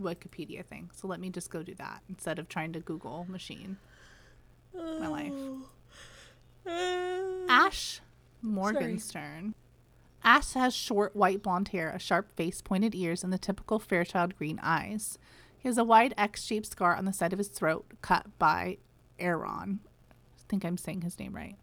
Wikipedia 0.00 0.64
thing. 0.64 0.90
So 0.94 1.06
let 1.06 1.20
me 1.20 1.30
just 1.30 1.50
go 1.50 1.62
do 1.62 1.74
that 1.76 2.02
instead 2.08 2.38
of 2.38 2.48
trying 2.48 2.72
to 2.72 2.80
Google 2.80 3.26
machine 3.28 3.78
my 5.00 5.08
life. 5.08 5.32
Ash 7.48 8.00
Morgenstern. 8.42 9.54
Ash 10.22 10.54
has 10.54 10.74
short 10.74 11.14
white 11.14 11.42
blonde 11.42 11.68
hair, 11.68 11.90
a 11.90 11.98
sharp 11.98 12.32
face, 12.36 12.60
pointed 12.60 12.94
ears, 12.94 13.22
and 13.22 13.32
the 13.32 13.38
typical 13.38 13.78
Fairchild 13.78 14.36
green 14.36 14.58
eyes. 14.62 15.18
He 15.56 15.68
has 15.68 15.78
a 15.78 15.84
wide 15.84 16.14
X 16.16 16.44
shaped 16.44 16.66
scar 16.66 16.96
on 16.96 17.04
the 17.04 17.12
side 17.12 17.32
of 17.32 17.38
his 17.38 17.48
throat, 17.48 17.86
cut 18.02 18.26
by 18.38 18.78
Aaron. 19.18 19.80
I 20.10 20.42
think 20.48 20.64
I'm 20.64 20.76
saying 20.76 21.02
his 21.02 21.18
name 21.18 21.34
right. 21.34 21.56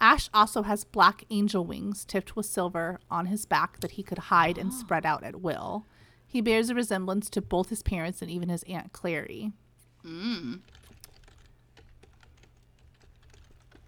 Ash 0.00 0.30
also 0.32 0.62
has 0.62 0.84
black 0.84 1.24
angel 1.30 1.64
wings 1.64 2.04
tipped 2.04 2.34
with 2.34 2.46
silver 2.46 3.00
on 3.10 3.26
his 3.26 3.44
back 3.44 3.80
that 3.80 3.92
he 3.92 4.02
could 4.02 4.18
hide 4.18 4.56
and 4.56 4.72
spread 4.74 5.04
out 5.04 5.24
at 5.24 5.40
will. 5.40 5.86
He 6.26 6.40
bears 6.40 6.70
a 6.70 6.74
resemblance 6.74 7.28
to 7.30 7.42
both 7.42 7.70
his 7.70 7.82
parents 7.82 8.22
and 8.22 8.30
even 8.30 8.48
his 8.48 8.62
Aunt 8.64 8.92
Clary. 8.92 9.52
Mm. 10.04 10.60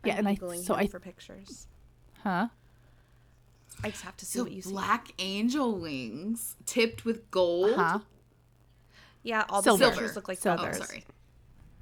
Yeah, 0.05 0.17
and 0.19 0.29
I 0.29 0.35
so 0.35 0.75
him 0.75 0.81
I 0.81 0.87
for 0.89 0.99
pictures. 1.01 1.67
huh? 2.23 2.49
I 3.85 3.91
just 3.91 4.03
have 4.03 4.17
to 4.19 4.27
see 4.27 4.39
So 4.39 4.45
what 4.45 4.53
you 4.53 4.63
see. 4.63 4.71
black 4.71 5.09
angel 5.19 5.77
wings 5.79 6.57
tipped 6.67 7.05
with 7.05 7.31
gold. 7.31 7.75
Huh? 7.77 8.01
Yeah, 9.23 9.45
all 9.49 9.63
Silver. 9.63 9.85
the 9.87 9.91
pictures 9.91 10.17
look 10.17 10.29
like 10.29 10.39
Silver. 10.39 10.61
Oh, 10.63 10.65
feathers. 10.73 10.87
sorry. 10.87 11.05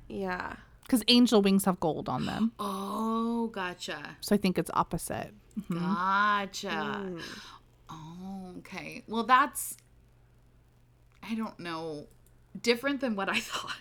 Yeah. 0.09 0.55
Because 0.83 1.03
angel 1.09 1.41
wings 1.43 1.65
have 1.67 1.79
gold 1.81 2.09
on 2.09 2.27
them, 2.27 2.53
Oh, 2.59 3.47
gotcha. 3.53 4.17
so 4.21 4.35
I 4.35 4.39
think 4.39 4.59
it's 4.59 4.71
opposite. 4.75 5.33
Gotcha. 5.71 6.69
Mm. 6.69 7.23
Oh, 7.89 8.55
okay. 8.59 9.03
Well, 9.07 9.25
that's 9.25 9.77
I 11.23 11.35
don't 11.35 11.59
know, 11.61 12.07
different 12.61 13.01
than 13.01 13.15
what 13.15 13.29
I 13.29 13.41
thought. 13.41 13.77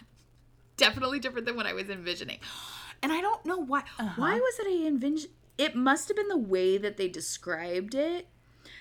Definitely 0.77 1.19
different 1.19 1.45
than 1.47 1.55
what 1.55 1.65
I 1.65 1.73
was 1.73 1.89
envisioning. 1.89 2.39
And 3.01 3.11
I 3.11 3.21
don't 3.21 3.45
know 3.45 3.57
why. 3.57 3.83
Uh-huh. 3.97 4.09
Why 4.21 4.33
was 4.35 4.59
it 4.59 4.67
a 4.67 4.85
invention? 4.87 5.29
It 5.57 5.75
must 5.75 6.07
have 6.07 6.17
been 6.17 6.27
the 6.27 6.37
way 6.37 6.77
that 6.77 6.97
they 6.97 7.07
described 7.07 7.93
it, 7.95 8.27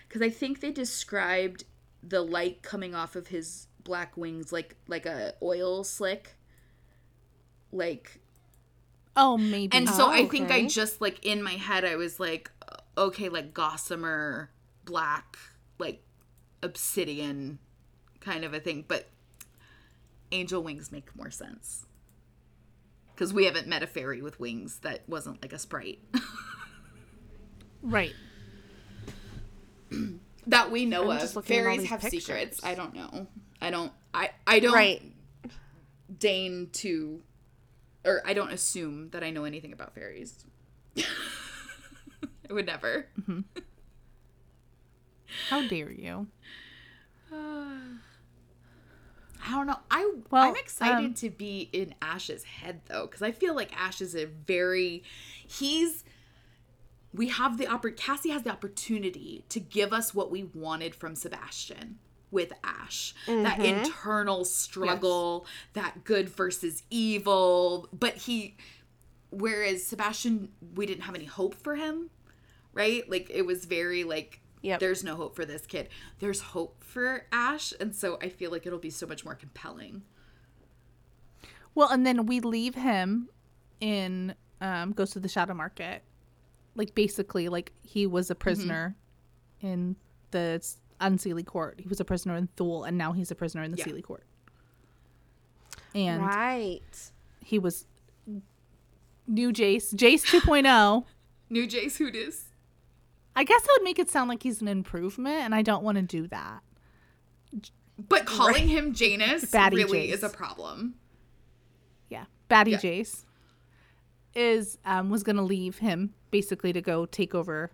because 0.06 0.22
I 0.22 0.30
think 0.30 0.60
they 0.60 0.70
described 0.70 1.64
the 2.02 2.22
light 2.22 2.62
coming 2.62 2.94
off 2.94 3.16
of 3.16 3.28
his 3.28 3.66
black 3.82 4.16
wings 4.16 4.52
like 4.52 4.76
like 4.86 5.06
a 5.06 5.34
oil 5.42 5.82
slick, 5.84 6.36
like 7.72 8.20
Oh, 9.16 9.36
maybe. 9.36 9.76
and 9.76 9.88
so 9.88 10.06
Oh, 10.06 10.10
I 10.10 10.26
think 10.26 10.50
I 10.52 10.66
just 10.66 11.00
like 11.00 11.24
in 11.26 11.42
my 11.42 11.54
head 11.54 11.84
I 11.84 11.96
was 11.96 12.20
like, 12.20 12.50
okay, 12.96 13.28
like 13.28 13.52
gossamer 13.52 14.50
black, 14.84 15.36
like 15.78 16.02
obsidian 16.62 17.58
kind 18.20 18.44
of 18.44 18.54
a 18.54 18.60
thing. 18.60 18.84
But 18.86 19.08
angel 20.30 20.62
wings 20.62 20.92
make 20.92 21.14
more 21.16 21.30
sense. 21.30 21.86
Because 23.18 23.34
we 23.34 23.46
haven't 23.46 23.66
met 23.66 23.82
a 23.82 23.86
fairy 23.88 24.22
with 24.22 24.38
wings 24.38 24.78
that 24.82 25.02
wasn't 25.08 25.42
like 25.42 25.52
a 25.52 25.58
sprite. 25.58 25.98
right. 27.82 28.14
that 30.46 30.70
we 30.70 30.84
know 30.84 31.02
I'm 31.10 31.16
of. 31.16 31.20
just 31.22 31.34
looking 31.34 31.56
at 31.56 31.66
all 31.66 31.74
Fairies 31.74 31.90
have 31.90 32.00
secrets. 32.04 32.60
I 32.62 32.76
don't 32.76 32.94
know. 32.94 33.26
I 33.60 33.70
don't 33.70 33.90
I 34.14 34.30
I 34.46 34.60
don't 34.60 34.72
Right. 34.72 35.02
deign 36.16 36.68
to 36.74 37.20
or 38.04 38.22
I 38.24 38.34
don't 38.34 38.52
assume 38.52 39.10
that 39.10 39.24
I 39.24 39.30
know 39.30 39.42
anything 39.42 39.72
about 39.72 39.96
fairies. 39.96 40.44
I 40.96 42.52
would 42.52 42.66
never. 42.66 43.06
How 45.48 45.66
dare 45.66 45.90
you? 45.90 46.28
I 49.48 49.52
don't 49.52 49.66
know. 49.66 49.78
I 49.90 50.12
Well, 50.30 50.42
I'm 50.42 50.56
excited 50.56 51.06
um, 51.06 51.14
to 51.14 51.30
be 51.30 51.70
in 51.72 51.94
Ash's 52.02 52.44
head 52.44 52.82
though, 52.86 53.06
because 53.06 53.22
I 53.22 53.32
feel 53.32 53.54
like 53.54 53.78
Ash 53.80 54.00
is 54.02 54.14
a 54.14 54.26
very 54.26 55.02
he's 55.46 56.04
we 57.14 57.28
have 57.28 57.56
the 57.56 57.64
oppor- 57.64 57.96
Cassie 57.96 58.28
has 58.28 58.42
the 58.42 58.50
opportunity 58.50 59.44
to 59.48 59.58
give 59.58 59.92
us 59.94 60.14
what 60.14 60.30
we 60.30 60.44
wanted 60.44 60.94
from 60.94 61.14
Sebastian 61.14 61.98
with 62.30 62.52
Ash. 62.62 63.14
That 63.26 63.58
internal 63.60 64.44
struggle, 64.44 65.46
that 65.72 66.04
good 66.04 66.28
versus 66.28 66.82
evil. 66.90 67.88
But 67.92 68.16
he 68.16 68.56
whereas 69.30 69.84
Sebastian 69.84 70.50
we 70.74 70.84
didn't 70.84 71.02
have 71.02 71.14
any 71.14 71.24
hope 71.24 71.54
for 71.54 71.76
him, 71.76 72.10
right? 72.74 73.08
Like 73.08 73.30
it 73.30 73.46
was 73.46 73.64
very 73.64 74.04
like 74.04 74.40
Yep. 74.62 74.80
there's 74.80 75.04
no 75.04 75.14
hope 75.16 75.36
for 75.36 75.44
this 75.44 75.66
kid. 75.66 75.88
There's 76.18 76.40
hope 76.40 76.82
for 76.82 77.26
Ash, 77.32 77.72
and 77.78 77.94
so 77.94 78.18
I 78.20 78.28
feel 78.28 78.50
like 78.50 78.66
it'll 78.66 78.78
be 78.78 78.90
so 78.90 79.06
much 79.06 79.24
more 79.24 79.34
compelling. 79.34 80.02
Well, 81.74 81.88
and 81.90 82.04
then 82.06 82.26
we 82.26 82.40
leave 82.40 82.74
him 82.74 83.28
in 83.80 84.34
um 84.60 84.92
goes 84.92 85.10
to 85.12 85.20
the 85.20 85.28
shadow 85.28 85.54
market. 85.54 86.02
Like 86.74 86.94
basically 86.94 87.48
like 87.48 87.72
he 87.82 88.06
was 88.06 88.30
a 88.30 88.34
prisoner 88.34 88.96
in 89.60 89.94
the 90.32 90.60
unseelie 91.00 91.46
court. 91.46 91.78
He 91.80 91.88
was 91.88 92.00
a 92.00 92.04
prisoner 92.04 92.34
in 92.36 92.48
Thule 92.56 92.82
and 92.84 92.98
now 92.98 93.12
he's 93.12 93.30
a 93.30 93.34
prisoner 93.36 93.62
in 93.62 93.70
the 93.70 93.76
Yeah. 93.78 93.84
Seelie 93.86 94.02
court. 94.02 94.24
And 95.94 96.22
Right. 96.24 97.10
he 97.44 97.58
was 97.58 97.86
new 99.26 99.52
Jace, 99.52 99.94
Jace 99.94 100.24
2.0. 100.26 101.04
New 101.50 101.66
Jace 101.66 101.96
who 101.96 102.10
Hoodis. 102.10 102.42
I 103.38 103.44
guess 103.44 103.62
I 103.62 103.74
would 103.78 103.84
make 103.84 104.00
it 104.00 104.10
sound 104.10 104.28
like 104.28 104.42
he's 104.42 104.60
an 104.60 104.66
improvement 104.66 105.42
and 105.42 105.54
I 105.54 105.62
don't 105.62 105.84
want 105.84 105.94
to 105.96 106.02
do 106.02 106.26
that. 106.26 106.60
But 107.96 108.26
calling 108.26 108.66
him 108.66 108.92
Janus 108.94 109.44
Batty 109.50 109.76
really 109.76 110.08
Jace. 110.08 110.12
is 110.14 110.22
a 110.24 110.28
problem. 110.28 110.94
Yeah. 112.08 112.24
Batty 112.48 112.72
Yeah. 112.72 112.78
Jace 112.78 113.24
is 114.34 114.78
um 114.84 115.08
was 115.10 115.22
gonna 115.22 115.44
leave 115.44 115.78
him 115.78 116.14
basically 116.32 116.72
to 116.72 116.80
go 116.80 117.06
take 117.06 117.32
over 117.34 117.70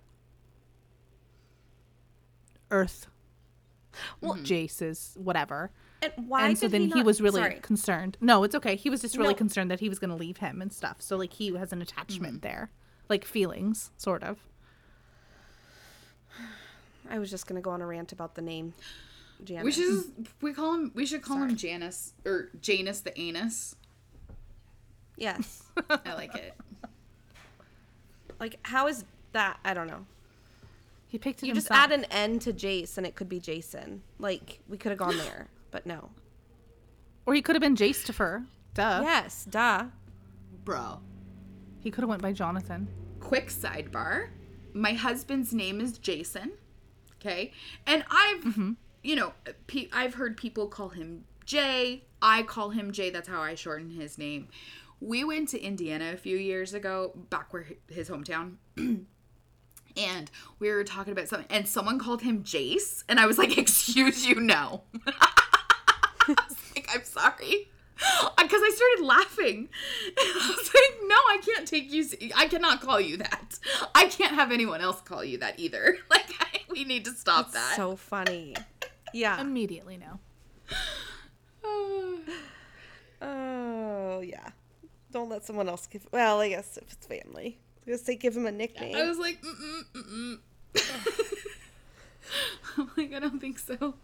Earth 2.70 3.06
well, 4.20 4.34
Jace 4.34 4.82
is 4.82 5.14
whatever. 5.16 5.70
And 6.02 6.12
why 6.28 6.46
and 6.48 6.58
so 6.58 6.62
did 6.66 6.72
then 6.72 6.80
he, 6.88 6.92
he, 6.94 7.02
was 7.02 7.20
really 7.20 7.40
sorry. 7.40 7.60
concerned. 7.60 8.18
No, 8.20 8.42
it's 8.44 8.54
okay. 8.56 8.74
He 8.76 8.90
was 8.90 9.00
just 9.00 9.16
really 9.16 9.30
No. 9.34 9.36
concerned 9.38 9.70
that 9.70 9.80
he 9.80 9.88
was 9.88 9.98
going 9.98 10.10
to 10.10 10.16
leave 10.16 10.38
him 10.38 10.60
and 10.60 10.72
stuff. 10.72 10.96
So 11.00 11.16
like 11.16 11.32
he 11.32 11.54
has 11.54 11.72
an 11.72 11.80
attachment 11.80 12.34
Mm-hmm. 12.34 12.40
there, 12.48 12.70
like 13.08 13.24
feelings, 13.24 13.92
sort 13.96 14.22
of. 14.24 14.40
I 17.10 17.18
was 17.18 17.30
just 17.30 17.46
gonna 17.46 17.60
go 17.60 17.70
on 17.70 17.82
a 17.82 17.86
rant 17.86 18.12
about 18.12 18.34
the 18.34 18.42
name. 18.42 18.74
Janice. 19.42 19.64
We 19.64 19.72
should 19.72 20.04
we 20.40 20.52
call 20.52 20.74
him 20.74 20.92
we 20.94 21.06
should 21.06 21.22
call 21.22 21.38
him 21.38 21.56
Janice 21.56 22.12
or 22.24 22.50
Janus 22.60 23.00
the 23.00 23.18
anus. 23.18 23.76
Yes. 25.16 25.62
I 25.90 26.14
like 26.14 26.34
it. 26.34 26.54
like 28.40 28.58
how 28.62 28.86
is 28.88 29.04
that? 29.32 29.58
I 29.64 29.74
don't 29.74 29.86
know. 29.86 30.06
He 31.08 31.18
picked 31.18 31.42
it 31.42 31.46
You 31.46 31.54
just 31.54 31.70
add 31.70 31.92
an 31.92 32.04
N 32.10 32.38
to 32.40 32.52
Jace 32.52 32.96
and 32.96 33.06
it 33.06 33.14
could 33.14 33.28
be 33.28 33.38
Jason. 33.38 34.02
Like 34.18 34.60
we 34.68 34.76
could 34.76 34.90
have 34.90 34.98
gone 34.98 35.16
there, 35.16 35.48
but 35.70 35.86
no. 35.86 36.10
or 37.26 37.34
he 37.34 37.42
could 37.42 37.54
have 37.54 37.62
been 37.62 37.76
Jace 37.76 38.04
Duh. 38.74 39.00
Yes, 39.04 39.46
duh. 39.48 39.86
Bro. 40.64 41.00
He 41.80 41.90
could 41.90 42.02
have 42.02 42.08
went 42.08 42.22
by 42.22 42.32
Jonathan. 42.32 42.88
quick 43.20 43.48
sidebar 43.48 44.30
my 44.74 44.92
husband's 44.92 45.54
name 45.54 45.80
is 45.80 45.98
jason 45.98 46.52
okay? 47.20 47.52
And 47.86 48.04
i've 48.10 48.42
mm-hmm. 48.42 48.72
you 49.02 49.16
know 49.16 49.32
pe- 49.66 49.88
i've 49.92 50.14
heard 50.14 50.36
people 50.36 50.68
call 50.68 50.90
him 50.90 51.24
jay. 51.46 52.04
I 52.22 52.42
call 52.42 52.70
him 52.70 52.92
jay. 52.92 53.10
That's 53.10 53.28
how 53.28 53.40
i 53.40 53.54
shorten 53.54 53.90
his 53.90 54.18
name. 54.18 54.48
We 55.00 55.24
went 55.24 55.48
to 55.50 55.60
indiana 55.60 56.12
a 56.12 56.16
few 56.16 56.36
years 56.36 56.74
ago 56.74 57.12
back 57.30 57.52
where 57.52 57.66
his 57.88 58.08
hometown 58.08 58.56
and 58.76 60.30
we 60.58 60.70
were 60.70 60.84
talking 60.84 61.12
about 61.12 61.28
something 61.28 61.48
and 61.50 61.68
someone 61.68 61.98
called 61.98 62.22
him 62.22 62.42
jace 62.42 63.04
and 63.08 63.20
i 63.20 63.26
was 63.26 63.38
like 63.38 63.56
excuse 63.64 64.26
you 64.26 64.36
no. 64.40 64.82
I 66.26 66.34
was 66.48 66.56
like, 66.74 66.88
I'm 66.92 67.04
sorry. 67.04 67.68
Because 68.44 68.60
I 68.62 68.70
started 68.76 69.04
laughing. 69.06 69.68
I 70.18 70.54
was 70.56 70.70
like, 70.74 71.00
no, 71.08 71.14
I 71.14 71.40
can't 71.44 71.66
take 71.66 71.90
you. 71.92 72.04
se- 72.04 72.30
I 72.36 72.46
cannot 72.46 72.80
call 72.82 73.00
you 73.00 73.16
that. 73.16 73.58
I 73.94 74.06
can't 74.06 74.34
have 74.34 74.52
anyone 74.52 74.80
else 74.82 75.00
call 75.00 75.24
you 75.24 75.38
that 75.38 75.58
either. 75.58 75.96
Like, 76.10 76.26
I, 76.38 76.60
we 76.70 76.84
need 76.84 77.04
to 77.06 77.12
stop 77.12 77.52
that. 77.52 77.74
So 77.76 77.96
funny. 77.96 78.54
Yeah. 79.12 79.40
Immediately 79.40 79.96
no. 79.98 80.20
Oh 83.22 84.20
yeah. 84.20 84.48
Don't 85.12 85.28
let 85.30 85.44
someone 85.44 85.68
else 85.68 85.86
give. 85.86 86.06
Well, 86.12 86.40
I 86.40 86.48
guess 86.50 86.76
if 86.76 86.92
it's 86.92 87.06
family, 87.06 87.58
I 87.86 87.90
was 87.90 88.00
gonna 88.00 88.06
say 88.06 88.16
give 88.16 88.36
him 88.36 88.46
a 88.46 88.52
nickname. 88.52 88.96
I 88.96 89.04
was 89.08 89.18
like, 89.18 89.40
mm-mm, 89.42 89.82
mm-mm. 89.94 90.38
I'm 92.76 92.90
like, 92.96 93.12
I 93.14 93.18
don't 93.20 93.40
think 93.40 93.58
so. 93.58 93.76
You 93.80 93.94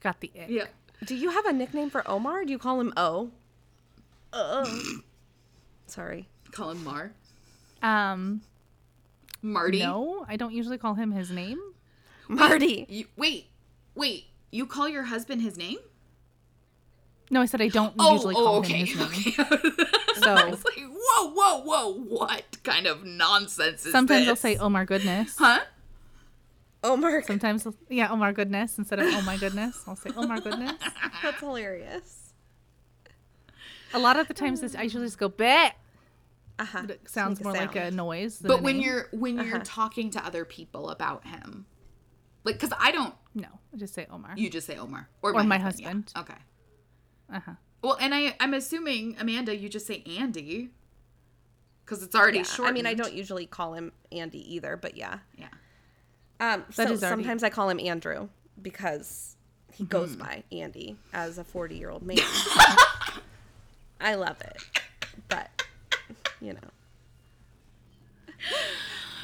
got 0.00 0.20
the 0.20 0.30
ick. 0.38 0.46
Yeah. 0.48 0.66
Do 1.04 1.14
you 1.16 1.30
have 1.30 1.46
a 1.46 1.52
nickname 1.52 1.90
for 1.90 2.08
Omar? 2.08 2.44
Do 2.44 2.52
you 2.52 2.58
call 2.58 2.80
him 2.80 2.92
O? 2.96 3.30
Oh. 4.32 5.00
Sorry. 5.86 6.28
Call 6.52 6.70
him 6.70 6.84
Mar. 6.84 7.12
Um, 7.82 8.42
Marty. 9.42 9.80
no, 9.80 10.24
I 10.28 10.36
don't 10.36 10.52
usually 10.52 10.78
call 10.78 10.94
him 10.94 11.10
his 11.12 11.30
name. 11.30 11.58
Marty. 12.28 12.86
You, 12.88 13.06
wait, 13.16 13.46
wait. 13.94 14.26
You 14.50 14.66
call 14.66 14.88
your 14.88 15.02
husband 15.04 15.42
his 15.42 15.56
name? 15.58 15.78
No, 17.30 17.40
I 17.40 17.46
said 17.46 17.60
I 17.60 17.68
don't 17.68 17.94
Oh, 17.98 18.12
usually 18.14 18.34
oh, 18.36 18.44
call 18.44 18.56
okay. 18.58 18.84
him 18.84 18.86
his 18.86 18.96
name. 18.98 19.34
okay. 19.50 19.70
So- 20.20 20.34
I 20.34 20.44
was 20.50 20.64
like, 20.64 20.78
whoa, 20.78 21.30
whoa, 21.32 21.60
whoa, 21.62 21.92
what 21.94 22.62
kind 22.62 22.86
of 22.86 23.04
nonsense 23.04 23.78
is 23.78 23.84
this? 23.84 23.92
Sometimes 23.92 24.28
I'll 24.28 24.36
say, 24.36 24.56
"Oh 24.56 24.68
my 24.68 24.84
goodness." 24.84 25.34
huh? 25.38 25.60
Omar. 26.84 27.22
Sometimes, 27.22 27.66
yeah, 27.88 28.08
"Oh 28.10 28.16
my 28.16 28.32
goodness" 28.32 28.78
instead 28.78 28.98
of 28.98 29.06
"Oh 29.14 29.22
my 29.22 29.36
goodness." 29.36 29.82
I'll 29.86 29.96
say, 29.96 30.10
"Oh 30.16 30.26
my 30.26 30.40
goodness." 30.40 30.74
That's 31.22 31.40
hilarious. 31.40 32.32
A 33.94 33.98
lot 33.98 34.18
of 34.18 34.26
the 34.28 34.34
times, 34.34 34.60
this, 34.62 34.74
I 34.74 34.82
usually 34.82 35.06
just 35.06 35.18
go 35.18 35.28
"bet." 35.28 35.76
Uh 36.58 36.64
huh. 36.64 36.82
It 36.88 37.08
sounds 37.08 37.42
more 37.42 37.52
like 37.52 37.76
a 37.76 37.90
noise. 37.90 38.38
Than 38.38 38.48
But 38.48 38.60
a 38.60 38.62
when 38.62 38.76
name. 38.76 38.84
you're 38.84 39.08
when 39.12 39.36
you're 39.36 39.56
Uh-huh. 39.56 39.64
talking 39.64 40.10
to 40.10 40.24
other 40.24 40.44
people 40.44 40.90
about 40.90 41.26
him, 41.26 41.66
like, 42.44 42.58
cause 42.58 42.72
I 42.78 42.90
don't, 42.92 43.14
no, 43.34 43.48
I 43.72 43.76
just 43.76 43.94
say 43.94 44.06
Omar 44.10 44.32
you 44.36 44.50
just 44.50 44.66
say 44.66 44.76
Omar 44.76 45.08
or, 45.22 45.34
or 45.34 45.44
my 45.44 45.56
yeah. 45.56 45.62
husband. 45.62 46.12
Okay. 46.16 46.34
Uh 47.32 47.40
huh. 47.40 47.52
Well, 47.82 47.96
and 48.00 48.14
I 48.14 48.34
I'm 48.40 48.54
assuming 48.54 49.16
Amanda, 49.18 49.56
you 49.56 49.68
just 49.68 49.86
say 49.86 50.02
Andy, 50.18 50.70
cause 51.86 52.02
it's 52.02 52.14
already 52.14 52.38
Yeah. 52.38 52.44
short. 52.44 52.68
I 52.68 52.72
mean, 52.72 52.86
I 52.86 52.94
don't 52.94 53.12
usually 53.14 53.46
call 53.46 53.74
him 53.74 53.92
Andy 54.12 54.54
either, 54.54 54.76
but 54.76 54.96
yeah. 54.96 55.18
Yeah. 55.36 55.48
Um, 56.40 56.64
That 56.76 56.88
so 56.88 56.92
is 56.94 57.00
sometimes 57.00 57.42
I 57.42 57.50
call 57.50 57.68
him 57.68 57.78
Andrew 57.80 58.28
because 58.60 59.36
he 59.72 59.84
goes 59.84 60.16
by 60.16 60.42
Andy 60.52 60.96
as 61.12 61.38
a 61.38 61.44
40 61.44 61.76
year 61.76 61.90
old 61.90 62.02
man. 62.02 62.18
I 64.00 64.14
love 64.16 64.40
it, 64.40 64.56
but 65.28 65.50
you 66.40 66.54
know. 66.54 66.60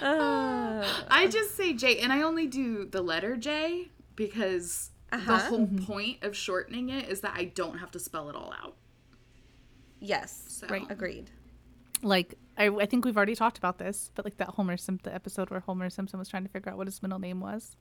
Uh, 0.01 0.87
I 1.11 1.27
just 1.29 1.57
say 1.57 1.73
J, 1.73 1.99
and 2.01 2.13
I 2.13 2.23
only 2.23 2.47
do 2.47 2.85
the 2.85 3.03
letter 3.03 3.37
J 3.37 3.89
because 4.15 4.91
the 5.11 5.17
Uh-huh. 5.17 5.39
whole 5.39 5.67
point 5.67 6.23
of 6.23 6.37
shortening 6.37 6.91
it 6.91 7.09
is 7.09 7.21
that 7.23 7.33
I 7.35 7.45
don't 7.45 7.79
have 7.79 7.91
to 7.93 7.99
spell 7.99 8.29
it 8.31 8.37
all 8.37 8.53
out. 8.63 8.77
yes, 10.01 10.45
So. 10.47 10.67
Right. 10.69 10.87
agreed. 10.89 11.31
Like 12.03 12.35
I, 12.59 12.67
I 12.67 12.87
think 12.87 13.05
we've 13.05 13.17
already 13.17 13.35
talked 13.37 13.57
about 13.59 13.79
this, 13.79 14.11
but 14.15 14.25
like 14.25 14.37
that 14.39 14.49
Homer 14.49 14.77
Simpson 14.77 15.13
episode 15.13 15.49
where 15.51 15.61
Homer 15.61 15.89
Simpson 15.91 16.19
was 16.19 16.29
trying 16.29 16.43
to 16.43 16.49
figure 16.49 16.71
out 16.73 16.77
what 16.79 16.87
his 16.89 17.01
middle 17.03 17.19
name 17.21 17.41
was 17.41 17.77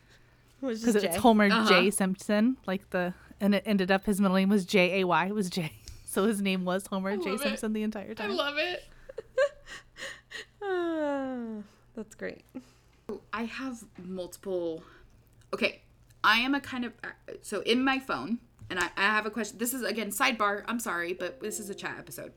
because 0.60 0.94
it's 0.96 1.16
Homer 1.16 1.46
Uh-huh. 1.46 1.68
J 1.68 1.90
Simpson, 1.90 2.56
like 2.66 2.88
the 2.90 3.14
and 3.40 3.54
it 3.54 3.64
ended 3.66 3.90
up 3.90 4.04
his 4.06 4.20
middle 4.20 4.36
name 4.36 4.48
was 4.48 4.64
J 4.64 5.00
A 5.00 5.04
Y. 5.06 5.26
It 5.26 5.34
was 5.34 5.50
J, 5.50 5.72
so 6.04 6.26
his 6.26 6.40
name 6.40 6.64
was 6.64 6.86
Homer 6.86 7.16
J 7.16 7.30
love 7.32 7.40
it. 7.40 7.42
Simpson 7.42 7.72
the 7.72 7.82
entire 7.82 8.14
time. 8.14 8.30
I 8.30 8.34
love 8.34 8.54
it. 8.58 8.84
Ah, 10.62 11.62
that's 11.96 12.14
great. 12.14 12.44
I 13.32 13.44
have 13.44 13.84
multiple. 13.98 14.82
Okay, 15.52 15.82
I 16.24 16.38
am 16.38 16.54
a 16.54 16.60
kind 16.60 16.84
of 16.84 16.92
so 17.42 17.60
in 17.62 17.84
my 17.84 17.98
phone, 17.98 18.38
and 18.70 18.78
I, 18.78 18.88
I 18.96 19.02
have 19.02 19.26
a 19.26 19.30
question. 19.30 19.58
This 19.58 19.74
is 19.74 19.82
again 19.82 20.10
sidebar. 20.10 20.62
I'm 20.66 20.78
sorry, 20.80 21.12
but 21.12 21.40
this 21.40 21.58
is 21.60 21.68
a 21.68 21.74
chat 21.74 21.96
episode. 21.98 22.32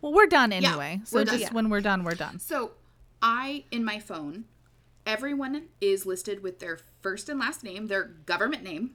Well, 0.00 0.12
we're 0.12 0.26
done 0.26 0.52
anyway. 0.52 1.00
so 1.04 1.18
we're 1.18 1.24
done. 1.24 1.34
just 1.38 1.50
Yeah. 1.50 1.54
when 1.54 1.70
we're 1.70 1.80
done, 1.80 2.04
we're 2.04 2.14
done. 2.14 2.38
So 2.38 2.72
I 3.22 3.64
in 3.70 3.84
my 3.84 3.98
phone, 3.98 4.44
everyone 5.06 5.64
is 5.80 6.06
listed 6.06 6.42
with 6.42 6.58
their 6.60 6.78
first 7.02 7.28
and 7.28 7.38
last 7.40 7.62
name, 7.64 7.86
their 7.86 8.04
government 8.04 8.62
name. 8.62 8.92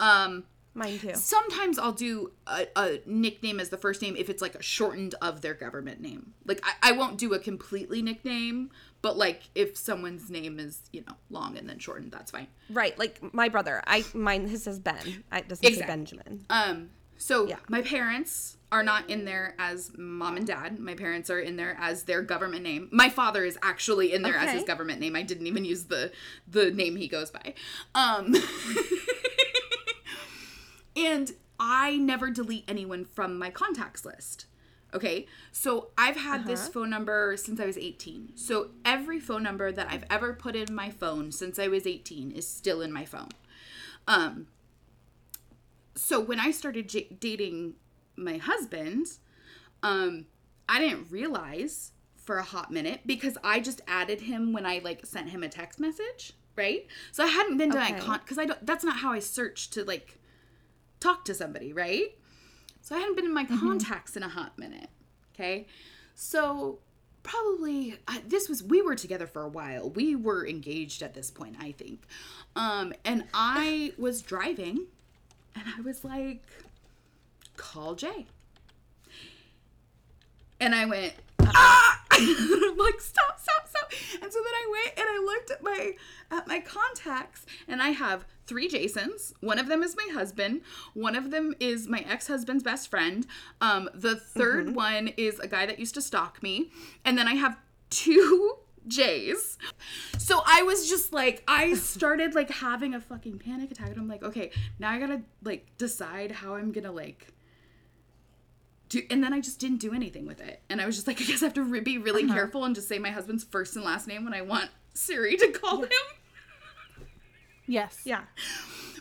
Um, 0.00 0.44
Mine 0.76 0.98
too. 0.98 1.14
sometimes 1.14 1.78
I'll 1.78 1.92
do 1.92 2.32
a, 2.48 2.66
a 2.76 2.98
nickname 3.06 3.60
as 3.60 3.68
the 3.68 3.76
first 3.76 4.02
name 4.02 4.16
if 4.16 4.28
it's 4.28 4.42
like 4.42 4.56
a 4.56 4.62
shortened 4.62 5.14
of 5.22 5.40
their 5.40 5.54
government 5.54 6.00
name. 6.00 6.34
Like 6.44 6.60
I, 6.64 6.90
I 6.90 6.92
won't 6.92 7.16
do 7.16 7.32
a 7.32 7.38
completely 7.38 8.02
nickname, 8.02 8.70
but 9.00 9.16
like 9.16 9.42
if 9.54 9.76
someone's 9.76 10.30
name 10.30 10.58
is 10.58 10.80
you 10.92 11.02
know 11.06 11.14
long 11.30 11.56
and 11.56 11.68
then 11.68 11.78
shortened, 11.78 12.10
that's 12.10 12.32
fine. 12.32 12.48
Right, 12.68 12.98
like 12.98 13.20
my 13.32 13.48
brother. 13.48 13.82
I 13.86 14.04
mine. 14.14 14.48
His 14.48 14.64
says 14.64 14.80
Ben. 14.80 15.22
I- 15.30 15.38
It 15.38 15.48
doesn't 15.48 15.64
Exactly. 15.64 15.80
say 15.82 15.86
Benjamin. 15.86 16.44
Um, 16.50 16.90
so 17.16 17.46
Yeah. 17.48 17.56
my 17.68 17.82
parents 17.82 18.56
are 18.72 18.82
not 18.82 19.08
in 19.08 19.24
there 19.24 19.54
as 19.58 19.92
mom 19.96 20.36
and 20.36 20.46
dad. 20.46 20.80
My 20.80 20.94
parents 20.94 21.30
are 21.30 21.38
in 21.38 21.56
there 21.56 21.76
as 21.78 22.04
their 22.04 22.22
government 22.22 22.62
name. 22.64 22.88
My 22.90 23.08
father 23.08 23.44
is 23.44 23.56
actually 23.62 24.12
in 24.12 24.22
there 24.22 24.36
as 24.36 24.50
his 24.52 24.64
government 24.64 24.98
name. 25.00 25.14
I 25.14 25.22
didn't 25.22 25.46
even 25.46 25.64
use 25.64 25.84
the 25.84 26.10
the 26.48 26.70
name 26.72 26.96
he 26.96 27.06
goes 27.08 27.30
by. 27.30 27.54
Um, 27.94 28.34
and 30.96 31.32
I 31.58 31.96
never 31.96 32.30
delete 32.30 32.64
anyone 32.68 33.04
from 33.04 33.38
my 33.38 33.50
contacts 33.50 34.04
list. 34.04 34.46
Okay, 34.92 35.26
so 35.50 35.88
I've 35.98 36.16
had 36.16 36.46
this 36.46 36.62
Uh-huh. 36.62 36.70
phone 36.70 36.90
number 36.90 37.36
since 37.36 37.58
I 37.58 37.66
was 37.66 37.76
18. 37.76 38.36
So 38.36 38.70
every 38.84 39.18
phone 39.18 39.42
number 39.42 39.72
that 39.72 39.88
I've 39.90 40.04
ever 40.08 40.32
put 40.32 40.54
in 40.54 40.72
my 40.72 40.90
phone 40.90 41.32
since 41.32 41.58
I 41.58 41.66
was 41.66 41.84
18 41.86 42.30
is 42.30 42.46
still 42.46 42.80
in 42.80 42.92
my 42.92 43.04
phone. 43.04 43.30
Um, 44.06 44.46
so 45.94 46.20
when 46.20 46.40
I 46.40 46.50
started 46.50 46.88
j- 46.88 47.08
dating 47.20 47.74
my 48.16 48.36
husband, 48.38 49.06
um, 49.82 50.26
I 50.68 50.78
didn't 50.80 51.10
realize 51.10 51.92
for 52.16 52.38
a 52.38 52.42
hot 52.42 52.70
minute 52.70 53.00
because 53.06 53.36
I 53.44 53.60
just 53.60 53.80
added 53.86 54.22
him 54.22 54.52
when 54.52 54.64
I 54.66 54.78
like 54.82 55.04
sent 55.06 55.30
him 55.30 55.42
a 55.42 55.48
text 55.48 55.78
message, 55.78 56.32
right? 56.56 56.86
So 57.12 57.22
I 57.24 57.28
hadn't 57.28 57.58
been 57.58 57.70
to 57.70 57.78
my 57.78 57.90
Okay. 57.90 58.00
con 58.00 58.20
because 58.20 58.38
I 58.38 58.46
don't. 58.46 58.64
That's 58.64 58.84
not 58.84 58.96
how 58.98 59.12
I 59.12 59.18
search 59.18 59.70
to 59.70 59.84
like 59.84 60.18
talk 61.00 61.24
to 61.26 61.34
somebody, 61.34 61.72
right? 61.72 62.16
So 62.80 62.94
I 62.96 62.98
hadn't 63.00 63.16
been 63.16 63.24
in 63.26 63.34
my 63.34 63.44
contacts 63.44 64.16
in 64.16 64.22
a 64.22 64.28
hot 64.28 64.58
minute. 64.58 64.88
Okay, 65.34 65.66
so 66.14 66.78
probably 67.22 67.98
uh, 68.06 68.18
this 68.26 68.48
was 68.48 68.62
we 68.62 68.80
were 68.82 68.94
together 68.94 69.26
for 69.26 69.42
a 69.42 69.48
while. 69.48 69.90
We 69.90 70.14
were 70.16 70.46
engaged 70.46 71.02
at 71.02 71.14
this 71.14 71.30
point, 71.30 71.56
I 71.60 71.72
think. 71.72 72.06
Um, 72.56 72.92
and 73.04 73.24
I 73.34 73.92
was 73.98 74.22
driving, 74.22 74.86
and 75.54 75.64
I 75.76 75.80
was 75.80 76.04
like, 76.04 76.46
"Call 77.56 77.94
Jay." 77.94 78.26
And 80.60 80.74
I 80.74 80.86
went, 80.86 81.14
ah! 81.40 82.00
I'm 82.12 82.76
like, 82.76 83.00
stop, 83.00 83.40
stop, 83.40 83.68
stop. 83.68 83.92
And 84.22 84.32
so 84.32 84.38
then 84.38 84.54
I 84.54 84.68
went 84.70 84.98
and 84.98 85.06
I 85.08 85.22
looked 85.24 85.50
at 85.50 85.62
my 85.62 85.94
at 86.30 86.46
my 86.46 86.60
contacts 86.60 87.44
and 87.68 87.82
I 87.82 87.90
have 87.90 88.24
three 88.46 88.68
Jasons. 88.68 89.34
One 89.40 89.58
of 89.58 89.66
them 89.66 89.82
is 89.82 89.96
my 89.96 90.08
husband. 90.12 90.62
One 90.94 91.16
of 91.16 91.30
them 91.30 91.54
is 91.60 91.88
my 91.88 92.04
ex-husband's 92.08 92.62
best 92.62 92.88
friend. 92.88 93.26
Um, 93.60 93.88
the 93.94 94.14
3rd 94.14 94.74
one 94.74 95.08
is 95.16 95.38
a 95.40 95.48
guy 95.48 95.66
that 95.66 95.78
used 95.78 95.94
to 95.94 96.02
stalk 96.02 96.42
me. 96.42 96.70
And 97.04 97.18
then 97.18 97.26
I 97.26 97.34
have 97.34 97.56
two 97.90 98.58
J's. 98.86 99.58
So 100.18 100.42
I 100.44 100.62
was 100.62 100.88
just 100.88 101.12
like, 101.12 101.42
I 101.48 101.74
started 101.74 102.34
like 102.34 102.50
having 102.50 102.94
a 102.94 103.00
fucking 103.00 103.38
panic 103.38 103.70
attack. 103.70 103.88
And 103.88 103.98
I'm 103.98 104.08
like, 104.08 104.22
okay, 104.22 104.50
now 104.78 104.90
I 104.90 104.98
gotta 104.98 105.22
like 105.42 105.66
decide 105.78 106.32
how 106.32 106.54
I'm 106.54 106.72
gonna 106.72 106.92
like 106.92 107.28
do. 108.88 109.02
And 109.10 109.22
then 109.22 109.32
I 109.32 109.40
just 109.40 109.58
didn't 109.58 109.78
do 109.78 109.92
anything 109.94 110.26
with 110.26 110.40
it. 110.40 110.62
And 110.68 110.80
I 110.80 110.86
was 110.86 110.96
just 110.96 111.06
like, 111.06 111.20
I 111.20 111.24
guess 111.24 111.42
I 111.42 111.46
have 111.46 111.54
to 111.54 111.80
be 111.82 111.98
really 111.98 112.24
uh-huh. 112.24 112.34
careful 112.34 112.64
and 112.64 112.74
just 112.74 112.88
say 112.88 112.98
my 112.98 113.10
husband's 113.10 113.44
first 113.44 113.76
and 113.76 113.84
last 113.84 114.06
name 114.06 114.24
when 114.24 114.34
I 114.34 114.42
want 114.42 114.70
Siri 114.94 115.36
to 115.36 115.50
call 115.52 115.82
him. 115.82 115.90
Yes. 117.66 118.00
Yeah. 118.04 118.22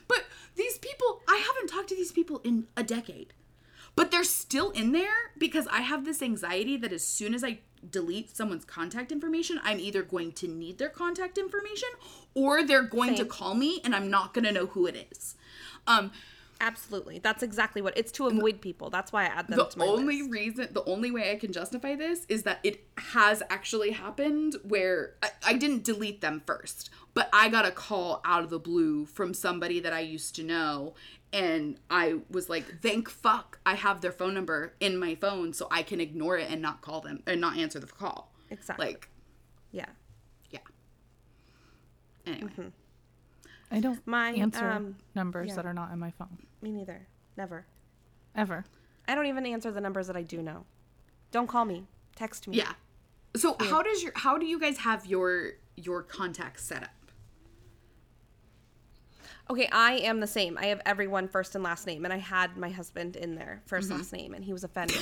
But 0.08 0.24
these 0.56 0.78
people, 0.78 1.22
I 1.28 1.38
haven't 1.38 1.68
talked 1.68 1.90
to 1.90 1.96
these 1.96 2.12
people 2.12 2.40
in 2.44 2.68
a 2.78 2.84
decade. 2.84 3.34
But 3.96 4.10
they're 4.10 4.24
still 4.24 4.72
in 4.72 4.92
there 4.92 5.32
because 5.38 5.68
I 5.68 5.82
have 5.82 6.04
this 6.06 6.22
anxiety 6.22 6.78
that 6.78 6.92
as 6.92 7.06
soon 7.06 7.36
as 7.36 7.44
I 7.44 7.60
delete 7.90 8.36
someone's 8.36 8.66
contact 8.66 9.12
information, 9.12 9.60
I'm 9.64 9.80
either 9.80 10.04
going 10.04 10.32
to 10.34 10.48
need 10.48 10.78
their 10.78 10.90
contact 10.90 11.38
information 11.38 11.90
or 12.34 12.64
they're 12.64 12.84
going 12.84 13.16
to 13.16 13.26
call 13.26 13.54
me 13.56 13.82
and 13.84 13.96
I'm 13.96 14.10
not 14.10 14.34
going 14.34 14.46
to 14.46 14.52
know 14.52 14.68
who 14.68 14.86
it 14.86 15.08
is. 15.12 15.36
Um, 15.88 16.12
Absolutely. 16.62 17.20
That's 17.20 17.44
exactly 17.44 17.82
what 17.82 17.98
it's 17.98 18.12
to 18.14 18.28
avoid 18.28 18.62
people. 18.62 18.90
That's 18.90 19.12
why 19.12 19.24
I 19.24 19.26
add 19.26 19.48
them 19.48 19.58
the 19.58 19.66
to 19.66 19.80
my 19.80 19.86
only 19.86 20.20
list. 20.22 20.32
reason 20.32 20.68
the 20.72 20.84
only 20.86 21.12
way 21.12 21.32
i 21.32 21.36
can 21.36 21.52
justify 21.52 21.96
this 21.96 22.26
is 22.30 22.44
that 22.44 22.60
it 22.64 22.86
has 22.98 23.44
actually 23.50 23.92
happened 23.92 24.56
where 24.64 25.16
I, 25.22 25.30
I 25.48 25.54
didn't 25.54 25.84
delete 25.84 26.22
them 26.22 26.42
first 26.46 26.90
but 27.14 27.28
i 27.34 27.50
got 27.50 27.66
a 27.66 27.72
call 27.72 28.22
out 28.24 28.44
of 28.44 28.50
the 28.50 28.60
blue 28.60 29.06
from 29.06 29.34
somebody 29.34 29.80
that 29.82 29.92
i 29.92 30.00
used 30.00 30.36
to 30.36 30.44
know 30.44 30.94
and 31.34 31.78
i 31.90 32.20
was 32.30 32.48
like 32.50 32.82
thank 32.82 33.10
fuck 33.10 33.60
i 33.66 33.74
have 33.74 34.00
their 34.02 34.12
phone 34.12 34.34
number 34.34 34.74
in 34.80 34.98
my 34.98 35.16
phone 35.16 35.52
so 35.52 35.68
i 35.72 35.82
can 35.84 36.00
ignore 36.00 36.38
it 36.38 36.50
and 36.50 36.62
not 36.62 36.82
call 36.82 37.02
them 37.02 37.22
and 37.28 37.42
not 37.42 37.58
answer 37.58 37.80
the 37.80 37.88
call 37.88 38.32
Exactly. 38.50 38.86
like 38.86 39.10
Yeah. 39.72 39.88
yeah 40.52 40.60
anyway 42.26 42.72
I 43.72 43.80
don't 43.80 44.06
My, 44.06 44.30
answer 44.34 44.70
um, 44.70 44.98
numbers 45.16 45.50
yeah. 45.50 45.56
that 45.56 45.66
are 45.66 45.74
not 45.74 45.92
in 45.92 45.98
my 45.98 46.12
phone 46.12 46.38
Me 46.62 46.72
neither. 46.72 47.08
Never. 47.36 47.66
ever. 48.36 48.66
I 49.08 49.16
don't 49.16 49.26
even 49.26 49.48
answer 49.48 49.72
the 49.72 49.82
numbers 49.82 50.06
that 50.06 50.16
I 50.16 50.22
do 50.22 50.44
know. 50.44 50.66
Don't 51.32 51.48
call 51.48 51.66
me. 51.66 51.88
Text 52.16 52.48
me. 52.48 52.58
yeah 52.58 52.74
so 53.36 53.56
how 53.60 53.82
does 53.82 54.04
your 54.04 54.12
how 54.16 54.38
do 54.38 54.46
you 54.46 54.60
guys 54.60 54.78
have 54.78 55.08
your 55.08 55.54
your 55.76 56.04
contacts 56.04 56.64
set 56.64 56.84
up 56.84 56.90
Okay, 59.50 59.68
I 59.72 59.94
am 59.96 60.20
the 60.22 60.28
same. 60.28 60.58
I 60.58 60.68
have 60.68 60.82
everyone 60.86 61.28
first 61.28 61.54
and 61.56 61.64
last 61.64 61.86
name, 61.86 62.06
and 62.06 62.14
I 62.14 62.18
had 62.18 62.56
my 62.58 62.70
husband 62.70 63.16
in 63.16 63.36
there 63.36 63.62
1st 63.70 63.80
Mm-hmm. 63.84 63.92
last 63.98 64.14
name, 64.14 64.34
and 64.34 64.44
he 64.44 64.54
was 64.54 64.64
offended, 64.64 65.02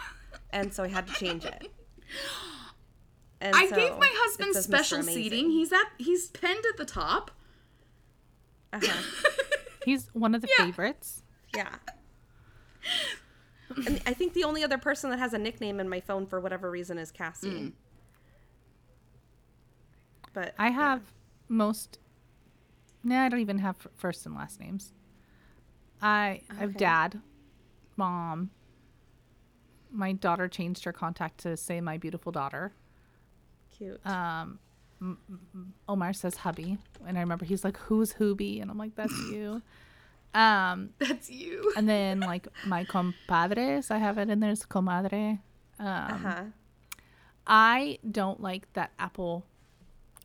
and 0.50 0.72
so 0.72 0.82
I 0.82 0.88
had 0.88 1.06
to 1.06 1.12
change 1.14 1.44
it. 1.44 1.68
And 3.40 3.54
I 3.54 3.66
so 3.68 3.76
gave 3.76 3.98
my 3.98 4.08
husband 4.10 4.54
special 4.56 5.02
seating. 5.02 5.50
He's 5.50 5.72
at 5.72 5.86
he's 5.98 6.28
pinned 6.28 6.64
at 6.70 6.76
the 6.78 6.84
top. 6.84 7.30
Uh-huh. 8.72 9.02
He's 9.84 10.08
one 10.14 10.34
of 10.34 10.40
the 10.42 10.48
Yeah. 10.58 10.64
favorites. 10.66 11.22
Yeah. 11.54 11.74
And 13.86 14.00
I 14.06 14.14
think 14.14 14.32
the 14.32 14.44
only 14.44 14.62
other 14.64 14.78
person 14.78 15.10
that 15.10 15.18
has 15.18 15.34
a 15.34 15.38
nickname 15.38 15.80
in 15.80 15.88
my 15.88 15.98
phone 16.00 16.24
for 16.26 16.38
whatever 16.40 16.70
reason 16.70 16.98
is 16.98 17.10
Cassie. 17.10 17.48
Mm. 17.50 17.72
But 20.32 20.54
I 20.58 20.70
have 20.70 21.02
most. 21.48 21.98
Nah, 23.04 23.22
I 23.24 23.28
don't 23.28 23.40
even 23.40 23.58
have 23.58 23.76
first 23.96 24.26
and 24.26 24.34
last 24.34 24.60
names. 24.60 24.92
I 26.00 26.40
I 26.50 26.54
have 26.54 26.76
dad, 26.76 27.20
mom. 27.96 28.50
My 29.90 30.12
daughter 30.12 30.48
changed 30.48 30.84
her 30.84 30.92
contact 30.92 31.38
to 31.38 31.56
say 31.56 31.80
my 31.80 31.98
beautiful 31.98 32.32
daughter. 32.32 32.72
cute. 33.76 34.04
Um, 34.06 34.58
Omar 35.88 36.12
says 36.12 36.36
hubby, 36.36 36.78
and 37.06 37.18
I 37.18 37.20
remember 37.20 37.44
he's 37.44 37.64
like, 37.64 37.76
"Who's 37.76 38.14
Hubie?" 38.14 38.62
And 38.62 38.70
I'm 38.70 38.78
like, 38.78 38.94
"That's 38.94 39.12
you." 39.30 39.62
Um, 40.34 40.94
That's 40.98 41.28
you. 41.30 41.74
and 41.76 41.86
then 41.86 42.20
like 42.20 42.48
my 42.64 42.84
compadres, 42.86 43.90
I 43.90 43.98
have 43.98 44.16
it 44.16 44.30
in 44.30 44.40
there's 44.40 44.64
comadre. 44.64 45.40
Um, 45.78 45.86
uh-huh. 45.86 46.42
I 47.46 47.98
don't 48.10 48.40
like 48.40 48.72
that 48.72 48.92
Apple 48.98 49.44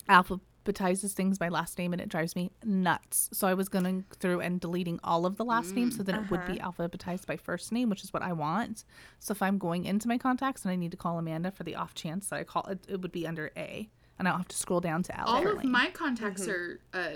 Apple 0.07 0.39
alphabetizes 0.67 1.13
things 1.13 1.37
by 1.37 1.49
last 1.49 1.77
name 1.77 1.93
and 1.93 2.01
it 2.01 2.09
drives 2.09 2.35
me 2.35 2.51
nuts. 2.63 3.29
So 3.33 3.47
I 3.47 3.53
was 3.53 3.69
going 3.69 4.05
through 4.19 4.41
and 4.41 4.59
deleting 4.59 4.99
all 5.03 5.25
of 5.25 5.37
the 5.37 5.45
last 5.45 5.73
names 5.73 5.97
so 5.97 6.03
then 6.03 6.15
it 6.15 6.31
would 6.31 6.45
be 6.45 6.55
alphabetized 6.59 7.25
by 7.25 7.37
first 7.37 7.71
name, 7.71 7.89
which 7.89 8.03
is 8.03 8.13
what 8.13 8.21
I 8.21 8.33
want. 8.33 8.83
So 9.19 9.31
if 9.31 9.41
I'm 9.41 9.57
going 9.57 9.85
into 9.85 10.07
my 10.07 10.17
contacts 10.17 10.63
and 10.63 10.71
I 10.71 10.75
need 10.75 10.91
to 10.91 10.97
call 10.97 11.17
Amanda 11.17 11.51
for 11.51 11.63
the 11.63 11.75
off 11.75 11.93
chance 11.93 12.29
that 12.29 12.39
I 12.39 12.43
call 12.43 12.63
it, 12.63 12.79
it 12.87 13.01
would 13.01 13.11
be 13.11 13.27
under 13.27 13.51
A. 13.57 13.89
And 14.19 14.27
I 14.27 14.31
don't 14.31 14.39
have 14.39 14.47
to 14.49 14.57
scroll 14.57 14.81
down 14.81 15.03
to 15.03 15.19
Al. 15.19 15.27
All 15.27 15.41
for 15.43 15.51
of 15.51 15.63
my 15.63 15.89
contacts 15.91 16.47
are 16.47 16.79
uh, 16.93 17.09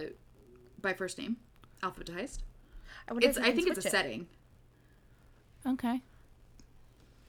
by 0.79 0.93
first 0.93 1.17
name, 1.17 1.37
alphabetized. 1.81 2.39
I, 3.09 3.15
It's 3.21 3.37
I 3.37 3.51
think 3.51 3.69
it's 3.69 3.83
a 3.83 3.87
it. 3.87 3.91
setting. 3.91 4.27
Okay. 5.67 6.01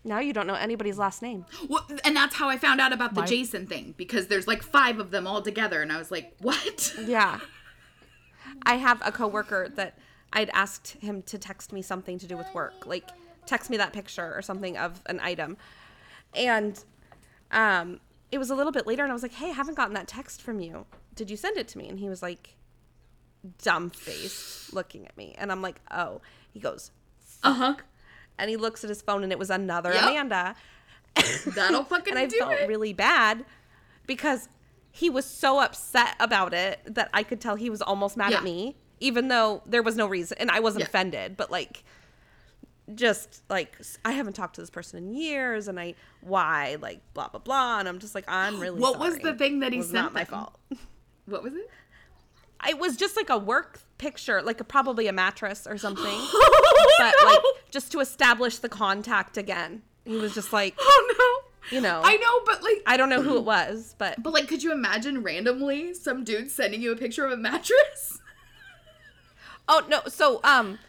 Now 0.05 0.19
you 0.19 0.33
don't 0.33 0.47
know 0.47 0.55
anybody's 0.55 0.99
last 0.99 1.23
name. 1.23 1.45
Well, 1.69 1.87
and 2.05 2.17
that's 2.17 2.35
how 2.35 2.49
I 2.49 2.59
found 2.59 2.81
out 2.81 2.93
about 2.93 3.15
the 3.15 3.21
My- 3.21 3.27
Jason 3.27 3.67
thing 3.67 3.95
because 3.97 4.27
there's 4.27 4.49
like 4.49 4.63
five 4.63 4.99
of 4.99 5.11
them 5.11 5.27
all 5.27 5.43
together, 5.43 5.81
and 5.83 5.93
I 5.93 5.99
was 5.99 6.11
like, 6.11 6.35
"What?" 6.41 6.95
Yeah. 7.07 7.39
I 8.65 8.77
have 8.77 9.01
a 9.05 9.13
coworker 9.13 9.69
that 9.77 9.99
I'd 10.33 10.51
asked 10.51 10.97
him 11.01 11.23
to 11.23 11.39
text 11.39 11.73
me 11.73 11.83
something 11.83 12.19
to 12.19 12.27
do 12.27 12.37
with 12.37 12.47
work, 12.55 12.87
like 12.87 13.09
text 13.47 13.71
me 13.71 13.77
that 13.77 13.93
picture 13.93 14.35
or 14.37 14.43
something 14.43 14.77
of 14.77 15.01
an 15.07 15.21
item. 15.21 15.57
And 16.35 16.83
um 17.51 18.01
it 18.31 18.39
was 18.39 18.51
a 18.51 18.55
little 18.55 18.73
bit 18.73 18.87
later 18.87 19.03
and 19.03 19.13
I 19.13 19.15
was 19.15 19.23
like, 19.23 19.33
"Hey, 19.35 19.51
I 19.51 19.53
haven't 19.53 19.75
gotten 19.77 19.95
that 19.95 20.09
text 20.09 20.41
from 20.43 20.61
you. 20.61 20.87
Did 21.15 21.31
you 21.31 21.37
send 21.37 21.57
it 21.59 21.69
to 21.69 21.79
me?" 21.79 21.89
And 21.89 21.99
he 21.99 22.09
was 22.09 22.23
like 22.23 22.57
dumb 23.63 23.91
faced 23.91 24.73
looking 24.73 25.07
at 25.07 25.17
me. 25.17 25.35
And 25.39 25.51
I'm 25.53 25.63
like, 25.63 25.81
"Oh." 25.91 26.21
He 26.53 26.61
goes, 26.61 26.91
Uh 27.43 27.55
huh. 27.55 27.75
And 28.39 28.49
he 28.51 28.57
looks 28.57 28.83
at 28.85 28.89
his 28.91 29.03
phone 29.03 29.23
and 29.23 29.33
it 29.33 29.39
was 29.39 29.51
another 29.51 29.93
Yep. 29.93 30.03
Amanda. 30.03 30.55
That'll 31.55 31.85
fucking 31.85 32.17
and 32.17 32.19
I 32.19 32.29
felt 32.29 32.53
it. 32.53 32.69
really 32.69 32.93
bad 32.93 33.45
because 34.07 34.49
he 34.91 35.11
was 35.11 35.25
so 35.25 35.61
upset 35.61 36.15
about 36.21 36.53
it 36.55 36.81
that 36.87 37.11
I 37.15 37.23
could 37.23 37.41
tell 37.41 37.57
he 37.57 37.71
was 37.71 37.83
almost 37.83 38.17
mad 38.17 38.31
Yeah. 38.33 38.39
at 38.39 38.45
me, 38.45 38.77
even 39.01 39.29
though 39.29 39.63
there 39.67 39.83
was 39.83 39.97
no 39.97 40.07
reason, 40.07 40.39
and 40.41 40.51
I 40.51 40.61
wasn't 40.61 40.81
Yeah. 40.81 40.87
offended, 40.89 41.37
but 41.37 41.51
like, 41.51 41.85
just 42.95 43.43
like 43.49 43.77
I 44.05 44.13
haven't 44.13 44.33
talked 44.35 44.57
to 44.57 44.61
this 44.61 44.71
person 44.71 44.99
in 44.99 45.15
years, 45.15 45.69
and 45.69 45.79
I 45.79 45.95
why 46.21 46.77
like 46.81 47.01
blah 47.15 47.29
blah 47.29 47.41
blah, 47.41 47.79
and 47.79 47.89
I'm 47.89 47.99
just 48.01 48.15
like 48.15 48.25
I'm 48.29 48.59
really. 48.61 48.81
What 48.81 48.99
was 48.99 49.19
the 49.19 49.35
thing 49.35 49.61
that 49.61 49.73
he 49.73 49.79
It 49.79 49.83
was 49.83 49.91
sent 49.91 50.05
Not 50.05 50.13
my 50.15 50.25
fault. 50.25 50.59
what 51.27 51.43
was 51.43 51.55
it? 51.55 51.71
It 52.69 52.79
was 52.79 52.97
just 52.97 53.17
like 53.17 53.31
a 53.31 53.39
work 53.39 53.81
picture, 53.99 54.43
like 54.43 54.61
a, 54.61 54.65
probably 54.65 55.07
a 55.09 55.13
mattress 55.13 55.67
or 55.67 55.79
something, 55.79 56.05
oh, 56.07 56.87
but 56.99 57.15
no. 57.23 57.31
like 57.31 57.41
just 57.71 57.93
to 57.93 58.01
establish 58.01 58.59
the 58.59 58.69
contact 58.69 59.37
again. 59.37 59.83
He 60.05 60.17
was 60.17 60.35
just 60.35 60.53
like, 60.53 60.75
oh 60.79 61.43
no. 61.71 61.77
you 61.77 61.81
know, 61.81 62.01
I 62.05 62.17
know, 62.17 62.41
but 62.45 62.63
like, 62.63 62.83
I 62.87 62.97
don't 62.97 63.09
know 63.09 63.23
who 63.23 63.37
it 63.37 63.45
was, 63.45 63.95
but 63.99 64.23
but 64.23 64.33
like, 64.33 64.49
could 64.49 64.63
you 64.63 64.73
imagine 64.73 65.23
randomly 65.23 65.95
some 65.95 66.25
dude 66.25 66.51
sending 66.51 66.83
you 66.83 66.93
a 66.93 66.97
picture 66.97 67.25
of 67.25 67.33
a 67.33 67.37
mattress? 67.37 68.19
Oh 69.69 69.81
no! 69.89 70.01
So, 70.09 70.41
um, 70.43 70.81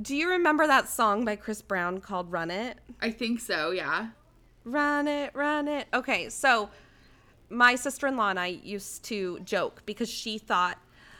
do 0.00 0.16
you 0.16 0.30
remember 0.30 0.66
that 0.66 0.88
song 0.88 1.26
by 1.26 1.36
Chris 1.36 1.60
Brown 1.60 2.00
called 2.00 2.32
"Run 2.32 2.50
It"? 2.50 2.78
I 3.02 3.10
think 3.10 3.38
so. 3.38 3.70
Yeah. 3.70 4.08
Run 4.64 5.06
it, 5.06 5.30
run 5.34 5.68
it. 5.68 5.88
Okay, 5.92 6.30
so 6.30 6.70
my 7.50 7.74
sister-in-law 7.74 8.30
and 8.30 8.40
I 8.40 8.46
used 8.46 9.04
to 9.04 9.40
joke 9.40 9.82
because 9.84 10.08
she 10.08 10.38
thought 10.38 10.78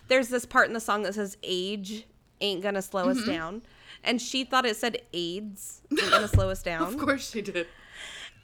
there's 0.08 0.28
this 0.28 0.44
part 0.46 0.68
in 0.68 0.74
the 0.74 0.80
song 0.80 1.02
that 1.04 1.14
says 1.14 1.36
"age 1.42 2.04
ain't 2.40 2.62
gonna 2.62 2.82
slow 2.82 3.06
Mm-hmm. 3.06 3.18
us 3.20 3.26
down," 3.26 3.62
and 4.02 4.20
she 4.20 4.44
thought 4.44 4.66
it 4.66 4.76
said 4.76 4.98
"AIDS 5.12 5.80
ain't 5.90 6.10
gonna 6.10 6.28
slow 6.28 6.50
us 6.50 6.62
down." 6.70 6.82
Of 6.82 6.98
course 6.98 7.30
she 7.30 7.40
did. 7.42 7.66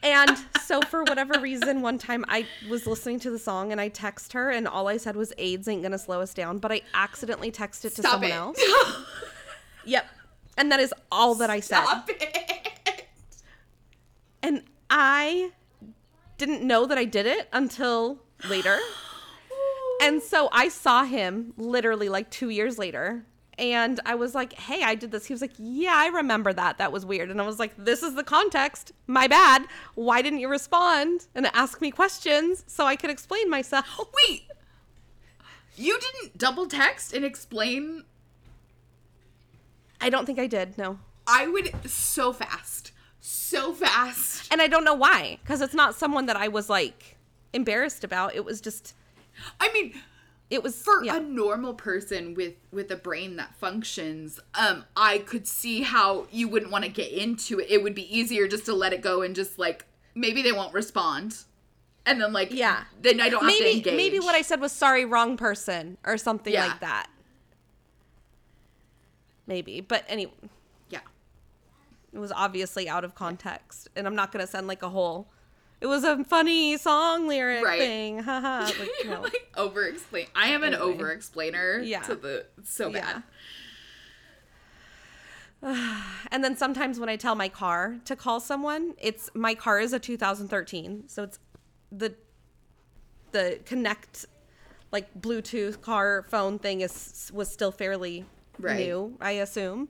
And 0.03 0.39
so 0.63 0.81
for 0.89 1.03
whatever 1.05 1.39
reason, 1.41 1.83
one 1.83 1.99
time 1.99 2.25
I 2.29 2.47
was 2.71 2.87
listening 2.87 3.21
to 3.21 3.31
the 3.31 3.39
song 3.39 3.71
and 3.73 3.81
I 3.81 3.89
text 3.89 4.33
her 4.33 4.51
and 4.51 4.67
all 4.67 4.89
I 4.89 4.97
said 4.97 5.15
was 5.17 5.33
AIDS 5.37 5.69
ain't 5.69 5.83
gonna 5.83 5.99
slow 5.99 6.21
us 6.23 6.33
down, 6.33 6.59
but 6.59 6.73
I 6.73 6.81
accidentally 6.95 7.53
texted 7.53 7.85
it 7.87 7.95
to 7.97 8.03
Stop 8.03 8.13
someone 8.13 8.31
it. 8.31 8.35
else. 8.35 8.61
Yep. 9.87 10.07
And 10.59 10.71
that 10.73 10.79
is 10.81 10.93
all 11.11 11.35
that 11.37 11.49
I 11.49 11.61
said. 11.61 11.83
Stop 11.83 12.09
it. 12.11 13.07
And 14.43 14.63
I 14.91 15.53
didn't 16.37 16.63
know 16.63 16.85
that 16.87 16.99
I 16.99 17.05
did 17.05 17.25
it 17.27 17.49
until 17.53 18.19
later. 18.49 18.79
And 20.01 20.23
so 20.23 20.49
I 20.53 20.69
saw 20.69 21.05
him 21.05 21.53
literally 21.57 22.09
like 22.09 22.31
two 22.31 22.49
years 22.49 22.79
later. 22.79 23.25
And 23.59 24.01
I 24.07 24.15
was 24.15 24.35
like, 24.35 24.55
hey, 24.55 24.83
I 24.83 24.95
did 24.95 25.11
this. 25.11 25.27
He 25.27 25.35
was 25.35 25.43
like, 25.43 25.53
yeah, 25.59 25.93
I 25.95 26.07
remember 26.07 26.53
that. 26.55 26.79
That 26.79 26.93
was 26.93 27.05
weird. 27.05 27.31
And 27.31 27.41
I 27.41 27.47
was 27.47 27.59
like, 27.59 27.75
this 27.77 28.03
is 28.03 28.15
the 28.15 28.25
context. 28.25 28.93
My 29.07 29.27
bad. 29.27 29.67
Why 29.95 30.23
didn't 30.23 30.39
you 30.39 30.49
respond 30.49 31.27
and 31.35 31.47
ask 31.53 31.81
me 31.83 31.91
questions 31.91 32.65
so 32.67 32.87
I 32.87 32.97
could 32.97 33.11
explain 33.11 33.51
myself? 33.51 33.87
Wait. 34.29 34.45
You 35.77 35.99
didn't 36.01 36.39
double 36.39 36.67
text 36.67 37.13
and 37.13 37.25
explain 37.25 38.05
I 40.01 40.09
don't 40.11 40.25
think 40.25 40.39
I 40.39 40.47
did. 40.47 40.79
No. 40.79 40.99
I 41.27 41.47
would 41.47 41.91
so 41.91 42.33
fast. 42.33 42.93
So 43.21 43.73
fast. 43.73 44.51
And 44.51 44.63
I 44.63 44.67
don't 44.67 44.85
know 44.85 44.95
why, 44.95 45.39
because 45.43 45.61
it's 45.61 45.75
not 45.75 45.95
someone 45.95 46.27
that 46.27 46.37
I 46.37 46.49
was 46.49 46.71
like 46.71 47.19
embarrassed 47.53 48.03
about. 48.03 48.35
It 48.35 48.45
was 48.45 48.61
just, 48.61 48.95
I 49.59 49.73
mean, 49.73 49.95
it 50.51 50.63
was 50.63 50.83
for 50.83 51.05
yeah. 51.05 51.17
a 51.17 51.21
normal 51.21 51.75
person 51.75 52.35
with 52.35 52.55
with 52.73 52.91
a 52.91 52.97
brain 52.97 53.37
that 53.37 53.55
functions, 53.55 54.41
um, 54.55 54.85
I 54.97 55.19
could 55.19 55.47
see 55.47 55.83
how 55.83 56.27
you 56.31 56.49
wouldn't 56.49 56.73
want 56.73 56.85
to 56.85 56.91
get 56.91 57.13
into 57.13 57.61
it. 57.61 57.71
It 57.71 57.83
would 57.83 57.95
be 57.95 58.17
easier 58.17 58.49
just 58.49 58.65
to 58.67 58.75
let 58.75 58.93
it 58.93 59.01
go 59.01 59.23
and 59.23 59.35
just 59.35 59.59
like 59.59 59.85
maybe 60.15 60.43
they 60.43 60.53
won't 60.53 60.75
respond. 60.75 61.37
And 62.07 62.21
then 62.21 62.33
like 62.33 62.53
Yeah. 62.53 62.85
then 63.01 63.21
I 63.21 63.29
don't 63.29 63.43
have 63.45 63.53
to 63.53 63.59
maybe 63.63 63.77
engage. 63.79 63.97
maybe 63.97 64.19
what 64.19 64.35
I 64.35 64.43
said 64.43 64.61
was 64.61 64.73
sorry, 64.73 65.05
wrong 65.05 65.37
person 65.37 65.99
or 66.05 66.17
something 66.19 66.53
Yeah. 66.53 66.67
like 66.67 66.81
that. 66.81 67.09
Maybe, 69.47 69.81
but 69.81 70.05
anyway, 70.09 70.33
Yeah. 70.89 71.01
it 72.13 72.19
was 72.19 72.33
obviously 72.33 72.89
out 72.89 73.05
of 73.05 73.15
context, 73.15 73.89
and 73.97 74.07
I'm 74.07 74.15
not 74.15 74.33
gonna 74.33 74.47
send 74.47 74.67
like 74.67 74.83
a 74.83 74.89
whole. 74.89 75.29
It 75.81 75.87
was 75.87 76.05
a 76.05 76.23
funny 76.25 76.77
song 76.77 77.27
lyric 77.27 77.65
Right. 77.65 77.79
thing, 77.81 78.19
haha. 78.19 78.65
Like, 78.79 78.91
no. 79.07 79.21
like 79.23 79.51
over 79.57 79.85
explain. 79.87 80.27
I 80.35 80.49
am 80.49 80.63
an 80.63 80.75
Anyway. 80.75 80.93
over 80.93 81.11
explainer. 81.11 81.79
Yeah. 81.81 82.03
To 82.03 82.15
the 82.15 82.47
so 82.65 82.91
bad. 82.93 83.23
And 86.33 86.43
then 86.45 86.57
sometimes 86.57 86.99
when 86.99 87.09
I 87.09 87.17
tell 87.17 87.35
my 87.35 87.49
car 87.49 87.97
to 88.07 88.17
call 88.17 88.41
someone, 88.41 88.95
it's 88.99 89.31
my 89.35 89.55
car 89.55 89.79
is 89.81 89.93
a 89.93 89.99
2013, 89.99 91.05
so 91.07 91.23
it's 91.25 91.39
the 91.93 92.15
the 93.33 93.61
connect 93.65 94.27
like 94.93 95.13
Bluetooth 95.21 95.81
car 95.81 96.25
phone 96.29 96.59
thing 96.59 96.81
is 96.81 97.31
was 97.35 97.51
still 97.51 97.71
fairly 97.73 98.25
Right. 98.59 98.79
new, 98.79 99.17
I 99.21 99.33
assume. 99.33 99.89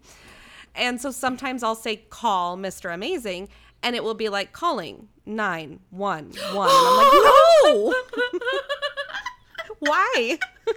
And 0.75 1.01
so 1.01 1.11
sometimes 1.11 1.63
I'll 1.63 1.75
say 1.75 1.97
call 1.97 2.57
Mr. 2.57 2.93
Amazing 2.93 3.49
and 3.83 3.97
it 3.97 4.05
will 4.05 4.15
be 4.15 4.29
like 4.29 4.53
calling 4.53 5.09
911 5.27 6.27
and 6.27 6.39
I'm 6.39 6.57
like 6.57 7.13
no. 7.65 7.95
Why? 9.81 10.39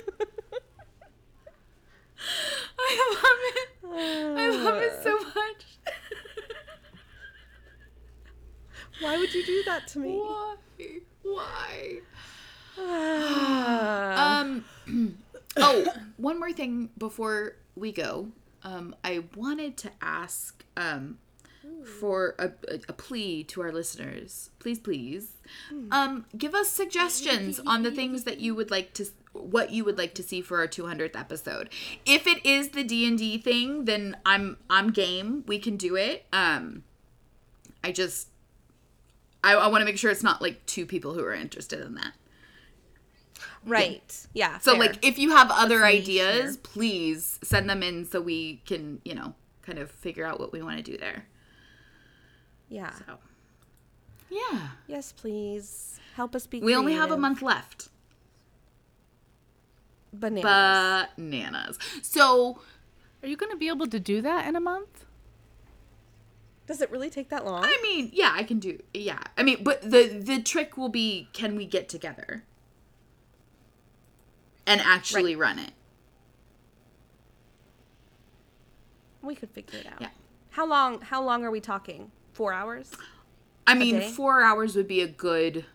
I 2.80 3.14
love 3.14 3.42
it. 3.56 3.70
I 4.38 4.50
love 4.64 4.82
it 4.82 5.04
so 5.04 5.18
much. 5.18 5.64
Why 9.02 9.18
would 9.18 9.34
you 9.34 9.46
do 9.46 9.64
that 9.66 9.88
to 9.90 10.00
me? 10.00 10.18
Why? 10.18 10.56
Why? 11.24 12.00
Um. 14.44 14.66
oh, 15.58 15.86
one 16.18 16.40
more 16.40 16.52
thing 16.52 16.90
before 16.98 17.56
we 17.76 17.92
go. 17.92 18.30
Um, 18.64 18.96
I 19.04 19.24
wanted 19.36 19.78
to 19.78 19.92
ask 20.02 20.64
um, 20.78 21.20
for 21.84 22.36
a, 22.40 22.52
a, 22.68 22.80
a 22.90 22.94
plea 22.94 23.44
to 23.46 23.62
our 23.62 23.72
listeners. 23.72 24.50
Please, 24.60 24.80
please, 24.80 25.34
um, 25.92 26.26
give 26.38 26.54
us 26.56 26.70
suggestions 26.70 27.60
on 27.66 27.84
the 27.84 27.92
things 27.92 28.24
that 28.24 28.40
you 28.40 28.56
would 28.56 28.72
like 28.72 28.94
to, 28.94 29.06
what 29.34 29.72
you 29.72 29.84
would 29.84 29.98
like 29.98 30.14
to 30.16 30.24
see 30.24 30.42
for 30.42 30.60
our 30.60 30.68
200th 30.68 31.20
episode. 31.20 31.70
If 32.06 32.28
it 32.28 32.46
is 32.46 32.70
the 32.70 32.84
D 32.84 33.08
and 33.08 33.18
D 33.18 33.38
thing, 33.38 33.86
then 33.86 34.18
I'm 34.26 34.58
I'm 34.70 34.92
game. 34.92 35.44
We 35.48 35.60
can 35.60 35.78
do 35.78 35.96
it. 35.96 36.26
Um, 36.32 36.84
I 37.84 37.92
just, 37.92 38.30
I, 39.44 39.54
I 39.56 39.68
want 39.68 39.82
to 39.82 39.86
make 39.86 39.98
sure 39.98 40.12
it's 40.12 40.24
not 40.24 40.42
like 40.42 40.66
two 40.66 40.86
people 40.86 41.14
who 41.14 41.24
are 41.24 41.34
interested 41.34 41.82
in 41.82 41.96
that. 41.96 42.14
right. 43.66 44.28
Yeah. 44.34 44.60
So 44.60 44.72
fair. 44.72 44.80
like 44.80 45.06
if 45.06 45.18
you 45.18 45.32
have 45.36 45.50
other 45.52 45.84
ideas, 45.84 46.58
please 46.58 47.40
send 47.44 47.70
them 47.70 47.84
in 47.84 48.06
so 48.06 48.22
we 48.22 48.62
can, 48.66 49.02
you 49.04 49.16
know, 49.16 49.34
kind 49.62 49.80
of 49.80 49.92
figure 49.92 50.26
out 50.26 50.40
what 50.40 50.52
we 50.54 50.62
want 50.62 50.78
to 50.78 50.84
do 50.84 50.98
there. 50.98 51.26
Yeah. 52.74 52.92
So 53.06 53.18
Yeah. 54.30 54.70
Yes, 54.88 55.12
please. 55.12 56.00
Help 56.16 56.36
us 56.36 56.48
be 56.48 56.60
We 56.60 56.76
only 56.76 56.94
have 56.94 57.12
a 57.12 57.18
month 57.18 57.42
left. 57.42 57.90
Bananas. 60.12 61.08
Bananas. 61.16 61.80
So 62.02 62.60
Are 63.22 63.28
you 63.28 63.38
going 63.38 63.52
to 63.52 63.58
be 63.58 63.68
able 63.68 63.88
to 63.88 64.00
do 64.00 64.22
that 64.22 64.48
in 64.48 64.56
a 64.56 64.60
month? 64.60 65.06
Does 66.66 66.82
it 66.82 66.90
really 66.92 67.10
take 67.10 67.30
that 67.30 67.46
long? 67.46 67.64
I 67.64 67.78
mean, 67.84 68.10
yeah, 68.14 68.32
I 68.34 68.44
can 68.44 68.60
do 68.60 68.80
yeah. 68.94 69.20
I 69.38 69.44
mean, 69.44 69.64
but 69.64 69.82
the 69.82 70.08
the 70.08 70.42
trick 70.42 70.78
will 70.78 70.90
be 70.90 71.28
can 71.34 71.56
we 71.56 71.66
get 71.66 71.90
together? 71.90 72.44
And 74.66 74.80
actually 74.80 75.36
run 75.36 75.60
it. 75.60 75.74
we 79.22 79.36
could 79.36 79.52
figure 79.52 79.80
it 79.80 79.86
out. 79.86 80.02
Yeah. 80.02 80.10
How 80.52 80.66
long 80.66 81.02
how 81.02 81.24
long 81.24 81.44
are 81.44 81.52
we 81.52 81.60
talking? 81.60 82.12
4 82.34 82.54
hours? 82.54 82.92
I 83.66 83.76
mean, 83.76 84.00
day? 84.00 84.10
4 84.12 84.42
hours 84.42 84.76
would 84.76 84.88
be 84.88 85.02
a 85.02 85.08
good 85.08 85.66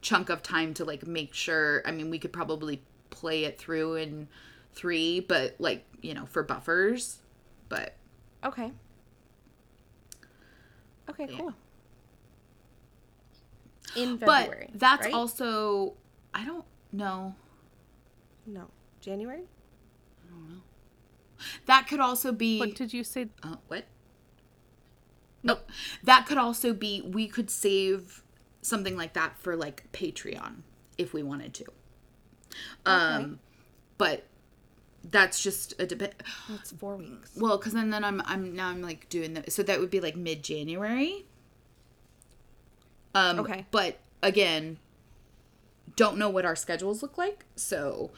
chunk 0.00 0.28
of 0.28 0.42
time 0.42 0.74
to 0.74 0.84
like 0.84 1.06
make 1.06 1.34
sure. 1.34 1.82
I 1.86 1.90
mean, 1.92 2.10
we 2.10 2.18
could 2.18 2.32
probably 2.32 2.82
play 3.10 3.44
it 3.44 3.58
through 3.58 3.94
in 3.94 4.28
3, 4.74 5.20
but 5.20 5.56
like, 5.58 5.84
you 6.02 6.14
know, 6.14 6.26
for 6.26 6.42
buffers. 6.42 7.20
But 7.68 7.94
Okay. 8.44 8.72
Okay, 11.08 11.26
Yeah. 11.30 11.38
cool. 11.38 11.54
In 13.96 14.16
but 14.18 14.44
February. 14.46 14.70
that's 14.74 15.06
right? 15.06 15.14
also 15.14 15.94
I 16.34 16.44
don't 16.44 16.64
know. 16.92 17.34
No. 18.46 18.68
January? 19.00 19.42
I 20.26 20.30
don't 20.30 20.48
know. 20.50 20.60
That 21.66 21.88
could 21.88 22.00
also 22.00 22.32
be 22.32 22.58
What 22.58 22.74
did 22.74 22.92
you 22.92 23.02
say? 23.04 23.28
Uh, 23.42 23.56
what? 23.68 23.84
No, 25.42 25.58
that 26.02 26.26
could 26.26 26.38
also 26.38 26.72
be. 26.72 27.00
We 27.02 27.28
could 27.28 27.50
save 27.50 28.22
something 28.62 28.96
like 28.96 29.12
that 29.14 29.38
for 29.38 29.56
like 29.56 29.90
Patreon 29.92 30.62
if 30.96 31.12
we 31.12 31.22
wanted 31.22 31.54
to. 31.54 31.64
Um, 32.84 33.38
but 33.98 34.24
that's 35.04 35.40
just 35.42 35.74
a 35.80 35.86
debate. 35.86 36.14
That's 36.48 36.72
4 36.72 36.96
weeks. 36.96 37.30
Well, 37.36 37.56
because 37.56 37.72
then 37.72 37.90
then 37.90 38.04
I'm 38.04 38.20
I'm 38.24 38.54
now 38.54 38.68
I'm 38.68 38.82
like 38.82 39.08
doing 39.08 39.34
the 39.34 39.50
so 39.50 39.62
that 39.62 39.78
would 39.80 39.90
be 39.90 40.00
like 40.00 40.16
mid 40.16 40.42
January. 40.42 41.24
Um, 43.14 43.38
Okay. 43.40 43.66
But 43.70 43.98
again, 44.22 44.78
don't 45.96 46.18
know 46.18 46.28
what 46.28 46.44
our 46.44 46.56
schedules 46.56 47.02
look 47.02 47.16
like, 47.18 47.44
so. 47.56 48.10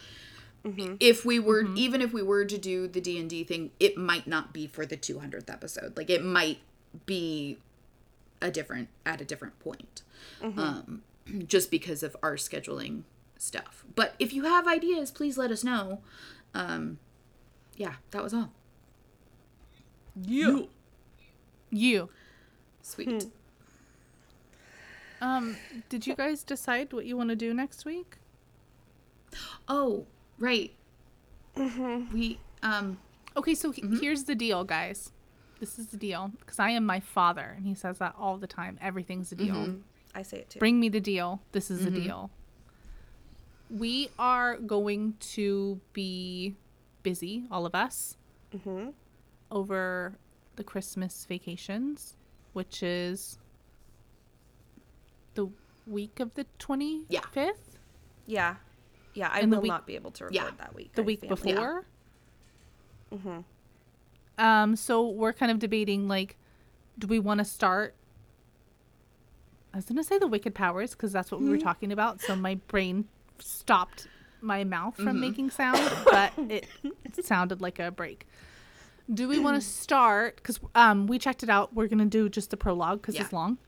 If 1.01 1.24
we 1.24 1.38
were, 1.38 1.64
even 1.74 2.02
if 2.02 2.12
we 2.12 2.20
were 2.22 2.44
to 2.44 2.59
do 2.59 2.86
the 2.86 3.01
D 3.01 3.18
and 3.18 3.30
D 3.30 3.44
thing, 3.44 3.70
it 3.80 3.97
might 3.97 4.26
not 4.26 4.52
be 4.52 4.66
for 4.66 4.84
the 4.84 4.94
200th 4.97 5.48
episode. 5.48 5.97
Like 5.97 6.10
it 6.10 6.22
might 6.22 6.59
be 7.06 7.58
a 8.42 8.50
different 8.50 8.88
at 9.04 9.20
a 9.20 9.24
different 9.24 9.58
point, 9.58 10.02
um, 10.42 11.02
just 11.46 11.70
because 11.70 12.02
of 12.02 12.16
our 12.22 12.36
scheduling 12.36 13.02
stuff. 13.38 13.84
But 13.94 14.14
if 14.18 14.32
you 14.32 14.44
have 14.44 14.66
ideas, 14.66 15.10
please 15.10 15.36
let 15.38 15.50
us 15.50 15.62
know. 15.64 16.00
Um, 16.54 16.98
yeah, 17.76 17.94
that 18.12 18.22
was 18.22 18.34
all. 18.34 18.50
You. 20.20 20.68
You. 21.70 22.08
Sweet. 22.82 23.26
Um, 25.20 25.56
did 25.88 26.06
you 26.06 26.14
guys 26.16 26.42
decide 26.42 26.92
what 26.92 27.04
you 27.04 27.16
want 27.16 27.28
to 27.28 27.36
do 27.36 27.52
next 27.54 27.84
week? 27.84 28.16
Oh, 29.68 30.06
right. 30.38 30.72
We 32.12 32.38
um 32.62 32.98
Okay, 33.36 33.54
so 33.54 33.70
he- 33.70 33.82
here's 34.00 34.24
the 34.24 34.34
deal, 34.34 34.64
guys. 34.64 35.12
This 35.60 35.78
is 35.78 35.88
the 35.88 35.96
deal 35.96 36.32
because 36.40 36.58
I 36.58 36.70
am 36.70 36.84
my 36.84 37.00
father, 37.00 37.54
and 37.56 37.66
he 37.66 37.74
says 37.74 37.98
that 37.98 38.14
all 38.18 38.36
the 38.38 38.46
time. 38.46 38.78
Everything's 38.80 39.30
a 39.30 39.36
deal. 39.36 39.54
Mm-hmm. 39.54 39.80
I 40.14 40.22
say 40.22 40.38
it 40.38 40.50
too. 40.50 40.58
Bring 40.58 40.80
me 40.80 40.88
the 40.88 41.00
deal. 41.00 41.40
This 41.52 41.70
is 41.70 41.84
the 41.84 41.90
mm-hmm. 41.90 42.02
deal. 42.02 42.30
We 43.68 44.08
are 44.18 44.56
going 44.56 45.14
to 45.20 45.80
be 45.92 46.56
busy, 47.02 47.44
all 47.50 47.66
of 47.66 47.74
us, 47.74 48.16
mm-hmm. 48.52 48.88
over 49.50 50.14
the 50.56 50.64
Christmas 50.64 51.24
vacations, 51.28 52.16
which 52.52 52.82
is 52.82 53.38
the 55.34 55.48
week 55.86 56.20
of 56.20 56.34
the 56.34 56.46
25th? 56.58 57.04
Yeah. 57.08 57.20
Yeah. 58.26 58.54
Yeah, 59.14 59.30
I 59.32 59.40
And 59.40 59.52
will 59.52 59.60
week- 59.60 59.68
not 59.68 59.86
be 59.86 59.94
able 59.94 60.10
to 60.12 60.24
record 60.24 60.34
Yeah, 60.34 60.50
that 60.58 60.74
week. 60.74 60.92
the 60.94 61.02
week 61.02 61.20
family. 61.20 61.52
before. 61.52 61.84
Um, 64.40 64.74
so 64.74 65.08
we're 65.08 65.32
kind 65.34 65.52
of 65.52 65.58
debating 65.58 66.08
like, 66.08 66.36
do 66.98 67.06
we 67.06 67.18
want 67.18 67.38
to 67.38 67.44
start? 67.44 67.94
I 69.72 69.76
was 69.76 69.84
gonna 69.84 70.02
say 70.02 70.18
the 70.18 70.26
Wicked 70.26 70.54
Powers 70.54 70.92
because 70.92 71.12
that's 71.12 71.30
what 71.30 71.40
we 71.40 71.48
were 71.48 71.58
talking 71.58 71.92
about. 71.92 72.20
So 72.20 72.34
my 72.34 72.56
brain 72.66 73.04
stopped 73.38 74.08
my 74.40 74.64
mouth 74.64 74.96
from 74.96 75.20
making 75.20 75.50
sound, 75.50 75.78
but 76.06 76.32
it 76.48 76.66
sounded 77.24 77.60
like 77.60 77.78
a 77.78 77.90
break. 77.90 78.26
Do 79.12 79.28
we 79.28 79.38
want 79.38 79.60
to 79.60 79.66
start? 79.68 80.36
Because 80.36 80.58
um, 80.74 81.06
we 81.06 81.18
checked 81.18 81.42
it 81.42 81.48
out. 81.50 81.74
We're 81.74 81.86
gonna 81.86 82.06
do 82.06 82.28
just 82.28 82.50
the 82.50 82.56
prologue 82.56 83.00
because 83.02 83.14
it's 83.14 83.30
Yeah. 83.32 83.38
long. 83.38 83.58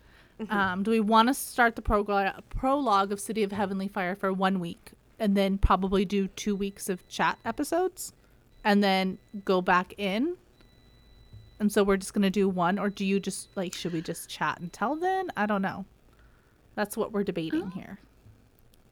Um, 0.50 0.82
do 0.82 0.90
we 0.90 0.98
want 0.98 1.28
to 1.28 1.34
start 1.34 1.76
the 1.76 1.82
prog- 1.82 2.42
prologue 2.50 3.12
of 3.12 3.20
City 3.20 3.44
of 3.44 3.52
Heavenly 3.52 3.86
Fire 3.86 4.16
for 4.16 4.32
one 4.32 4.58
week, 4.58 4.90
and 5.20 5.36
then 5.36 5.56
probably 5.56 6.04
do 6.04 6.26
two 6.28 6.56
weeks 6.56 6.88
of 6.88 7.06
chat 7.06 7.38
episodes, 7.44 8.12
and 8.64 8.82
then 8.82 9.18
go 9.44 9.60
back 9.62 9.94
in? 9.98 10.36
And 11.62 11.70
so 11.70 11.84
we're 11.84 11.96
just 11.96 12.12
gonna 12.12 12.28
do 12.28 12.48
one, 12.48 12.76
or 12.76 12.90
do 12.90 13.04
you 13.06 13.20
just 13.20 13.56
like? 13.56 13.72
Should 13.72 13.92
we 13.92 14.00
just 14.02 14.28
chat 14.28 14.58
until 14.58 14.96
then? 14.96 15.30
I 15.36 15.46
don't 15.46 15.62
know. 15.62 15.84
That's 16.74 16.96
what 16.96 17.12
we're 17.12 17.22
debating 17.22 17.70
here. 17.70 18.00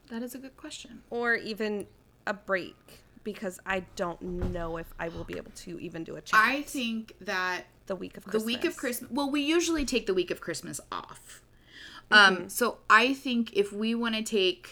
That 0.08 0.22
is 0.22 0.36
a 0.36 0.38
good 0.38 0.56
question. 0.56 1.02
or 1.10 1.34
even 1.34 1.88
a 2.28 2.32
break 2.32 2.76
because 3.24 3.58
I 3.66 3.80
don't 3.96 4.22
know 4.22 4.76
if 4.76 4.86
I 5.00 5.08
will 5.08 5.24
be 5.24 5.36
able 5.36 5.50
to 5.50 5.80
even 5.80 6.04
do 6.04 6.14
a 6.14 6.20
chat 6.20 6.38
I 6.40 6.62
think 6.62 7.14
that 7.22 7.64
the 7.86 7.96
week 7.96 8.16
of 8.16 8.22
the 8.22 8.30
Christmas. 8.30 8.46
week 8.46 8.64
of 8.64 8.76
Christmas. 8.76 9.10
Well, 9.10 9.28
we 9.28 9.40
usually 9.40 9.84
take 9.84 10.06
the 10.06 10.14
week 10.14 10.30
of 10.30 10.40
Christmas 10.40 10.80
off. 10.92 11.42
Um, 12.12 12.48
so 12.48 12.78
I 12.88 13.14
think 13.14 13.52
if 13.54 13.72
we 13.72 13.96
want 13.96 14.14
to 14.14 14.22
take 14.22 14.70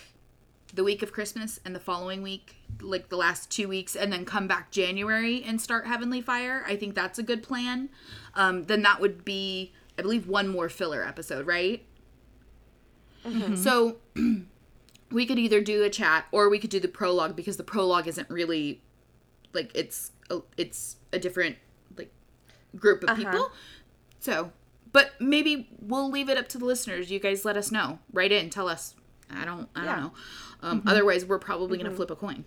the 0.73 0.85
week 0.85 1.03
of 1.03 1.11
Christmas 1.11 1.59
and 1.65 1.75
the 1.75 1.81
following 1.81 2.23
week, 2.23 2.58
like 2.81 3.09
the 3.09 3.17
last 3.17 3.51
two 3.51 3.69
weeks, 3.69 3.97
and 3.97 4.13
then 4.13 4.25
come 4.25 4.47
back 4.47 4.71
January 4.71 5.43
and 5.43 5.61
start 5.61 5.87
Heavenly 5.87 6.21
Fire, 6.21 6.65
I 6.67 6.77
think 6.77 6.95
that's 6.95 7.19
a 7.19 7.23
good 7.23 7.43
plan. 7.43 7.89
Um, 8.35 8.65
then 8.65 8.83
that 8.83 9.01
would 9.01 9.25
be, 9.25 9.73
I 9.99 10.03
believe, 10.03 10.29
one 10.29 10.49
more 10.49 10.69
filler 10.69 11.05
episode, 11.05 11.47
right? 11.47 11.85
So 13.57 13.97
we 15.11 15.27
could 15.27 15.39
either 15.39 15.61
do 15.61 15.83
a 15.83 15.91
chat 15.91 16.25
or 16.33 16.49
we 16.49 16.59
could 16.59 16.71
do 16.71 16.81
the 16.81 16.89
prologue 16.89 17.37
because 17.37 17.59
the 17.59 17.65
prologue 17.65 18.07
isn't 18.09 18.31
really 18.31 18.81
like 19.53 19.71
it's 19.75 20.13
a, 20.31 20.39
it's 20.57 20.97
a 21.13 21.19
different 21.19 21.57
like 21.99 22.11
group 22.77 23.03
of 23.05 23.17
people. 23.17 23.51
So, 24.21 24.53
but 24.93 25.13
maybe 25.21 25.69
we'll 25.81 26.11
leave 26.11 26.31
it 26.31 26.39
up 26.39 26.49
to 26.51 26.59
the 26.59 26.65
listeners. 26.65 27.11
You 27.11 27.19
guys 27.21 27.45
let 27.45 27.57
us 27.59 27.71
know. 27.71 27.99
Write 28.13 28.33
in, 28.33 28.49
tell 28.49 28.69
us. 28.69 28.95
I 29.31 29.45
don't 29.45 29.69
I 29.77 29.85
Yeah. 29.85 29.95
don't 29.97 30.05
know. 30.05 30.13
Um, 30.63 30.83
Otherwise, 30.87 31.27
we're 31.27 31.39
probably 31.39 31.77
gonna 31.77 31.91
flip 31.91 32.11
a 32.11 32.17
coin. 32.17 32.45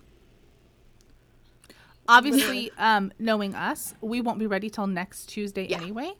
Obviously, 2.08 2.70
um, 2.78 3.12
knowing 3.18 3.54
us, 3.54 3.94
we 4.00 4.20
won't 4.20 4.38
be 4.38 4.46
ready 4.46 4.68
till 4.70 4.86
next 4.86 5.26
Tuesday 5.26 5.66
Yeah. 5.68 5.78
anyway. 5.78 6.12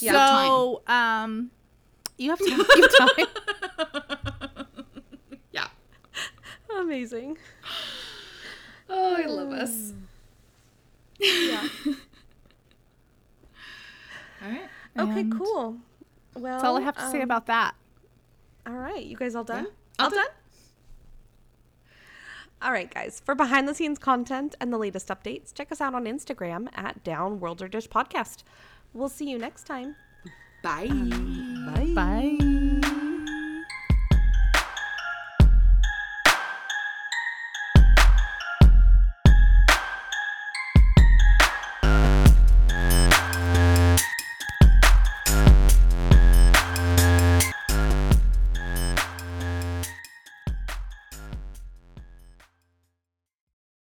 Yeah. 0.00 0.12
So, 0.12 0.82
um, 0.86 1.50
you 2.18 2.30
have 2.30 2.38
time. 2.38 2.64
You 2.76 2.88
have 2.88 3.16
time. 3.16 4.66
Yeah. 5.52 5.66
Amazing. 6.78 7.38
Oh, 8.94 9.16
I 9.16 9.24
love 9.24 9.52
us. 9.52 9.94
Yeah. 11.18 11.66
All 14.42 14.50
right. 14.50 14.68
Okay, 14.98 15.24
cool. 15.30 15.76
Well, 16.34 16.52
That's 16.52 16.64
all 16.64 16.76
I 16.76 16.80
have 16.82 16.96
to 16.96 17.08
say 17.10 17.18
um, 17.18 17.22
about 17.22 17.46
that. 17.46 17.74
All 18.66 18.74
right, 18.74 19.02
you 19.02 19.16
guys 19.16 19.34
all 19.34 19.44
done? 19.44 19.64
Yeah. 19.64 19.70
All 19.98 20.06
All 20.06 20.10
done? 20.10 20.26
All 22.62 22.72
right, 22.72 22.92
guys. 22.92 23.20
For 23.24 23.34
behind 23.34 23.68
the 23.68 23.74
scenes 23.74 23.98
content 23.98 24.54
and 24.60 24.72
the 24.72 24.78
latest 24.78 25.08
updates, 25.08 25.52
check 25.52 25.72
us 25.72 25.80
out 25.80 25.94
on 25.94 26.04
Instagram 26.04 26.68
at 26.74 27.02
Downworlder 27.02 27.68
Dish 27.70 27.88
Podcast. 27.88 28.44
We'll 28.94 29.08
see 29.08 29.28
you 29.28 29.38
next 29.38 29.64
time. 29.64 29.96
Bye. 30.62 30.86
Bye. 30.86 31.92
Bye. 31.94 32.51